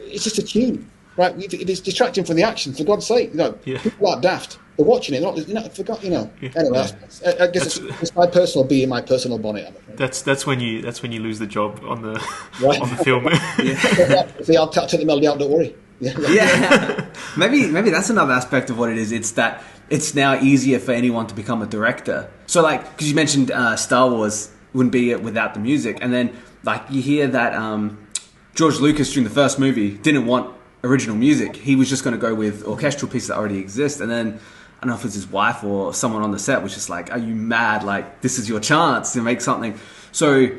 it's 0.00 0.24
just 0.24 0.38
a 0.38 0.42
tune, 0.42 0.90
right? 1.16 1.34
It's 1.38 1.80
distracting 1.80 2.24
from 2.24 2.36
the 2.36 2.42
action, 2.42 2.72
for 2.74 2.84
God's 2.84 3.06
sake, 3.06 3.30
you 3.30 3.36
know, 3.36 3.58
Yeah. 3.64 3.78
people 3.80 4.08
are 4.08 4.20
daft. 4.20 4.58
They're 4.76 4.84
watching 4.84 5.14
it, 5.14 5.22
not 5.22 5.36
you 5.48 5.54
know, 5.54 5.62
forgot, 5.70 6.04
you 6.04 6.10
know. 6.10 6.30
Anyway, 6.42 6.70
that's- 6.72 7.22
I, 7.24 7.44
I 7.44 7.46
guess 7.46 7.64
it's, 7.66 7.78
That's- 7.78 8.02
it's 8.02 8.14
my 8.14 8.26
personal 8.26 8.66
bee 8.66 8.82
in 8.82 8.90
my 8.90 9.00
personal 9.00 9.38
bonnet. 9.38 9.66
I'm. 9.68 9.96
That's 9.96 10.20
that's 10.20 10.46
when 10.46 10.60
you 10.60 10.82
that's 10.82 11.00
when 11.00 11.12
you 11.12 11.20
lose 11.20 11.38
the 11.38 11.46
job 11.46 11.80
on 11.86 12.02
the 12.02 12.14
Right. 12.60 12.78
on 12.82 12.90
the 12.90 12.96
film. 13.02 13.24
See, 14.44 14.56
I'll, 14.56 14.64
I'll 14.76 14.86
take 14.86 15.00
the 15.00 15.06
melody 15.06 15.26
out. 15.28 15.38
Don't 15.38 15.50
worry. 15.50 15.74
Yeah, 16.00 17.06
maybe 17.36 17.66
maybe 17.68 17.90
that's 17.90 18.10
another 18.10 18.32
aspect 18.32 18.70
of 18.70 18.78
what 18.78 18.90
it 18.90 18.98
is. 18.98 19.12
It's 19.12 19.32
that 19.32 19.62
it's 19.88 20.14
now 20.14 20.38
easier 20.40 20.78
for 20.78 20.92
anyone 20.92 21.26
to 21.28 21.34
become 21.34 21.62
a 21.62 21.66
director. 21.66 22.30
So 22.46 22.62
like 22.62 22.90
because 22.90 23.08
you 23.08 23.14
mentioned 23.14 23.50
uh, 23.50 23.76
Star 23.76 24.08
Wars 24.10 24.52
wouldn't 24.74 24.92
be 24.92 25.10
it 25.10 25.22
without 25.22 25.54
the 25.54 25.60
music, 25.60 25.98
and 26.00 26.12
then 26.12 26.36
like 26.64 26.82
you 26.90 27.00
hear 27.00 27.26
that 27.28 27.54
um, 27.54 28.06
George 28.54 28.78
Lucas 28.78 29.12
during 29.12 29.24
the 29.24 29.34
first 29.34 29.58
movie 29.58 29.96
didn't 29.96 30.26
want 30.26 30.54
original 30.84 31.16
music. 31.16 31.56
He 31.56 31.76
was 31.76 31.88
just 31.88 32.04
going 32.04 32.14
to 32.14 32.20
go 32.20 32.34
with 32.34 32.64
orchestral 32.64 33.10
pieces 33.10 33.28
that 33.28 33.36
already 33.36 33.58
exist, 33.58 34.00
and 34.00 34.10
then. 34.10 34.40
I 34.76 34.80
don't 34.80 34.90
know 34.90 34.96
if 34.96 35.06
it's 35.06 35.14
his 35.14 35.26
wife 35.26 35.64
or 35.64 35.94
someone 35.94 36.22
on 36.22 36.32
the 36.32 36.38
set 36.38 36.62
was 36.62 36.74
just 36.74 36.90
like, 36.90 37.10
"Are 37.10 37.18
you 37.18 37.34
mad? 37.34 37.82
Like 37.82 38.20
this 38.20 38.38
is 38.38 38.46
your 38.46 38.60
chance 38.60 39.14
to 39.14 39.22
make 39.22 39.40
something." 39.40 39.80
So 40.12 40.50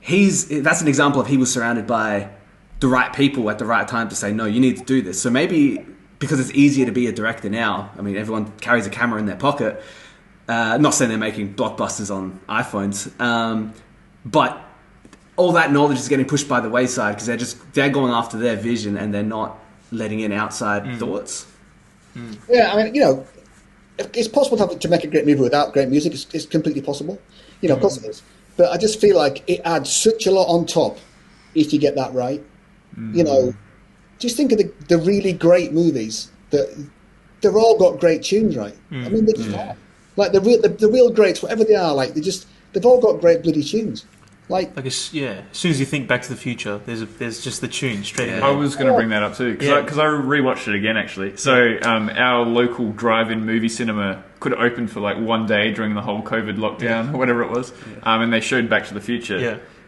he's 0.00 0.48
that's 0.48 0.82
an 0.82 0.88
example 0.88 1.20
of 1.20 1.28
he 1.28 1.36
was 1.36 1.52
surrounded 1.52 1.86
by 1.86 2.28
the 2.82 2.88
right 2.88 3.12
people 3.12 3.48
at 3.48 3.58
the 3.58 3.64
right 3.64 3.88
time 3.88 4.08
to 4.08 4.14
say 4.14 4.32
no 4.32 4.44
you 4.44 4.60
need 4.60 4.76
to 4.76 4.84
do 4.84 5.00
this 5.00 5.20
so 5.20 5.30
maybe 5.30 5.84
because 6.18 6.38
it's 6.38 6.52
easier 6.52 6.84
to 6.84 6.92
be 6.92 7.06
a 7.06 7.12
director 7.12 7.48
now 7.48 7.90
i 7.98 8.02
mean 8.02 8.16
everyone 8.16 8.50
carries 8.58 8.86
a 8.86 8.90
camera 8.90 9.18
in 9.18 9.26
their 9.26 9.36
pocket 9.36 9.82
uh, 10.48 10.76
not 10.78 10.92
saying 10.92 11.08
they're 11.08 11.16
making 11.16 11.54
blockbusters 11.54 12.14
on 12.14 12.38
iphones 12.48 13.18
um, 13.20 13.72
but 14.24 14.62
all 15.36 15.52
that 15.52 15.72
knowledge 15.72 15.98
is 15.98 16.08
getting 16.08 16.26
pushed 16.26 16.48
by 16.48 16.60
the 16.60 16.68
wayside 16.68 17.14
because 17.14 17.26
they're 17.26 17.36
just 17.36 17.72
they're 17.72 17.88
going 17.88 18.12
after 18.12 18.36
their 18.36 18.56
vision 18.56 18.96
and 18.98 19.14
they're 19.14 19.22
not 19.22 19.58
letting 19.90 20.20
in 20.20 20.32
outside 20.32 20.98
thoughts 20.98 21.46
yeah. 22.48 22.72
I 22.72 22.82
mean, 22.82 22.94
you 22.94 23.00
know, 23.00 23.26
it's 23.98 24.28
possible 24.28 24.56
to, 24.58 24.66
have, 24.66 24.78
to 24.78 24.88
make 24.88 25.04
a 25.04 25.06
great 25.06 25.26
movie 25.26 25.40
without 25.40 25.72
great 25.72 25.88
music. 25.88 26.12
It's, 26.12 26.26
it's 26.32 26.46
completely 26.46 26.82
possible. 26.82 27.20
You 27.60 27.68
know, 27.68 27.76
of 27.76 27.80
course 27.80 27.96
it 27.96 28.04
is. 28.04 28.22
But 28.56 28.70
I 28.70 28.76
just 28.76 29.00
feel 29.00 29.16
like 29.16 29.48
it 29.48 29.60
adds 29.64 29.94
such 29.94 30.26
a 30.26 30.30
lot 30.30 30.46
on 30.46 30.66
top 30.66 30.98
if 31.54 31.72
you 31.72 31.78
get 31.78 31.94
that 31.94 32.12
right. 32.12 32.42
You 32.96 33.24
know, 33.24 33.54
just 34.18 34.36
think 34.36 34.52
of 34.52 34.58
the, 34.58 34.72
the 34.88 34.98
really 34.98 35.32
great 35.32 35.72
movies 35.72 36.30
that 36.50 36.68
they've 37.40 37.56
all 37.56 37.78
got 37.78 37.98
great 38.00 38.22
tunes, 38.22 38.56
right? 38.56 38.76
I 38.90 39.08
mean, 39.08 39.24
they 39.26 39.32
just 39.32 39.54
are. 39.56 39.74
Like 40.16 40.32
the 40.32 40.40
real, 40.40 40.60
the, 40.60 40.68
the 40.68 40.88
real 40.88 41.10
greats, 41.10 41.42
whatever 41.42 41.64
they 41.64 41.74
are, 41.74 41.94
like 41.94 42.12
they 42.14 42.20
just 42.20 42.46
they've 42.72 42.84
all 42.84 43.00
got 43.00 43.20
great 43.20 43.42
bloody 43.42 43.62
tunes. 43.64 44.04
Like 44.48 44.76
like 44.76 44.84
as, 44.84 45.14
yeah, 45.14 45.40
as 45.50 45.56
soon 45.56 45.70
as 45.70 45.80
you 45.80 45.86
think 45.86 46.06
Back 46.08 46.20
to 46.22 46.28
the 46.28 46.36
Future, 46.36 46.78
there's 46.84 47.00
a, 47.00 47.06
there's 47.06 47.42
just 47.42 47.62
the 47.62 47.68
tune 47.68 48.04
straight 48.04 48.26
Yeah. 48.28 48.32
ahead. 48.38 48.42
I 48.42 48.50
was 48.50 48.76
going 48.76 48.88
to 48.88 48.92
bring 48.94 49.08
that 49.10 49.22
up 49.22 49.36
too 49.36 49.52
because 49.52 49.68
Yeah. 49.68 49.76
I, 49.76 49.82
'cause 49.82 49.98
I 49.98 50.04
rewatched 50.04 50.68
it 50.68 50.74
again 50.74 50.98
actually. 50.98 51.36
So 51.38 51.78
um, 51.82 52.10
our 52.10 52.44
local 52.44 52.92
drive-in 52.92 53.46
movie 53.46 53.70
cinema 53.70 54.22
could 54.40 54.52
open 54.52 54.88
for 54.88 55.00
like 55.00 55.16
one 55.16 55.46
day 55.46 55.72
during 55.72 55.94
the 55.94 56.02
whole 56.02 56.22
COVID 56.22 56.58
lockdown 56.58 57.14
or 57.14 57.18
whatever 57.18 57.42
it 57.42 57.50
was, 57.50 57.72
um, 58.02 58.20
and 58.20 58.32
they 58.32 58.40
showed 58.40 58.68
Back 58.68 58.86
to 58.88 58.94
the 58.94 59.00
Future. 59.00 59.38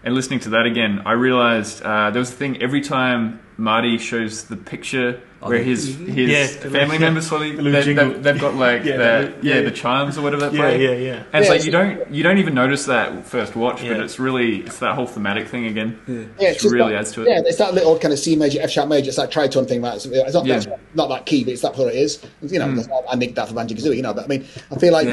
Yeah. 0.04 0.06
and 0.06 0.14
listening 0.14 0.40
to 0.40 0.50
that 0.50 0.66
again, 0.66 1.02
I 1.06 1.12
realized 1.12 1.82
uh, 1.82 2.10
there 2.10 2.20
was 2.20 2.30
a 2.30 2.34
thing 2.34 2.62
every 2.62 2.80
time 2.80 3.40
Marty 3.56 3.98
shows 3.98 4.44
the 4.44 4.56
picture 4.56 5.20
where 5.40 5.58
the- 5.58 5.64
his 5.64 5.96
his 5.96 6.30
Yeah, 6.30 6.46
family 6.46 6.78
little- 6.78 6.98
members 7.00 7.26
sort 7.28 7.42
of 7.46 7.56
the 7.56 7.62
they, 7.70 7.94
have 7.94 8.22
they've 8.22 8.40
got 8.40 8.54
like 8.56 8.84
Yeah, 8.84 8.96
the, 8.96 9.34
the- 9.40 9.46
yeah, 9.48 9.54
yeah. 9.56 9.60
the 9.62 9.70
chimes 9.70 10.16
or 10.18 10.22
whatever 10.22 10.48
they 10.50 10.56
Yeah, 10.56 10.62
play. 10.62 10.82
yeah, 10.82 10.90
yeah. 11.12 11.22
And 11.32 11.42
it's 11.44 11.50
like 11.50 11.64
you 11.64 11.70
don't 11.70 12.10
you 12.10 12.22
don't 12.22 12.38
even 12.38 12.54
notice 12.54 12.86
that 12.86 13.26
first 13.26 13.54
watch, 13.54 13.82
but 13.82 14.00
it's 14.00 14.18
really 14.18 14.58
it's 14.62 14.78
that 14.78 14.94
whole 14.94 15.06
thematic 15.06 15.46
thing 15.48 15.66
again. 15.66 15.98
Yeah, 16.40 16.48
It 16.50 16.62
really 16.64 16.92
that, 16.92 17.00
adds 17.00 17.12
to 17.12 17.22
it. 17.22 17.28
Yeah, 17.28 17.42
it's 17.44 17.58
that 17.58 17.74
little 17.74 17.98
kind 17.98 18.12
of 18.12 18.18
C 18.18 18.34
major, 18.36 18.60
F 18.62 18.70
sharp 18.70 18.88
major. 18.88 19.08
It's 19.08 19.16
that 19.18 19.30
tritone 19.30 19.68
thing. 19.68 19.82
Right? 19.82 19.94
It's 19.94 20.06
not, 20.34 20.46
Yeah. 20.46 20.54
that's 20.58 20.66
not 20.94 21.08
that 21.10 21.26
key, 21.26 21.44
but 21.44 21.52
it's 21.52 21.62
that 21.62 21.76
what 21.76 21.88
it 21.94 21.96
is. 21.98 22.20
You 22.42 22.58
know, 22.58 22.74
that's- 22.74 22.88
I 23.10 23.14
nicked 23.16 23.36
that 23.36 23.48
for 23.48 23.54
Banjo 23.54 23.74
Kazooie. 23.76 23.96
You 23.96 24.02
know, 24.02 24.14
but 24.14 24.24
I 24.24 24.28
mean, 24.28 24.44
I 24.72 24.76
feel 24.76 24.92
like 24.92 25.08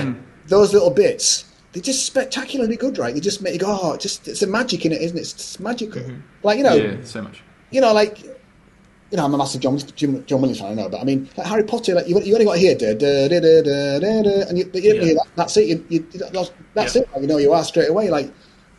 those 0.47 0.73
little 0.73 0.89
bits. 0.91 1.45
They're 1.73 1.81
just 1.81 2.05
spectacularly 2.05 2.75
good, 2.75 2.97
right? 2.97 3.13
They 3.13 3.21
just 3.21 3.41
make 3.41 3.53
you 3.53 3.59
go, 3.59 3.79
oh, 3.81 3.93
it's 3.93 4.03
just 4.03 4.27
it's 4.27 4.41
a 4.41 4.47
magic 4.47 4.85
in 4.85 4.91
it, 4.91 5.01
isn't 5.01 5.17
it? 5.17 5.21
It's 5.21 5.33
just 5.33 5.59
magical. 5.59 6.01
Mm-hmm. 6.01 6.19
Like 6.43 6.57
you 6.57 6.63
know, 6.63 6.73
Yeah, 6.75 6.97
so 7.03 7.21
much. 7.21 7.41
you 7.71 7.79
know, 7.81 7.93
like 7.93 8.23
you 8.23 9.17
know, 9.17 9.25
I'm 9.25 9.33
a 9.33 9.37
massive 9.37 9.61
John 9.61 9.77
Jim, 9.95 10.25
John 10.25 10.39
Williams 10.41 10.59
fan, 10.61 10.71
I 10.71 10.73
know, 10.81 10.89
but 10.89 11.01
I 11.01 11.03
mean, 11.03 11.29
like 11.37 11.47
Harry 11.47 11.63
Potter, 11.63 11.95
like 11.95 12.07
you, 12.07 12.19
you 12.21 12.33
only 12.33 12.45
got 12.45 12.53
to 12.53 12.59
hear 12.59 12.75
da, 12.75 12.93
da, 12.93 13.27
da, 13.27 13.39
da, 13.41 13.61
da, 13.61 13.99
da, 13.99 14.21
da, 14.23 14.47
and 14.49 14.57
you, 14.57 14.65
but 14.65 14.81
you 14.81 14.91
don't 14.93 14.99
Yeah. 15.01 15.05
hear 15.07 15.15
that. 15.15 15.27
That's 15.35 15.57
it. 15.57 15.67
You, 15.67 15.85
you, 15.89 15.99
that's, 16.31 16.51
that's 16.73 16.95
Yeah. 16.95 17.01
it. 17.03 17.09
Like, 17.13 17.21
you 17.21 17.27
know, 17.27 17.37
you 17.37 17.51
are 17.53 17.63
straight 17.63 17.89
away. 17.89 18.09
Like, 18.09 18.31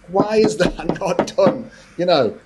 why 0.09 0.37
is 0.37 0.57
that 0.59 0.75
not 1.01 1.35
done? 1.37 1.71
You 1.99 2.07
know. 2.07 2.39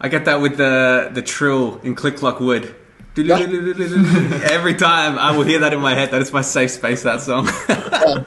I 0.00 0.08
get 0.08 0.24
that 0.26 0.40
with 0.40 0.56
the 0.58 1.10
the 1.12 1.22
trill 1.22 1.78
in 1.82 1.94
Click 1.94 2.16
Clock 2.16 2.38
Wood. 2.40 2.74
Every 3.16 4.74
time 4.74 5.18
I 5.18 5.36
will 5.36 5.44
hear 5.44 5.60
that 5.60 5.72
in 5.72 5.80
my 5.80 5.94
head. 5.94 6.10
That 6.10 6.20
is 6.20 6.32
my 6.32 6.42
safe 6.42 6.72
space. 6.72 7.02
That 7.04 7.20
song. 7.20 7.48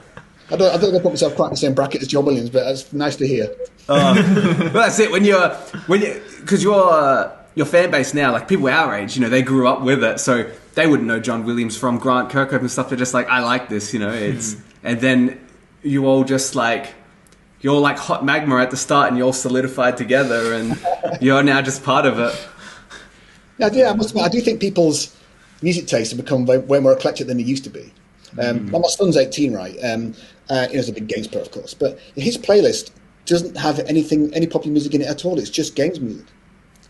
I 0.50 0.56
don't, 0.56 0.70
I 0.70 0.78
don't 0.78 0.92
think 0.92 0.96
I 0.96 1.00
put 1.00 1.12
myself 1.12 1.36
quite 1.36 1.48
in 1.48 1.52
the 1.52 1.58
same 1.58 1.74
bracket 1.74 2.02
as 2.02 2.08
John 2.08 2.26
Williams, 2.26 2.50
but 2.50 2.66
it's 2.68 2.92
nice 2.94 3.16
to 3.18 3.28
hear. 3.28 3.54
Well, 3.90 4.14
that's 4.74 5.00
it. 5.00 5.12
When 5.12 5.24
you're 5.24 5.50
when 5.88 6.02
you 6.02 6.22
because 6.42 6.62
your 6.62 7.32
your 7.56 7.66
fan 7.66 7.90
base 7.90 8.14
now, 8.14 8.34
like 8.34 8.50
people 8.50 8.68
our 8.68 8.94
age, 8.94 9.16
you 9.16 9.22
know, 9.22 9.30
they 9.30 9.42
grew 9.42 9.66
up 9.66 9.82
with 9.82 10.04
it, 10.04 10.20
so 10.20 10.52
they 10.76 10.88
wouldn't 10.88 11.08
know 11.08 11.22
John 11.22 11.46
Williams 11.46 11.78
from 11.78 11.98
Grant 11.98 12.30
Kirkhope 12.30 12.60
and 12.60 12.70
stuff. 12.70 12.90
They're 12.90 12.98
just 12.98 13.14
like, 13.14 13.30
I 13.30 13.40
like 13.40 13.70
this, 13.70 13.94
you 13.94 14.00
know. 14.00 14.12
It's 14.12 14.58
and 14.84 15.00
then 15.00 15.40
you 15.84 16.06
all 16.06 16.26
just 16.26 16.54
like 16.54 16.94
you're 17.62 17.80
like 17.80 17.98
hot 17.98 18.26
magma 18.26 18.58
at 18.58 18.72
the 18.72 18.78
start, 18.78 19.08
and 19.08 19.18
you're 19.18 19.28
all 19.28 19.34
solidified 19.34 19.96
together, 19.96 20.54
and 20.54 20.78
you're 21.22 21.44
now 21.44 21.62
just 21.62 21.82
part 21.82 22.06
of 22.06 22.20
it. 22.20 22.48
Yeah, 23.58 23.68
I 23.68 23.70
do, 23.70 23.86
I 23.86 23.94
must 23.94 24.10
admit, 24.10 24.26
I 24.26 24.30
do 24.30 24.42
think 24.42 24.60
people's 24.60 25.16
music 25.62 25.88
tastes 25.88 26.14
have 26.14 26.24
become 26.24 26.46
way, 26.46 26.58
way 26.58 26.80
more 26.80 26.94
eclectic 26.94 27.28
than 27.28 27.38
they 27.38 27.44
used 27.44 27.64
to 27.64 27.70
be. 27.70 27.92
Um, 28.40 28.70
well, 28.72 28.82
My 28.82 28.90
son's 28.90 29.18
18, 29.18 29.54
right? 29.54 29.76
Um, 29.84 30.14
uh, 30.50 30.68
he's 30.70 30.90
a 30.90 30.94
big 30.94 31.08
games 31.08 31.28
player, 31.28 31.44
of 31.44 31.52
course, 31.52 31.74
but 31.74 32.00
his 32.16 32.38
playlist 32.38 32.92
doesn't 33.26 33.58
have 33.58 33.80
anything, 33.80 34.34
any 34.34 34.48
popular 34.48 34.72
music 34.72 34.94
in 34.94 35.02
it 35.02 35.08
at 35.08 35.26
all. 35.26 35.38
It's 35.38 35.50
just 35.50 35.76
games 35.76 36.00
music. 36.00 36.26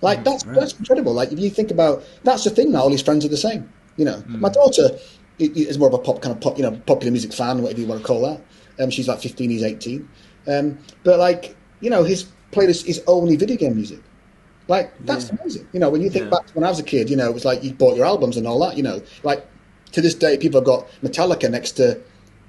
Like 0.02 0.24
that's 0.24 0.44
that's 0.44 0.74
incredible. 0.78 1.14
Like 1.14 1.32
if 1.32 1.40
you 1.40 1.50
think 1.50 1.72
about 1.72 2.04
that's 2.24 2.44
the 2.44 2.52
thing 2.52 2.72
now. 2.72 2.82
All 2.82 2.92
his 2.92 3.02
friends 3.02 3.26
are 3.26 3.30
the 3.30 3.38
same. 3.38 3.74
You 3.96 4.06
know, 4.06 4.24
my 4.28 4.50
daughter 4.50 4.90
is 5.40 5.78
more 5.80 5.88
of 5.88 5.94
a 5.96 6.00
pop 6.00 6.22
kind 6.22 6.36
of 6.36 6.42
pop, 6.42 6.58
you 6.58 6.64
know, 6.64 6.72
popular 6.86 7.12
music 7.12 7.34
fan, 7.34 7.62
whatever 7.62 7.82
you 7.82 7.88
want 7.88 8.02
to 8.02 8.08
call 8.08 8.22
that. 8.22 8.42
Um, 8.84 8.92
she's 8.92 9.08
like 9.08 9.20
15, 9.20 9.50
he's 9.50 9.64
18. 9.64 10.08
Um, 10.48 10.78
but 11.04 11.18
like 11.20 11.56
you 11.80 11.90
know, 11.90 12.04
his 12.04 12.28
playlist 12.52 12.86
is 12.86 13.04
only 13.08 13.36
video 13.36 13.58
game 13.58 13.76
music. 13.76 14.00
Like 14.68 14.94
that's 15.00 15.30
amazing. 15.32 15.68
You 15.74 15.80
know, 15.80 15.90
when 15.90 16.02
you 16.02 16.10
think 16.10 16.26
Yeah. 16.26 16.32
back 16.32 16.48
to 16.48 16.54
when 16.54 16.64
I 16.64 16.70
was 16.70 16.80
a 16.80 16.84
kid, 16.84 17.10
you 17.10 17.16
know, 17.16 17.28
it 17.28 17.34
was 17.34 17.46
like 17.46 17.64
you 17.64 17.74
bought 17.74 17.96
your 17.96 18.06
albums 18.06 18.38
and 18.38 18.46
all 18.46 18.60
that. 18.60 18.78
You 18.78 18.84
know, 18.84 19.02
like 19.24 19.48
to 19.94 20.02
this 20.02 20.14
day, 20.14 20.38
people 20.38 20.60
have 20.60 20.66
got 20.66 20.88
Metallica 21.02 21.50
next 21.50 21.72
to 21.74 22.00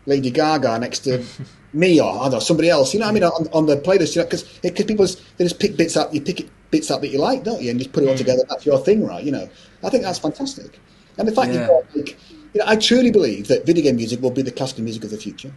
Lady 0.09 0.31
Gaga 0.31 0.79
next 0.79 1.01
to 1.01 1.25
me 1.73 2.01
or 2.01 2.11
I 2.11 2.23
don't 2.25 2.33
know 2.33 2.39
somebody 2.41 2.69
else. 2.71 2.93
You 2.95 3.01
know, 3.01 3.07
what 3.07 3.11
I 3.11 3.15
mean, 3.15 3.25
on, 3.25 3.49
on 3.53 3.67
the 3.67 3.77
playlist, 3.77 4.17
you 4.17 4.23
know, 4.23 4.27
because 4.27 4.43
because 4.63 4.87
people 4.87 5.07
just, 5.07 5.23
they 5.39 5.45
just 5.45 5.61
pick 5.61 5.77
bits 5.77 5.97
up, 5.97 6.13
you 6.13 6.21
pick 6.21 6.41
it, 6.41 6.51
bits 6.71 6.91
up 6.91 7.01
that 7.03 7.09
you 7.09 7.19
like, 7.19 7.45
don't 7.45 7.63
you, 7.63 7.71
and 7.71 7.79
just 7.79 7.93
put 7.93 8.03
it 8.03 8.09
all 8.09 8.17
together. 8.17 8.43
That's 8.49 8.67
your 8.67 8.79
thing, 8.79 9.07
right? 9.07 9.23
You 9.23 9.33
know, 9.33 9.49
I 9.85 9.91
think 9.91 10.03
that's 10.03 10.19
fantastic. 10.19 10.79
And 11.19 11.29
the 11.29 11.33
fact 11.33 11.53
Yeah. 11.53 11.61
you've 11.61 11.69
got 11.69 11.97
like, 11.97 12.19
you 12.55 12.59
know, 12.61 12.65
I 12.67 12.77
truly 12.77 13.11
believe 13.11 13.49
that 13.49 13.67
video 13.67 13.83
game 13.85 13.97
music 13.97 14.21
will 14.23 14.31
be 14.31 14.43
the 14.43 14.51
classical 14.53 14.85
music 14.85 15.05
of 15.05 15.11
the 15.11 15.19
future. 15.19 15.53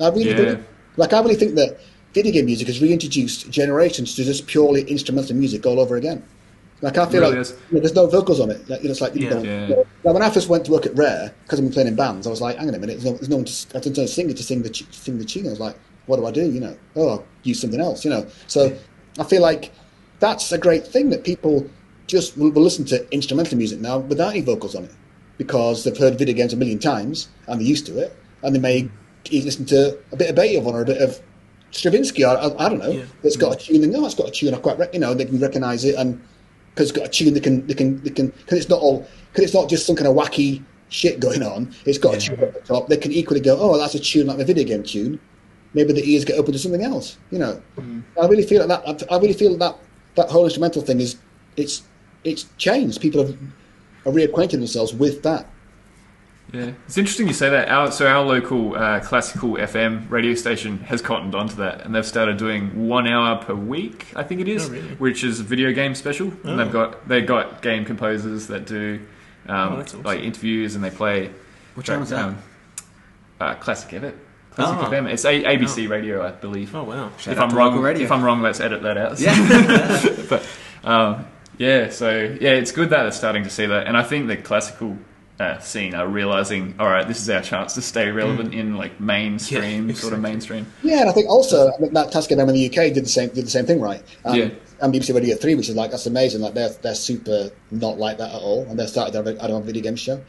I 0.00 0.08
really 0.08 0.30
Yeah. 0.30 0.36
believe. 0.36 0.64
Like, 0.96 1.12
I 1.12 1.20
really 1.20 1.36
think 1.36 1.54
that 1.56 1.78
video 2.14 2.32
game 2.32 2.46
music 2.46 2.66
has 2.68 2.80
reintroduced 2.80 3.50
generations 3.50 4.14
to 4.16 4.24
just 4.24 4.46
purely 4.46 4.82
instrumental 4.82 5.36
music 5.36 5.64
all 5.66 5.80
over 5.80 5.96
again. 5.96 6.22
Like, 6.82 6.98
I 6.98 7.06
feel 7.06 7.20
Really 7.20 7.36
like 7.36 7.40
is. 7.40 7.50
you 7.70 7.76
know, 7.76 7.80
there's 7.80 7.94
no 7.94 8.06
vocals 8.08 8.40
on 8.40 8.50
it. 8.50 8.68
Like, 8.68 8.82
you 8.82 8.88
know, 8.88 8.90
it's 8.90 9.00
like, 9.00 9.14
you 9.14 9.28
Yeah. 9.28 9.34
know, 9.34 9.42
Yeah. 9.42 9.76
like 10.02 10.14
when 10.14 10.22
I 10.22 10.30
first 10.30 10.48
went 10.48 10.64
to 10.66 10.72
work 10.72 10.84
at 10.84 10.96
Rare, 10.96 11.32
because 11.44 11.60
I've 11.60 11.64
been 11.64 11.72
playing 11.72 11.88
in 11.88 11.94
bands, 11.94 12.26
I 12.26 12.30
was 12.30 12.40
like, 12.40 12.58
hang 12.58 12.68
on 12.68 12.74
a 12.74 12.78
minute, 12.78 13.00
there's 13.00 13.04
no, 13.04 13.12
there's 13.12 13.28
no 13.28 13.36
one 13.36 13.44
to, 13.44 13.52
I 13.76 13.80
didn't 13.80 13.96
know 13.96 14.02
a 14.02 14.08
singer 14.08 14.32
to 14.34 14.42
sing 14.42 14.62
the, 14.62 14.86
sing 14.90 15.18
the 15.18 15.24
tune. 15.24 15.46
I 15.46 15.50
was 15.50 15.60
like, 15.60 15.76
what 16.06 16.16
do 16.16 16.26
I 16.26 16.32
do? 16.32 16.44
You 16.44 16.60
know, 16.60 16.76
oh, 16.96 17.08
I'll 17.08 17.24
use 17.44 17.60
something 17.60 17.80
else, 17.80 18.04
you 18.04 18.10
know. 18.10 18.26
So 18.48 18.76
I 19.18 19.24
feel 19.24 19.42
like 19.42 19.70
that's 20.18 20.50
a 20.50 20.58
great 20.58 20.84
thing 20.84 21.10
that 21.10 21.22
people 21.22 21.66
just 22.08 22.36
will, 22.36 22.50
will 22.50 22.62
listen 22.62 22.84
to 22.86 23.08
instrumental 23.14 23.56
music 23.56 23.80
now 23.80 23.98
without 23.98 24.30
any 24.30 24.40
vocals 24.40 24.74
on 24.74 24.84
it 24.84 24.90
because 25.38 25.84
they've 25.84 25.96
heard 25.96 26.18
video 26.18 26.34
games 26.34 26.52
a 26.52 26.56
million 26.56 26.78
times 26.80 27.28
and 27.46 27.60
they're 27.60 27.66
used 27.68 27.86
to 27.86 27.98
it, 27.98 28.16
and 28.42 28.54
they 28.54 28.58
may 28.60 28.90
listen 29.30 29.64
to 29.66 29.96
a 30.10 30.16
bit 30.16 30.30
of 30.30 30.34
Beethoven 30.36 30.74
or 30.74 30.82
a 30.82 30.84
bit 30.84 31.00
of 31.00 31.20
Stravinsky, 31.70 32.24
or 32.24 32.36
I, 32.36 32.48
I 32.58 32.68
don't 32.68 32.78
know. 32.80 32.90
Yeah. 32.90 33.04
It's 33.22 33.36
got 33.36 33.54
a 33.54 33.56
mm. 33.56 33.60
tune. 33.60 33.80
They 33.80 33.86
know 33.86 34.04
it's 34.04 34.14
got 34.14 34.28
a 34.28 34.30
tune. 34.30 34.52
I 34.52 34.58
quite, 34.58 34.92
you 34.92 35.00
know, 35.00 35.14
they 35.14 35.24
can 35.24 35.38
recognise 35.38 35.84
it, 35.84 35.94
and 35.94 36.20
because 36.74 36.90
it's 36.90 36.98
got 36.98 37.06
a 37.06 37.10
tune, 37.10 37.34
they 37.34 37.40
can, 37.40 37.66
they 37.66 37.74
can, 37.74 38.02
they 38.02 38.10
can, 38.10 38.28
because 38.28 38.58
it's 38.58 38.68
not 38.68 38.80
all, 38.80 39.06
because 39.30 39.44
it's 39.44 39.54
not 39.54 39.68
just 39.68 39.86
some 39.86 39.96
kind 39.96 40.08
of 40.08 40.16
wacky 40.16 40.62
shit 40.88 41.20
going 41.20 41.42
on. 41.42 41.74
It's 41.84 41.98
got 41.98 42.14
a 42.14 42.18
tune 42.18 42.40
at 42.40 42.54
the 42.54 42.60
top. 42.60 42.88
They 42.88 42.96
can 42.96 43.12
equally 43.12 43.40
go, 43.40 43.58
oh, 43.58 43.78
that's 43.78 43.94
a 43.94 44.00
tune 44.00 44.26
like 44.26 44.38
a 44.38 44.44
video 44.44 44.64
game 44.64 44.82
tune. 44.82 45.20
Maybe 45.74 45.92
the 45.92 46.04
ears 46.04 46.24
get 46.24 46.38
open 46.38 46.52
to 46.52 46.58
something 46.58 46.82
else. 46.82 47.16
You 47.30 47.38
know, 47.38 47.62
hmm. 47.76 48.00
I 48.20 48.26
really 48.26 48.42
feel 48.42 48.66
like 48.66 48.84
that. 48.84 49.10
I 49.10 49.16
really 49.16 49.32
feel 49.32 49.56
that 49.56 49.76
that 50.16 50.30
whole 50.30 50.44
instrumental 50.44 50.82
thing 50.82 51.00
is 51.00 51.16
it's 51.56 51.82
it's 52.24 52.44
changed. 52.58 53.00
People 53.00 53.24
have 53.24 53.36
are 54.04 54.12
reacquainted 54.12 54.52
themselves 54.52 54.92
with 54.92 55.22
that. 55.22 55.48
Yeah, 56.52 56.72
it's 56.86 56.98
interesting 56.98 57.28
you 57.28 57.32
say 57.32 57.48
that. 57.48 57.68
Our, 57.70 57.90
so 57.90 58.06
our 58.06 58.22
local 58.22 58.76
uh, 58.76 59.00
classical 59.00 59.52
FM 59.54 60.10
radio 60.10 60.34
station 60.34 60.80
has 60.80 61.00
cottoned 61.00 61.34
onto 61.34 61.56
that, 61.56 61.80
and 61.86 61.94
they've 61.94 62.04
started 62.06 62.36
doing 62.36 62.86
one 62.88 63.06
hour 63.08 63.42
per 63.42 63.54
week. 63.54 64.08
I 64.14 64.22
think 64.22 64.42
it 64.42 64.48
is, 64.48 64.68
Oh, 64.68 64.72
really? 64.72 64.88
which 64.96 65.24
is 65.24 65.40
a 65.40 65.44
video 65.44 65.72
game 65.72 65.94
special. 65.94 66.30
And 66.44 66.58
they've 66.58 66.70
got 66.70 67.08
they 67.08 67.22
got 67.22 67.62
game 67.62 67.86
composers 67.86 68.48
that 68.48 68.66
do 68.66 69.00
um, 69.48 69.72
Oh, 69.74 69.80
awesome. 69.80 70.02
like 70.02 70.20
interviews, 70.20 70.74
and 70.74 70.84
they 70.84 70.90
play. 70.90 71.30
Which 71.74 71.88
one 71.88 72.00
was 72.00 72.10
that? 72.10 72.20
um, 72.22 72.38
uh, 73.40 73.54
Classic 73.54 73.90
FM. 74.02 74.14
Classic 74.50 74.76
Oh. 74.78 74.90
FM. 74.90 75.10
It's 75.10 75.24
a- 75.24 75.42
ABC 75.44 75.88
radio, 75.88 76.22
I 76.26 76.32
believe. 76.32 76.74
Oh 76.74 76.82
wow. 76.84 77.10
Shout 77.16 77.32
if 77.32 77.40
I'm 77.40 77.56
wrong, 77.56 77.80
radio. 77.80 78.04
if 78.04 78.12
I'm 78.12 78.22
wrong, 78.22 78.42
let's 78.42 78.60
edit 78.60 78.82
that 78.82 78.98
out. 78.98 79.18
Yeah. 79.18 80.06
but 80.28 80.46
um, 80.84 81.24
yeah, 81.56 81.88
so 81.88 82.10
yeah, 82.10 82.50
it's 82.50 82.72
good 82.72 82.90
that 82.90 83.04
they're 83.04 83.12
starting 83.12 83.42
to 83.44 83.50
see 83.50 83.64
that, 83.64 83.86
and 83.86 83.96
I 83.96 84.02
think 84.02 84.28
the 84.28 84.36
classical 84.36 84.98
uh, 85.42 85.58
scene 85.58 85.94
are 85.94 86.06
realizing, 86.06 86.74
all 86.78 86.86
right, 86.86 87.06
this 87.06 87.20
is 87.20 87.28
our 87.28 87.42
chance 87.42 87.74
to 87.74 87.82
stay 87.82 88.10
relevant 88.10 88.54
in 88.54 88.76
like 88.76 89.00
mainstream, 89.00 89.88
Yeah, 89.88 89.94
sort 89.94 90.12
of 90.12 90.20
mainstream. 90.20 90.66
Yeah, 90.82 91.00
and 91.00 91.10
I 91.10 91.12
think 91.12 91.28
also 91.28 91.72
I 91.72 91.78
mean, 91.80 91.92
that 91.94 92.12
Task 92.12 92.30
FM 92.30 92.48
in 92.48 92.54
the 92.54 92.66
UK 92.66 92.94
did 92.94 93.04
the 93.04 93.08
same 93.08 93.28
did 93.30 93.44
the 93.44 93.50
same 93.50 93.66
thing, 93.66 93.80
right? 93.80 94.02
Um, 94.24 94.36
Yeah. 94.36 94.50
And 94.80 94.92
BBC 94.92 95.14
Radio 95.14 95.36
Three, 95.36 95.54
which 95.54 95.68
is 95.68 95.76
like 95.76 95.92
that's 95.92 96.06
amazing. 96.06 96.40
Like 96.40 96.54
they're 96.54 96.70
they're 96.70 96.96
super 96.96 97.50
not 97.70 97.98
like 97.98 98.18
that 98.18 98.34
at 98.34 98.40
all, 98.40 98.66
and 98.68 98.78
they 98.78 98.86
started 98.86 99.12
their 99.12 99.34
I 99.40 99.46
don't 99.46 99.60
know 99.60 99.60
video 99.60 99.82
game 99.82 99.94
show 99.96 100.20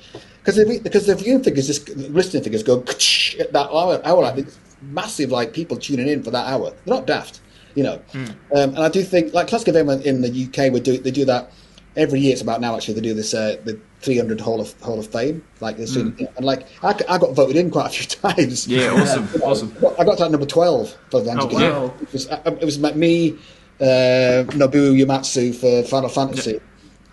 because 0.44 0.58
the 0.58 0.80
because 0.84 1.08
the 1.08 1.16
viewing 1.16 1.44
figures, 1.44 1.66
just 1.66 1.90
listening 1.90 2.44
figures 2.44 2.62
go 2.62 2.80
at 2.80 3.52
that 3.54 3.70
hour, 3.72 4.00
hour 4.06 4.22
like 4.22 4.38
it's 4.38 4.60
massive, 4.82 5.32
like 5.32 5.54
people 5.54 5.78
tuning 5.78 6.08
in 6.08 6.22
for 6.22 6.30
that 6.32 6.48
hour. 6.48 6.72
They're 6.86 6.96
not 6.96 7.08
daft, 7.08 7.40
you 7.74 7.84
know. 7.84 8.00
Um, 8.14 8.30
and 8.52 8.80
I 8.80 8.90
do 8.90 9.02
think 9.02 9.34
like 9.34 9.48
Classic 9.48 9.74
FM 9.74 10.04
in 10.04 10.22
the 10.22 10.30
UK 10.46 10.72
would 10.72 10.84
do 10.84 11.00
they 11.00 11.12
do 11.12 11.26
that 11.26 11.52
every 11.96 12.20
year. 12.20 12.34
It's 12.34 12.42
about 12.42 12.62
now 12.62 12.76
actually 12.76 12.96
they 12.96 13.02
do 13.02 13.14
this 13.14 13.34
uh, 13.34 13.58
the 13.64 13.80
300 14.02 14.42
Hall 14.42 14.60
of 14.62 14.80
Hall 14.82 15.00
of 15.00 15.08
Fame, 15.08 15.44
like 15.62 15.78
this, 15.78 15.96
and 15.96 16.28
like 16.40 16.68
I, 16.84 16.90
I 17.10 17.18
got 17.18 17.34
voted 17.36 17.56
in 17.56 17.72
quite 17.72 17.88
a 17.88 17.90
few 17.90 18.06
times. 18.34 18.68
Yeah, 18.68 18.92
awesome, 18.92 19.30
awesome. 19.42 19.74
I 20.00 20.04
got 20.04 20.18
to 20.18 20.24
like 20.24 20.32
number 20.32 20.46
twelve 20.46 20.96
for 21.10 21.22
the 21.22 21.32
Oh, 21.40 21.48
game. 21.48 21.60
wow. 21.62 21.94
It 22.02 22.12
was, 22.12 22.28
uh, 22.30 22.42
it 22.60 22.66
was 22.66 22.80
like 22.80 22.96
me, 22.96 23.38
uh, 23.80 24.44
Nobuo 24.54 24.94
Uematsu 24.96 25.56
for 25.56 25.88
Final 25.88 26.10
Fantasy, 26.10 26.60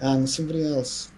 and 0.01 0.29
somebody 0.29 0.67
else. 0.67 1.13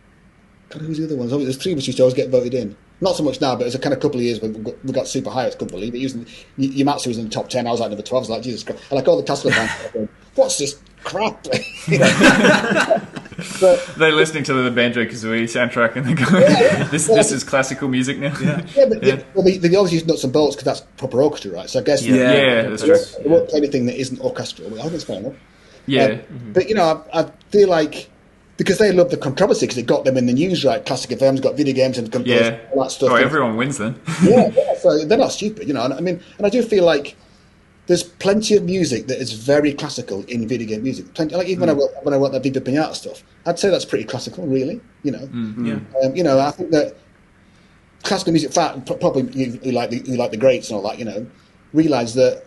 God, 0.69 0.83
who's 0.83 0.99
the 0.99 1.05
other 1.05 1.17
ones? 1.17 1.33
Oh, 1.33 1.39
there's 1.39 1.57
three 1.57 1.73
of 1.73 1.79
us 1.79 1.87
used 1.87 1.99
to 1.99 2.03
always 2.03 2.15
get 2.15 2.31
voted 2.31 2.55
in. 2.55 2.77
Not 3.03 3.17
so 3.17 3.23
much 3.25 3.41
now, 3.41 3.57
but 3.57 3.63
it 3.63 3.65
was 3.65 3.75
a 3.75 3.79
kind 3.81 3.93
of 3.93 4.01
couple 4.01 4.19
of 4.21 4.25
years 4.25 4.41
when 4.41 4.53
we 4.53 4.61
got, 4.61 4.85
we 4.85 4.93
got 4.93 5.09
super 5.09 5.29
high. 5.29 5.47
I 5.47 5.51
couldn't 5.51 5.73
believe 5.73 5.93
it. 5.95 5.99
He 5.99 6.05
was 6.05 6.15
in, 6.15 6.25
was 6.57 7.19
in 7.19 7.25
the 7.25 7.31
top 7.31 7.49
ten. 7.49 7.67
I 7.67 7.71
was 7.71 7.81
like 7.81 7.91
number 7.91 8.03
twelve. 8.03 8.21
I 8.23 8.25
was 8.25 8.31
like 8.31 8.43
Jesus 8.43 8.63
Christ. 8.63 8.83
And 8.91 8.97
like 8.97 9.09
all 9.09 9.17
the 9.17 9.23
Tesla 9.25 9.51
fans, 9.51 10.09
what's 10.37 10.59
this 10.59 10.81
crap? 11.03 11.45
You 13.45 13.67
know? 13.69 13.77
but 13.87 13.95
They're 13.99 14.13
listening 14.13 14.45
to 14.45 14.55
the 14.55 14.71
Banjo 14.71 15.05
Kazooie 15.05 15.45
soundtrack 15.45 15.97
and 15.97 16.07
they're 16.07 16.27
going, 16.27 16.43
"This 16.91 17.07
this 17.07 17.33
is 17.33 17.45
classical 17.45 17.89
music 17.89 18.19
now." 18.19 18.35
Yeah, 18.41 18.65
yeah, 18.77 18.85
but 18.87 19.03
yeah. 19.03 19.23
well, 19.35 19.45
they, 19.45 19.59
they 19.59 19.75
always 19.77 19.93
use 19.93 20.07
nuts 20.07 20.25
and 20.25 20.33
bolts 20.33 20.57
because 20.57 20.65
that's 20.65 20.81
proper 20.97 21.23
orchestra, 21.23 21.53
right? 21.53 21.69
So 21.69 21.81
I 21.81 21.83
guess 21.83 22.05
Yeah. 22.05 22.15
Yeah. 22.33 22.63
that's 22.69 22.83
true. 22.85 22.99
they 23.23 23.29
won't 23.29 23.49
play 23.49 23.59
anything 23.59 23.87
that 23.87 23.97
isn't 23.99 24.21
orchestral. 24.21 24.69
I 24.79 24.83
think 24.83 24.95
it's 24.95 25.05
fair 25.05 25.17
enough. 25.19 25.35
Yeah, 25.87 26.05
Um, 26.31 26.53
But 26.53 26.69
you 26.69 26.75
know, 26.75 27.05
I, 27.13 27.23
I 27.23 27.31
feel 27.51 27.69
like 27.69 28.09
because 28.57 28.79
they 28.79 28.93
love 28.93 29.11
the 29.11 29.17
controversy 29.17 29.67
because 29.67 29.79
it 29.79 29.87
got 29.87 30.05
them 30.05 30.17
in 30.17 30.27
the 30.27 30.33
news, 30.33 30.65
right? 30.65 30.85
Classic 30.85 31.11
FM's 31.11 31.41
got 31.41 31.57
video 31.57 31.75
games 31.75 31.99
and 31.99 32.15
yeah. 32.27 32.59
all 32.73 32.83
that 32.83 32.91
stuff. 32.93 33.11
Oh, 33.11 33.17
everyone 33.17 33.57
wins 33.57 33.79
then. 33.79 34.01
yeah, 34.23 34.51
yeah, 34.57 34.75
so 34.79 35.05
they're 35.05 35.19
not 35.19 35.33
stupid, 35.33 35.67
you 35.67 35.75
know. 35.75 35.85
And 35.85 35.95
I 35.95 36.01
mean, 36.01 36.21
and 36.39 36.47
I 36.47 36.51
do 36.51 36.63
feel 36.63 36.85
like 36.85 37.17
there's 37.87 38.03
plenty 38.03 38.57
of 38.57 38.65
music 38.65 39.07
that 39.09 39.19
is 39.19 39.33
very 39.33 39.73
classical 39.73 40.25
in 40.25 40.47
video 40.47 40.69
game 40.69 40.83
music. 40.83 41.13
Plenty, 41.15 41.35
like 41.35 41.49
even 41.49 41.61
when 41.61 41.71
I 41.71 41.75
mm. 41.75 41.79
wrote, 41.79 41.91
when 42.05 42.15
I 42.15 42.17
wrote 42.17 42.33
that 42.33 42.43
Viva 42.43 42.61
Pinata 42.61 42.95
stuff, 42.95 43.25
I'd 43.45 43.59
say 43.59 43.71
that's 43.71 43.85
pretty 43.85 44.05
classical, 44.05 44.47
really. 44.47 44.81
You 45.03 45.13
know, 45.13 45.27
mm, 45.27 45.55
mm. 45.57 45.67
Yeah. 45.67 46.07
um, 46.07 46.15
you 46.15 46.23
know, 46.23 46.39
I 46.39 46.53
think 46.53 46.71
that 46.71 46.97
classical 48.03 48.33
music, 48.33 48.53
fa- 48.53 48.83
probably 48.87 49.23
you, 49.33 49.53
who 49.65 49.73
like 49.73 49.91
the, 49.91 49.99
who 49.99 50.17
like 50.17 50.31
the 50.31 50.37
greats 50.37 50.71
and 50.71 50.77
all 50.77 50.89
that, 50.89 50.99
you 50.99 51.05
know, 51.05 51.27
realize 51.73 52.15
that 52.15 52.45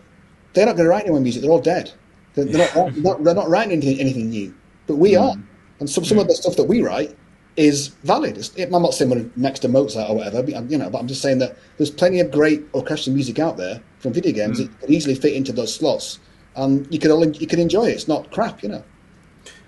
they're 0.54 0.66
not 0.66 0.76
going 0.76 0.86
to 0.86 0.90
write 0.90 1.02
any 1.02 1.10
more 1.10 1.20
music. 1.20 1.42
They're 1.42 1.50
all 1.50 1.60
dead. 1.60 1.92
They're, 2.34 2.46
they're, 2.46 2.74
not, 2.74 2.94
they're, 2.94 3.02
not, 3.02 3.24
they're 3.24 3.34
not 3.34 3.48
writing 3.48 3.72
anything, 3.72 4.00
anything 4.00 4.30
new, 4.30 4.54
but 4.86 4.96
we 4.96 5.16
are. 5.16 5.34
And 5.80 5.88
some 5.88 6.04
some 6.04 6.18
of 6.18 6.28
the 6.28 6.34
stuff 6.34 6.56
that 6.56 6.64
we 6.64 6.80
write 6.80 7.16
is 7.56 7.88
valid. 8.04 8.36
It's, 8.38 8.54
I'm 8.58 8.70
not 8.70 8.94
saying 8.94 9.10
we're 9.10 9.30
next 9.36 9.60
to 9.60 9.68
Mozart 9.68 10.10
or 10.10 10.16
whatever, 10.16 10.42
but, 10.42 10.70
you 10.70 10.78
know, 10.78 10.90
but 10.90 10.98
I'm 10.98 11.08
just 11.08 11.22
saying 11.22 11.38
that 11.38 11.56
there's 11.76 11.90
plenty 11.90 12.20
of 12.20 12.30
great 12.30 12.64
orchestral 12.74 13.14
music 13.14 13.38
out 13.38 13.56
there 13.56 13.82
from 14.06 14.12
video 14.12 14.32
games 14.32 14.60
it 14.60 14.70
could 14.80 14.90
easily 14.90 15.14
fit 15.16 15.34
into 15.34 15.52
those 15.52 15.74
slots, 15.74 16.20
and 16.54 16.86
you 16.92 16.98
can 16.98 17.10
all, 17.10 17.26
you 17.26 17.46
can 17.46 17.58
enjoy 17.58 17.86
it. 17.86 17.94
It's 17.94 18.08
not 18.08 18.30
crap, 18.30 18.62
you 18.62 18.68
know. 18.68 18.84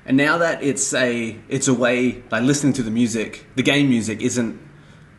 And 0.07 0.17
now 0.17 0.39
that 0.39 0.63
it's 0.63 0.95
a 0.95 1.37
it's 1.49 1.69
a 1.69 1.75
way 1.75 2.23
like 2.31 2.43
listening 2.43 2.73
to 2.75 2.83
the 2.83 2.91
music, 2.91 3.45
the 3.57 3.63
game 3.63 3.89
music 3.89 4.23
isn't 4.23 4.61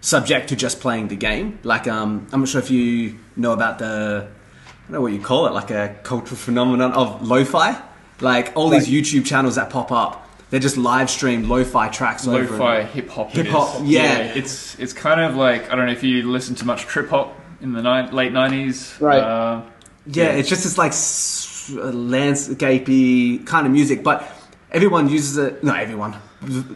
subject 0.02 0.50
to 0.50 0.56
just 0.56 0.80
playing 0.80 1.10
the 1.10 1.18
game. 1.18 1.60
Like 1.64 1.88
um, 1.88 2.28
I'm 2.32 2.40
not 2.40 2.50
sure 2.50 2.62
if 2.62 2.72
you 2.72 3.20
know 3.36 3.52
about 3.52 3.80
the 3.80 4.28
I 4.28 4.82
don't 4.84 4.92
know 4.94 5.02
what 5.02 5.12
you 5.12 5.20
call 5.20 5.48
it, 5.48 5.54
like 5.54 5.70
a 5.70 5.96
cultural 6.04 6.38
phenomenon 6.38 6.94
of 6.94 7.22
lo-fi. 7.28 7.82
Like 8.22 8.54
all 8.56 8.70
these 8.70 8.88
YouTube 8.88 9.26
channels 9.26 9.56
that 9.56 9.70
pop 9.70 9.92
up, 9.92 10.28
they're 10.50 10.60
just 10.60 10.78
live 10.78 11.10
streamed 11.10 11.46
lo-fi 11.48 11.90
tracks. 11.90 12.26
over 12.28 12.52
Lo-fi 12.52 12.84
hip 12.84 13.10
hop. 13.10 13.32
Hip-hop, 13.32 13.82
is. 13.82 13.90
yeah. 13.90 14.18
It's 14.34 14.80
it's 14.80 14.94
kind 14.94 15.20
of 15.22 15.36
like 15.36 15.70
I 15.72 15.76
don't 15.76 15.88
know 15.88 15.92
if 15.92 16.04
you 16.04 16.32
listen 16.32 16.56
to 16.56 16.66
much 16.66 16.84
trip 16.84 17.10
hop 17.10 17.39
in 17.62 17.74
the 17.74 17.82
ni- 17.82 18.12
late 18.12 18.32
nineties. 18.32 18.96
Right. 19.00 19.20
Uh, 19.22 19.62
Yeah, 20.06 20.32
it's 20.32 20.50
just 20.50 20.64
this 20.64 20.78
like 20.78 20.92
s- 20.92 21.72
uh, 21.76 21.92
landscapey 21.92 23.46
kind 23.46 23.66
of 23.68 23.72
music, 23.74 24.04
but 24.04 24.24
everyone 24.72 25.10
uses 25.10 25.38
it. 25.38 25.64
No, 25.64 25.74
everyone. 25.74 26.16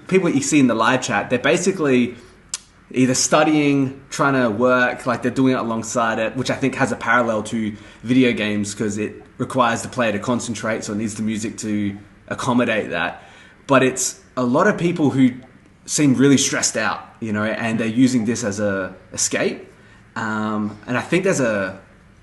People 0.07 0.29
you 0.29 0.41
see 0.41 0.59
in 0.59 0.67
the 0.67 0.75
live 0.75 1.01
chat, 1.01 1.29
they're 1.29 1.39
basically 1.39 2.15
either 2.91 3.15
studying, 3.15 3.99
trying 4.09 4.34
to 4.34 4.49
work, 4.51 5.05
like 5.07 5.21
they're 5.23 5.31
doing 5.31 5.53
it 5.53 5.57
alongside 5.59 6.19
it, 6.19 6.36
which 6.36 6.51
I 6.51 6.55
think 6.55 6.75
has 6.75 6.91
a 6.91 6.95
parallel 6.95 7.41
to 7.43 7.75
video 8.03 8.34
games 8.34 8.75
because 8.75 8.97
it 8.97 9.23
requires 9.39 9.81
the 9.81 9.88
player 9.89 10.11
to 10.11 10.19
concentrate, 10.19 10.84
so 10.84 10.93
it 10.93 10.97
needs 10.97 11.15
the 11.15 11.23
music 11.23 11.57
to 11.59 11.97
accommodate 12.27 12.91
that. 12.91 13.23
But 13.65 13.81
it's 13.84 14.21
a 14.38 14.43
lot 14.43 14.67
of 14.67 14.77
people 14.77 15.09
who 15.09 15.31
seem 15.86 16.13
really 16.13 16.38
stressed 16.38 16.77
out, 16.77 16.99
you 17.19 17.34
know, 17.34 17.43
and 17.43 17.79
they're 17.79 17.88
using 17.88 18.25
this 18.25 18.43
as 18.43 18.59
a 18.59 18.93
escape. 19.13 19.67
Um, 20.16 20.78
and 20.88 20.97
I 20.97 21.01
think 21.01 21.24
there's 21.24 21.39
a 21.39 21.80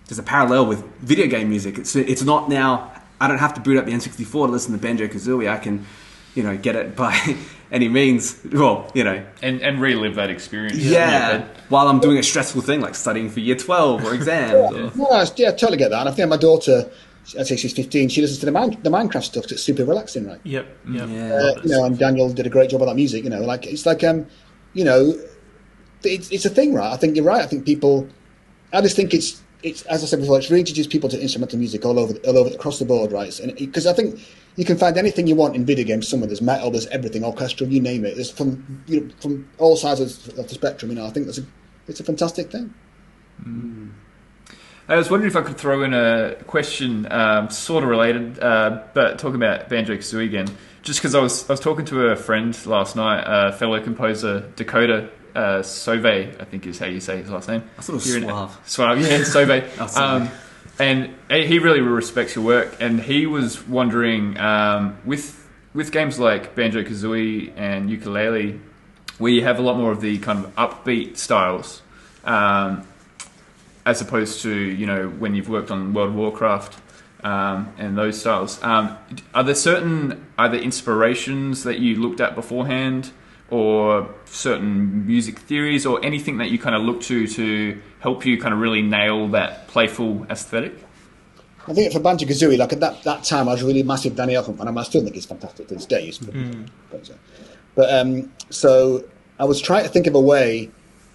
there's 0.08 0.18
a 0.18 0.22
parallel 0.24 0.66
with 0.66 0.82
video 1.00 1.26
game 1.26 1.48
music. 1.48 1.78
It's 1.78 1.94
it's 1.96 2.22
not 2.22 2.48
now. 2.48 2.92
I 3.20 3.28
don't 3.28 3.38
have 3.38 3.54
to 3.54 3.60
boot 3.60 3.76
up 3.76 3.84
the 3.84 3.92
N64 3.92 4.30
to 4.32 4.52
listen 4.52 4.72
to 4.72 4.78
Banjo 4.78 5.06
Kazooie. 5.06 5.50
I 5.50 5.58
can, 5.58 5.84
you 6.34 6.42
know, 6.42 6.56
get 6.56 6.74
it 6.74 6.96
by 6.96 7.36
any 7.72 7.88
means. 7.88 8.40
Well, 8.50 8.90
you 8.94 9.04
know, 9.04 9.24
and 9.42 9.60
and 9.60 9.80
relive 9.80 10.14
that 10.14 10.30
experience. 10.30 10.78
yeah. 10.78 11.46
While 11.68 11.88
I'm 11.88 12.00
doing 12.00 12.16
a 12.18 12.22
stressful 12.22 12.62
thing 12.62 12.80
like 12.80 12.94
studying 12.94 13.28
for 13.30 13.40
year 13.40 13.56
12 13.56 14.04
or 14.04 14.14
exams. 14.14 14.52
or, 14.54 14.72
No, 14.72 14.90
no, 14.96 15.06
I- 15.10 15.26
yeah, 15.36 15.48
I 15.48 15.52
totally 15.52 15.76
get 15.78 15.90
that. 15.90 16.00
And 16.00 16.08
I 16.08 16.12
think 16.12 16.28
my 16.30 16.36
daughter, 16.36 16.90
I'd 17.38 17.46
say 17.46 17.56
she's 17.56 17.72
15, 17.74 18.08
she 18.08 18.22
listens 18.22 18.40
to 18.40 18.46
the, 18.46 18.52
Mine- 18.52 18.78
the 18.82 18.90
Minecraft 18.90 19.22
stuff 19.22 19.44
'cause 19.44 19.52
it's 19.52 19.62
super 19.62 19.84
relaxing, 19.84 20.26
right? 20.26 20.40
Yep. 20.42 20.66
Yep. 20.90 21.08
yeah. 21.10 21.34
Uh, 21.34 21.60
you 21.62 21.68
know, 21.70 21.84
and 21.84 21.96
Daniel 21.98 22.32
did 22.32 22.46
a 22.46 22.50
great 22.50 22.70
job 22.70 22.80
on 22.82 22.88
that 22.88 22.96
music. 22.96 23.22
You 23.22 23.30
know, 23.30 23.42
like 23.42 23.66
it's 23.66 23.84
like 23.86 24.02
um, 24.02 24.26
you 24.72 24.82
know, 24.84 25.14
it's 26.02 26.30
it's 26.30 26.44
a 26.44 26.50
thing, 26.50 26.74
right? 26.74 26.92
I 26.92 26.96
think 26.96 27.16
you're 27.16 27.24
right. 27.24 27.42
I 27.42 27.46
think 27.46 27.64
people, 27.64 28.08
I 28.72 28.80
just 28.80 28.96
think 28.96 29.14
it's 29.14 29.42
it's 29.62 29.82
as 29.82 30.02
I 30.02 30.06
said 30.06 30.20
before, 30.20 30.38
it's 30.38 30.50
reintroduced 30.50 30.90
people 30.90 31.08
to 31.10 31.20
instrumental 31.20 31.58
music 31.58 31.84
all 31.84 31.98
over 31.98 32.14
all 32.26 32.38
over 32.38 32.54
across 32.54 32.78
the 32.78 32.84
board, 32.84 33.12
right? 33.12 33.38
And 33.40 33.54
because 33.56 33.86
I 33.86 33.92
think 33.92 34.20
you 34.56 34.64
can 34.64 34.76
find 34.76 34.96
anything 34.96 35.26
you 35.26 35.34
want 35.34 35.56
in 35.56 35.64
video 35.64 35.84
games. 35.84 36.08
Somewhere 36.08 36.26
there's 36.26 36.42
metal, 36.42 36.70
there's 36.70 36.86
everything, 36.88 37.24
orchestral, 37.24 37.70
you 37.70 37.80
name 37.80 38.04
it. 38.04 38.14
There's 38.16 38.30
from 38.30 38.82
you 38.86 39.00
know 39.00 39.10
from 39.20 39.48
all 39.58 39.76
sides 39.76 40.00
of, 40.00 40.36
the 40.36 40.48
spectrum. 40.48 40.90
You 40.90 40.98
know, 40.98 41.06
I 41.06 41.10
think 41.10 41.26
that's 41.26 41.38
a 41.38 41.46
it's 41.86 42.00
a 42.00 42.04
fantastic 42.04 42.50
thing. 42.50 42.74
I 44.88 44.96
was 44.96 45.10
wondering 45.10 45.30
if 45.30 45.36
I 45.36 45.42
could 45.42 45.56
throw 45.56 45.82
in 45.84 45.94
a 45.94 46.34
question, 46.46 47.10
um, 47.12 47.48
sort 47.48 47.84
of 47.84 47.90
related, 47.90 48.40
uh, 48.40 48.82
but 48.92 49.18
talking 49.18 49.36
about 49.36 49.68
Banjo 49.68 49.94
Kazooie 49.94 50.24
again. 50.24 50.48
Just 50.82 51.00
because 51.00 51.14
I 51.14 51.20
was 51.20 51.48
I 51.48 51.52
was 51.52 51.60
talking 51.60 51.84
to 51.86 52.08
a 52.08 52.16
friend 52.16 52.56
last 52.66 52.96
night, 52.96 53.22
uh, 53.22 53.52
fellow 53.52 53.80
composer 53.82 54.50
Dakota 54.56 55.10
uh, 55.34 55.60
Sove, 55.60 56.40
I 56.40 56.44
think 56.44 56.66
is 56.66 56.78
how 56.78 56.86
you 56.86 57.00
say 57.00 57.18
his 57.18 57.30
last 57.30 57.48
name. 57.48 57.62
I 57.78 57.82
thought 57.82 57.92
it 57.92 57.96
was 57.96 58.04
Suave. 58.64 59.00
Yeah, 59.00 59.18
Sove. 59.20 59.96
Um, 59.96 60.30
and 60.78 61.14
he 61.28 61.58
really 61.58 61.80
respects 61.80 62.34
your 62.34 62.44
work, 62.44 62.76
and 62.80 63.00
he 63.00 63.26
was 63.26 63.66
wondering 63.66 64.38
um, 64.38 64.96
with 65.04 65.46
with 65.74 65.92
games 65.92 66.18
like 66.18 66.54
Banjo 66.54 66.82
Kazooie 66.82 67.52
and 67.56 67.90
Yooka-Laylee, 67.90 68.58
where 69.18 69.30
you 69.30 69.42
have 69.44 69.58
a 69.58 69.62
lot 69.62 69.76
more 69.76 69.92
of 69.92 70.00
the 70.00 70.18
kind 70.18 70.44
of 70.44 70.54
upbeat 70.56 71.16
styles. 71.16 71.82
Um, 72.24 72.86
as 73.86 74.00
opposed 74.00 74.42
to 74.42 74.54
you 74.54 74.86
know 74.86 75.08
when 75.08 75.34
you've 75.34 75.48
worked 75.48 75.70
on 75.70 75.92
World 75.92 76.10
of 76.10 76.14
Warcraft 76.14 76.78
um, 77.24 77.72
and 77.78 77.96
those 77.96 78.20
styles. 78.20 78.62
Um, 78.62 78.96
are 79.34 79.44
there 79.44 79.54
certain 79.54 80.26
either 80.38 80.56
inspirations 80.56 81.64
that 81.64 81.78
you 81.78 81.96
looked 81.96 82.20
at 82.20 82.34
beforehand, 82.34 83.12
or 83.50 84.08
certain 84.24 85.06
music 85.06 85.38
theories, 85.38 85.86
or 85.86 86.04
anything 86.04 86.38
that 86.38 86.50
you 86.50 86.58
kind 86.58 86.74
of 86.74 86.82
look 86.82 87.00
to 87.02 87.26
to 87.26 87.80
help 88.00 88.24
you 88.24 88.38
kind 88.38 88.54
of 88.54 88.60
really 88.60 88.82
nail 88.82 89.28
that 89.28 89.68
playful 89.68 90.26
aesthetic? 90.30 90.74
I 91.66 91.74
think 91.74 91.92
for 91.92 92.00
Banjo 92.00 92.26
Kazooie, 92.26 92.58
like 92.58 92.72
at 92.72 92.80
that, 92.80 93.02
that 93.04 93.22
time, 93.22 93.48
I 93.48 93.52
was 93.52 93.62
a 93.62 93.66
really 93.66 93.82
massive 93.82 94.16
Danny 94.16 94.34
Elfman 94.34 94.56
fan. 94.56 94.76
I, 94.76 94.82
still 94.82 95.02
think 95.02 95.14
he's 95.14 95.26
fantastic 95.26 95.68
to 95.68 95.74
this 95.74 95.86
day. 95.86 96.06
He's 96.06 96.18
But 97.74 97.94
um, 97.94 98.32
so 98.48 99.04
I 99.38 99.44
was 99.44 99.60
trying 99.60 99.84
to 99.84 99.88
think 99.90 100.06
of 100.06 100.14
a 100.14 100.20
way 100.20 100.70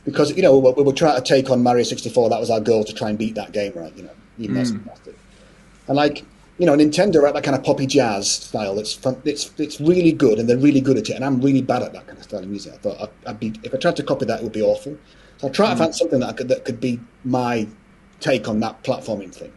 because 0.05 0.35
you 0.35 0.43
know 0.43 0.57
we, 0.57 0.71
we 0.71 0.83
were 0.83 0.93
trying 0.93 1.15
to 1.15 1.21
take 1.21 1.49
on 1.49 1.63
Mario 1.63 1.83
64. 1.83 2.29
That 2.29 2.39
was 2.39 2.49
our 2.49 2.61
goal 2.61 2.83
to 2.83 2.93
try 2.93 3.09
and 3.09 3.17
beat 3.17 3.35
that 3.35 3.51
game, 3.51 3.73
right? 3.75 3.95
You 3.95 4.03
know, 4.03 4.13
even 4.37 4.55
though 4.55 4.61
it's 4.61 4.71
fantastic. 4.71 5.17
And 5.87 5.97
like 5.97 6.23
you 6.57 6.65
know, 6.65 6.75
Nintendo 6.75 7.17
are 7.17 7.27
at 7.27 7.33
that 7.33 7.43
kind 7.43 7.55
of 7.55 7.63
poppy 7.63 7.85
jazz 7.85 8.29
style. 8.29 8.79
It's 8.79 8.93
fun, 8.93 9.21
it's 9.25 9.51
it's 9.57 9.81
really 9.81 10.11
good, 10.11 10.39
and 10.39 10.49
they're 10.49 10.57
really 10.57 10.81
good 10.81 10.97
at 10.97 11.09
it. 11.09 11.13
And 11.13 11.25
I'm 11.25 11.41
really 11.41 11.61
bad 11.61 11.83
at 11.83 11.93
that 11.93 12.07
kind 12.07 12.17
of 12.17 12.23
style 12.23 12.43
of 12.43 12.49
music. 12.49 12.73
I 12.73 12.77
thought 12.77 13.01
I'd, 13.01 13.29
I'd 13.29 13.39
be 13.39 13.53
if 13.63 13.73
I 13.73 13.77
tried 13.77 13.97
to 13.97 14.03
copy 14.03 14.25
that, 14.25 14.39
it 14.39 14.43
would 14.43 14.53
be 14.53 14.61
awful. 14.61 14.97
So 15.37 15.47
I 15.47 15.51
tried 15.51 15.69
to 15.69 15.75
mm. 15.75 15.79
find 15.79 15.95
something 15.95 16.19
that 16.21 16.29
I 16.29 16.33
could 16.33 16.47
that 16.47 16.63
could 16.65 16.79
be 16.79 16.99
my 17.23 17.67
take 18.19 18.47
on 18.47 18.59
that 18.61 18.83
platforming 18.83 19.33
thing. 19.33 19.51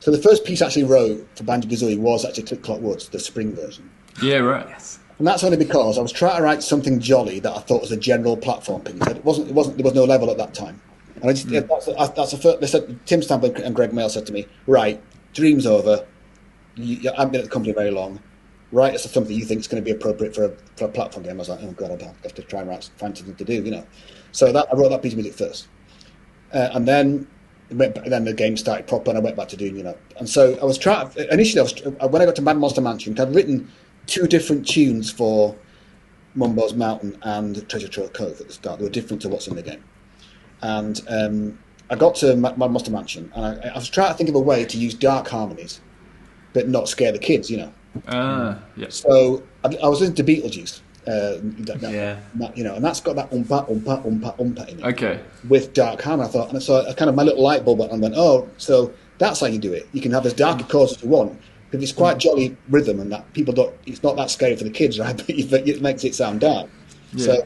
So 0.00 0.10
the 0.10 0.18
first 0.18 0.44
piece 0.44 0.62
I 0.62 0.66
actually 0.66 0.84
wrote 0.84 1.26
for 1.36 1.44
Banjo 1.44 1.68
Kazooie 1.68 1.98
was 1.98 2.24
actually 2.24 2.44
Click 2.44 2.62
Clock 2.62 2.80
Woods, 2.80 3.08
the 3.08 3.18
spring 3.18 3.54
version. 3.54 3.90
Yeah, 4.22 4.38
right. 4.38 4.66
Yes. 4.68 5.00
And 5.18 5.26
that's 5.26 5.42
only 5.42 5.56
because 5.56 5.98
I 5.98 6.02
was 6.02 6.12
trying 6.12 6.36
to 6.36 6.42
write 6.42 6.62
something 6.62 7.00
jolly 7.00 7.40
that 7.40 7.52
I 7.52 7.58
thought 7.60 7.80
was 7.80 7.90
a 7.90 7.96
general 7.96 8.36
platform 8.36 8.82
piece. 8.82 8.94
It 9.06 9.24
wasn't. 9.24 9.48
It 9.48 9.54
wasn't. 9.54 9.76
There 9.76 9.84
was 9.84 9.94
no 9.94 10.04
level 10.04 10.30
at 10.30 10.38
that 10.38 10.54
time. 10.54 10.80
And 11.16 11.30
I 11.30 11.32
just, 11.32 11.48
mm. 11.48 11.68
that's, 11.68 11.86
that's 12.14 12.30
the 12.30 12.38
first. 12.38 12.60
They 12.60 12.66
said 12.66 12.98
Tim 13.06 13.22
Stamp 13.22 13.42
and 13.44 13.74
Gregg 13.74 13.90
Mayles 13.90 14.10
said 14.10 14.26
to 14.26 14.32
me, 14.32 14.46
"Right, 14.66 15.00
dream's 15.32 15.66
over. 15.66 16.06
You, 16.76 17.10
I 17.10 17.16
haven't 17.16 17.32
been 17.32 17.40
at 17.40 17.44
the 17.44 17.50
company 17.50 17.74
very 17.74 17.90
long. 17.90 18.20
Write 18.70 18.94
us 18.94 19.10
something 19.10 19.34
you 19.34 19.44
think 19.44 19.60
is 19.60 19.68
going 19.68 19.82
to 19.82 19.84
be 19.84 19.96
appropriate 19.96 20.34
for 20.34 20.44
a, 20.44 20.52
for 20.76 20.84
a 20.84 20.88
platform 20.88 21.24
game." 21.24 21.34
I 21.34 21.38
was 21.38 21.48
like, 21.48 21.60
"Oh 21.62 21.72
God, 21.72 22.02
I 22.02 22.04
have 22.22 22.34
to 22.34 22.42
try 22.42 22.60
and 22.60 22.68
write, 22.68 22.90
find 22.96 23.16
something 23.16 23.36
to 23.36 23.44
do," 23.44 23.62
you 23.62 23.70
know. 23.70 23.86
So 24.32 24.52
that 24.52 24.66
I 24.72 24.76
wrote 24.76 24.90
that 24.90 25.02
piece 25.02 25.12
of 25.12 25.18
music 25.18 25.34
first, 25.34 25.68
uh, 26.52 26.70
and 26.72 26.86
then 26.86 27.26
went 27.70 27.94
then 28.04 28.24
the 28.24 28.32
game 28.32 28.56
started 28.56 28.86
proper, 28.86 29.10
and 29.10 29.18
I 29.18 29.22
went 29.22 29.36
back 29.36 29.48
to 29.48 29.56
doing 29.56 29.76
you 29.76 29.82
know. 29.82 29.96
And 30.18 30.28
so 30.28 30.58
I 30.60 30.64
was 30.64 30.78
trying. 30.78 31.10
Initially, 31.30 31.60
I 31.60 31.62
was 31.62 32.10
when 32.10 32.22
I 32.22 32.26
got 32.26 32.36
to 32.36 32.42
Mad 32.42 32.58
Monster 32.58 32.80
Mansion, 32.80 33.18
I'd 33.18 33.34
written 33.34 33.70
two 34.06 34.26
different 34.26 34.66
tunes 34.66 35.10
for 35.10 35.54
Mumbo's 36.34 36.74
Mountain 36.74 37.18
and 37.22 37.68
Treasure 37.68 37.88
Trove 37.88 38.12
Cove 38.12 38.40
at 38.40 38.46
the 38.46 38.52
start. 38.52 38.78
They 38.78 38.84
were 38.84 38.90
different 38.90 39.22
to 39.22 39.28
what's 39.28 39.48
in 39.48 39.56
the 39.56 39.62
game. 39.62 39.82
And 40.62 41.00
um, 41.08 41.58
I 41.90 41.96
got 41.96 42.14
to 42.16 42.36
my, 42.36 42.52
Monster 42.54 42.90
Mansion, 42.90 43.32
and 43.34 43.44
I, 43.64 43.68
I 43.70 43.74
was 43.74 43.88
trying 43.88 44.08
to 44.12 44.14
think 44.14 44.28
of 44.28 44.34
a 44.34 44.40
way 44.40 44.64
to 44.64 44.76
use 44.78 44.94
dark 44.94 45.28
harmonies, 45.28 45.80
but 46.52 46.68
not 46.68 46.88
scare 46.88 47.12
the 47.12 47.18
kids, 47.18 47.50
you 47.50 47.56
know. 47.58 47.72
Ah, 48.08 48.58
yeah. 48.76 48.88
So 48.90 49.42
I, 49.64 49.68
I 49.82 49.88
was 49.88 50.02
into 50.02 50.22
Beetlejuice. 50.22 50.80
Uh, 51.06 51.38
that, 51.64 51.78
that- 51.80 51.92
Yeah. 51.92 52.18
that, 52.34 52.56
you 52.56 52.62
know, 52.64 52.74
and 52.74 52.84
that's 52.84 53.00
got 53.00 53.16
that 53.16 53.30
umpa 53.30 53.66
umpa 53.70 54.04
umpa 54.04 54.36
umpa 54.38 54.68
in 54.68 54.78
it 54.80 54.84
Okay. 54.84 55.18
with 55.48 55.72
dark 55.72 56.02
harmony. 56.02 56.28
I 56.28 56.32
thought, 56.32 56.52
and 56.52 56.62
so 56.62 56.86
I 56.86 56.92
kind 56.92 57.08
of 57.08 57.14
my 57.14 57.22
little 57.22 57.42
light 57.42 57.64
bulb 57.64 57.78
went 57.78 57.90
on 57.90 57.94
and 57.96 58.02
went, 58.02 58.14
oh, 58.16 58.46
so 58.58 58.92
that's 59.16 59.40
how 59.40 59.46
you 59.46 59.58
do 59.58 59.72
it. 59.72 59.88
You 59.94 60.02
can 60.02 60.12
have 60.12 60.26
as 60.26 60.34
dark 60.34 60.60
a 60.60 60.64
chords 60.64 60.92
as 60.92 61.02
you 61.02 61.08
want, 61.08 61.40
because 61.70 61.82
it's 61.82 61.96
quite 61.96 62.18
jolly 62.18 62.54
rhythm, 62.68 63.00
and 63.00 63.10
that 63.10 63.32
people 63.32 63.54
don't. 63.54 63.74
It's 63.86 64.02
not 64.02 64.16
that 64.16 64.30
scary 64.30 64.56
for 64.56 64.64
the 64.64 64.70
kids, 64.70 64.98
right? 64.98 65.16
But 65.26 65.30
it 65.30 65.50
it 65.68 65.80
makes 65.80 66.04
it 66.04 66.14
sound 66.14 66.40
dark. 66.40 66.68
So 67.16 67.42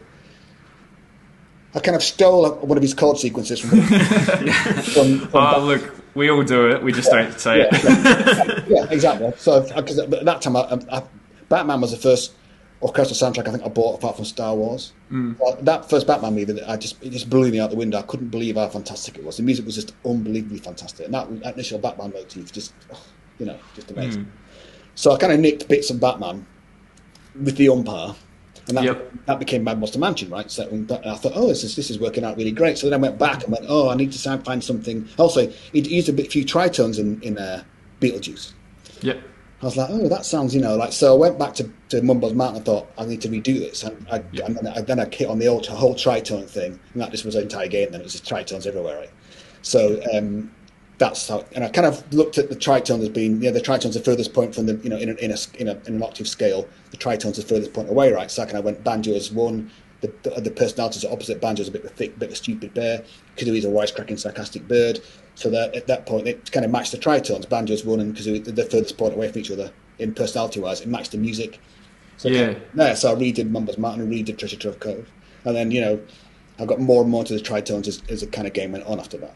I 1.74 1.80
kind 1.80 1.96
of 1.96 2.02
stole 2.02 2.50
one 2.56 2.76
of 2.76 2.82
his 2.82 2.94
chord 2.94 3.18
sequences 3.18 3.60
from 3.60 3.80
from, 3.82 5.18
from 5.20 5.30
Oh, 5.34 5.64
look, 5.64 5.94
we 6.14 6.30
all 6.30 6.42
do 6.42 6.70
it. 6.70 6.82
We 6.82 6.92
just 6.92 7.10
don't 7.10 7.38
say 7.38 7.62
it. 7.62 7.84
yeah, 7.84 8.64
yeah, 8.68 8.86
exactly. 8.90 9.32
So, 9.38 9.62
because 9.74 9.98
at 9.98 10.10
that 10.10 10.42
time, 10.42 10.56
I, 10.56 10.78
I, 10.90 11.02
Batman 11.48 11.80
was 11.80 11.92
the 11.92 11.96
first 11.96 12.34
orchestral 12.82 13.16
soundtrack 13.32 13.48
I 13.48 13.52
think 13.52 13.64
I 13.64 13.68
bought 13.68 13.98
apart 13.98 14.16
from 14.16 14.24
Star 14.24 14.54
Wars. 14.54 14.92
Hmm. 15.08 15.34
Well, 15.38 15.56
that 15.62 15.88
first 15.88 16.06
Batman 16.06 16.34
movie, 16.34 16.52
that 16.52 16.68
I 16.68 16.76
just 16.76 17.02
it 17.02 17.10
just 17.10 17.30
blew 17.30 17.50
me 17.50 17.60
out 17.60 17.70
the 17.70 17.76
window. 17.76 17.98
I 17.98 18.02
couldn't 18.02 18.28
believe 18.28 18.56
how 18.56 18.68
fantastic 18.68 19.16
it 19.16 19.24
was. 19.24 19.38
The 19.38 19.42
music 19.42 19.64
was 19.64 19.74
just 19.74 19.94
unbelievably 20.04 20.58
fantastic, 20.58 21.06
and 21.06 21.14
that, 21.14 21.42
that 21.42 21.54
initial 21.54 21.78
Batman 21.78 22.12
motif 22.12 22.52
just, 22.52 22.74
you 23.38 23.46
know, 23.46 23.58
just 23.74 23.90
amazing. 23.90 24.24
Hmm. 24.24 24.30
So 24.94 25.12
I 25.12 25.18
kind 25.18 25.32
of 25.32 25.40
nicked 25.40 25.68
bits 25.68 25.88
of 25.90 26.00
Batman 26.00 26.44
with 27.40 27.56
the 27.56 27.70
umpire, 27.70 28.14
and 28.68 28.76
that, 28.76 28.84
Yep. 28.84 29.12
that 29.26 29.38
became 29.38 29.64
Mad 29.64 29.78
Monster 29.80 29.98
Mansion, 29.98 30.30
right? 30.30 30.50
So 30.50 30.64
I 30.64 31.14
thought, 31.16 31.32
oh, 31.34 31.48
this 31.48 31.64
is 31.64 31.74
this 31.76 31.90
is 31.90 31.98
working 31.98 32.24
out 32.24 32.36
really 32.36 32.52
great. 32.52 32.78
So 32.78 32.88
then 32.88 33.00
I 33.00 33.02
went 33.02 33.18
back 33.18 33.42
and 33.42 33.52
went, 33.52 33.66
oh, 33.68 33.88
I 33.88 33.94
need 33.96 34.12
to 34.12 34.38
find 34.38 34.62
something. 34.62 35.08
Also, 35.18 35.52
it 35.72 35.88
used 35.88 36.08
a 36.08 36.12
bit, 36.12 36.30
few 36.30 36.44
tritones 36.44 36.98
in 36.98 37.20
in 37.22 37.38
uh, 37.38 37.64
Beetlejuice. 38.00 38.52
Yep. 39.02 39.20
I 39.62 39.64
was 39.64 39.76
like, 39.76 39.90
oh, 39.90 40.08
that 40.08 40.24
sounds, 40.24 40.54
you 40.54 40.60
know, 40.60 40.76
like. 40.76 40.92
So 40.92 41.14
I 41.14 41.18
went 41.18 41.38
back 41.38 41.54
to, 41.54 41.70
to 41.90 42.02
Mumbo's 42.02 42.34
Mountain. 42.34 42.56
and 42.56 42.64
thought 42.66 42.88
I 42.98 43.04
need 43.04 43.20
to 43.22 43.28
redo 43.28 43.60
this, 43.60 43.84
and, 43.84 44.06
I, 44.10 44.16
and 44.44 44.56
then, 44.56 44.66
I, 44.66 44.80
then 44.80 44.98
I 44.98 45.04
hit 45.06 45.28
on 45.28 45.38
the 45.38 45.46
old, 45.46 45.66
whole 45.66 45.94
tritone 45.94 46.48
thing, 46.48 46.78
and 46.92 47.02
that 47.02 47.12
just 47.12 47.24
was 47.24 47.34
the 47.34 47.42
entire 47.42 47.68
game. 47.68 47.92
Then 47.92 48.00
it 48.00 48.04
was 48.04 48.12
just 48.12 48.24
tritones 48.24 48.66
everywhere, 48.66 48.98
right? 48.98 49.10
So 49.62 50.00
um, 50.12 50.50
that's 51.02 51.28
how, 51.28 51.44
and 51.52 51.64
I 51.64 51.68
kind 51.68 51.86
of 51.86 52.12
looked 52.12 52.38
at 52.38 52.48
the 52.48 52.54
tritone 52.56 53.00
as 53.02 53.08
being, 53.08 53.42
yeah, 53.42 53.50
the 53.50 53.60
tritone's 53.60 53.94
the 53.94 54.00
furthest 54.00 54.32
point 54.32 54.54
from 54.54 54.66
the, 54.66 54.76
you 54.84 54.88
know, 54.88 54.96
in, 54.96 55.08
a, 55.08 55.14
in, 55.14 55.32
a, 55.32 55.36
in, 55.58 55.68
a, 55.68 55.72
in 55.86 55.96
an 55.96 56.02
octave 56.02 56.28
scale, 56.28 56.68
the 56.92 56.96
tritone's 56.96 57.36
the 57.36 57.42
furthest 57.42 57.72
point 57.72 57.90
away, 57.90 58.12
right? 58.12 58.30
So 58.30 58.42
I 58.42 58.46
kind 58.46 58.58
of 58.58 58.64
went 58.64 58.84
banjo 58.84 59.12
as 59.14 59.32
one, 59.32 59.70
the, 60.00 60.12
the, 60.22 60.40
the 60.40 60.50
personalities 60.50 61.04
are 61.04 61.12
opposite. 61.12 61.40
Banjo's 61.40 61.68
a 61.68 61.70
bit 61.72 61.84
of 61.84 61.90
a 61.90 61.94
thick, 61.94 62.18
bit 62.18 62.26
of 62.26 62.32
a 62.32 62.36
stupid 62.36 62.74
bear. 62.74 63.04
Kazooie's 63.36 63.64
a 63.64 63.68
wisecracking, 63.68 64.18
sarcastic 64.18 64.66
bird. 64.68 65.00
So 65.34 65.48
that 65.50 65.74
at 65.74 65.86
that 65.88 66.06
point, 66.06 66.26
it 66.28 66.50
kind 66.52 66.64
of 66.64 66.70
matched 66.70 66.92
the 66.92 66.98
tritones. 66.98 67.48
Banjo's 67.48 67.84
one 67.84 68.00
and 68.00 68.14
Kazooie, 68.14 68.44
the 68.44 68.64
furthest 68.64 68.96
point 68.98 69.14
away 69.14 69.28
from 69.30 69.40
each 69.40 69.50
other 69.50 69.72
in 69.98 70.12
personality-wise. 70.14 70.80
It 70.80 70.88
matched 70.88 71.12
the 71.12 71.18
music. 71.18 71.58
So 72.16 72.28
Yeah. 72.28 72.46
kind 72.46 72.56
of- 72.56 72.62
yeah, 72.76 72.94
so 72.94 73.12
I 73.12 73.14
redid 73.16 73.50
Mumbo's 73.50 73.78
Mountain 73.78 74.02
and 74.02 74.12
redid 74.12 74.38
Treasure 74.38 74.56
Trove 74.56 74.78
Cove. 74.80 75.08
And 75.44 75.56
then, 75.56 75.70
you 75.70 75.80
know, 75.80 76.00
I 76.58 76.66
got 76.66 76.80
more 76.80 77.02
and 77.02 77.10
more 77.10 77.22
into 77.22 77.34
the 77.34 77.40
tritones 77.40 77.88
as, 77.88 78.02
as 78.08 78.20
the 78.20 78.26
kind 78.26 78.46
of 78.46 78.52
game 78.52 78.72
went 78.72 78.84
on 78.86 79.00
after 79.00 79.16
that. 79.18 79.34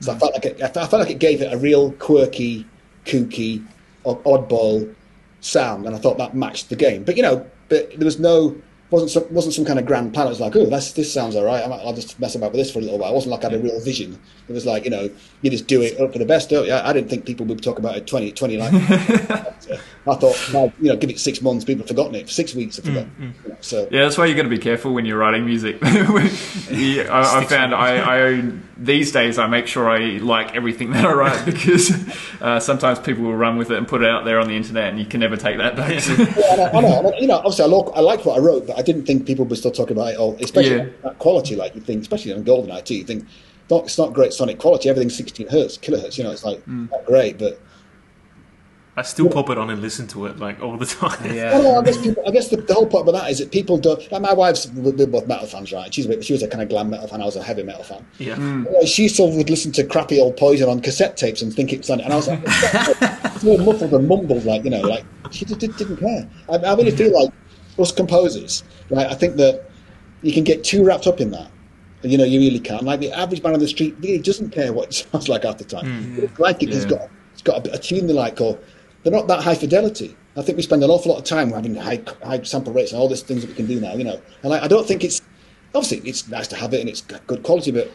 So 0.00 0.12
I 0.12 0.18
felt 0.18 0.34
like 0.34 0.44
it, 0.44 0.62
I 0.62 0.68
felt 0.68 0.92
like 0.92 1.10
it 1.10 1.18
gave 1.18 1.42
it 1.42 1.52
a 1.52 1.58
real 1.58 1.92
quirky, 1.92 2.66
kooky, 3.04 3.64
oddball 4.04 4.94
sound, 5.40 5.86
and 5.86 5.94
I 5.94 5.98
thought 5.98 6.18
that 6.18 6.34
matched 6.34 6.68
the 6.68 6.76
game. 6.76 7.04
But 7.04 7.16
you 7.16 7.22
know, 7.22 7.44
but 7.68 7.90
there 7.98 8.04
was 8.04 8.18
no 8.18 8.56
wasn't 8.90 9.10
some, 9.10 9.34
wasn't 9.34 9.54
some 9.54 9.64
kind 9.64 9.78
of 9.78 9.86
grand 9.86 10.14
plan. 10.14 10.26
It 10.26 10.30
was 10.30 10.40
like, 10.40 10.56
oh, 10.56 10.66
that's, 10.66 10.92
this 10.92 11.12
sounds 11.12 11.36
all 11.36 11.44
right. 11.44 11.62
I'll 11.62 11.92
just 11.92 12.18
mess 12.18 12.34
about 12.34 12.52
with 12.52 12.60
this 12.60 12.70
for 12.70 12.78
a 12.78 12.82
little 12.82 12.98
while. 12.98 13.10
It 13.10 13.14
wasn't 13.14 13.32
like 13.32 13.44
I 13.44 13.50
had 13.50 13.60
a 13.60 13.62
real 13.62 13.80
vision. 13.80 14.18
It 14.48 14.52
was 14.52 14.64
like, 14.64 14.84
you 14.84 14.90
know, 14.90 15.10
you 15.42 15.50
just 15.50 15.66
do 15.66 15.82
it 15.82 16.00
up 16.00 16.12
for 16.12 16.18
the 16.18 16.24
best, 16.24 16.48
don't 16.50 16.66
you? 16.66 16.72
I, 16.72 16.90
I 16.90 16.92
didn't 16.92 17.10
think 17.10 17.26
people 17.26 17.44
would 17.46 17.62
talk 17.62 17.78
about 17.78 17.96
it 17.96 18.06
20, 18.06 18.32
20 18.32 18.56
like. 18.56 18.72
I 20.08 20.14
thought, 20.16 20.50
well, 20.52 20.72
you 20.80 20.88
know, 20.88 20.96
give 20.96 21.10
it 21.10 21.18
six 21.20 21.40
months, 21.42 21.64
people 21.64 21.82
have 21.82 21.88
forgotten 21.88 22.14
it. 22.14 22.26
For 22.26 22.32
six 22.32 22.54
weeks, 22.54 22.76
have 22.76 22.84
forgotten. 22.86 23.34
You 23.44 23.50
know, 23.50 23.56
so 23.60 23.88
Yeah, 23.90 24.02
that's 24.04 24.16
why 24.18 24.26
you 24.26 24.34
got 24.34 24.42
to 24.44 24.48
be 24.48 24.58
careful 24.58 24.94
when 24.94 25.04
you're 25.04 25.18
writing 25.18 25.44
music. 25.44 25.78
yeah, 25.82 27.04
I, 27.10 27.40
I 27.40 27.44
found 27.44 27.74
I, 27.74 28.28
I 28.38 28.52
these 28.76 29.12
days 29.12 29.38
I 29.38 29.46
make 29.46 29.66
sure 29.66 29.88
I 29.88 30.18
like 30.18 30.54
everything 30.54 30.90
that 30.92 31.04
I 31.04 31.12
write 31.12 31.44
because 31.46 31.92
uh, 32.40 32.60
sometimes 32.60 32.98
people 33.00 33.24
will 33.24 33.36
run 33.36 33.56
with 33.58 33.70
it 33.70 33.76
and 33.78 33.86
put 33.88 34.02
it 34.02 34.08
out 34.08 34.24
there 34.24 34.38
on 34.40 34.48
the 34.48 34.54
internet, 34.56 34.88
and 34.90 34.98
you 34.98 35.06
can 35.06 35.20
never 35.20 35.36
take 35.36 35.58
that 35.58 35.76
back. 35.76 35.88
Yeah, 36.06 36.70
I 36.72 36.80
know, 36.80 36.98
I 36.98 37.02
know. 37.02 37.12
You 37.18 37.26
know, 37.26 37.36
obviously, 37.36 37.64
I, 37.64 37.68
lo- 37.68 37.92
I 37.94 38.00
liked 38.00 38.24
what 38.24 38.36
I 38.38 38.40
wrote, 38.40 38.66
but 38.66 38.78
I 38.78 38.82
didn't 38.82 39.04
think 39.06 39.26
people 39.26 39.44
would 39.44 39.58
still 39.58 39.70
talk 39.70 39.90
about 39.90 40.12
it, 40.14 40.18
or 40.18 40.36
especially 40.40 40.76
Yeah. 40.76 40.86
that 41.02 41.18
quality. 41.18 41.56
Like 41.56 41.74
you 41.74 41.80
think, 41.80 42.02
especially 42.02 42.32
on 42.32 42.44
GoldenEye 42.44 42.84
too, 42.84 42.94
you 42.96 43.04
think 43.04 43.26
not, 43.70 43.84
it's 43.84 43.98
not 43.98 44.12
great 44.12 44.32
sonic 44.32 44.58
quality. 44.58 44.88
Everything's 44.88 45.16
16 45.16 45.48
hertz, 45.48 45.76
kilohertz. 45.78 46.16
You 46.18 46.24
know, 46.24 46.30
it's 46.30 46.44
like 46.44 46.64
Mm. 46.66 46.90
not 46.90 47.04
great, 47.04 47.38
but 47.38 47.60
I 48.98 49.02
still 49.02 49.28
pop 49.30 49.48
it 49.48 49.58
on 49.58 49.70
and 49.70 49.80
listen 49.80 50.08
to 50.08 50.26
it 50.26 50.38
like 50.38 50.60
all 50.60 50.76
the 50.76 50.86
time. 50.86 51.16
I, 51.20 51.32
Yeah. 51.34 51.50
don't 51.52 51.62
know, 51.62 51.78
I 51.80 51.84
guess 51.84 51.96
people, 51.98 52.22
I 52.26 52.30
guess 52.32 52.48
the, 52.48 52.56
the 52.56 52.74
whole 52.74 52.86
point 52.86 53.08
about 53.08 53.20
that 53.20 53.30
is 53.30 53.38
that 53.38 53.52
people 53.52 53.78
don't. 53.78 54.00
Like 54.10 54.22
my 54.22 54.32
wife's 54.32 54.66
we're 54.72 55.06
both 55.06 55.28
metal 55.28 55.46
fans, 55.46 55.72
right? 55.72 55.92
She's 55.94 56.06
a 56.06 56.08
bit, 56.08 56.24
she 56.24 56.32
was 56.32 56.42
a 56.42 56.48
kind 56.48 56.62
of 56.62 56.68
glam 56.68 56.90
metal 56.90 57.06
fan. 57.06 57.22
I 57.22 57.24
was 57.24 57.36
a 57.36 57.42
heavy 57.42 57.62
metal 57.62 57.84
fan. 57.84 58.04
Yeah. 58.18 58.34
Mm. 58.34 58.64
You 58.64 58.72
know, 58.72 58.84
She 58.84 59.06
still 59.08 59.30
would 59.30 59.48
listen 59.48 59.70
to 59.72 59.84
crappy 59.84 60.18
old 60.20 60.36
Poison 60.36 60.68
on 60.68 60.80
cassette 60.80 61.16
tapes 61.16 61.42
and 61.42 61.54
think 61.54 61.72
it's 61.72 61.88
on. 61.90 62.00
And 62.00 62.12
I 62.12 62.16
was 62.16 62.26
like, 62.26 62.40
it's 62.44 63.44
more 63.44 63.58
muffled 63.68 63.94
and 63.94 64.08
mumbled, 64.08 64.44
like 64.44 64.64
you 64.64 64.70
know, 64.70 64.80
like 64.80 65.04
she 65.30 65.44
just 65.44 65.60
did, 65.60 65.76
didn't 65.76 65.98
care. 65.98 66.28
I, 66.50 66.56
I 66.56 66.74
really 66.74 66.90
feel 66.90 67.12
like 67.14 67.32
us 67.78 67.92
composers, 67.92 68.64
right? 68.90 69.06
I 69.06 69.14
think 69.14 69.36
that 69.36 69.70
you 70.22 70.32
can 70.32 70.42
get 70.42 70.64
too 70.64 70.84
wrapped 70.84 71.06
up 71.06 71.20
in 71.20 71.30
that. 71.30 71.50
You 72.02 72.18
know, 72.18 72.24
you 72.24 72.40
really 72.40 72.60
can't. 72.60 72.82
Like 72.82 72.98
the 73.00 73.12
average 73.12 73.42
man 73.42 73.54
on 73.54 73.60
the 73.60 73.68
street 73.68 73.96
really 74.00 74.18
doesn't 74.18 74.50
care 74.50 74.72
what 74.72 74.88
it 74.88 74.94
sounds 74.94 75.28
like 75.32 75.44
half 75.44 75.58
the 75.58 75.64
time. 75.64 76.14
But 76.16 76.24
it's 76.24 76.38
like 76.40 76.62
it, 76.64 76.70
has 76.70 76.84
got 76.84 77.08
it's 77.32 77.42
got 77.42 77.64
a, 77.66 77.74
a 77.74 77.78
tune 77.78 78.08
they 78.08 78.12
like, 78.12 78.40
or 78.40 78.58
they're 79.02 79.12
not 79.12 79.28
that 79.28 79.42
high 79.42 79.54
fidelity. 79.54 80.16
I 80.36 80.42
think 80.42 80.56
we 80.56 80.62
spend 80.62 80.84
an 80.84 80.90
awful 80.90 81.12
lot 81.12 81.18
of 81.18 81.24
time 81.24 81.50
having 81.50 81.74
high, 81.74 82.02
high 82.22 82.42
sample 82.42 82.72
rates 82.72 82.92
and 82.92 83.00
all 83.00 83.08
these 83.08 83.22
things 83.22 83.42
that 83.42 83.48
we 83.48 83.54
can 83.54 83.66
do 83.66 83.80
now. 83.80 83.94
You 83.94 84.04
know, 84.04 84.20
and 84.42 84.52
I, 84.52 84.64
I 84.64 84.68
don't 84.68 84.86
think 84.86 85.04
it's 85.04 85.20
obviously 85.74 86.08
it's 86.08 86.28
nice 86.28 86.48
to 86.48 86.56
have 86.56 86.74
it 86.74 86.80
and 86.80 86.88
it's 86.88 87.00
good 87.02 87.42
quality, 87.42 87.70
but 87.70 87.90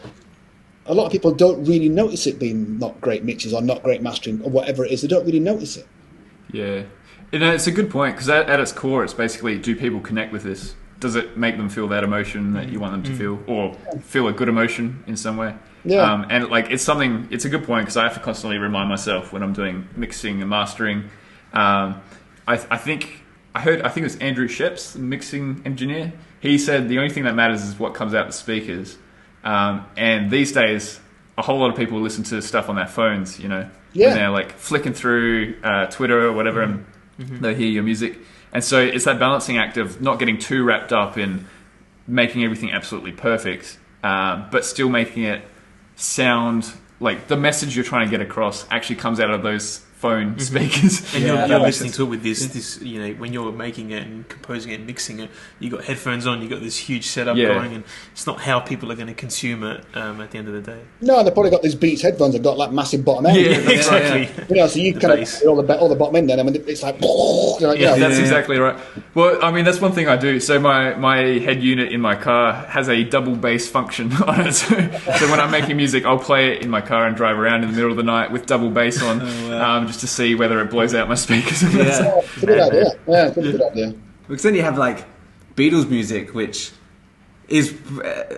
a 0.86 0.94
lot 0.94 1.06
of 1.06 1.12
people 1.12 1.32
don't 1.32 1.64
really 1.64 1.88
notice 1.88 2.26
it 2.26 2.38
being 2.38 2.78
not 2.78 3.00
great 3.00 3.24
mixes 3.24 3.54
or 3.54 3.62
not 3.62 3.82
great 3.82 4.02
mastering 4.02 4.42
or 4.42 4.50
whatever 4.50 4.84
it 4.84 4.92
is. 4.92 5.02
They 5.02 5.08
don't 5.08 5.24
really 5.24 5.40
notice 5.40 5.76
it. 5.76 5.86
Yeah, 6.52 6.82
you 7.32 7.38
know, 7.38 7.52
it's 7.52 7.66
a 7.66 7.72
good 7.72 7.90
point 7.90 8.14
because 8.14 8.28
at, 8.28 8.48
at 8.48 8.60
its 8.60 8.72
core, 8.72 9.02
it's 9.02 9.14
basically 9.14 9.58
do 9.58 9.74
people 9.74 10.00
connect 10.00 10.32
with 10.32 10.42
this? 10.42 10.74
Does 11.00 11.16
it 11.16 11.36
make 11.36 11.56
them 11.56 11.68
feel 11.68 11.88
that 11.88 12.04
emotion 12.04 12.52
that 12.52 12.68
you 12.68 12.78
want 12.80 12.92
them 12.92 13.02
to 13.02 13.10
mm. 13.10 13.18
feel, 13.18 13.42
or 13.46 13.74
feel 14.00 14.28
a 14.28 14.32
good 14.32 14.48
emotion 14.48 15.02
in 15.06 15.16
some 15.16 15.36
way? 15.36 15.54
Yeah. 15.84 16.00
Um, 16.12 16.26
and 16.30 16.48
like 16.48 16.70
it's 16.70 16.82
something, 16.82 17.28
it's 17.30 17.44
a 17.44 17.48
good 17.48 17.64
point 17.64 17.84
because 17.84 17.96
I 17.96 18.04
have 18.04 18.14
to 18.14 18.20
constantly 18.20 18.58
remind 18.58 18.88
myself 18.88 19.32
when 19.32 19.42
I'm 19.42 19.52
doing 19.52 19.86
mixing 19.96 20.40
and 20.40 20.48
mastering. 20.50 21.10
Um, 21.52 22.00
I, 22.48 22.54
I 22.70 22.76
think 22.78 23.22
I 23.54 23.60
heard, 23.60 23.82
I 23.82 23.88
think 23.88 24.02
it 24.02 24.06
was 24.06 24.16
Andrew 24.16 24.48
Scheps, 24.48 24.92
the 24.94 24.98
mixing 25.00 25.62
engineer. 25.64 26.12
He 26.40 26.58
said 26.58 26.88
the 26.88 26.98
only 26.98 27.10
thing 27.10 27.24
that 27.24 27.34
matters 27.34 27.62
is 27.62 27.78
what 27.78 27.94
comes 27.94 28.14
out 28.14 28.26
the 28.26 28.32
speakers. 28.32 28.96
Um, 29.44 29.86
and 29.96 30.30
these 30.30 30.52
days, 30.52 31.00
a 31.36 31.42
whole 31.42 31.58
lot 31.58 31.70
of 31.70 31.76
people 31.76 32.00
listen 32.00 32.24
to 32.24 32.40
stuff 32.42 32.68
on 32.68 32.76
their 32.76 32.86
phones. 32.86 33.38
You 33.38 33.48
know, 33.48 33.68
Yeah. 33.92 34.08
when 34.08 34.16
they're 34.16 34.30
like 34.30 34.52
flicking 34.52 34.94
through 34.94 35.56
uh, 35.62 35.86
Twitter 35.86 36.26
or 36.26 36.32
whatever, 36.32 36.62
and 36.62 36.86
they 37.18 37.54
hear 37.54 37.68
your 37.68 37.82
music. 37.82 38.18
And 38.52 38.62
so 38.64 38.80
it's 38.80 39.04
that 39.04 39.18
balancing 39.18 39.58
act 39.58 39.76
of 39.76 40.00
not 40.00 40.18
getting 40.18 40.38
too 40.38 40.64
wrapped 40.64 40.92
up 40.92 41.18
in 41.18 41.46
making 42.06 42.44
everything 42.44 42.70
absolutely 42.72 43.12
perfect, 43.12 43.78
um, 44.02 44.46
but 44.50 44.64
still 44.64 44.88
making 44.88 45.24
it 45.24 45.42
sound 45.96 46.72
like 47.00 47.28
the 47.28 47.36
message 47.36 47.76
you're 47.76 47.84
trying 47.84 48.06
to 48.06 48.10
get 48.10 48.20
across 48.20 48.66
actually 48.70 48.96
comes 48.96 49.20
out 49.20 49.30
of 49.30 49.42
those 49.42 49.84
phone 50.04 50.38
speakers. 50.38 51.14
And 51.14 51.22
Yeah, 51.24 51.28
you're, 51.28 51.46
you're 51.48 51.58
makes 51.60 51.80
listening 51.80 51.92
to 51.92 52.02
it 52.02 52.10
with 52.10 52.22
this, 52.22 52.46
this, 52.48 52.82
you 52.82 52.98
know, 53.00 53.14
when 53.14 53.32
you're 53.32 53.50
making 53.52 53.90
it 53.90 54.02
and 54.06 54.28
composing 54.28 54.70
it 54.72 54.74
and 54.76 54.86
mixing 54.86 55.20
it, 55.20 55.30
you 55.60 55.70
got 55.70 55.82
headphones 55.84 56.26
on, 56.26 56.42
you 56.42 56.48
got 56.48 56.60
this 56.60 56.76
huge 56.76 57.06
setup 57.06 57.36
Yeah. 57.38 57.54
going, 57.54 57.72
and 57.72 57.84
it's 58.12 58.26
not 58.26 58.40
how 58.40 58.60
people 58.60 58.92
are 58.92 58.96
going 58.96 59.06
to 59.06 59.14
consume 59.14 59.62
it 59.64 59.82
um, 59.94 60.20
at 60.20 60.30
the 60.30 60.36
end 60.38 60.48
of 60.48 60.52
the 60.54 60.60
day. 60.60 60.80
No, 61.00 61.24
they've 61.24 61.32
probably 61.32 61.50
got 61.50 61.62
these 61.62 61.74
Beats 61.74 62.02
headphones 62.02 62.34
that 62.34 62.42
got 62.42 62.58
like 62.58 62.70
massive 62.70 63.02
bottom 63.02 63.24
end. 63.26 63.36
Yeah, 63.40 63.52
exactly. 63.70 64.44
You 64.50 64.56
know, 64.60 64.66
so 64.66 64.78
you 64.78 64.92
The 64.92 65.00
kind 65.00 65.18
bass. 65.20 65.40
of 65.42 65.48
all 65.48 65.62
the 65.62 65.78
all 65.78 65.88
the 65.88 65.96
bottom 65.96 66.16
end. 66.16 66.28
Then 66.28 66.38
I 66.38 66.42
mean, 66.42 66.54
it's 66.66 66.82
like, 66.82 66.96
you're 67.00 67.68
like, 67.70 67.78
you 67.78 67.86
know, 67.86 67.98
That's 67.98 68.18
exactly 68.18 68.58
right. 68.58 68.78
Well, 69.14 69.42
I 69.42 69.50
mean, 69.52 69.64
that's 69.64 69.80
one 69.80 69.92
thing 69.92 70.06
I 70.08 70.16
do. 70.16 70.38
So 70.38 70.60
my, 70.60 70.94
my 70.96 71.16
head 71.46 71.62
unit 71.62 71.92
in 71.92 72.00
my 72.02 72.14
car 72.14 72.52
has 72.66 72.88
a 72.90 73.04
double 73.04 73.36
bass 73.36 73.68
function 73.70 74.12
on 74.26 74.46
it. 74.48 74.52
So, 74.52 74.74
so 75.18 75.30
when 75.30 75.40
I'm 75.40 75.50
making 75.50 75.76
music, 75.78 76.04
I'll 76.04 76.18
play 76.18 76.52
it 76.56 76.62
in 76.62 76.68
my 76.68 76.80
car 76.82 77.06
and 77.06 77.16
drive 77.16 77.38
around 77.38 77.62
in 77.64 77.70
the 77.70 77.76
middle 77.76 77.90
of 77.90 77.96
the 77.96 78.02
night 78.02 78.30
with 78.30 78.44
double 78.46 78.70
bass 78.70 79.02
on, 79.02 79.20
um, 79.52 79.86
just 79.94 80.00
to 80.00 80.06
see 80.06 80.34
whether 80.34 80.60
it 80.60 80.70
blows 80.70 80.94
out 80.94 81.08
my 81.08 81.14
speakers. 81.14 81.62
Yeah. 81.62 81.70
Yeah, 81.72 82.20
it's 82.24 82.42
a 82.42 82.46
good 82.46 82.60
idea. 82.60 82.84
Yeah, 83.06 83.26
it's 83.28 83.36
a 83.36 83.42
good 83.42 83.62
idea. 83.62 83.94
Because 84.28 84.42
then 84.42 84.54
you 84.54 84.62
have 84.62 84.76
like 84.78 85.04
Beatles 85.56 85.88
music, 85.88 86.34
which 86.34 86.72
is 87.48 87.74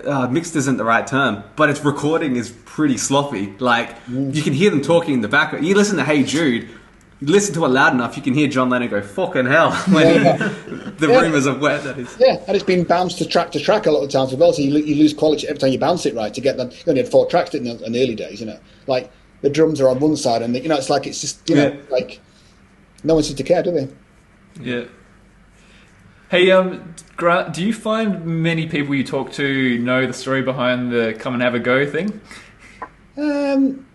uh, 0.04 0.28
mixed 0.30 0.56
isn't 0.56 0.76
the 0.76 0.84
right 0.84 1.06
term, 1.06 1.42
but 1.56 1.70
its 1.70 1.84
recording 1.84 2.36
is 2.36 2.50
pretty 2.64 2.98
sloppy. 2.98 3.54
Like 3.58 3.96
you 4.08 4.42
can 4.42 4.52
hear 4.52 4.70
them 4.70 4.82
talking 4.82 5.14
in 5.14 5.20
the 5.20 5.28
background. 5.28 5.64
You 5.66 5.74
listen 5.74 5.96
to 5.96 6.04
Hey 6.04 6.24
Jude, 6.24 6.68
you 7.20 7.28
listen 7.28 7.54
to 7.54 7.64
it 7.64 7.68
loud 7.68 7.94
enough, 7.94 8.16
you 8.16 8.22
can 8.22 8.34
hear 8.34 8.48
John 8.48 8.68
Lennon 8.68 8.88
go 8.90 9.00
"fucking 9.00 9.46
hell" 9.46 9.72
when 9.88 10.24
Yeah. 10.24 10.36
the 10.98 11.08
Yeah. 11.08 11.20
rumors 11.20 11.46
of 11.46 11.60
where 11.60 11.78
that 11.78 11.98
is. 11.98 12.14
Yeah, 12.18 12.36
and 12.48 12.54
it's 12.56 12.64
been 12.64 12.82
bounced 12.84 13.18
to 13.18 13.26
track 13.26 13.52
to 13.52 13.60
track 13.60 13.86
a 13.86 13.90
lot 13.92 14.02
of 14.02 14.10
times 14.10 14.32
as 14.32 14.38
well. 14.38 14.52
So 14.52 14.60
you, 14.62 14.76
you 14.78 14.96
lose 14.96 15.14
quality 15.14 15.46
every 15.48 15.58
time 15.60 15.70
you 15.70 15.78
bounce 15.78 16.04
it 16.04 16.14
right 16.14 16.34
to 16.34 16.40
get 16.40 16.56
them. 16.56 16.70
You 16.70 16.76
only 16.88 17.02
had 17.02 17.10
four 17.10 17.26
tracks 17.26 17.54
in 17.54 17.62
the, 17.64 17.82
in 17.84 17.92
the 17.92 18.02
early 18.02 18.16
days, 18.16 18.40
you 18.40 18.46
know. 18.46 18.58
Like 18.88 19.10
the 19.42 19.50
drums 19.50 19.80
are 19.80 19.88
on 19.88 20.00
one 20.00 20.16
side, 20.16 20.42
and 20.42 20.54
the, 20.54 20.60
you 20.60 20.68
know 20.68 20.76
it's 20.76 20.90
like 20.90 21.06
it's 21.06 21.20
just 21.20 21.48
you 21.48 21.56
know 21.56 21.68
Yeah. 21.68 21.80
like 21.90 22.20
no 23.04 23.14
one 23.14 23.22
seems 23.22 23.36
to 23.36 23.44
care, 23.44 23.62
do 23.62 23.70
they? 23.70 23.88
Yeah. 24.60 24.84
Hey, 26.28 26.50
um, 26.50 26.94
Grant, 27.16 27.54
do 27.54 27.64
you 27.64 27.72
find 27.72 28.24
many 28.26 28.66
people 28.66 28.94
you 28.94 29.04
talk 29.04 29.30
to 29.32 29.78
know 29.78 30.06
the 30.06 30.12
story 30.12 30.42
behind 30.42 30.90
the 30.92 31.14
"come 31.18 31.34
and 31.34 31.42
have 31.42 31.54
a 31.54 31.60
go" 31.60 31.86
thing? 31.86 32.20
Um, 33.16 33.86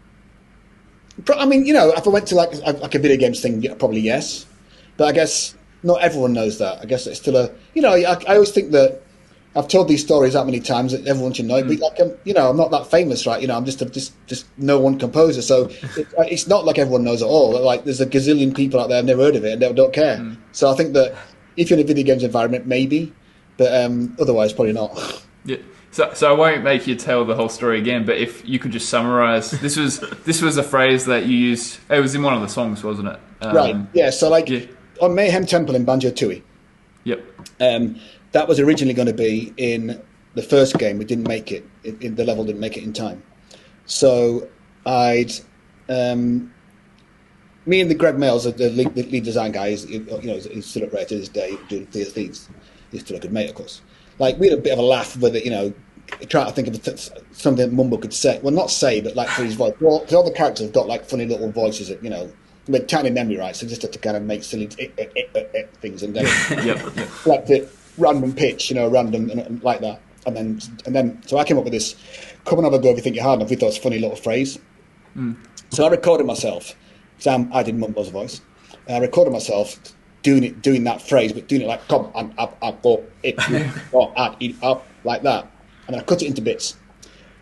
I 1.36 1.46
mean, 1.46 1.66
you 1.66 1.74
know, 1.74 1.90
if 1.92 2.08
I 2.08 2.10
went 2.10 2.28
to 2.28 2.36
like 2.36 2.54
like 2.54 2.96
a 2.96 3.00
video 3.00 3.18
games 3.18 3.42
thing, 3.42 3.62
probably 3.78 4.00
yes. 4.00 4.46
But 4.98 5.08
I 5.10 5.12
guess 5.12 5.56
not 5.84 6.02
everyone 6.02 6.34
knows 6.34 6.58
that. 6.60 6.80
I 6.82 6.86
guess 6.86 7.08
it's 7.08 7.20
still 7.20 7.36
a, 7.36 7.50
you 7.74 7.82
know, 7.82 7.94
I, 7.94 8.14
I 8.28 8.36
always 8.36 8.52
think 8.52 8.72
that 8.72 9.02
I've 9.56 9.68
told 9.68 9.90
these 9.90 10.02
stories 10.02 10.34
that 10.34 10.46
many 10.46 10.62
times 10.62 10.94
that 10.94 11.06
everyone 11.06 11.34
should 11.34 11.46
know. 11.46 11.58
it. 11.58 11.68
But 11.68 11.80
like, 11.80 12.00
I'm, 12.00 12.18
you 12.24 12.34
know, 12.34 12.50
I'm 12.50 12.56
not 12.58 12.72
that 12.72 12.88
famous, 12.88 13.28
right? 13.28 13.42
You 13.42 13.48
know, 13.48 13.58
I'm 13.58 13.66
just 13.66 13.82
a 13.82 13.86
just 13.86 14.14
just 14.26 14.46
no 14.58 14.80
one 14.80 14.98
composer. 14.98 15.42
So 15.42 15.66
it, 15.98 16.08
it's 16.20 16.48
not 16.48 16.64
like 16.66 16.78
everyone 16.78 17.04
knows 17.04 17.22
it 17.22 17.26
all. 17.26 17.60
Like, 17.62 17.84
there's 17.84 18.00
a 18.00 18.06
gazillion 18.06 18.56
people 18.56 18.80
out 18.80 18.88
there 18.88 19.00
I've 19.00 19.06
never 19.06 19.24
heard 19.24 19.36
of 19.36 19.44
it 19.44 19.54
and 19.54 19.62
they 19.62 19.74
don't 19.74 19.94
care. 19.94 20.38
So 20.54 20.72
I 20.72 20.76
think 20.76 20.94
that 20.94 21.16
if 21.58 21.70
you're 21.70 21.78
in 21.80 21.84
a 21.84 21.88
video 21.88 22.06
games 22.06 22.24
environment, 22.24 22.66
maybe, 22.66 23.14
but 23.58 23.74
um, 23.84 24.16
otherwise, 24.20 24.54
probably 24.54 24.74
not. 24.74 24.98
Yeah. 25.44 25.58
So, 25.90 26.14
so 26.14 26.30
I 26.30 26.38
won't 26.38 26.64
make 26.64 26.86
you 26.86 26.96
tell 26.96 27.26
the 27.26 27.34
whole 27.34 27.50
story 27.50 27.80
again, 27.80 28.06
but 28.06 28.18
if 28.18 28.48
you 28.48 28.60
could 28.60 28.72
just 28.72 28.90
summarize, 28.90 29.50
this 29.50 29.76
was 29.76 30.00
this 30.24 30.40
was 30.40 30.56
a 30.58 30.62
phrase 30.64 31.08
that 31.08 31.26
you 31.26 31.36
used. 31.36 31.80
It 31.90 32.00
was 32.00 32.14
in 32.14 32.22
one 32.22 32.36
of 32.36 32.42
the 32.42 32.48
songs, 32.48 32.84
wasn't 32.84 33.08
it? 33.08 33.20
Um, 33.42 33.56
right. 33.56 33.76
Yeah. 33.94 34.12
So 34.12 34.30
like 34.30 34.50
yeah. 34.50 34.68
on 35.02 35.12
Mayahem 35.16 35.48
Temple 35.48 35.74
in 35.74 35.84
Banjo 35.84 36.12
Tooie, 36.12 36.44
Yep. 37.06 37.26
um, 37.60 38.00
that 38.32 38.48
was 38.48 38.60
originally 38.60 38.94
going 38.94 39.08
to 39.08 39.14
be 39.14 39.54
in 39.58 40.02
the 40.36 40.42
first 40.42 40.78
game. 40.78 40.98
We 40.98 41.06
didn't 41.06 41.28
make 41.28 41.52
it. 41.52 41.66
In, 41.84 41.98
in 42.02 42.16
the 42.16 42.24
level 42.26 42.46
didn't 42.46 42.62
make 42.62 42.78
it 42.78 42.84
in 42.84 42.94
time. 42.94 43.22
So 43.86 44.48
I'd, 44.86 45.32
um, 45.90 46.54
me 47.66 47.82
and 47.82 47.92
the 47.92 47.96
Gregg 47.96 48.16
Mayles, 48.16 48.44
the 48.56 48.70
lead, 48.70 48.96
the 48.96 49.04
lead 49.04 49.24
design 49.24 49.52
guy, 49.52 49.68
is, 49.68 49.86
you 49.90 50.00
know, 50.00 50.40
he's 50.40 50.66
still 50.66 50.84
at 50.84 50.94
Rare 50.94 51.06
to 51.06 51.18
this 51.18 51.30
day 51.30 51.58
doing 51.68 51.92
Sea 51.92 52.04
of 52.04 52.14
Thieves. 52.14 52.50
He's 52.92 53.02
still 53.02 53.18
a 53.18 53.20
good 53.20 53.34
mate, 53.34 53.50
of 53.50 53.56
course. 53.56 53.82
Like 54.20 54.38
we 54.38 54.50
had 54.50 54.58
a 54.58 54.62
bit 54.62 54.74
of 54.74 54.80
a 54.80 54.84
laugh 54.84 55.18
with 55.18 55.36
it, 55.36 55.44
you 55.46 55.52
know, 55.52 55.74
trying 56.28 56.46
to 56.48 56.52
think 56.52 56.68
of 56.68 56.82
th- 56.82 57.10
something 57.32 57.70
that 57.70 57.74
Mumbo 57.74 57.98
could 57.98 58.14
say. 58.14 58.40
Well, 58.42 58.54
not 58.54 58.70
say, 58.70 59.02
but 59.02 59.16
like 59.16 59.30
for 59.30 59.44
his 59.44 59.56
voice. 59.56 59.74
Well, 59.80 60.02
'cause 60.02 60.14
all 60.14 60.24
the 60.24 60.32
characters 60.32 60.66
have 60.66 60.74
got 60.74 60.88
like 60.88 61.06
funny 61.06 61.26
little 61.26 61.52
voices 61.52 61.90
that 61.90 62.04
you 62.04 62.10
know. 62.10 62.32
With 62.68 62.88
tiny 62.88 63.10
memory 63.10 63.38
rights, 63.38 63.60
so 63.60 63.66
just 63.68 63.82
have 63.82 63.90
to 63.90 63.98
kind 63.98 64.16
of 64.16 64.22
make 64.22 64.44
silly 64.44 64.70
eh, 64.78 64.88
eh, 65.00 65.06
eh, 65.16 65.44
eh, 65.56 65.64
things 65.82 66.04
and 66.04 66.16
then 66.16 66.26
yep. 66.64 66.78
like 67.26 67.48
the 67.48 67.68
random 67.98 68.34
pitch, 68.34 68.70
you 68.70 68.76
know, 68.76 68.88
random 68.90 69.30
and, 69.30 69.40
and 69.40 69.64
like 69.64 69.82
that. 69.82 70.02
And 70.26 70.36
then, 70.36 70.60
and 70.86 70.96
then, 70.96 71.22
so 71.26 71.38
I 71.38 71.44
came 71.44 71.58
up 71.58 71.64
with 71.64 71.74
this: 71.74 71.96
"Come 72.46 72.60
and 72.60 72.66
have 72.66 72.74
a 72.74 72.80
go 72.80 72.90
if 72.90 72.98
you 72.98 73.02
think 73.02 73.16
you're 73.16 73.26
hard 73.26 73.40
enough." 73.40 73.50
We 73.50 73.56
thought 73.56 73.70
it's 73.70 73.78
a 73.78 73.82
funny 73.82 73.98
little 74.00 74.16
phrase. 74.16 74.60
So 75.72 75.86
I 75.86 75.90
recorded 75.90 76.28
myself. 76.28 76.76
Sam, 77.18 77.50
I 77.54 77.64
did 77.64 77.76
Mumbo's 77.76 78.10
voice. 78.10 78.42
And 78.88 78.98
I 78.98 79.00
recorded 79.00 79.32
myself 79.32 79.80
doing 80.24 80.44
it, 80.44 80.62
doing 80.62 80.84
that 80.84 81.02
phrase, 81.02 81.34
but 81.34 81.48
doing 81.48 81.62
it 81.62 81.68
like 81.68 81.88
"come 81.88 82.12
and 82.14 82.34
up, 82.38 82.58
up, 82.62 82.82
go, 82.84 83.04
it, 83.24 83.36
go, 83.92 84.14
and 84.16 84.36
eat 84.40 84.56
up," 84.62 84.86
like 85.04 85.24
that. 85.24 85.52
And 85.88 85.96
then 85.96 86.02
I 86.02 86.04
cut 86.04 86.22
it 86.22 86.28
into 86.28 86.42
bits, 86.42 86.78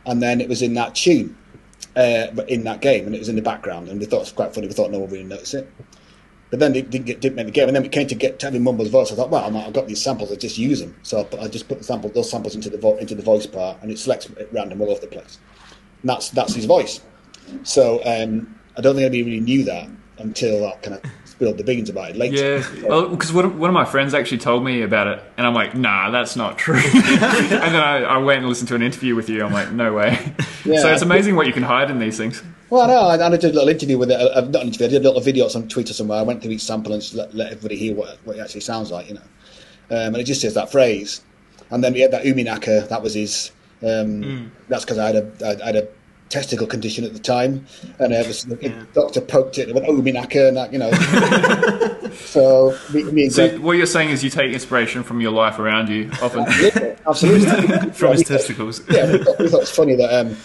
and 0.05 0.21
then 0.21 0.39
it 0.39 0.47
was 0.47 0.61
in 0.61 0.73
that 0.75 0.95
tune, 0.95 1.37
uh, 1.97 2.27
but 2.33 2.49
in 2.49 2.63
that 2.63 2.79
game, 2.81 3.05
and 3.05 3.13
it 3.13 3.19
was 3.19 3.29
in 3.29 3.35
the 3.35 3.41
background. 3.41 3.89
And 3.89 3.99
we 3.99 4.05
thought 4.05 4.17
it 4.17 4.19
was 4.19 4.31
quite 4.31 4.55
funny. 4.55 4.67
We 4.67 4.73
thought 4.73 4.91
no 4.91 4.99
one 4.99 5.09
really 5.09 5.25
noticed 5.25 5.53
it. 5.53 5.69
But 6.51 6.59
then 6.59 6.75
it 6.75 6.89
didn't, 6.89 7.05
get, 7.05 7.21
didn't 7.21 7.35
make 7.35 7.45
the 7.45 7.51
game, 7.51 7.67
and 7.67 7.75
then 7.75 7.85
it 7.85 7.91
came 7.91 8.07
to 8.07 8.15
get 8.15 8.39
to 8.39 8.47
having 8.47 8.63
Mumbo's 8.63 8.89
voice. 8.89 9.11
I 9.11 9.15
thought, 9.15 9.29
well, 9.29 9.55
I've 9.55 9.71
got 9.73 9.87
these 9.87 10.01
samples, 10.01 10.31
I 10.31 10.35
just 10.35 10.57
use 10.57 10.79
them. 10.79 10.95
So 11.03 11.19
I, 11.19 11.23
put, 11.23 11.39
I 11.41 11.47
just 11.47 11.67
put 11.67 11.77
the 11.77 11.83
sample, 11.83 12.09
those 12.09 12.29
samples 12.31 12.55
into 12.55 12.69
the 12.71 12.77
vo- 12.79 12.97
into 12.97 13.13
the 13.13 13.21
voice 13.21 13.45
part, 13.45 13.77
and 13.83 13.91
it 13.91 13.99
selects 13.99 14.27
it 14.29 14.49
random 14.51 14.81
all 14.81 14.89
over 14.89 14.99
the 15.01 15.07
place. 15.07 15.37
And 16.01 16.09
that's 16.09 16.29
that's 16.29 16.55
his 16.55 16.65
voice. 16.65 17.01
So 17.63 18.01
um, 18.05 18.55
I 18.77 18.81
don't 18.81 18.95
think 18.95 19.05
anybody 19.05 19.23
really 19.23 19.39
knew 19.41 19.63
that 19.65 19.89
until 20.17 20.67
I 20.67 20.71
kind 20.77 20.97
of 20.97 21.11
spilled 21.25 21.57
the 21.57 21.63
beans 21.63 21.89
about 21.89 22.09
it 22.11 22.15
later. 22.17 22.57
Yeah, 22.57 22.87
well, 22.89 23.09
because 23.09 23.31
one, 23.31 23.45
of- 23.45 23.57
one 23.59 23.69
of 23.69 23.73
my 23.73 23.85
friends 23.85 24.13
actually 24.13 24.39
told 24.39 24.63
me 24.63 24.81
about 24.81 25.07
it, 25.07 25.23
and 25.37 25.45
I'm 25.45 25.53
like, 25.53 25.75
nah, 25.75 26.09
that's 26.09 26.35
not 26.35 26.57
true. 26.57 26.75
and 26.83 26.83
then 26.93 27.75
I, 27.75 28.03
I 28.03 28.17
went 28.17 28.39
and 28.39 28.49
listened 28.49 28.67
to 28.69 28.75
an 28.75 28.81
interview 28.81 29.15
with 29.15 29.29
you. 29.29 29.43
I'm 29.45 29.53
like, 29.53 29.71
no 29.71 29.93
way. 29.93 30.33
Yeah. 30.65 30.81
So 30.81 30.91
it's 30.91 31.01
amazing 31.03 31.35
what 31.35 31.47
you 31.47 31.53
can 31.53 31.63
hide 31.63 31.89
in 31.91 31.99
these 31.99 32.17
things. 32.17 32.43
Well, 32.69 32.87
no, 32.87 32.99
I, 33.01 33.25
I 33.25 33.29
did 33.31 33.45
a 33.45 33.53
little 33.53 33.69
interview 33.69 33.97
with 33.97 34.11
it. 34.11 34.15
Uh, 34.19 34.41
not 34.41 34.61
an 34.61 34.67
interview. 34.67 34.85
I 34.87 34.89
did 34.89 35.01
a 35.01 35.07
little 35.07 35.21
video 35.21 35.45
on 35.45 35.49
some 35.49 35.67
Twitter 35.67 35.93
somewhere. 35.93 36.19
I 36.19 36.21
went 36.23 36.41
through 36.41 36.51
each 36.51 36.61
sample 36.61 36.93
and 36.93 37.01
just 37.01 37.15
let, 37.15 37.33
let 37.33 37.51
everybody 37.51 37.77
hear 37.77 37.95
what, 37.95 38.17
what 38.25 38.37
it 38.37 38.39
actually 38.39 38.61
sounds 38.61 38.91
like, 38.91 39.07
you 39.07 39.15
know. 39.15 39.21
Um, 39.91 40.13
and 40.13 40.17
it 40.17 40.25
just 40.25 40.41
says 40.41 40.53
that 40.53 40.71
phrase. 40.71 41.21
And 41.71 41.83
then 41.83 41.93
we 41.93 42.01
had 42.01 42.11
that 42.11 42.23
Uminaka. 42.23 42.87
That 42.89 43.01
was 43.01 43.13
his. 43.15 43.51
Um, 43.81 44.51
That's 44.67 44.83
because 44.85 44.97
I 44.97 45.07
had 45.07 45.15
a 45.15 45.31
I, 45.45 45.63
I 45.63 45.65
had 45.67 45.75
a 45.77 45.87
testicle 46.29 46.67
condition 46.67 47.03
at 47.05 47.13
the 47.13 47.19
time, 47.19 47.65
and 47.97 48.13
uh, 48.13 48.21
the, 48.21 48.57
the 48.61 48.87
doctor 48.93 49.19
poked 49.21 49.57
it 49.57 49.67
and 49.69 49.73
went 49.73 49.87
Uminaka, 49.87 50.49
and 50.49 50.57
that, 50.57 50.71
you 50.73 50.77
know. 50.77 50.91
so 52.25 52.77
me, 52.93 53.03
me 53.05 53.23
and 53.23 53.33
So 53.33 53.49
Greg, 53.49 53.61
what 53.61 53.77
you're 53.77 53.85
saying 53.87 54.09
is 54.09 54.23
you 54.23 54.29
take 54.29 54.51
inspiration 54.53 55.01
from 55.03 55.21
your 55.21 55.31
life 55.31 55.57
around 55.59 55.89
you 55.89 56.09
often. 56.21 56.41
yeah, 56.61 56.95
absolutely 57.07 57.47
from 57.93 58.11
his 58.11 58.19
Yeah, 58.19 58.19
we- 58.19 58.23
testicles. 58.23 58.81
yeah, 58.89 59.11
we 59.11 59.23
thought, 59.23 59.39
we 59.39 59.47
thought 59.47 59.61
it's 59.61 59.75
funny 59.75 59.95
that 59.95 60.13
um, 60.13 60.35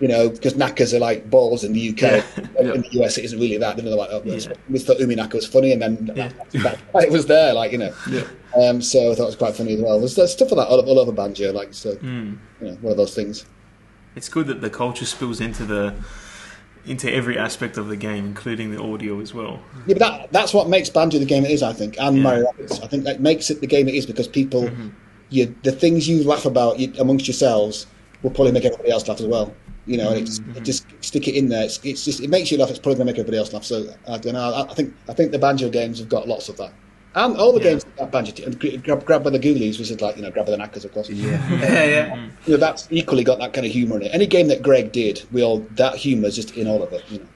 you 0.00 0.08
know 0.08 0.28
because 0.28 0.56
knackers 0.56 0.92
are 0.94 0.98
like 0.98 1.28
balls 1.30 1.64
in 1.64 1.72
the 1.72 1.90
UK. 1.90 2.24
In 2.58 2.80
the 2.82 2.88
US, 3.02 3.18
it 3.18 3.24
isn't 3.26 3.38
really 3.38 3.58
that. 3.58 3.76
They're 3.76 3.84
like, 3.94 4.08
oh, 4.10 4.20
that's- 4.20 4.48
We 4.70 4.78
thought 4.78 4.98
Uminaka 4.98 5.34
was 5.34 5.46
funny, 5.46 5.72
and 5.72 5.82
then 5.82 6.06
that, 6.14 6.34
that- 6.52 6.78
it 7.04 7.10
was 7.12 7.26
there, 7.26 7.52
like 7.54 7.72
you 7.72 7.78
know. 7.78 7.94
Yeah. 8.10 8.24
Um, 8.56 8.80
so 8.80 9.10
I 9.10 9.14
thought 9.14 9.24
it 9.24 9.26
was 9.26 9.36
quite 9.36 9.54
funny 9.56 9.74
as 9.74 9.80
well. 9.80 9.98
There's, 9.98 10.14
there's 10.14 10.32
stuff 10.32 10.50
like 10.52 10.66
that 10.66 10.72
all, 10.72 10.80
all 10.88 10.98
over 11.00 11.12
banjo, 11.12 11.52
like 11.52 11.74
so. 11.74 11.98
You 12.02 12.38
know, 12.60 12.72
one 12.80 12.90
of 12.92 12.96
those 12.96 13.14
things. 13.14 13.44
It's 14.16 14.28
good 14.28 14.46
that 14.46 14.60
the 14.60 14.70
culture 14.70 15.04
spills 15.06 15.40
into 15.40 15.64
the 15.64 15.94
into 16.86 17.10
every 17.12 17.38
aspect 17.38 17.76
of 17.78 17.88
the 17.88 17.96
game, 17.96 18.26
including 18.26 18.70
the 18.70 18.80
audio 18.80 19.18
as 19.20 19.32
well. 19.32 19.60
Yeah, 19.86 19.94
but 19.94 19.98
that, 20.00 20.32
that's 20.32 20.52
what 20.54 20.68
makes 20.68 20.90
banjo 20.90 21.18
the 21.18 21.24
game 21.24 21.44
it 21.44 21.50
is, 21.50 21.62
I 21.62 21.72
think, 21.72 21.96
and 21.98 22.22
Mario 22.22 22.44
Rabbids. 22.52 22.82
I 22.82 22.86
think 22.86 23.04
that 23.04 23.20
makes 23.20 23.50
it 23.50 23.60
the 23.62 23.66
game 23.66 23.88
it 23.88 23.94
is 23.94 24.04
because 24.06 24.28
people, 24.28 24.70
you, 25.30 25.54
the 25.62 25.72
things 25.72 26.06
you 26.06 26.22
laugh 26.24 26.44
about 26.44 26.78
you, 26.78 26.92
amongst 26.98 27.26
yourselves 27.26 27.86
will 28.22 28.30
probably 28.30 28.52
make 28.52 28.64
everybody 28.66 28.90
else 28.90 29.08
laugh 29.08 29.18
as 29.20 29.26
well. 29.26 29.54
You 29.86 29.98
know, 29.98 30.10
and 30.10 30.20
it's, 30.20 30.38
mm-hmm. 30.38 30.56
it 30.56 30.64
just 30.64 30.86
stick 31.00 31.28
it 31.28 31.34
in 31.34 31.48
there. 31.48 31.64
It's, 31.64 31.78
it's 31.84 32.04
just 32.04 32.20
it 32.20 32.30
makes 32.30 32.50
you 32.50 32.58
laugh. 32.58 32.70
It's 32.70 32.78
probably 32.78 32.96
going 32.96 33.06
to 33.06 33.12
make 33.12 33.18
everybody 33.18 33.38
else 33.38 33.52
laugh. 33.52 33.64
So 33.64 33.94
I 34.08 34.16
don't 34.18 34.32
know. 34.32 34.52
I, 34.54 34.70
I 34.70 34.74
think 34.74 34.94
I 35.08 35.12
think 35.12 35.32
the 35.32 35.38
banjo 35.38 35.68
games 35.68 35.98
have 35.98 36.08
got 36.08 36.26
lots 36.26 36.48
of 36.48 36.56
that, 36.56 36.72
and 37.14 37.36
all 37.36 37.52
the 37.52 37.58
Yeah. 37.58 37.70
games 37.70 37.84
that 37.98 38.10
banjo 38.10 38.44
and 38.44 38.82
grab, 38.82 39.04
grab 39.04 39.24
by 39.24 39.30
the 39.30 39.38
ghoulies, 39.38 39.78
which 39.78 39.90
is 39.90 40.00
like 40.00 40.16
you 40.16 40.22
know 40.22 40.30
grab 40.30 40.46
by 40.46 40.52
the 40.52 40.56
knackers, 40.58 40.84
of 40.84 40.92
course. 40.92 41.10
Yeah, 41.10 41.36
mm-hmm. 41.38 41.62
yeah, 41.62 41.84
yeah. 41.84 42.28
You 42.46 42.52
know, 42.52 42.56
that's 42.56 42.88
equally 42.90 43.24
got 43.24 43.38
that 43.40 43.52
kind 43.52 43.66
of 43.66 43.72
humour 43.72 43.96
in 43.96 44.02
it. 44.02 44.14
Any 44.14 44.26
game 44.26 44.48
that 44.48 44.62
Greg 44.62 44.90
did, 44.92 45.22
we 45.32 45.42
all 45.42 45.58
that 45.72 45.96
humour 45.96 46.28
is 46.28 46.36
just 46.36 46.56
in 46.56 46.66
all 46.66 46.82
of 46.82 46.92
it. 46.92 47.04
You 47.10 47.18
know. 47.18 47.26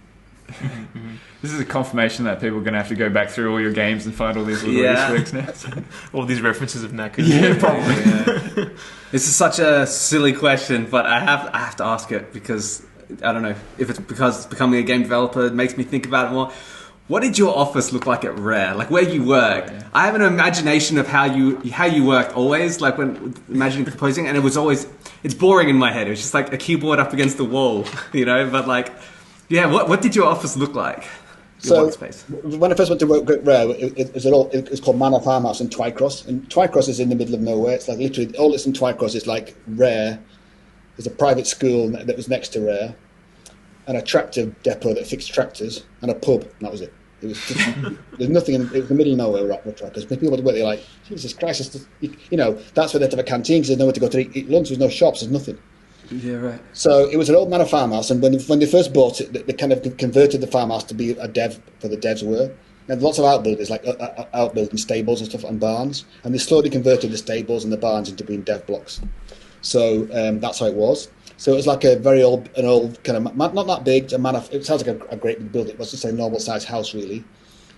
Mm-hmm. 0.49 1.15
This 1.41 1.53
is 1.53 1.61
a 1.61 1.65
confirmation 1.65 2.25
that 2.25 2.41
people 2.41 2.59
are 2.59 2.63
going 2.63 2.73
to 2.73 2.79
have 2.79 2.89
to 2.89 2.97
go 2.97 3.09
back 3.09 3.31
through 3.31 3.53
all 3.53 3.61
your 3.61 3.73
games 3.73 4.07
and 4.07 4.15
find 4.15 4.37
all 4.37 4.45
these 4.45 4.63
little 4.65 4.81
Yeah. 4.83 5.15
Easter 5.15 5.39
eggs 5.39 5.65
now. 5.65 5.83
All 6.13 6.25
these 6.27 6.41
references 6.41 6.83
of 6.83 6.93
knackers. 6.93 7.29
yeah, 7.29 7.57
probably. 7.59 8.71
This 9.13 9.29
is 9.29 9.37
such 9.37 9.59
a 9.61 9.87
silly 9.87 10.33
question, 10.33 10.87
but 10.91 11.07
I 11.07 11.21
have 11.21 11.49
I 11.53 11.59
have 11.59 11.77
to 11.77 11.85
ask 11.85 12.11
it 12.11 12.33
because 12.33 12.83
I 13.23 13.33
don't 13.33 13.43
know 13.43 13.55
if 13.79 13.89
it's 13.89 14.01
because 14.01 14.47
becoming 14.47 14.81
a 14.81 14.83
game 14.83 15.03
developer 15.03 15.47
it 15.47 15.55
makes 15.55 15.77
me 15.77 15.85
think 15.85 16.07
about 16.07 16.31
it 16.31 16.35
more. 16.35 16.51
What 17.07 17.23
did 17.23 17.39
your 17.39 17.57
office 17.57 17.91
look 17.93 18.05
like 18.05 18.25
at 18.25 18.37
Rare? 18.39 18.75
Like 18.75 18.91
where 18.91 19.03
you 19.05 19.25
worked? 19.25 19.71
Oh, 19.73 19.81
I 19.95 20.05
have 20.07 20.15
an 20.15 20.21
imagination 20.23 20.99
of 20.99 21.07
how 21.07 21.25
you 21.25 21.59
how 21.71 21.87
you 21.87 22.05
worked 22.05 22.33
always. 22.37 22.81
Like 22.83 22.99
when 22.99 23.35
imagining 23.49 23.85
composing, 23.93 24.27
and 24.27 24.37
it 24.37 24.41
was 24.43 24.57
always 24.57 24.87
it's 25.23 25.35
boring 25.35 25.69
in 25.71 25.77
my 25.77 25.93
head. 25.93 26.07
It 26.09 26.11
was 26.11 26.21
just 26.21 26.35
like 26.35 26.53
a 26.53 26.59
keyboard 26.59 26.99
up 26.99 27.13
against 27.13 27.37
the 27.39 27.45
wall, 27.45 27.87
you 28.13 28.27
know. 28.27 28.51
But 28.51 28.69
like, 28.69 28.93
yeah, 29.49 29.65
what 29.67 29.89
what 29.89 30.03
did 30.03 30.15
your 30.15 30.27
office 30.27 30.55
look 30.57 30.75
like? 30.75 31.05
So 31.59 31.91
when 32.43 32.73
I 32.73 32.77
first 32.77 32.89
went 32.89 33.01
to 33.01 33.07
work 33.07 33.29
at 33.31 33.45
Rare, 33.45 33.69
it, 33.71 33.99
it, 33.99 34.15
was 34.15 34.27
old, 34.27 34.55
it 34.55 34.71
was 34.71 34.81
called 34.81 34.99
Manor 34.99 35.21
Farmhouse 35.21 35.61
in 35.61 35.69
Twycross, 35.69 36.27
and 36.27 36.49
Twycross 36.49 36.89
is 36.89 37.01
in 37.01 37.09
the 37.09 37.17
middle 37.17 37.35
of 37.35 37.41
nowhere. 37.41 37.75
It's 37.75 37.89
like 37.89 37.99
literally 37.99 38.37
all 38.37 38.51
that's 38.51 38.67
in 38.67 38.73
Twycross 38.73 39.15
is 39.17 39.27
like 39.27 39.57
Rare. 39.67 40.21
There's 40.97 41.07
a 41.07 41.11
private 41.11 41.47
school 41.47 41.91
that 41.91 42.17
was 42.17 42.29
next 42.29 42.51
to 42.51 42.61
Rare, 42.61 42.95
and 43.87 43.97
a 43.97 44.03
tractor 44.03 44.47
depot 44.63 44.95
that 44.95 45.07
fixed 45.07 45.33
tractors, 45.33 45.85
and 46.03 46.11
a 46.11 46.15
pub. 46.15 46.43
And 46.43 46.61
that 46.61 46.71
was 46.71 46.81
it. 46.81 46.93
It 47.21 47.27
was 47.27 47.41
just, 47.47 47.59
there's 48.19 48.31
nothing 48.31 48.55
in 48.55 48.63
it 48.63 48.73
was 48.73 48.89
the 48.89 48.95
middle 48.95 49.13
of 49.13 49.19
nowhere 49.19 49.45
right 49.45 49.65
with 49.67 49.77
tractors. 49.77 50.05
People 50.05 50.31
would 50.31 50.45
they're 50.45 50.65
like, 50.65 50.85
Jesus 51.09 51.33
Christ, 51.33 51.89
you, 52.01 52.15
you 52.31 52.37
know, 52.37 52.53
that's 52.75 52.95
where 52.95 53.01
they 53.01 53.07
have 53.07 53.19
a 53.19 53.25
canteen 53.25 53.59
because 53.59 53.69
there's 53.69 53.79
nowhere 53.79 53.95
to 53.95 54.01
go 54.01 54.09
to 54.09 54.21
eat, 54.21 54.37
eat 54.37 54.49
lunch. 54.49 54.69
There's 54.69 54.79
no 54.79 54.89
shops. 54.89 55.21
There's 55.21 55.33
nothing. 55.33 55.59
Yeah, 56.11 56.37
right. 56.37 56.61
So 56.73 57.09
it 57.09 57.17
was 57.17 57.29
an 57.29 57.35
old 57.35 57.51
manor 57.51 57.67
farmhouse, 57.67 58.11
and 58.11 58.23
when 58.23 58.39
when 58.41 58.59
they 58.59 58.67
first 58.67 58.95
bought 58.95 59.21
it, 59.21 59.47
they, 59.47 59.53
kind 59.53 59.73
of 59.73 59.97
converted 59.99 60.41
the 60.41 60.47
farmhouse 60.47 60.85
to 60.85 60.95
be 60.95 61.11
a 61.11 61.29
dev 61.29 61.61
for 61.81 61.89
the 61.89 61.97
devs 61.97 62.23
were. 62.23 62.53
And 62.91 63.03
lots 63.03 63.19
of 63.19 63.27
outbuildings, 63.27 63.69
like 63.69 63.87
uh, 63.87 63.91
uh, 63.91 64.25
outbuilding 64.33 64.79
stables 64.79 65.21
and 65.21 65.29
stuff, 65.29 65.45
and 65.45 65.61
barns. 65.61 66.07
And 66.25 66.33
they 66.33 66.39
slowly 66.39 66.71
converted 66.71 67.11
the 67.11 67.19
stables 67.19 67.63
and 67.63 67.71
the 67.71 67.77
barns 67.77 68.09
into 68.09 68.25
being 68.25 68.41
dev 68.41 68.67
blocks. 68.67 69.03
So 69.61 70.09
um, 70.15 70.41
that's 70.41 70.61
how 70.61 70.67
it 70.67 70.75
was. 70.75 71.09
So 71.37 71.53
it 71.53 71.57
was 71.57 71.67
like 71.67 71.85
a 71.85 71.97
very 71.97 72.23
old, 72.23 72.49
an 72.57 72.65
old 72.65 73.03
kind 73.05 73.19
of 73.19 73.37
not 73.37 73.67
that 73.67 73.85
big. 73.85 74.11
A 74.15 74.19
manor, 74.19 74.43
it 74.51 74.65
sounds 74.65 74.87
like 74.87 74.97
a, 74.99 75.05
a 75.09 75.17
great 75.17 75.39
big 75.39 75.53
building. 75.53 75.75
It 75.75 75.79
was 75.79 75.91
just 75.91 76.07
a 76.07 76.13
normal 76.13 76.41
sized 76.41 76.67
house, 76.67 76.95
really, 76.95 77.23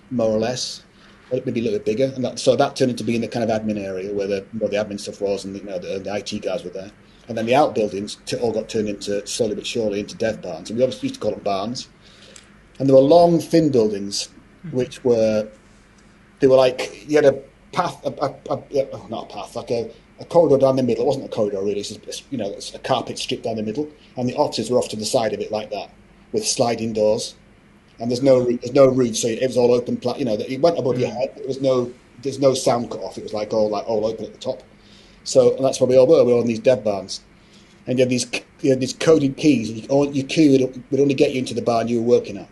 more 0.09 0.29
or 0.29 0.39
less. 0.39 0.83
Maybe 1.31 1.59
a 1.59 1.63
little 1.63 1.79
bit 1.79 1.85
bigger. 1.85 2.13
And 2.15 2.23
that, 2.23 2.39
so 2.39 2.55
that 2.55 2.75
turned 2.77 2.91
into 2.91 3.03
being 3.03 3.21
the 3.21 3.27
kind 3.27 3.49
of 3.49 3.61
admin 3.61 3.79
area 3.79 4.13
where 4.13 4.27
the 4.27 4.45
where 4.57 4.69
the 4.69 4.77
admin 4.77 4.99
stuff 4.99 5.19
was, 5.19 5.43
and 5.43 5.55
you 5.55 5.63
know 5.63 5.77
the, 5.77 5.99
the 5.99 6.15
IT 6.15 6.41
guys 6.41 6.63
were 6.63 6.69
there. 6.69 6.91
And 7.27 7.37
then 7.37 7.45
the 7.45 7.55
outbuildings 7.55 8.17
t- 8.25 8.37
all 8.37 8.51
got 8.51 8.67
turned 8.67 8.89
into 8.89 9.25
slowly 9.25 9.55
but 9.55 9.65
surely 9.65 9.99
into 9.99 10.15
dev 10.15 10.41
barns. 10.41 10.69
And 10.69 10.77
we 10.77 10.83
obviously 10.83 11.09
used 11.09 11.21
to 11.21 11.21
call 11.21 11.31
them 11.31 11.43
barns. 11.43 11.87
And 12.79 12.89
there 12.89 12.95
were 12.95 13.01
long, 13.01 13.39
thin 13.39 13.71
buildings, 13.71 14.29
hmm. 14.63 14.75
which 14.75 15.03
were 15.03 15.47
they 16.39 16.47
were 16.47 16.55
like 16.55 17.07
you 17.07 17.15
had 17.17 17.25
a 17.25 17.41
path, 17.71 18.03
a, 18.05 18.09
a, 18.09 18.35
a, 18.49 18.89
oh, 18.93 19.07
not 19.09 19.31
a 19.31 19.33
path, 19.33 19.55
like 19.55 19.71
a, 19.71 19.91
a 20.19 20.25
corridor 20.25 20.57
down 20.57 20.75
the 20.75 20.83
middle. 20.83 21.03
It 21.03 21.07
wasn't 21.07 21.25
a 21.25 21.29
corridor 21.29 21.59
really. 21.59 21.79
It's 21.79 21.95
just, 21.95 22.23
you 22.31 22.37
know, 22.37 22.49
it's 22.49 22.73
a 22.73 22.79
carpet 22.79 23.17
strip 23.17 23.43
down 23.43 23.55
the 23.55 23.63
middle, 23.63 23.89
and 24.17 24.27
the 24.27 24.35
offices 24.35 24.69
were 24.69 24.77
off 24.77 24.89
to 24.89 24.95
the 24.95 25.05
side 25.05 25.33
of 25.33 25.39
it 25.39 25.51
like 25.51 25.69
that, 25.71 25.91
with 26.31 26.45
sliding 26.45 26.93
doors. 26.93 27.35
And 27.99 28.09
there's 28.09 28.23
no 28.23 28.43
there's 28.45 28.73
no 28.73 28.87
roof, 28.87 29.15
so 29.15 29.27
it 29.27 29.41
was 29.41 29.57
all 29.57 29.73
open. 29.73 29.97
Pla- 29.97 30.17
you 30.17 30.25
know, 30.25 30.33
it 30.33 30.59
went 30.59 30.79
above 30.79 30.99
your 30.99 31.09
hmm. 31.09 31.17
head. 31.17 31.33
There 31.35 31.47
was 31.47 31.61
no 31.61 31.93
there's 32.23 32.39
no 32.39 32.53
sound 32.53 32.89
cut 32.89 33.01
off. 33.01 33.17
It 33.17 33.23
was 33.23 33.33
like 33.33 33.53
all 33.53 33.69
like 33.69 33.87
all 33.87 34.05
open 34.05 34.25
at 34.25 34.33
the 34.33 34.39
top. 34.39 34.63
So 35.23 35.55
that's 35.61 35.79
where 35.79 35.89
we 35.89 35.97
all 35.97 36.07
were. 36.07 36.23
We 36.23 36.33
were 36.33 36.39
on 36.39 36.47
these 36.47 36.59
dev 36.59 36.83
barns, 36.83 37.21
and 37.87 37.97
you 37.97 38.03
had 38.03 38.09
these 38.09 38.29
you 38.61 38.69
had 38.69 38.79
these 38.79 38.93
coded 38.93 39.37
keys. 39.37 39.69
And 39.69 39.79
you, 39.79 39.87
all- 39.89 40.11
your 40.11 40.27
key 40.27 40.57
would, 40.57 40.83
would 40.91 40.99
only 40.99 41.13
get 41.13 41.31
you 41.31 41.39
into 41.39 41.53
the 41.53 41.61
barn 41.61 41.87
you 41.87 42.01
were 42.01 42.07
working 42.07 42.37
at. 42.37 42.49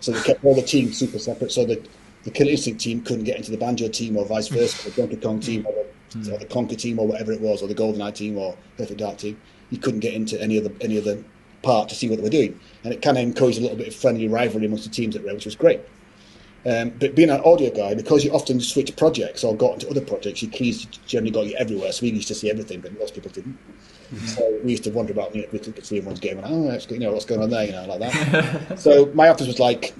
So 0.00 0.12
they 0.12 0.20
kept 0.22 0.44
all 0.44 0.54
the 0.54 0.62
teams 0.62 0.96
super 0.98 1.18
separate. 1.18 1.52
So 1.52 1.64
that 1.66 1.88
the 2.24 2.30
Killer 2.30 2.50
Instinct 2.50 2.80
team 2.80 3.02
couldn't 3.02 3.24
get 3.24 3.36
into 3.36 3.50
the 3.50 3.56
Banjo 3.56 3.88
team, 3.88 4.16
or 4.16 4.24
vice 4.24 4.48
versa. 4.48 4.90
The 4.90 5.02
Donkey 5.02 5.16
Kong 5.16 5.40
team, 5.40 5.66
or 5.66 5.72
the, 6.10 6.18
hmm. 6.18 6.34
or 6.34 6.38
the 6.38 6.46
Conker 6.46 6.76
team, 6.78 6.98
or 6.98 7.06
whatever 7.06 7.32
it 7.32 7.40
was, 7.40 7.62
or 7.62 7.68
the 7.68 7.74
Golden 7.74 8.02
Eye 8.02 8.10
team, 8.10 8.38
or 8.38 8.56
Perfect 8.76 9.00
Dark 9.00 9.18
team. 9.18 9.40
You 9.70 9.78
couldn't 9.78 10.00
get 10.00 10.14
into 10.14 10.40
any 10.40 10.58
other 10.58 10.70
any 10.80 10.96
of 10.98 11.04
the 11.04 11.22
part 11.62 11.88
to 11.88 11.94
see 11.94 12.08
what 12.08 12.16
they 12.16 12.22
were 12.22 12.30
doing, 12.30 12.58
and 12.84 12.92
it 12.92 13.02
kind 13.02 13.16
of 13.16 13.22
encouraged 13.22 13.58
a 13.58 13.62
little 13.62 13.76
bit 13.76 13.88
of 13.88 13.94
friendly 13.94 14.28
rivalry 14.28 14.66
amongst 14.66 14.84
the 14.84 14.90
teams 14.90 15.16
at 15.16 15.24
Rare, 15.24 15.34
which 15.34 15.44
was 15.44 15.56
great. 15.56 15.80
Um, 16.64 16.90
but 16.90 17.16
being 17.16 17.30
an 17.30 17.40
audio 17.40 17.70
guy, 17.70 17.94
because 17.94 18.24
you 18.24 18.30
often 18.32 18.60
switch 18.60 18.94
projects 18.96 19.42
or 19.42 19.56
got 19.56 19.74
into 19.74 19.90
other 19.90 20.00
projects, 20.00 20.42
your 20.42 20.52
keys 20.52 20.84
generally 21.06 21.32
got 21.32 21.46
you 21.46 21.56
everywhere. 21.56 21.90
So 21.90 22.02
we 22.06 22.12
used 22.12 22.28
to 22.28 22.34
see 22.34 22.50
everything, 22.50 22.80
but 22.80 22.96
most 22.98 23.14
people 23.14 23.30
didn't. 23.32 23.58
So 24.26 24.60
we 24.62 24.72
used 24.72 24.84
to 24.84 24.90
wonder 24.90 25.12
about, 25.12 25.34
you 25.34 25.42
know, 25.42 25.48
we 25.52 25.58
could 25.58 25.84
see 25.84 25.96
everyone's 25.98 26.20
game 26.20 26.38
and, 26.38 26.46
oh, 26.46 26.70
that's 26.70 26.86
good, 26.86 27.00
you 27.00 27.06
know, 27.06 27.12
what's 27.12 27.24
going 27.24 27.42
on 27.42 27.50
there, 27.50 27.64
you 27.64 27.72
know, 27.72 27.86
like 27.86 28.00
that. 28.00 28.78
so 28.78 29.06
my 29.14 29.28
office 29.28 29.46
was 29.46 29.58
like, 29.58 29.94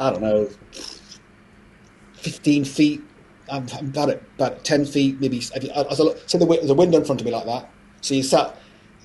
I 0.00 0.10
don't 0.10 0.20
know, 0.20 0.50
15 2.14 2.64
feet, 2.64 3.02
I'm 3.50 3.66
I'm 3.78 3.86
about, 3.86 4.10
it, 4.10 4.22
about 4.34 4.64
10 4.64 4.84
feet, 4.84 5.20
maybe. 5.20 5.38
As 5.38 5.52
I 5.54 6.02
look, 6.02 6.18
so 6.28 6.38
there's 6.38 6.70
a 6.70 6.74
window 6.74 6.98
in 6.98 7.04
front 7.04 7.20
of 7.20 7.24
me 7.24 7.32
like 7.32 7.46
that. 7.46 7.70
So 8.00 8.14
you 8.14 8.24
sat, 8.24 8.56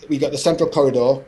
we 0.09 0.17
got 0.17 0.31
the 0.31 0.38
central 0.38 0.69
corridor, 0.69 1.23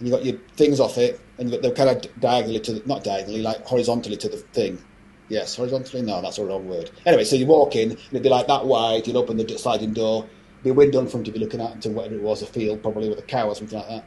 you 0.00 0.10
got 0.10 0.24
your 0.24 0.38
things 0.56 0.80
off 0.80 0.98
it, 0.98 1.20
and 1.38 1.48
you 1.48 1.56
got 1.56 1.62
them 1.62 1.74
kind 1.74 1.90
of 1.90 2.20
diagonally 2.20 2.60
to 2.60 2.72
the, 2.74 2.82
not 2.86 3.04
diagonally, 3.04 3.42
like 3.42 3.64
horizontally 3.66 4.16
to 4.16 4.28
the 4.28 4.36
thing. 4.36 4.82
Yes, 5.28 5.56
horizontally. 5.56 6.02
No, 6.02 6.22
that's 6.22 6.38
a 6.38 6.44
wrong 6.44 6.68
word. 6.68 6.90
Anyway, 7.04 7.24
so 7.24 7.36
you 7.36 7.46
walk 7.46 7.74
in, 7.76 7.90
and 7.90 8.00
it'd 8.10 8.22
be 8.22 8.28
like 8.28 8.46
that 8.46 8.64
wide. 8.64 9.06
You'd 9.06 9.16
open 9.16 9.36
the 9.36 9.58
sliding 9.58 9.92
door, 9.92 10.26
be 10.62 10.70
a 10.70 10.74
window 10.74 11.00
in 11.00 11.08
front 11.08 11.26
of 11.26 11.34
you 11.34 11.40
looking 11.40 11.60
out 11.60 11.72
into 11.72 11.90
whatever 11.90 12.14
it 12.14 12.22
was, 12.22 12.42
a 12.42 12.46
field, 12.46 12.82
probably 12.82 13.08
with 13.08 13.18
a 13.18 13.22
cow 13.22 13.48
or 13.48 13.54
something 13.54 13.78
like 13.78 13.88
that. 13.88 14.04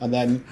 And 0.00 0.12
then 0.12 0.44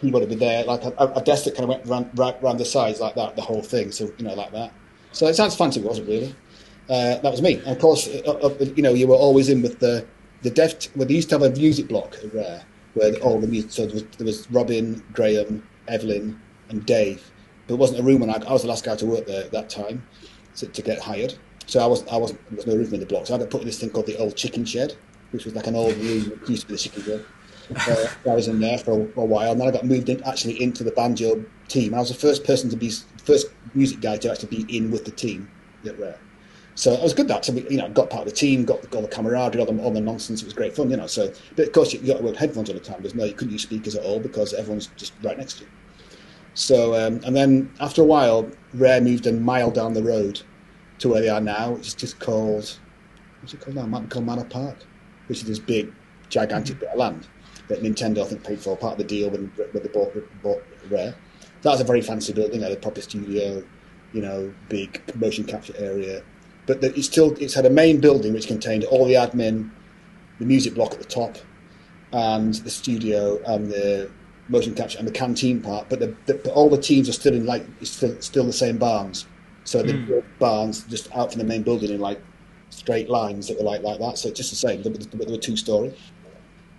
he 0.00 0.10
would 0.10 0.28
be 0.28 0.34
there, 0.34 0.64
like 0.64 0.84
a, 0.84 1.12
a 1.16 1.22
desk 1.22 1.44
that 1.44 1.54
kind 1.54 1.64
of 1.64 1.70
went 1.70 1.86
round, 1.86 2.10
round, 2.18 2.36
round 2.42 2.60
the 2.60 2.64
sides 2.64 3.00
like 3.00 3.14
that, 3.14 3.36
the 3.36 3.42
whole 3.42 3.62
thing. 3.62 3.92
So 3.92 4.12
you 4.18 4.24
know, 4.24 4.34
like 4.34 4.52
that. 4.52 4.72
So 5.12 5.26
it 5.26 5.34
sounds 5.34 5.54
fancy, 5.54 5.80
wasn't 5.80 6.08
it? 6.08 6.12
really. 6.12 6.34
Uh, 6.90 7.18
that 7.20 7.30
was 7.30 7.40
me. 7.42 7.54
And 7.54 7.68
of 7.68 7.78
course, 7.78 8.08
uh, 8.08 8.30
uh, 8.30 8.64
you 8.76 8.82
know, 8.82 8.94
you 8.94 9.06
were 9.06 9.14
always 9.14 9.48
in 9.48 9.62
with 9.62 9.78
the 9.78 10.06
the 10.42 10.50
dev. 10.50 10.78
T- 10.78 10.90
well, 10.96 11.06
they 11.06 11.14
used 11.14 11.28
to 11.30 11.38
have 11.38 11.42
a 11.42 11.50
music 11.56 11.88
block 11.88 12.16
at 12.22 12.34
Rare 12.34 12.64
where 12.94 13.14
all 13.16 13.40
the 13.40 13.46
music. 13.46 13.70
So 13.70 13.86
there 13.86 13.94
was, 13.94 14.04
there 14.16 14.26
was 14.26 14.50
Robin, 14.50 15.02
Graeme, 15.12 15.62
Eveline, 15.88 16.38
and 16.68 16.84
Dave. 16.86 17.30
But 17.66 17.74
it 17.74 17.78
wasn't 17.78 18.00
a 18.00 18.02
room, 18.02 18.22
and 18.22 18.30
I, 18.30 18.36
I 18.46 18.52
was 18.52 18.62
the 18.62 18.68
last 18.68 18.84
guy 18.84 18.96
to 18.96 19.06
work 19.06 19.26
there 19.26 19.44
at 19.44 19.52
that 19.52 19.68
time 19.68 20.06
to, 20.56 20.66
to 20.66 20.82
get 20.82 21.00
hired. 21.00 21.34
So 21.66 21.80
I 21.80 21.86
wasn't. 21.86 22.12
I 22.12 22.16
wasn't. 22.16 22.40
There 22.48 22.56
was 22.56 22.66
no 22.66 22.76
room 22.76 22.94
in 22.94 23.00
the 23.00 23.06
block. 23.06 23.26
So 23.26 23.34
I 23.34 23.38
got 23.38 23.50
put 23.50 23.60
in 23.60 23.66
this 23.66 23.78
thing 23.78 23.90
called 23.90 24.06
the 24.06 24.16
old 24.16 24.36
chicken 24.36 24.64
shed, 24.64 24.94
which 25.32 25.44
was 25.44 25.54
like 25.54 25.66
an 25.66 25.76
old 25.76 25.96
room. 25.96 26.32
It 26.42 26.48
used 26.48 26.62
to 26.62 26.68
be 26.68 26.74
the 26.74 26.78
chicken 26.78 27.02
shed. 27.02 27.24
Uh, 27.76 28.06
I 28.30 28.34
was 28.34 28.48
in 28.48 28.60
there 28.60 28.78
for 28.78 28.92
a, 28.92 29.20
a, 29.20 29.24
while, 29.24 29.52
and 29.52 29.60
then 29.60 29.68
I 29.68 29.70
got 29.70 29.84
moved 29.84 30.08
in, 30.08 30.22
actually 30.24 30.62
into 30.62 30.82
the 30.82 30.92
banjo 30.92 31.44
team. 31.68 31.92
I 31.92 31.98
was 31.98 32.08
the 32.08 32.14
first 32.14 32.44
person 32.44 32.70
to 32.70 32.76
be 32.76 32.90
first 33.22 33.48
music 33.74 34.00
guy 34.00 34.16
to 34.16 34.30
actually 34.30 34.64
be 34.64 34.76
in 34.76 34.90
with 34.90 35.04
the 35.04 35.10
team 35.10 35.50
at 35.84 35.98
Rare. 35.98 36.18
So 36.78 36.92
it 36.92 37.02
was 37.02 37.12
good 37.12 37.26
that. 37.26 37.44
So 37.44 37.52
we, 37.54 37.68
you 37.68 37.78
know, 37.78 37.88
got 37.88 38.08
part 38.08 38.22
of 38.22 38.32
the 38.32 38.36
team, 38.36 38.64
got, 38.64 38.88
got 38.92 39.02
the 39.02 39.08
camaraderie, 39.08 39.60
all 39.60 39.66
the, 39.66 39.82
all 39.82 39.90
the 39.90 40.00
nonsense. 40.00 40.42
It 40.42 40.44
was 40.44 40.54
great 40.54 40.76
fun, 40.76 40.88
you 40.92 40.96
know. 40.96 41.08
So, 41.08 41.32
but 41.56 41.66
of 41.66 41.72
course, 41.72 41.92
you, 41.92 41.98
you 41.98 42.06
got 42.06 42.18
to 42.18 42.22
wear 42.22 42.34
headphones 42.34 42.68
all 42.68 42.74
the 42.74 42.80
time. 42.80 43.02
There's 43.02 43.16
no, 43.16 43.24
you 43.24 43.34
couldn't 43.34 43.52
use 43.52 43.62
speakers 43.62 43.96
at 43.96 44.04
all 44.04 44.20
because 44.20 44.54
everyone's 44.54 44.86
just 44.94 45.12
right 45.24 45.36
next 45.36 45.54
to 45.54 45.64
you. 45.64 45.70
So, 46.54 46.94
um, 46.94 47.20
and 47.24 47.34
then 47.34 47.72
after 47.80 48.00
a 48.00 48.04
while, 48.04 48.48
Rare 48.74 49.00
moved 49.00 49.26
a 49.26 49.32
mile 49.32 49.72
down 49.72 49.92
the 49.92 50.04
road 50.04 50.40
to 51.00 51.08
where 51.08 51.20
they 51.20 51.28
are 51.28 51.40
now, 51.40 51.72
which 51.72 51.88
is 51.88 51.94
just 51.94 52.20
called, 52.20 52.78
what's 53.40 53.54
it 53.54 53.60
called 53.60 53.74
now? 53.74 53.84
Might 53.86 54.02
be 54.02 54.08
called 54.10 54.26
Manor 54.26 54.44
Park, 54.44 54.76
which 55.26 55.38
is 55.38 55.48
this 55.48 55.58
big, 55.58 55.92
gigantic 56.28 56.78
bit 56.78 56.90
of 56.90 56.96
land 56.96 57.26
that 57.66 57.82
Nintendo, 57.82 58.24
I 58.24 58.28
think, 58.28 58.44
paid 58.44 58.60
for 58.60 58.76
part 58.76 58.92
of 58.92 58.98
the 58.98 59.04
deal 59.04 59.30
when, 59.30 59.50
when 59.72 59.82
they 59.82 59.88
bought, 59.88 60.14
bought 60.44 60.62
Rare. 60.88 61.16
That 61.62 61.70
was 61.70 61.80
a 61.80 61.84
very 61.84 62.02
fancy 62.02 62.32
building, 62.32 62.60
had 62.60 62.70
a 62.70 62.76
proper 62.76 63.00
studio, 63.00 63.64
you 64.12 64.22
know, 64.22 64.54
big 64.68 65.02
motion 65.16 65.42
capture 65.42 65.74
area. 65.76 66.22
But 66.68 66.82
the, 66.82 66.94
it's 66.94 67.06
still 67.06 67.34
it's 67.40 67.54
had 67.54 67.66
a 67.66 67.70
main 67.70 67.98
building 67.98 68.34
which 68.34 68.46
contained 68.46 68.84
all 68.84 69.06
the 69.06 69.14
admin, 69.14 69.70
the 70.38 70.44
music 70.44 70.74
block 70.74 70.92
at 70.92 70.98
the 70.98 71.06
top, 71.06 71.38
and 72.12 72.54
the 72.54 72.70
studio 72.70 73.42
and 73.46 73.70
the 73.70 74.10
motion 74.48 74.74
capture 74.74 74.98
and 74.98 75.08
the 75.08 75.12
canteen 75.12 75.62
part. 75.62 75.88
But, 75.88 75.98
the, 76.00 76.14
the, 76.26 76.34
but 76.34 76.52
all 76.52 76.68
the 76.68 76.80
teams 76.80 77.08
are 77.08 77.12
still 77.12 77.34
in 77.34 77.46
like 77.46 77.64
still, 77.82 78.20
still 78.20 78.44
the 78.44 78.52
same 78.52 78.76
barns. 78.76 79.26
So 79.64 79.82
the 79.82 79.94
mm. 79.94 80.24
barns 80.38 80.84
just 80.84 81.10
out 81.16 81.32
from 81.32 81.38
the 81.38 81.46
main 81.46 81.62
building 81.62 81.90
in 81.90 82.00
like 82.00 82.20
straight 82.68 83.08
lines 83.08 83.48
that 83.48 83.56
were 83.56 83.64
like 83.64 83.82
like 83.82 83.98
that. 84.00 84.18
So 84.18 84.28
it's 84.28 84.36
just 84.36 84.50
the 84.50 84.56
same. 84.56 84.82
But 84.82 85.10
they 85.10 85.32
were 85.32 85.38
two 85.38 85.56
story. 85.56 85.94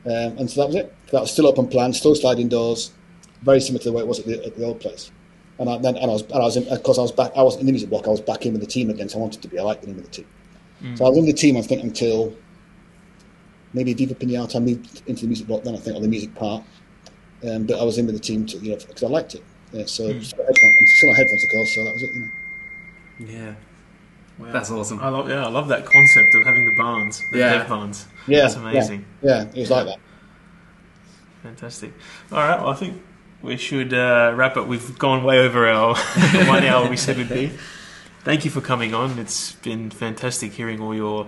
Um, 0.06 0.38
and 0.38 0.50
so 0.50 0.62
that 0.62 0.68
was 0.68 0.76
it. 0.76 0.96
That 1.12 1.22
was 1.22 1.32
still 1.32 1.48
open 1.48 1.68
plan, 1.68 1.94
still 1.94 2.14
sliding 2.14 2.48
doors, 2.48 2.94
very 3.42 3.60
similar 3.60 3.82
to 3.84 3.90
the 3.90 3.94
way 3.94 4.04
it 4.04 4.08
was 4.08 4.20
at 4.20 4.28
the, 4.28 4.46
at 4.46 4.56
the 4.56 4.66
old 4.66 4.80
place. 4.80 5.12
And 5.60 5.70
I, 5.70 5.78
then, 5.78 5.98
and 5.98 6.06
I 6.06 6.14
was, 6.14 6.22
and 6.24 6.36
I 6.36 6.40
was, 6.40 6.58
in, 6.58 6.68
of 6.70 6.82
course, 6.84 6.98
I 6.98 7.02
was 7.02 7.12
back. 7.12 7.32
I 7.36 7.42
was 7.42 7.58
in 7.58 7.66
the 7.66 7.72
music 7.72 7.90
block. 7.90 8.08
I 8.08 8.12
was 8.12 8.22
back 8.22 8.46
in 8.46 8.54
with 8.54 8.62
the 8.62 8.68
team 8.68 8.90
again. 8.90 9.10
So 9.10 9.18
I 9.18 9.22
wanted 9.22 9.42
to 9.42 9.48
be. 9.48 9.60
I 9.60 9.64
liked 9.64 9.82
the 9.82 9.88
name 9.88 9.98
of 10.00 10.06
the 10.06 10.12
team. 10.12 10.28
Mm. 10.82 10.98
So 10.98 11.06
I 11.06 11.10
was 11.10 11.18
in 11.18 11.26
the 11.26 11.34
team. 11.34 11.58
I 11.58 11.62
think 11.62 11.84
until 11.84 12.34
maybe 13.74 13.94
Viva 13.94 14.16
Pinata. 14.16 14.56
I 14.56 14.60
moved 14.60 15.04
into 15.06 15.22
the 15.24 15.28
music 15.28 15.48
block. 15.48 15.64
Then 15.64 15.76
I 15.76 15.78
think 15.78 15.96
on 15.96 16.02
the 16.02 16.08
music 16.08 16.34
part. 16.34 16.64
Um, 17.48 17.66
but 17.66 17.80
I 17.80 17.84
was 17.84 17.98
in 17.98 18.06
with 18.06 18.16
the 18.16 18.22
team 18.22 18.46
to, 18.48 18.58
you 18.58 18.72
know, 18.72 18.78
because 18.78 19.04
I 19.04 19.08
liked 19.08 19.36
it. 19.36 19.44
Yeah, 19.72 19.86
so 19.86 20.12
mm. 20.12 20.24
still, 20.24 20.46
headphones, 20.46 20.94
still 20.96 21.10
on 21.10 21.16
headphones, 21.16 21.44
of 21.44 21.50
course. 21.52 21.76
So 21.76 21.84
that 21.84 21.94
was 21.94 22.04
it. 22.04 22.14
You 22.14 22.22
know. 22.22 22.30
Yeah. 23.20 23.56
Wow. 24.40 24.52
That's 24.54 24.72
awesome. 24.72 25.00
I 25.02 25.10
love, 25.10 25.30
yeah, 25.30 25.46
I 25.46 25.50
love 25.50 25.68
that 25.68 25.86
concept 25.86 26.34
of 26.36 26.46
having 26.46 26.66
the 26.66 26.76
barns, 26.78 27.22
the 27.32 27.40
Yeah. 27.40 27.58
dev 27.58 27.68
barns. 27.68 28.08
Yeah, 28.26 28.42
That's 28.44 28.56
amazing. 28.56 29.06
Yeah, 29.22 29.46
it 29.54 29.60
was 29.60 29.70
like 29.70 29.86
that. 29.86 30.00
Fantastic. 31.44 31.94
All 32.32 32.40
right, 32.40 32.60
well, 32.60 32.70
I 32.70 32.76
think 32.76 33.02
we 33.42 33.58
should 33.58 33.94
uh, 33.94 34.34
wrap 34.36 34.58
up. 34.58 34.68
We've 34.68 34.98
gone 34.98 35.24
way 35.24 35.40
over 35.40 35.68
our 35.68 35.96
one 36.48 36.64
hour 36.66 36.90
we 36.90 36.98
said 36.98 37.18
we'd 37.18 37.30
be. 37.30 37.52
Thank 38.24 38.46
you 38.46 38.52
for 38.52 38.62
coming 38.62 38.94
on. 38.94 39.18
It's 39.18 39.54
been 39.54 39.90
fantastic 39.90 40.52
hearing 40.54 40.82
all 40.82 40.94
your 40.94 41.28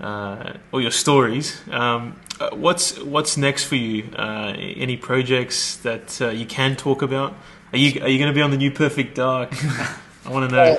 uh, 0.00 0.54
all 0.72 0.80
your 0.80 0.90
stories. 0.90 1.60
Um, 1.70 2.18
uh, 2.40 2.50
what's 2.50 2.98
what's 3.00 3.36
next 3.36 3.64
for 3.64 3.76
you? 3.76 4.10
Uh, 4.16 4.52
any 4.56 4.96
projects 4.96 5.76
that 5.78 6.20
uh, 6.20 6.28
you 6.30 6.46
can 6.46 6.74
talk 6.76 7.02
about? 7.02 7.34
Are 7.72 7.78
you 7.78 8.02
are 8.02 8.08
you 8.08 8.18
going 8.18 8.30
to 8.30 8.34
be 8.34 8.42
on 8.42 8.50
the 8.50 8.56
new 8.56 8.70
Perfect 8.72 9.14
Dark? 9.14 9.52
I 10.26 10.30
want 10.30 10.50
to 10.50 10.56
know. 10.56 10.78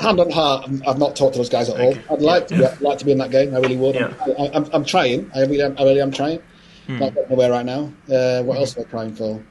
Hand 0.00 0.20
on 0.20 0.30
heart, 0.30 0.64
I'm- 0.64 0.82
I've 0.86 0.98
not 0.98 1.16
talked 1.16 1.34
to 1.34 1.38
those 1.38 1.48
guys 1.48 1.70
at 1.70 1.80
all. 1.80 1.88
Okay. 1.88 2.02
I'd 2.10 2.20
like 2.20 2.48
to, 2.48 2.58
be, 2.58 2.66
I'd 2.66 2.80
like 2.82 2.98
to 2.98 3.04
be 3.06 3.12
in 3.12 3.18
that 3.18 3.30
game. 3.30 3.54
I 3.54 3.58
really 3.60 3.78
would. 3.78 3.94
Yeah. 3.94 4.12
I, 4.38 4.50
I'm, 4.52 4.68
I'm 4.74 4.84
trying. 4.84 5.30
I 5.34 5.40
really, 5.40 5.62
am, 5.62 5.74
I 5.78 5.84
really 5.84 6.02
am 6.02 6.10
trying. 6.10 6.42
Hmm. 6.86 6.98
Not 6.98 7.14
getting 7.14 7.30
nowhere 7.30 7.50
right 7.50 7.66
now. 7.66 7.92
Uh, 8.10 8.42
what 8.44 8.58
else 8.58 8.76
am 8.76 8.84
I 8.84 8.88
crying 8.88 9.14
for? 9.14 9.42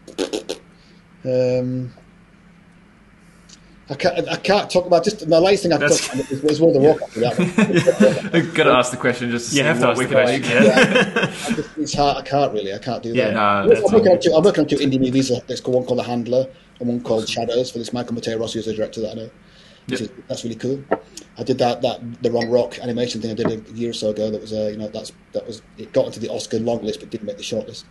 Um, 1.25 1.91
I 3.89 3.93
can't. 3.95 4.27
I 4.29 4.35
can't 4.37 4.69
talk 4.71 4.85
about 4.87 5.03
just 5.03 5.27
the 5.29 5.39
latest 5.39 5.63
thing 5.63 5.73
I've 5.73 5.79
That's- 5.81 5.99
talked 6.07 6.15
about 6.15 6.31
is, 6.31 6.43
is 6.43 6.61
World 6.61 6.75
of 6.77 6.81
Warcraft. 6.81 7.13
That 7.15 8.29
one. 8.33 8.53
Got 8.53 8.63
to 8.63 8.71
ask 8.71 8.91
the 8.91 8.97
question 8.97 9.29
just 9.29 9.49
to 9.51 9.55
You 9.57 9.61
see 9.61 9.67
have 9.67 9.79
to 9.79 9.87
ask 9.89 9.99
we 9.99 10.05
the 10.05 10.15
can 10.15 10.19
actually 10.27 10.39
question. 10.41 10.63
get. 10.63 11.15
Yeah. 11.15 11.21
I 11.23 11.51
just, 11.53 11.77
it's 11.77 11.93
hard. 11.93 12.17
I 12.17 12.21
can't 12.23 12.53
really. 12.53 12.73
I 12.73 12.77
can't 12.79 13.03
do 13.03 13.09
Yeah, 13.13 13.25
that. 13.25 13.33
no, 13.33 13.39
I'm, 13.39 13.67
that's 13.69 13.91
working 13.91 14.11
on 14.11 14.19
two, 14.21 14.33
I'm 14.33 14.43
working 14.43 14.63
on 14.63 14.67
two 14.69 14.77
indie 14.77 14.99
movies. 14.99 15.31
There's 15.45 15.63
one 15.63 15.85
called 15.85 15.99
The 15.99 16.03
Handler 16.03 16.47
and 16.79 16.89
one 16.89 17.01
called 17.01 17.27
Shadows 17.29 17.69
for 17.71 17.77
this 17.77 17.93
Michael 17.93 18.15
Matteo 18.15 18.37
Rossi 18.39 18.57
who's 18.59 18.65
the 18.65 18.73
director 18.73 19.01
that 19.01 19.11
I 19.11 19.13
know. 19.15 19.29
Which 19.87 20.01
is, 20.01 20.09
that's 20.27 20.43
really 20.43 20.55
cool. 20.55 20.83
I 21.37 21.43
did 21.43 21.57
that 21.59 21.81
that 21.81 22.23
the 22.23 22.31
Wrong 22.31 22.49
Rock 22.49 22.79
animation 22.79 23.21
thing 23.21 23.31
I 23.31 23.33
did 23.35 23.69
a 23.69 23.71
year 23.73 23.91
or 23.91 23.93
so 23.93 24.09
ago. 24.09 24.31
That 24.31 24.41
was 24.41 24.53
uh, 24.53 24.69
you 24.71 24.77
know 24.77 24.87
that's 24.87 25.11
that 25.33 25.45
was 25.45 25.61
it 25.77 25.93
got 25.93 26.07
into 26.07 26.19
the 26.19 26.29
Oscar 26.29 26.59
long 26.59 26.81
list 26.83 26.99
but 27.01 27.09
didn't 27.09 27.27
make 27.27 27.37
the 27.37 27.43
short 27.43 27.67
list 27.67 27.85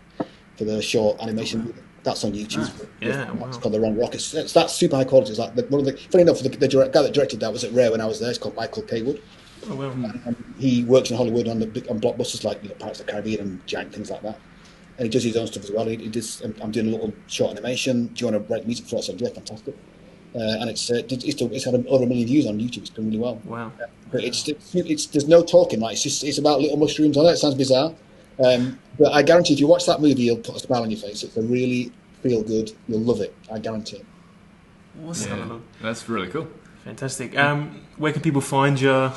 for 0.56 0.64
the 0.64 0.82
short 0.82 1.20
animation. 1.20 1.64
movie. 1.64 1.80
That's 2.02 2.22
on 2.22 2.32
YouTube. 2.32 2.86
Yeah, 3.00 3.32
it's 3.32 3.40
wow. 3.40 3.50
called 3.60 3.72
The 3.72 3.80
Wrong 3.80 3.96
Rock. 3.96 4.14
It's, 4.14 4.34
it's 4.34 4.52
that's 4.52 4.74
super 4.74 4.96
high 4.96 5.04
quality. 5.04 5.30
It's 5.30 5.38
like 5.38 5.54
the, 5.54 5.62
one 5.64 5.80
of 5.80 5.86
the 5.86 5.96
funny 6.10 6.22
enough 6.22 6.40
the, 6.40 6.50
the 6.50 6.68
direct, 6.68 6.92
guy 6.92 7.00
that 7.00 7.14
directed 7.14 7.40
that 7.40 7.50
was 7.50 7.64
at 7.64 7.72
Rare 7.72 7.90
when 7.90 8.00
I 8.02 8.06
was 8.06 8.20
there. 8.20 8.28
It's 8.28 8.38
called 8.38 8.54
Michael 8.54 8.82
Cawood. 8.82 9.22
Oh, 9.68 9.74
well. 9.74 9.90
And 9.92 10.36
he 10.58 10.84
works 10.84 11.10
in 11.10 11.16
Hollywood 11.16 11.48
on 11.48 11.60
the 11.60 11.66
on 11.88 12.00
blockbusters 12.00 12.44
like 12.44 12.62
you 12.62 12.68
know, 12.68 12.74
Pirates 12.74 13.00
of 13.00 13.06
the 13.06 13.12
Caribbean 13.12 13.40
and 13.40 13.66
giant 13.66 13.94
things 13.94 14.10
like 14.10 14.20
that. 14.22 14.38
And 14.98 15.06
he 15.06 15.08
does 15.08 15.24
his 15.24 15.36
own 15.36 15.46
stuff 15.46 15.64
as 15.64 15.70
well. 15.70 15.86
He, 15.86 15.96
he 15.96 16.08
does. 16.08 16.42
I'm, 16.42 16.54
I'm 16.62 16.70
doing 16.70 16.88
a 16.88 16.90
little 16.90 17.14
short 17.26 17.52
animation. 17.52 18.08
Do 18.08 18.24
you 18.24 18.30
want 18.30 18.46
to 18.46 18.52
write 18.52 18.66
music 18.66 18.86
for 18.86 18.96
us? 18.96 19.08
I'm 19.08 19.18
fantastic. 19.18 19.74
Uh, 20.34 20.40
and 20.60 20.68
it's, 20.70 20.90
uh, 20.90 21.00
it's 21.08 21.24
it's 21.40 21.64
had 21.64 21.74
over 21.86 22.02
a 22.04 22.06
million 22.06 22.26
views 22.26 22.46
on 22.46 22.58
YouTube. 22.58 22.78
It's 22.78 22.90
done 22.90 23.06
really 23.06 23.18
well. 23.18 23.40
Wow. 23.44 23.70
But 24.10 24.24
it's, 24.24 24.48
it's, 24.48 24.74
it's 24.74 25.06
there's 25.06 25.28
no 25.28 25.42
talking. 25.44 25.78
Like 25.80 25.92
it's 25.94 26.02
just 26.02 26.24
it's 26.24 26.38
about 26.38 26.60
little 26.60 26.76
mushrooms. 26.76 27.16
I 27.16 27.22
know 27.22 27.28
it 27.28 27.36
sounds 27.36 27.54
bizarre, 27.54 27.94
um, 28.44 28.78
but 28.98 29.12
I 29.12 29.22
guarantee 29.22 29.54
if 29.54 29.60
you 29.60 29.68
watch 29.68 29.86
that 29.86 30.00
movie, 30.00 30.22
you'll 30.24 30.38
put 30.38 30.56
a 30.56 30.58
smile 30.58 30.82
on 30.82 30.90
your 30.90 30.98
face. 30.98 31.22
It's 31.22 31.36
a 31.36 31.42
really 31.42 31.92
feel 32.22 32.42
good. 32.42 32.72
You'll 32.88 33.00
love 33.00 33.20
it. 33.20 33.32
I 33.52 33.58
guarantee. 33.60 33.98
it. 33.98 34.06
Awesome. 35.06 35.38
Yeah, 35.40 35.58
that's 35.82 36.08
really 36.08 36.28
cool. 36.28 36.48
Fantastic. 36.84 37.36
Um, 37.38 37.80
where 37.96 38.12
can 38.12 38.22
people 38.22 38.40
find 38.40 38.80
you? 38.80 39.10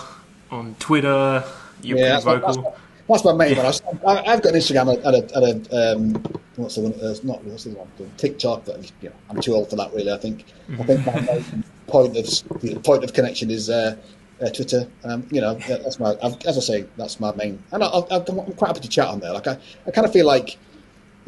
On 0.50 0.76
Twitter? 0.80 1.44
You're 1.84 1.98
Yeah, 1.98 2.20
pretty 2.20 2.26
that's, 2.26 2.26
my- 2.26 2.36
that's, 2.36 2.56
vocal. 2.58 2.72
my- 2.72 2.78
that's 3.08 3.24
my 3.24 3.34
main 3.34 3.58
one. 3.58 3.66
I, 3.66 4.32
I've 4.32 4.42
got 4.42 4.54
an 4.54 4.60
Instagram 4.60 4.98
at 5.06 5.14
a, 5.14 5.38
at 5.38 5.44
a 5.44 5.96
um, 5.96 6.14
what's 6.56 6.76
the 6.76 6.82
one? 6.82 6.94
Uh, 6.94 7.16
not 7.24 7.44
what's 7.44 7.64
the 7.64 7.72
one? 7.72 7.88
TikTok, 8.18 8.66
but 8.66 8.92
you 9.02 9.10
know, 9.10 9.16
I'm 9.30 9.42
too 9.42 9.54
old 9.54 9.70
for 9.70 9.76
that. 9.78 9.94
Really, 9.94 10.12
I 10.12 10.18
think. 10.18 10.46
I 10.80 10.84
think 10.84 11.06
my 11.06 11.20
main 11.22 11.64
point 11.88 12.18
of 12.18 12.62
the 12.62 12.80
point 12.84 13.04
of 13.04 13.14
connection 13.14 13.50
is 13.50 13.70
uh, 13.70 13.96
uh, 14.42 14.50
Twitter. 14.50 14.88
Um, 15.04 15.28
you 15.32 15.42
know, 15.42 15.56
that's 15.56 16.00
my. 16.00 16.16
I've, 16.22 16.36
as 16.46 16.58
I 16.58 16.62
say, 16.62 16.86
that's 16.98 17.20
my 17.20 17.34
main. 17.36 17.64
And 17.72 17.84
I, 17.84 17.88
I'm 17.88 18.24
quite 18.54 18.68
happy 18.68 18.82
to 18.82 18.90
chat 18.90 19.08
on 19.08 19.20
there. 19.20 19.34
Like 19.34 19.48
I, 19.48 19.58
I 19.86 19.92
kind 19.92 20.06
of 20.06 20.14
feel 20.14 20.26
like 20.26 20.58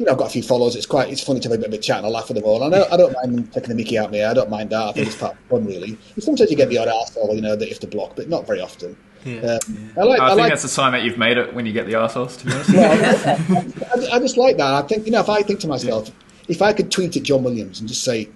you 0.00 0.06
know, 0.06 0.12
I've 0.12 0.18
got 0.18 0.28
a 0.28 0.30
few 0.30 0.42
followers. 0.42 0.76
It's 0.76 0.86
quite, 0.86 1.10
it's 1.10 1.22
funny 1.22 1.40
to 1.40 1.48
have 1.50 1.58
a 1.58 1.60
bit 1.60 1.68
of 1.68 1.74
a 1.74 1.78
chat 1.78 2.02
and 2.02 2.10
laugh 2.10 2.28
with 2.28 2.38
them 2.38 2.46
all. 2.46 2.64
I 2.64 2.70
don't, 2.70 2.90
I 2.90 2.96
don't 2.96 3.12
mind 3.12 3.36
them 3.36 3.46
taking 3.48 3.68
the 3.68 3.74
mickey 3.74 3.98
out 3.98 4.06
of 4.06 4.12
me. 4.12 4.24
I 4.24 4.32
don't 4.32 4.48
mind 4.48 4.70
that. 4.70 4.80
I 4.80 4.92
think 4.92 5.08
it's 5.08 5.16
part 5.16 5.34
of 5.34 5.38
fun, 5.50 5.66
really. 5.66 5.98
And 6.14 6.24
sometimes 6.24 6.50
you 6.50 6.56
get 6.56 6.70
the 6.70 6.78
odd 6.78 6.88
arsehole, 6.88 7.34
you 7.34 7.42
know, 7.42 7.54
that 7.54 7.66
you 7.66 7.70
have 7.70 7.80
to 7.80 7.86
block, 7.86 8.16
but 8.16 8.26
not 8.26 8.46
very 8.46 8.62
often. 8.62 8.96
Yeah. 9.24 9.58
Um, 9.66 9.92
I 9.96 10.02
like, 10.02 10.20
I, 10.20 10.24
I, 10.24 10.28
think 10.28 10.40
like, 10.40 10.48
that's 10.50 10.64
a 10.64 10.68
sign 10.68 10.92
that 10.92 11.02
you've 11.02 11.18
made 11.18 11.36
it 11.36 11.54
when 11.54 11.66
you 11.66 11.72
get 11.72 11.86
the 11.86 11.92
arseholes, 11.92 12.38
to 12.38 12.46
be 12.46 12.52
honest. 12.52 14.12
I, 14.12 14.16
I 14.16 14.18
just 14.18 14.36
like 14.36 14.56
that. 14.56 14.84
I 14.84 14.86
think, 14.86 15.06
you 15.06 15.12
know, 15.12 15.20
if 15.20 15.28
I 15.28 15.42
think 15.42 15.60
to 15.60 15.68
myself, 15.68 16.10
if 16.50 16.60
I 16.60 16.72
could 16.72 16.90
tweet 16.90 17.16
at 17.16 17.22
John 17.22 17.44
Williams 17.44 17.80
and 17.80 17.88
just 17.88 18.02
say, 18.02 18.28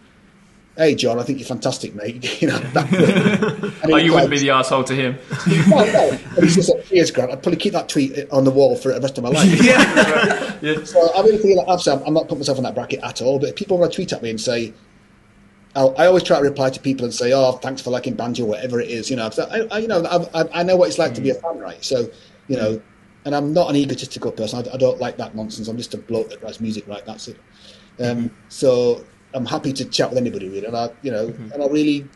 "Hey, 0.76 0.94
John, 0.94 1.18
I 1.18 1.24
think 1.24 1.40
you're 1.40 1.48
fantastic, 1.48 1.94
mate," 1.94 2.40
you 2.42 2.48
know, 2.48 2.58
that's 2.58 2.92
it. 2.92 3.82
And 3.82 3.92
oh, 3.92 3.96
you 3.96 4.12
wouldn't 4.12 4.30
be 4.30 4.38
the 4.38 4.48
arsehole 4.48 4.86
to 4.86 4.94
him. 4.94 5.18
No, 5.68 5.84
no. 5.84 6.18
And 6.36 6.44
he's 6.44 6.54
just 6.54 6.70
like, 6.70 6.84
"Cheers, 6.86 7.10
Grant." 7.10 7.32
I'd 7.32 7.42
probably 7.42 7.58
keep 7.58 7.72
that 7.72 7.88
tweet 7.88 8.30
on 8.30 8.44
the 8.44 8.50
wall 8.50 8.76
for 8.76 8.92
the 8.92 9.00
rest 9.00 9.18
of 9.18 9.24
my 9.24 9.30
life. 9.30 9.60
Yeah. 10.62 10.82
So 10.84 11.12
I 11.14 11.20
really 11.20 11.36
feel 11.36 11.58
like 11.58 11.66
obviously 11.68 11.92
I'm, 11.92 12.02
I'm 12.06 12.14
not 12.14 12.22
putting 12.22 12.38
myself 12.38 12.56
in 12.56 12.64
that 12.64 12.74
bracket 12.74 13.00
at 13.02 13.20
all. 13.20 13.38
But 13.38 13.50
if 13.50 13.56
people 13.56 13.76
want 13.76 13.92
to 13.92 13.96
tweet 13.96 14.14
at 14.14 14.22
me 14.22 14.30
and 14.30 14.40
say, 14.40 14.72
I'll, 15.76 15.94
I 15.98 16.06
always 16.06 16.22
try 16.22 16.38
to 16.38 16.42
reply 16.42 16.70
to 16.70 16.80
people 16.80 17.04
and 17.04 17.12
say, 17.12 17.32
"Oh, 17.32 17.52
thanks 17.52 17.82
for 17.82 17.90
liking 17.90 18.14
banjo, 18.14 18.44
whatever 18.44 18.80
it 18.80 18.90
is." 18.90 19.10
You 19.10 19.16
know, 19.16 19.28
I, 19.50 19.66
I, 19.70 19.78
you 19.78 19.88
know, 19.88 20.04
I, 20.04 20.44
I- 20.60 20.62
know 20.62 20.76
what 20.76 20.88
it's 20.88 20.98
like 20.98 21.14
to 21.14 21.20
be 21.20 21.30
a 21.30 21.34
fan, 21.34 21.58
right? 21.58 21.84
So, 21.84 22.08
you 22.48 22.56
know, 22.56 22.74
mm. 22.74 22.82
and 23.24 23.34
I'm 23.34 23.52
not 23.52 23.70
an 23.70 23.76
egotistical 23.76 24.30
person. 24.30 24.64
I, 24.66 24.74
I 24.74 24.76
don't 24.76 25.00
like 25.00 25.16
that 25.16 25.34
nonsense. 25.34 25.68
I'm 25.68 25.76
just 25.76 25.94
a 25.94 25.98
bloke 25.98 26.30
that 26.30 26.42
writes 26.42 26.60
music, 26.60 26.86
right? 26.86 27.04
That's 27.04 27.28
it. 27.28 27.36
Um, 27.98 28.04
mm-hmm. 28.04 28.26
So 28.48 29.04
I'm 29.34 29.46
happy 29.46 29.72
to 29.72 29.84
chat 29.84 30.10
with 30.10 30.18
anybody, 30.18 30.48
really. 30.48 30.66
And 30.66 30.76
I, 30.76 30.90
you 31.02 31.10
know, 31.10 31.28
mm-hmm. 31.28 31.52
and 31.52 31.62
I 31.62 31.66
really, 31.66 32.08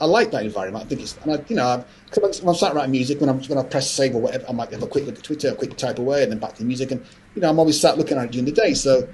I 0.00 0.04
like 0.04 0.30
that 0.32 0.44
environment. 0.44 0.84
I 0.84 0.88
think 0.88 1.00
it's, 1.00 1.16
and 1.22 1.32
I, 1.32 1.44
you 1.48 1.56
know, 1.56 1.66
I'm, 1.66 1.84
cause 2.10 2.42
when 2.42 2.48
I'm 2.50 2.54
sat 2.54 2.74
writing 2.74 2.92
music, 2.92 3.20
when 3.20 3.30
I'm 3.30 3.40
when 3.44 3.58
I 3.58 3.62
press 3.62 3.90
save 3.90 4.14
or 4.14 4.20
whatever, 4.20 4.44
I 4.48 4.52
might 4.52 4.70
have 4.72 4.82
a 4.82 4.86
quick 4.86 5.06
look 5.06 5.16
at 5.16 5.24
Twitter, 5.24 5.48
a 5.48 5.54
quick 5.54 5.76
type 5.78 5.98
away, 5.98 6.24
and 6.24 6.32
then 6.32 6.38
back 6.38 6.52
to 6.54 6.58
the 6.58 6.66
music. 6.66 6.90
And 6.90 7.04
you 7.34 7.40
know, 7.40 7.48
I'm 7.48 7.58
always 7.58 7.80
sat 7.80 7.96
looking 7.96 8.18
at 8.18 8.26
it 8.26 8.30
during 8.32 8.44
the 8.44 8.52
day, 8.52 8.74
so 8.74 9.08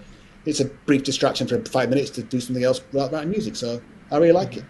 it's 0.47 0.61
a 0.61 0.67
brief 0.67 1.03
distraction 1.03 1.47
for 1.47 1.59
five 1.65 1.89
minutes 1.89 2.11
to 2.11 2.23
do 2.23 2.41
something 2.41 2.65
else 2.65 2.81
without 2.93 3.13
writing 3.13 3.31
music. 3.31 3.57
So 3.57 3.81
I 4.11 4.17
really 4.19 4.33
like 4.33 4.57
it. 4.57 4.65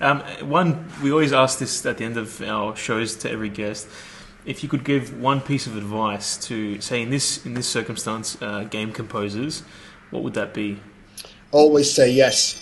Um, 0.00 0.20
one, 0.42 0.86
we 1.02 1.10
always 1.10 1.32
ask 1.32 1.58
this 1.58 1.84
at 1.86 1.98
the 1.98 2.04
end 2.04 2.16
of 2.16 2.40
our 2.42 2.76
shows 2.76 3.14
to 3.16 3.30
every 3.30 3.48
guest. 3.48 3.88
If 4.44 4.62
you 4.62 4.68
could 4.68 4.84
give 4.84 5.18
one 5.18 5.40
piece 5.40 5.66
of 5.66 5.76
advice 5.76 6.36
to, 6.48 6.80
say, 6.80 7.00
in 7.00 7.10
this 7.10 7.46
in 7.46 7.54
this 7.54 7.66
circumstance, 7.66 8.36
uh, 8.42 8.64
game 8.64 8.92
composers, 8.92 9.62
what 10.10 10.22
would 10.22 10.34
that 10.34 10.52
be? 10.52 10.80
Always 11.50 11.90
say 11.90 12.10
yes. 12.10 12.60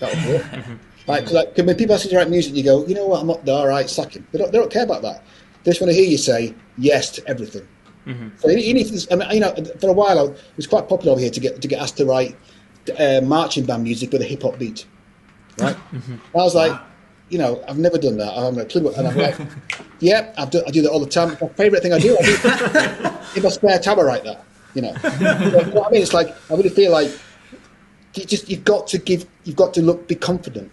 That 0.00 0.14
would 0.14 0.34
work. 0.34 0.64
Like, 1.08 1.24
'cause 1.24 1.32
like, 1.32 1.56
when 1.56 1.74
people 1.74 1.96
ask 1.96 2.04
you 2.04 2.10
to 2.10 2.16
write 2.16 2.30
music, 2.30 2.54
you 2.54 2.62
go, 2.62 2.86
you 2.86 2.94
know 2.94 3.06
what, 3.06 3.20
I'm 3.20 3.26
not 3.26 3.48
all 3.48 3.66
right, 3.66 3.90
him. 3.90 4.26
They 4.30 4.38
don't, 4.38 4.52
they 4.52 4.58
don't 4.58 4.70
care 4.70 4.84
about 4.84 5.02
that. 5.02 5.24
They 5.64 5.72
just 5.72 5.80
want 5.80 5.90
to 5.90 5.94
hear 5.94 6.08
you 6.08 6.16
say 6.16 6.54
yes 6.78 7.10
to 7.12 7.26
everything. 7.26 7.66
Mm-hmm. 8.06 8.28
So 8.38 8.50
even 8.50 8.80
if 8.80 8.90
this, 8.90 9.06
I 9.10 9.16
mean, 9.16 9.30
you 9.30 9.40
know, 9.40 9.54
for 9.80 9.90
a 9.90 9.92
while, 9.92 10.28
it 10.28 10.56
was 10.56 10.66
quite 10.66 10.88
popular 10.88 11.12
over 11.12 11.20
here 11.20 11.30
to 11.30 11.40
get 11.40 11.62
to 11.62 11.68
get 11.68 11.80
asked 11.80 11.96
to 11.98 12.06
write 12.06 12.36
uh, 12.98 13.20
marching 13.22 13.64
band 13.64 13.84
music 13.84 14.12
with 14.12 14.22
a 14.22 14.24
hip 14.24 14.42
hop 14.42 14.58
beat, 14.58 14.86
right? 15.58 15.76
Mm-hmm. 15.92 16.12
And 16.12 16.34
I 16.34 16.38
was 16.38 16.54
like, 16.54 16.80
you 17.28 17.38
know, 17.38 17.62
I've 17.68 17.78
never 17.78 17.98
done 17.98 18.18
that. 18.18 18.32
I 18.32 18.44
haven't 18.44 18.60
a 18.60 18.64
clue. 18.64 18.82
What, 18.82 18.96
and 18.96 19.08
I'm 19.08 19.16
like, 19.16 19.36
yeah, 20.00 20.32
I 20.36 20.44
do, 20.46 20.62
I 20.66 20.70
do 20.70 20.82
that 20.82 20.90
all 20.90 21.00
the 21.00 21.06
time. 21.06 21.36
My 21.40 21.48
favourite 21.48 21.82
thing 21.82 21.92
I 21.92 21.98
do, 21.98 22.16
I 22.18 22.22
do 22.22 23.36
in 23.36 23.42
my 23.42 23.48
spare 23.48 23.78
time, 23.78 23.98
I 23.98 24.02
write 24.02 24.24
that. 24.24 24.44
You 24.74 24.82
know, 24.82 24.94
you 25.04 25.50
know 25.50 25.70
what 25.72 25.88
I 25.88 25.90
mean? 25.90 26.02
It's 26.02 26.14
like 26.14 26.34
I 26.50 26.54
really 26.54 26.70
feel 26.70 26.92
like 26.92 27.10
you 28.14 28.24
just 28.24 28.48
you've 28.48 28.64
got 28.64 28.86
to 28.88 28.98
give, 28.98 29.26
you've 29.44 29.56
got 29.56 29.74
to 29.74 29.82
look, 29.82 30.08
be 30.08 30.14
confident. 30.14 30.72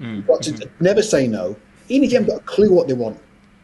Mm, 0.00 0.16
you've 0.16 0.26
got 0.26 0.42
to 0.42 0.52
mm-hmm. 0.52 0.84
never 0.84 1.02
say 1.02 1.26
no, 1.26 1.56
even 1.88 2.04
if 2.04 2.12
you 2.12 2.18
haven't 2.18 2.34
got 2.34 2.42
a 2.42 2.44
clue 2.44 2.72
what 2.72 2.86
they 2.86 2.94
want. 2.94 3.18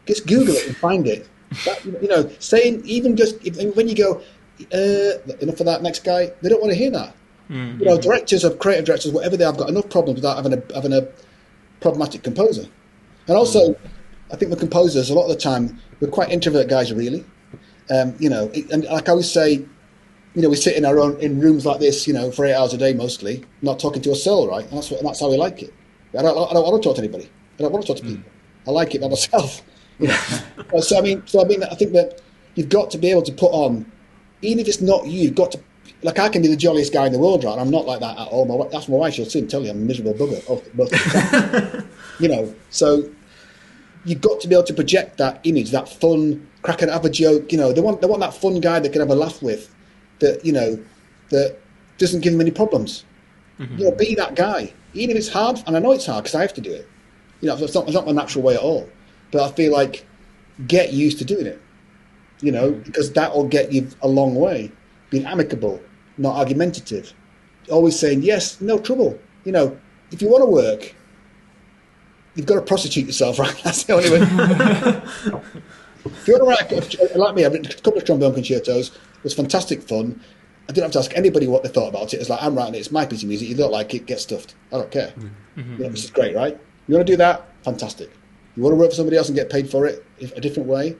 Just 0.05 0.25
Google 0.25 0.55
it 0.55 0.67
and 0.67 0.77
find 0.77 1.07
it. 1.07 1.27
That, 1.65 1.85
you 1.85 2.07
know, 2.07 2.29
saying 2.39 2.81
even 2.85 3.15
just 3.15 3.35
if, 3.45 3.75
when 3.75 3.87
you 3.87 3.95
go, 3.95 4.21
uh, 4.73 5.35
enough 5.39 5.59
of 5.59 5.65
that 5.65 5.81
next 5.81 6.03
guy, 6.03 6.31
they 6.41 6.49
don't 6.49 6.61
want 6.61 6.71
to 6.73 6.77
hear 6.77 6.91
that. 6.91 7.15
You 7.79 7.85
know, 7.85 7.97
directors 7.97 8.43
of 8.43 8.59
creative 8.59 8.85
directors, 8.85 9.11
whatever 9.13 9.37
they 9.37 9.45
have, 9.45 9.57
got 9.57 9.69
enough 9.69 9.89
problems 9.89 10.17
without 10.17 10.35
having 10.35 10.53
a 10.53 10.73
having 10.73 10.91
a 10.93 11.07
problematic 11.79 12.23
composer. 12.23 12.67
And 13.27 13.37
also, 13.37 13.75
I 14.31 14.35
think 14.35 14.51
the 14.51 14.57
composers 14.57 15.09
a 15.09 15.13
lot 15.13 15.23
of 15.23 15.29
the 15.29 15.37
time 15.37 15.79
we're 16.01 16.09
quite 16.09 16.29
introvert 16.29 16.67
guys, 16.67 16.91
really. 16.91 17.23
Um, 17.89 18.15
you 18.19 18.29
know, 18.29 18.51
and 18.71 18.83
like 18.83 19.07
I 19.07 19.11
always 19.11 19.31
say, 19.31 19.65
you 20.35 20.41
know, 20.41 20.49
we 20.49 20.57
sit 20.57 20.75
in 20.75 20.83
our 20.83 20.99
own 20.99 21.17
in 21.21 21.39
rooms 21.39 21.65
like 21.65 21.79
this, 21.79 22.05
you 22.05 22.13
know, 22.13 22.31
for 22.31 22.45
eight 22.45 22.53
hours 22.53 22.73
a 22.73 22.77
day 22.77 22.93
mostly, 22.93 23.45
not 23.61 23.79
talking 23.79 24.01
to 24.01 24.11
a 24.11 24.15
soul, 24.15 24.49
right? 24.49 24.65
And 24.65 24.77
that's 24.77 24.91
what, 24.91 24.99
and 24.99 25.07
that's 25.07 25.21
how 25.21 25.29
we 25.29 25.37
like 25.37 25.63
it. 25.63 25.73
I 26.17 26.21
don't, 26.21 26.37
I 26.37 26.53
don't 26.53 26.63
want 26.63 26.83
to 26.83 26.89
talk 26.89 26.95
to 26.97 27.01
anybody. 27.01 27.29
I 27.57 27.63
don't 27.63 27.71
want 27.71 27.85
to 27.85 27.93
talk 27.93 28.01
to 28.01 28.07
people. 28.09 28.29
I 28.67 28.71
like 28.71 28.93
it 28.93 29.01
by 29.01 29.07
myself. 29.07 29.61
Know? 29.99 30.79
so 30.79 30.97
I 30.97 31.01
mean, 31.01 31.23
so 31.25 31.41
I 31.43 31.47
mean, 31.47 31.63
I 31.63 31.75
think 31.75 31.93
that 31.93 32.21
you've 32.55 32.69
got 32.69 32.91
to 32.91 32.97
be 32.97 33.09
able 33.09 33.23
to 33.23 33.31
put 33.31 33.51
on, 33.51 33.89
even 34.41 34.59
if 34.59 34.67
it's 34.67 34.81
not 34.81 35.05
you, 35.05 35.23
you've 35.23 35.35
got 35.35 35.51
to. 35.53 35.59
Like 36.03 36.19
I 36.19 36.29
can 36.29 36.43
be 36.43 36.47
the 36.47 36.55
jolliest 36.55 36.93
guy 36.93 37.07
in 37.07 37.13
the 37.13 37.17
world, 37.17 37.43
right? 37.43 37.57
I'm 37.57 37.71
not 37.71 37.87
like 37.87 38.01
that 38.01 38.19
at 38.19 38.27
all. 38.27 38.45
My, 38.45 38.67
that's 38.67 38.87
my 38.87 38.97
wife. 38.97 39.15
She'll 39.15 39.25
soon 39.25 39.47
tell 39.47 39.63
you 39.63 39.71
I'm 39.71 39.77
a 39.77 39.79
miserable 39.79 40.13
bugger. 40.13 40.43
Oh, 40.47 40.61
most 40.75 40.93
of 40.93 40.99
the 41.03 41.71
time. 41.71 41.89
you 42.19 42.27
know, 42.27 42.53
so 42.69 43.09
you've 44.05 44.21
got 44.21 44.39
to 44.41 44.47
be 44.47 44.53
able 44.53 44.63
to 44.65 44.73
project 44.73 45.17
that 45.17 45.39
image, 45.43 45.71
that 45.71 45.89
fun, 45.89 46.47
crack 46.61 46.81
and 46.81 46.91
have 46.91 47.05
a 47.05 47.09
joke. 47.09 47.51
You 47.51 47.57
know, 47.57 47.73
they 47.73 47.81
want 47.81 48.01
they 48.01 48.07
want 48.07 48.21
that 48.21 48.33
fun 48.33 48.59
guy 48.59 48.79
they 48.79 48.89
can 48.89 49.01
have 49.01 49.09
a 49.09 49.15
laugh 49.15 49.41
with, 49.41 49.73
that 50.19 50.45
you 50.45 50.53
know, 50.53 50.77
that 51.29 51.57
doesn't 51.97 52.21
give 52.21 52.33
them 52.33 52.41
any 52.41 52.51
problems. 52.51 53.03
Mm-hmm. 53.59 53.77
You 53.77 53.85
know, 53.85 53.91
be 53.91 54.15
that 54.15 54.35
guy, 54.35 54.73
even 54.93 55.11
if 55.15 55.17
it's 55.17 55.29
hard. 55.29 55.61
And 55.65 55.75
I 55.75 55.79
know 55.79 55.91
it's 55.91 56.05
hard 56.05 56.23
because 56.23 56.35
I 56.35 56.41
have 56.41 56.53
to 56.53 56.61
do 56.61 56.71
it. 56.71 56.87
You 57.41 57.49
know, 57.49 57.57
it's 57.57 57.73
not 57.73 57.85
it's 57.85 57.93
not 57.93 58.05
my 58.05 58.11
natural 58.11 58.43
way 58.43 58.55
at 58.55 58.61
all. 58.61 58.87
But 59.31 59.49
I 59.49 59.53
feel 59.53 59.71
like 59.71 60.05
get 60.67 60.93
used 60.93 61.17
to 61.19 61.25
doing 61.25 61.45
it. 61.45 61.61
You 62.41 62.51
know, 62.51 62.71
mm. 62.71 62.83
because 62.83 63.11
that 63.13 63.35
will 63.35 63.47
get 63.47 63.71
you 63.71 63.87
a 64.01 64.07
long 64.07 64.35
way. 64.35 64.71
Being 65.09 65.25
amicable, 65.25 65.81
not 66.17 66.35
argumentative, 66.35 67.13
always 67.69 67.97
saying 67.97 68.23
yes, 68.23 68.59
no 68.61 68.77
trouble. 68.77 69.17
You 69.45 69.51
know, 69.53 69.77
if 70.11 70.21
you 70.21 70.29
want 70.29 70.41
to 70.41 70.45
work, 70.45 70.93
you've 72.35 72.45
got 72.45 72.55
to 72.55 72.61
prostitute 72.61 73.05
yourself, 73.05 73.39
right? 73.43 73.55
That's 73.63 73.83
the 73.83 73.93
only 73.93 74.09
way. 74.09 74.19
if 76.05 76.27
you 76.27 76.37
want 76.37 76.59
to 76.69 76.75
write, 76.77 77.15
like 77.15 77.35
me, 77.35 77.45
I've 77.45 77.53
written 77.53 77.71
a 77.71 77.75
couple 77.75 77.97
of 77.97 78.05
trombone 78.05 78.33
concertos. 78.33 78.89
It 78.89 79.23
was 79.23 79.33
fantastic 79.33 79.81
fun. 79.81 80.21
I 80.69 80.73
didn't 80.73 80.83
have 80.83 80.91
to 80.93 80.99
ask 80.99 81.15
anybody 81.15 81.47
what 81.47 81.63
they 81.63 81.69
thought 81.69 81.87
about 81.87 82.13
it. 82.13 82.17
It's 82.17 82.29
like, 82.29 82.43
I'm 82.43 82.55
writing 82.55 82.75
it, 82.75 82.79
it's 82.79 82.91
my 82.91 83.05
piece 83.05 83.23
of 83.23 83.29
music. 83.29 83.47
You 83.47 83.55
don't 83.55 83.71
like 83.71 83.93
it, 83.93 84.05
get 84.05 84.19
stuffed. 84.19 84.55
I 84.71 84.77
don't 84.77 84.91
care. 84.91 85.13
Mm. 85.55 85.77
You 85.77 85.83
know, 85.85 85.89
this 85.89 86.03
is 86.03 86.11
great, 86.11 86.35
right? 86.35 86.59
You 86.87 86.95
want 86.95 87.07
to 87.07 87.13
do 87.13 87.17
that? 87.17 87.47
Fantastic. 87.63 88.11
You 88.57 88.63
want 88.63 88.73
to 88.73 88.77
work 88.77 88.89
for 88.89 88.95
somebody 88.95 89.17
else 89.17 89.29
and 89.29 89.35
get 89.35 89.51
paid 89.51 89.69
for 89.69 89.85
it 89.85 90.03
if, 90.19 90.35
a 90.35 90.41
different 90.41 90.67
way? 90.67 90.97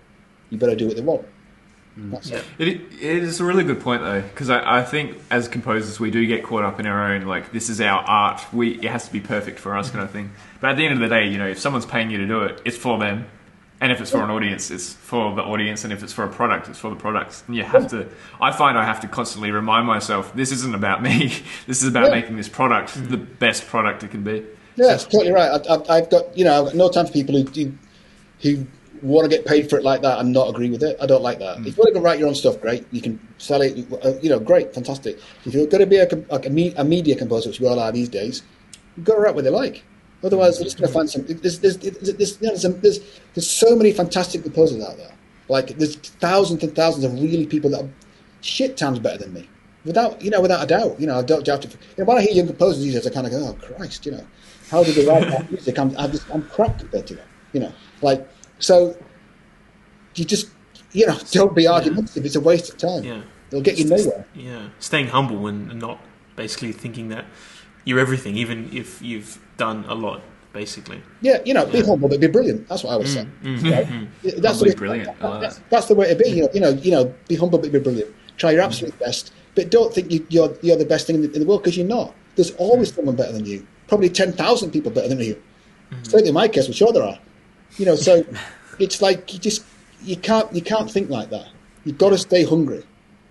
You 0.52 0.60
better 0.60 0.76
do 0.76 0.86
what 0.86 0.96
they 0.96 1.02
want. 1.02 1.26
Mm. 1.98 2.12
That's 2.12 2.30
it. 2.30 2.46
It, 2.60 2.68
it 2.68 3.24
is 3.24 3.40
a 3.40 3.44
really 3.44 3.64
good 3.64 3.82
point 3.82 4.04
though, 4.04 4.22
because 4.22 4.52
I, 4.52 4.80
I 4.80 4.84
think 4.84 5.18
as 5.32 5.48
composers 5.48 6.00
we 6.00 6.12
do 6.12 6.26
get 6.28 6.44
caught 6.44 6.64
up 6.64 6.80
in 6.80 6.86
our 6.86 7.12
own 7.12 7.24
like 7.24 7.52
this 7.52 7.70
is 7.70 7.82
our 7.82 8.02
art. 8.02 8.42
We 8.54 8.76
it 8.76 8.86
has 8.86 9.08
to 9.08 9.12
be 9.12 9.20
perfect 9.20 9.58
for 9.58 9.76
us 9.76 9.90
kind 9.90 10.04
of 10.04 10.12
thing. 10.12 10.26
Mm-hmm. 10.26 10.58
But 10.62 10.70
at 10.70 10.78
the 10.78 10.86
end 10.86 10.94
of 10.94 11.00
the 11.00 11.08
day, 11.08 11.28
you 11.28 11.40
know, 11.40 11.48
if 11.48 11.58
someone's 11.58 11.88
paying 11.88 12.12
you 12.12 12.20
to 12.20 12.28
do 12.28 12.44
it, 12.44 12.62
it's 12.64 12.78
for 12.78 13.00
them, 13.00 13.26
and 13.82 13.92
if 13.92 14.00
it's 14.00 14.12
for 14.12 14.24
an 14.24 14.30
audience, 14.30 14.70
it's 14.70 14.94
for 14.94 15.36
the 15.36 15.42
audience, 15.42 15.84
and 15.84 15.92
if 15.92 16.04
it's 16.04 16.14
for 16.14 16.24
a 16.24 16.30
product, 16.30 16.70
it's 16.70 16.78
for 16.78 16.92
the 16.92 16.96
products. 16.96 17.44
And 17.48 17.56
you 17.56 17.64
have 17.64 17.88
to. 17.90 18.08
I 18.40 18.52
find 18.52 18.78
I 18.78 18.86
have 18.86 19.02
to 19.02 19.08
constantly 19.08 19.50
remind 19.50 19.88
myself 19.88 20.32
this 20.36 20.52
isn't 20.52 20.76
about 20.76 21.02
me. 21.02 21.34
This 21.66 21.82
is 21.82 21.90
about 21.90 22.06
Yeah. 22.06 22.20
making 22.20 22.38
this 22.38 22.50
product 22.50 22.92
mm. 22.92 23.10
the 23.10 23.18
best 23.18 23.68
product 23.68 24.04
it 24.04 24.12
can 24.12 24.24
be. 24.24 24.46
Yeah, 24.78 24.88
that's 24.88 25.04
totally 25.06 25.32
right. 25.32 25.60
I, 25.70 25.98
I've 25.98 26.10
got 26.10 26.38
you 26.38 26.46
know 26.46 26.60
I've 26.60 26.66
got 26.66 26.76
no 26.76 26.90
time 26.90 27.06
for 27.08 27.12
people 27.14 27.36
who 27.36 27.44
who, 27.44 27.74
who 28.42 28.68
want 29.02 29.30
to 29.30 29.36
get 29.36 29.46
paid 29.46 29.70
for 29.70 29.78
it 29.78 29.84
like 29.84 30.02
that 30.02 30.20
and 30.20 30.32
not 30.32 30.50
agree 30.50 30.70
with 30.70 30.82
it. 30.84 30.98
I 31.02 31.06
don't 31.06 31.22
like 31.22 31.40
that. 31.40 31.60
If 31.60 31.66
you 31.66 31.74
want 31.78 31.88
to 31.90 31.94
go 31.94 32.02
write 32.02 32.20
your 32.20 32.28
own 32.28 32.36
stuff, 32.36 32.60
great. 32.62 32.86
You 32.92 33.02
can 33.02 33.20
sell 33.38 33.62
it. 33.62 33.86
uh, 34.04 34.14
You 34.22 34.30
know, 34.30 34.40
great, 34.40 34.74
fantastic. 34.74 35.20
If 35.46 35.54
you're 35.54 35.68
going 35.68 35.82
to 35.82 35.86
be 35.88 35.98
a, 35.98 36.08
like 36.32 36.48
a, 36.48 36.50
me, 36.50 36.74
a 36.78 36.84
media 36.84 37.16
composer, 37.16 37.50
which 37.50 37.60
we 37.60 37.68
all 37.68 37.80
are 37.80 37.92
these 37.92 38.10
days, 38.10 38.42
you've 38.96 39.06
got 39.06 39.16
to 39.16 39.20
write 39.22 39.36
what 39.36 39.44
they 39.44 39.52
like. 39.52 39.84
Otherwise, 40.24 40.58
they're 40.58 40.64
just 40.66 40.80
going 40.80 40.88
to 40.88 40.94
find 40.94 41.08
some. 41.08 41.24
There's, 41.28 41.60
there's, 41.60 41.78
there's, 41.78 41.98
there's, 42.18 42.42
you 42.42 42.48
know, 42.48 42.56
there's, 42.58 42.82
there's, 42.82 43.20
there's 43.36 43.50
so 43.50 43.76
many 43.76 43.94
fantastic 43.94 44.42
composers 44.42 44.84
out 44.84 44.98
there. 44.98 45.14
Like 45.48 45.78
there's 45.78 45.96
thousands 45.96 46.64
and 46.64 46.76
thousands 46.76 47.06
of 47.06 47.14
really 47.14 47.46
people 47.46 47.70
that 47.72 47.84
are 47.84 47.90
shit 48.42 48.78
times 48.78 48.98
better 49.00 49.20
than 49.20 49.34
me. 49.34 49.48
Without 49.86 50.22
you 50.22 50.32
know, 50.32 50.42
without 50.42 50.64
a 50.64 50.68
doubt. 50.68 51.00
You 51.00 51.08
know, 51.08 51.20
I 51.20 51.22
don't 51.22 51.46
doubt 51.46 51.64
it. 51.64 51.72
You 51.74 52.04
know, 52.04 52.06
when 52.06 52.18
I 52.18 52.22
hear 52.22 52.32
young 52.34 52.48
composers 52.48 52.84
these 52.84 52.94
days, 52.96 53.08
I 53.08 53.12
kind 53.12 53.26
of 53.28 53.32
go, 53.32 53.48
"Oh 53.48 53.54
Christ!" 53.54 54.06
You 54.06 54.14
know, 54.14 54.28
how 54.70 54.84
do 54.84 54.92
they 54.92 55.06
write 55.06 55.28
that 55.30 55.50
music? 55.52 55.78
I'm, 55.80 55.96
I'm 55.98 56.12
just, 56.12 56.30
I'm 56.34 56.44
crap 56.44 56.80
compared 56.80 57.08
to 57.08 57.16
them. 57.16 57.28
You 57.54 57.62
know, 57.62 57.74
like 58.02 58.28
so. 58.60 58.96
You 60.16 60.26
just, 60.26 60.50
you 60.94 61.06
know, 61.06 61.18
don't 61.32 61.56
be 61.56 61.68
argumentative. 61.68 62.26
It's 62.26 62.36
a 62.36 62.42
waste 62.42 62.70
of 62.70 62.78
time. 62.78 63.04
Yeah. 63.04 63.22
It'll 63.50 63.62
get 63.62 63.78
you 63.78 63.86
nowhere. 63.86 64.26
Yeah, 64.36 64.70
staying 64.80 65.08
humble 65.08 65.48
and 65.48 65.80
not 65.80 66.00
basically 66.36 66.74
thinking 66.74 67.10
that 67.10 67.26
you're 67.86 68.00
everything, 68.00 68.36
even 68.36 68.70
if 68.74 69.02
you've 69.02 69.40
done 69.58 69.86
a 69.88 69.96
lot. 69.96 70.22
Basically, 70.54 71.04
Yeah, 71.22 71.40
you 71.46 71.54
know, 71.54 71.68
be 71.68 71.82
humble 71.82 72.10
but 72.10 72.20
be 72.20 72.26
brilliant. 72.26 72.68
That's 72.68 72.84
what 72.84 72.94
I 72.94 72.96
would 72.96 73.06
mm, 73.06 73.14
say. 73.14 73.28
Mm. 73.44 73.72
Right? 73.72 74.08
That's 74.42 74.58
Humbly 74.58 74.70
the 74.72 74.74
way, 74.74 74.74
brilliant. 74.76 75.22
Like 75.22 75.42
that's, 75.42 75.62
that's 75.70 75.86
the 75.86 75.94
way 75.94 76.10
to 76.10 76.16
be. 76.16 76.30
You 76.30 76.44
know, 76.44 76.50
you 76.52 76.60
know, 76.62 76.70
you 76.70 76.92
know, 76.92 77.14
be 77.28 77.36
humble 77.36 77.60
but 77.60 77.72
be 77.72 77.78
brilliant. 77.78 78.16
Try 78.38 78.52
your 78.52 78.64
mm. 78.64 78.66
absolute 78.66 78.98
best, 78.98 79.34
but 79.54 79.70
don't 79.70 79.94
think 79.94 80.10
you, 80.10 80.26
you're 80.30 80.58
you're 80.64 80.78
the 80.78 80.86
best 80.86 81.06
thing 81.06 81.18
in 81.18 81.22
the, 81.22 81.32
in 81.34 81.42
the 81.42 81.46
world 81.46 81.62
because 81.62 81.78
you're 81.78 81.86
not. 81.86 82.16
There's 82.36 82.52
always 82.56 82.92
someone 82.92 83.16
better 83.16 83.34
than 83.34 83.46
you. 83.46 83.68
Probably 83.88 84.10
ten 84.10 84.34
thousand 84.34 84.72
people 84.72 84.92
better 84.92 85.10
than 85.10 85.20
you. 85.20 85.42
Certainly 86.04 86.24
mm-hmm. 86.24 86.28
in 86.28 86.34
my 86.34 86.48
case, 86.48 86.68
I'm 86.68 86.74
sure 86.74 86.92
there 86.92 87.04
are. 87.04 87.20
You 87.78 87.86
know, 87.86 87.96
so 87.96 88.26
it's 88.80 89.02
like 89.02 89.34
you 89.34 89.40
just 89.40 89.64
you 90.04 90.18
can't 90.18 90.52
you 90.54 90.62
can't 90.62 90.90
think 90.90 91.10
like 91.10 91.30
that. 91.30 91.50
You've 91.86 91.98
got 91.98 92.10
to 92.10 92.18
stay 92.18 92.44
hungry, 92.44 92.84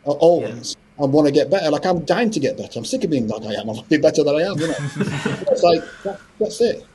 always 0.05 0.51
Owens 0.51 0.77
and 0.99 1.13
want 1.13 1.27
to 1.27 1.33
get 1.33 1.51
better. 1.51 1.71
Like 1.71 1.87
I'm 1.87 2.05
dying 2.05 2.31
to 2.31 2.41
get 2.41 2.57
better. 2.57 2.79
I'm 2.79 2.85
sick 2.85 3.05
of 3.05 3.11
being 3.11 3.29
like 3.29 3.43
I 3.43 3.55
am. 3.55 3.63
I 3.63 3.73
want 3.73 3.79
to 3.81 3.89
be 3.89 3.99
better 3.99 4.25
than 4.25 4.35
I 4.35 4.43
am. 4.43 4.59
You 4.59 4.69
know, 4.69 4.75
it's 5.51 5.63
like 5.63 5.83
that, 6.05 6.21
that's 6.39 6.61
it. 6.61 6.87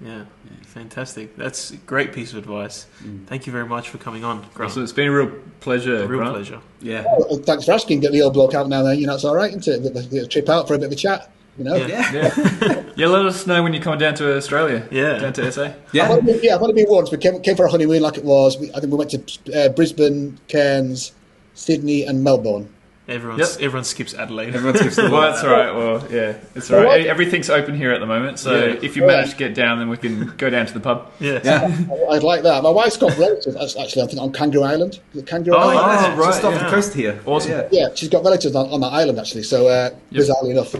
Yeah, 0.00 0.24
fantastic. 0.62 1.36
That's 1.36 1.70
a 1.70 1.76
great 1.76 2.12
piece 2.12 2.32
of 2.32 2.38
advice. 2.38 2.86
Mm. 3.02 3.26
Thank 3.26 3.46
you 3.46 3.52
very 3.52 3.66
much 3.66 3.88
for 3.88 3.98
coming 3.98 4.24
on, 4.24 4.46
Grant. 4.54 4.72
So 4.72 4.82
it's 4.82 4.92
been 4.92 5.08
a 5.08 5.12
real 5.12 5.32
pleasure. 5.60 5.96
a 5.96 6.06
real 6.06 6.18
Grant. 6.18 6.34
pleasure. 6.34 6.60
Yeah. 6.80 7.04
Well, 7.18 7.38
thanks 7.38 7.66
for 7.66 7.72
asking. 7.72 8.00
Get 8.00 8.12
the 8.12 8.22
old 8.22 8.34
bloke 8.34 8.54
out 8.54 8.68
now. 8.68 8.82
Then 8.82 8.98
you 8.98 9.06
know 9.06 9.14
it's 9.14 9.24
all 9.24 9.36
right, 9.36 9.54
isn't 9.54 9.86
it? 9.86 10.10
Get 10.10 10.24
a 10.24 10.26
trip 10.26 10.48
out 10.48 10.68
for 10.68 10.74
a 10.74 10.78
bit 10.78 10.86
of 10.86 10.92
a 10.92 10.96
chat. 10.96 11.30
You 11.58 11.64
know. 11.64 11.76
Yeah. 11.76 12.12
Yeah. 12.12 12.80
Yeah, 12.96 13.08
let 13.08 13.26
us 13.26 13.44
know 13.44 13.60
when 13.60 13.74
you 13.74 13.80
come 13.80 13.98
down 13.98 14.14
to 14.14 14.36
Australia. 14.36 14.86
Yeah. 14.88 15.18
Down 15.18 15.32
to 15.32 15.50
SA. 15.50 15.64
I've 15.64 15.74
Yeah. 15.92 16.08
only 16.10 16.32
been, 16.34 16.40
yeah, 16.44 16.54
I've 16.54 16.62
only 16.62 16.74
been 16.74 16.86
once. 16.88 17.10
We 17.10 17.18
came, 17.18 17.40
came 17.42 17.56
for 17.56 17.66
a 17.66 17.70
honeymoon 17.70 18.02
like 18.02 18.16
it 18.16 18.24
was. 18.24 18.56
We, 18.56 18.70
I 18.72 18.78
think 18.78 18.92
we 18.92 18.98
went 18.98 19.10
to 19.10 19.64
uh, 19.64 19.68
Brisbane, 19.70 20.38
Cairns, 20.46 21.10
Sydney, 21.54 22.04
and 22.04 22.22
Melbourne. 22.22 22.68
Everyone, 23.08 23.40
Yep. 23.40 23.48
everyone 23.60 23.82
skips 23.84 24.14
Adelaide. 24.14 24.54
Everyone 24.54 24.78
skips 24.78 24.94
the 25.02 25.10
Well, 25.10 25.22
that's 25.22 25.42
all 25.42 25.50
right. 25.50 25.74
Well, 25.74 26.06
yeah, 26.08 26.36
it's 26.54 26.70
all 26.70 26.78
Well, 26.78 26.86
right. 26.86 27.04
Everything's 27.04 27.50
open 27.50 27.76
here 27.76 27.90
at 27.90 27.98
the 27.98 28.06
moment, 28.06 28.38
so 28.38 28.64
Yeah. 28.64 28.76
if 28.80 28.94
you 28.96 29.04
manage 29.04 29.30
to 29.32 29.36
get 29.36 29.54
down, 29.56 29.80
then 29.80 29.88
we 29.88 29.96
can 29.96 30.32
go 30.36 30.48
down 30.48 30.66
to 30.66 30.72
the 30.72 30.78
pub. 30.80 31.10
yeah. 31.18 31.40
Yeah. 31.42 31.62
I- 32.10 32.14
I'd 32.14 32.22
like 32.22 32.44
that. 32.44 32.62
My 32.62 32.70
wife's 32.70 32.96
got 32.96 33.10
relatives 33.18 33.56
that's 33.56 33.76
actually. 33.76 34.02
I 34.02 34.06
think 34.06 34.20
on 34.22 34.32
Kangaroo 34.32 34.62
Island. 34.62 35.00
Is 35.14 35.22
it 35.22 35.26
Kangaroo 35.26 35.56
Oh, 35.56 35.58
Island? 35.58 35.76
yeah. 36.16 36.16
Oh, 36.22 36.26
Just. 36.26 36.44
Off 36.44 36.54
yeah. 36.54 36.62
the 36.64 36.70
coast 36.70 36.94
here. 36.94 37.20
Awesome. 37.26 37.50
Yeah. 37.50 37.68
Yeah, 37.72 37.88
she's 37.96 38.08
got 38.08 38.22
relatives 38.24 38.54
on, 38.54 38.70
on 38.70 38.80
that 38.82 38.92
island 38.92 39.18
actually. 39.18 39.42
So 39.42 39.66
uh, 39.66 39.90
bizarrely 40.12 40.52
enough, 40.52 40.74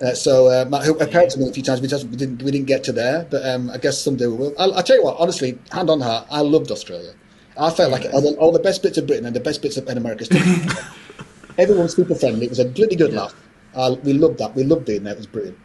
uh, 0.00 0.14
so 0.14 0.46
uh, 0.46 0.64
my, 0.68 0.84
her 0.84 0.94
parents 0.94 1.34
have 1.34 1.40
been 1.40 1.48
a 1.48 1.52
few 1.52 1.62
times. 1.62 1.80
We, 1.80 1.88
didn't 1.88 2.42
we 2.42 2.50
didn't 2.50 2.66
get 2.66 2.84
to 2.84 2.92
there, 2.92 3.26
but 3.30 3.44
um, 3.44 3.70
I 3.70 3.78
guess 3.78 4.00
someday 4.00 4.26
we 4.26 4.36
will. 4.36 4.54
I'll, 4.58 4.74
I'll 4.74 4.82
tell 4.82 4.96
you 4.96 5.04
what, 5.04 5.16
honestly, 5.18 5.58
hand 5.72 5.90
on 5.90 6.00
heart, 6.00 6.26
I 6.30 6.40
loved 6.40 6.70
Australia. 6.70 7.14
I 7.58 7.70
felt 7.70 7.90
like 7.90 8.06
all 8.12 8.20
the, 8.20 8.38
all 8.38 8.52
the 8.52 8.60
best 8.60 8.82
bits 8.82 8.98
of 8.98 9.06
Britain 9.06 9.26
and 9.26 9.34
the 9.34 9.40
best 9.40 9.62
bits 9.62 9.76
of 9.76 9.88
America. 9.88 10.24
Everyone's 11.58 11.96
super 11.96 12.14
friendly. 12.14 12.46
It 12.46 12.50
was 12.50 12.60
a 12.60 12.64
bloody 12.64 12.94
good 12.94 13.12
laugh. 13.12 13.34
Uh, 13.74 13.96
we 14.04 14.12
loved 14.12 14.38
that. 14.38 14.54
We 14.54 14.62
loved 14.62 14.84
being 14.84 15.02
there. 15.02 15.14
It 15.14 15.18
was 15.18 15.26
brilliant. 15.26 15.58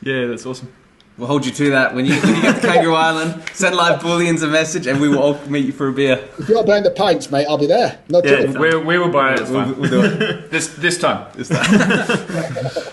Yeah, 0.00 0.26
that's 0.26 0.46
awesome. 0.46 0.72
We'll 1.18 1.28
hold 1.28 1.46
you 1.46 1.52
to 1.52 1.70
that. 1.70 1.94
When 1.94 2.04
you, 2.04 2.14
when 2.20 2.36
you 2.36 2.42
get 2.42 2.60
to 2.60 2.66
Kangaroo 2.66 2.94
Island, 3.08 3.42
send 3.54 3.74
live 3.74 4.02
bullions 4.02 4.42
a 4.42 4.48
message 4.48 4.86
and 4.86 5.00
we 5.00 5.08
will 5.08 5.18
all 5.18 5.38
meet 5.46 5.64
you 5.64 5.72
for 5.72 5.88
a 5.88 5.92
beer. 5.92 6.22
If 6.38 6.48
you're 6.48 6.62
buying 6.62 6.82
the 6.82 6.90
pints, 6.90 7.30
mate, 7.30 7.46
I'll 7.48 7.56
be 7.56 7.66
there. 7.66 7.98
No 8.10 8.20
Yeah, 8.22 8.42
trouble. 8.42 8.60
We, 8.60 8.76
we 8.76 8.98
will 8.98 9.08
buy 9.10 9.34
it. 9.34 9.48
We'll, 9.48 9.72
we'll 9.74 9.90
do 9.90 10.02
it. 10.04 10.50
This 10.50 10.68
this 10.74 10.98
time. 10.98 11.30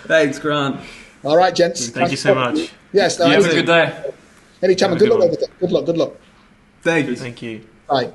Thanks, 0.07 0.39
Grant. 0.39 0.79
All 1.23 1.37
right, 1.37 1.53
gents. 1.53 1.89
Thank 1.89 2.11
you 2.11 2.17
so 2.17 2.33
much. 2.33 2.71
Yes. 2.93 3.19
No, 3.19 3.25
You 3.27 3.33
have 3.33 3.45
a 3.45 3.49
good 3.49 3.65
day. 3.65 4.11
Anytime. 4.61 4.91
Have 4.91 4.99
Good 4.99 5.09
good 5.09 5.19
luck. 5.19 5.19
one. 5.19 5.29
with. 5.29 5.59
Good 5.59 5.71
luck. 5.71 5.85
Good 5.85 5.97
luck. 5.97 6.13
Thanks. 6.81 7.19
Thank 7.21 7.41
you. 7.41 7.67
Bye. 7.87 8.11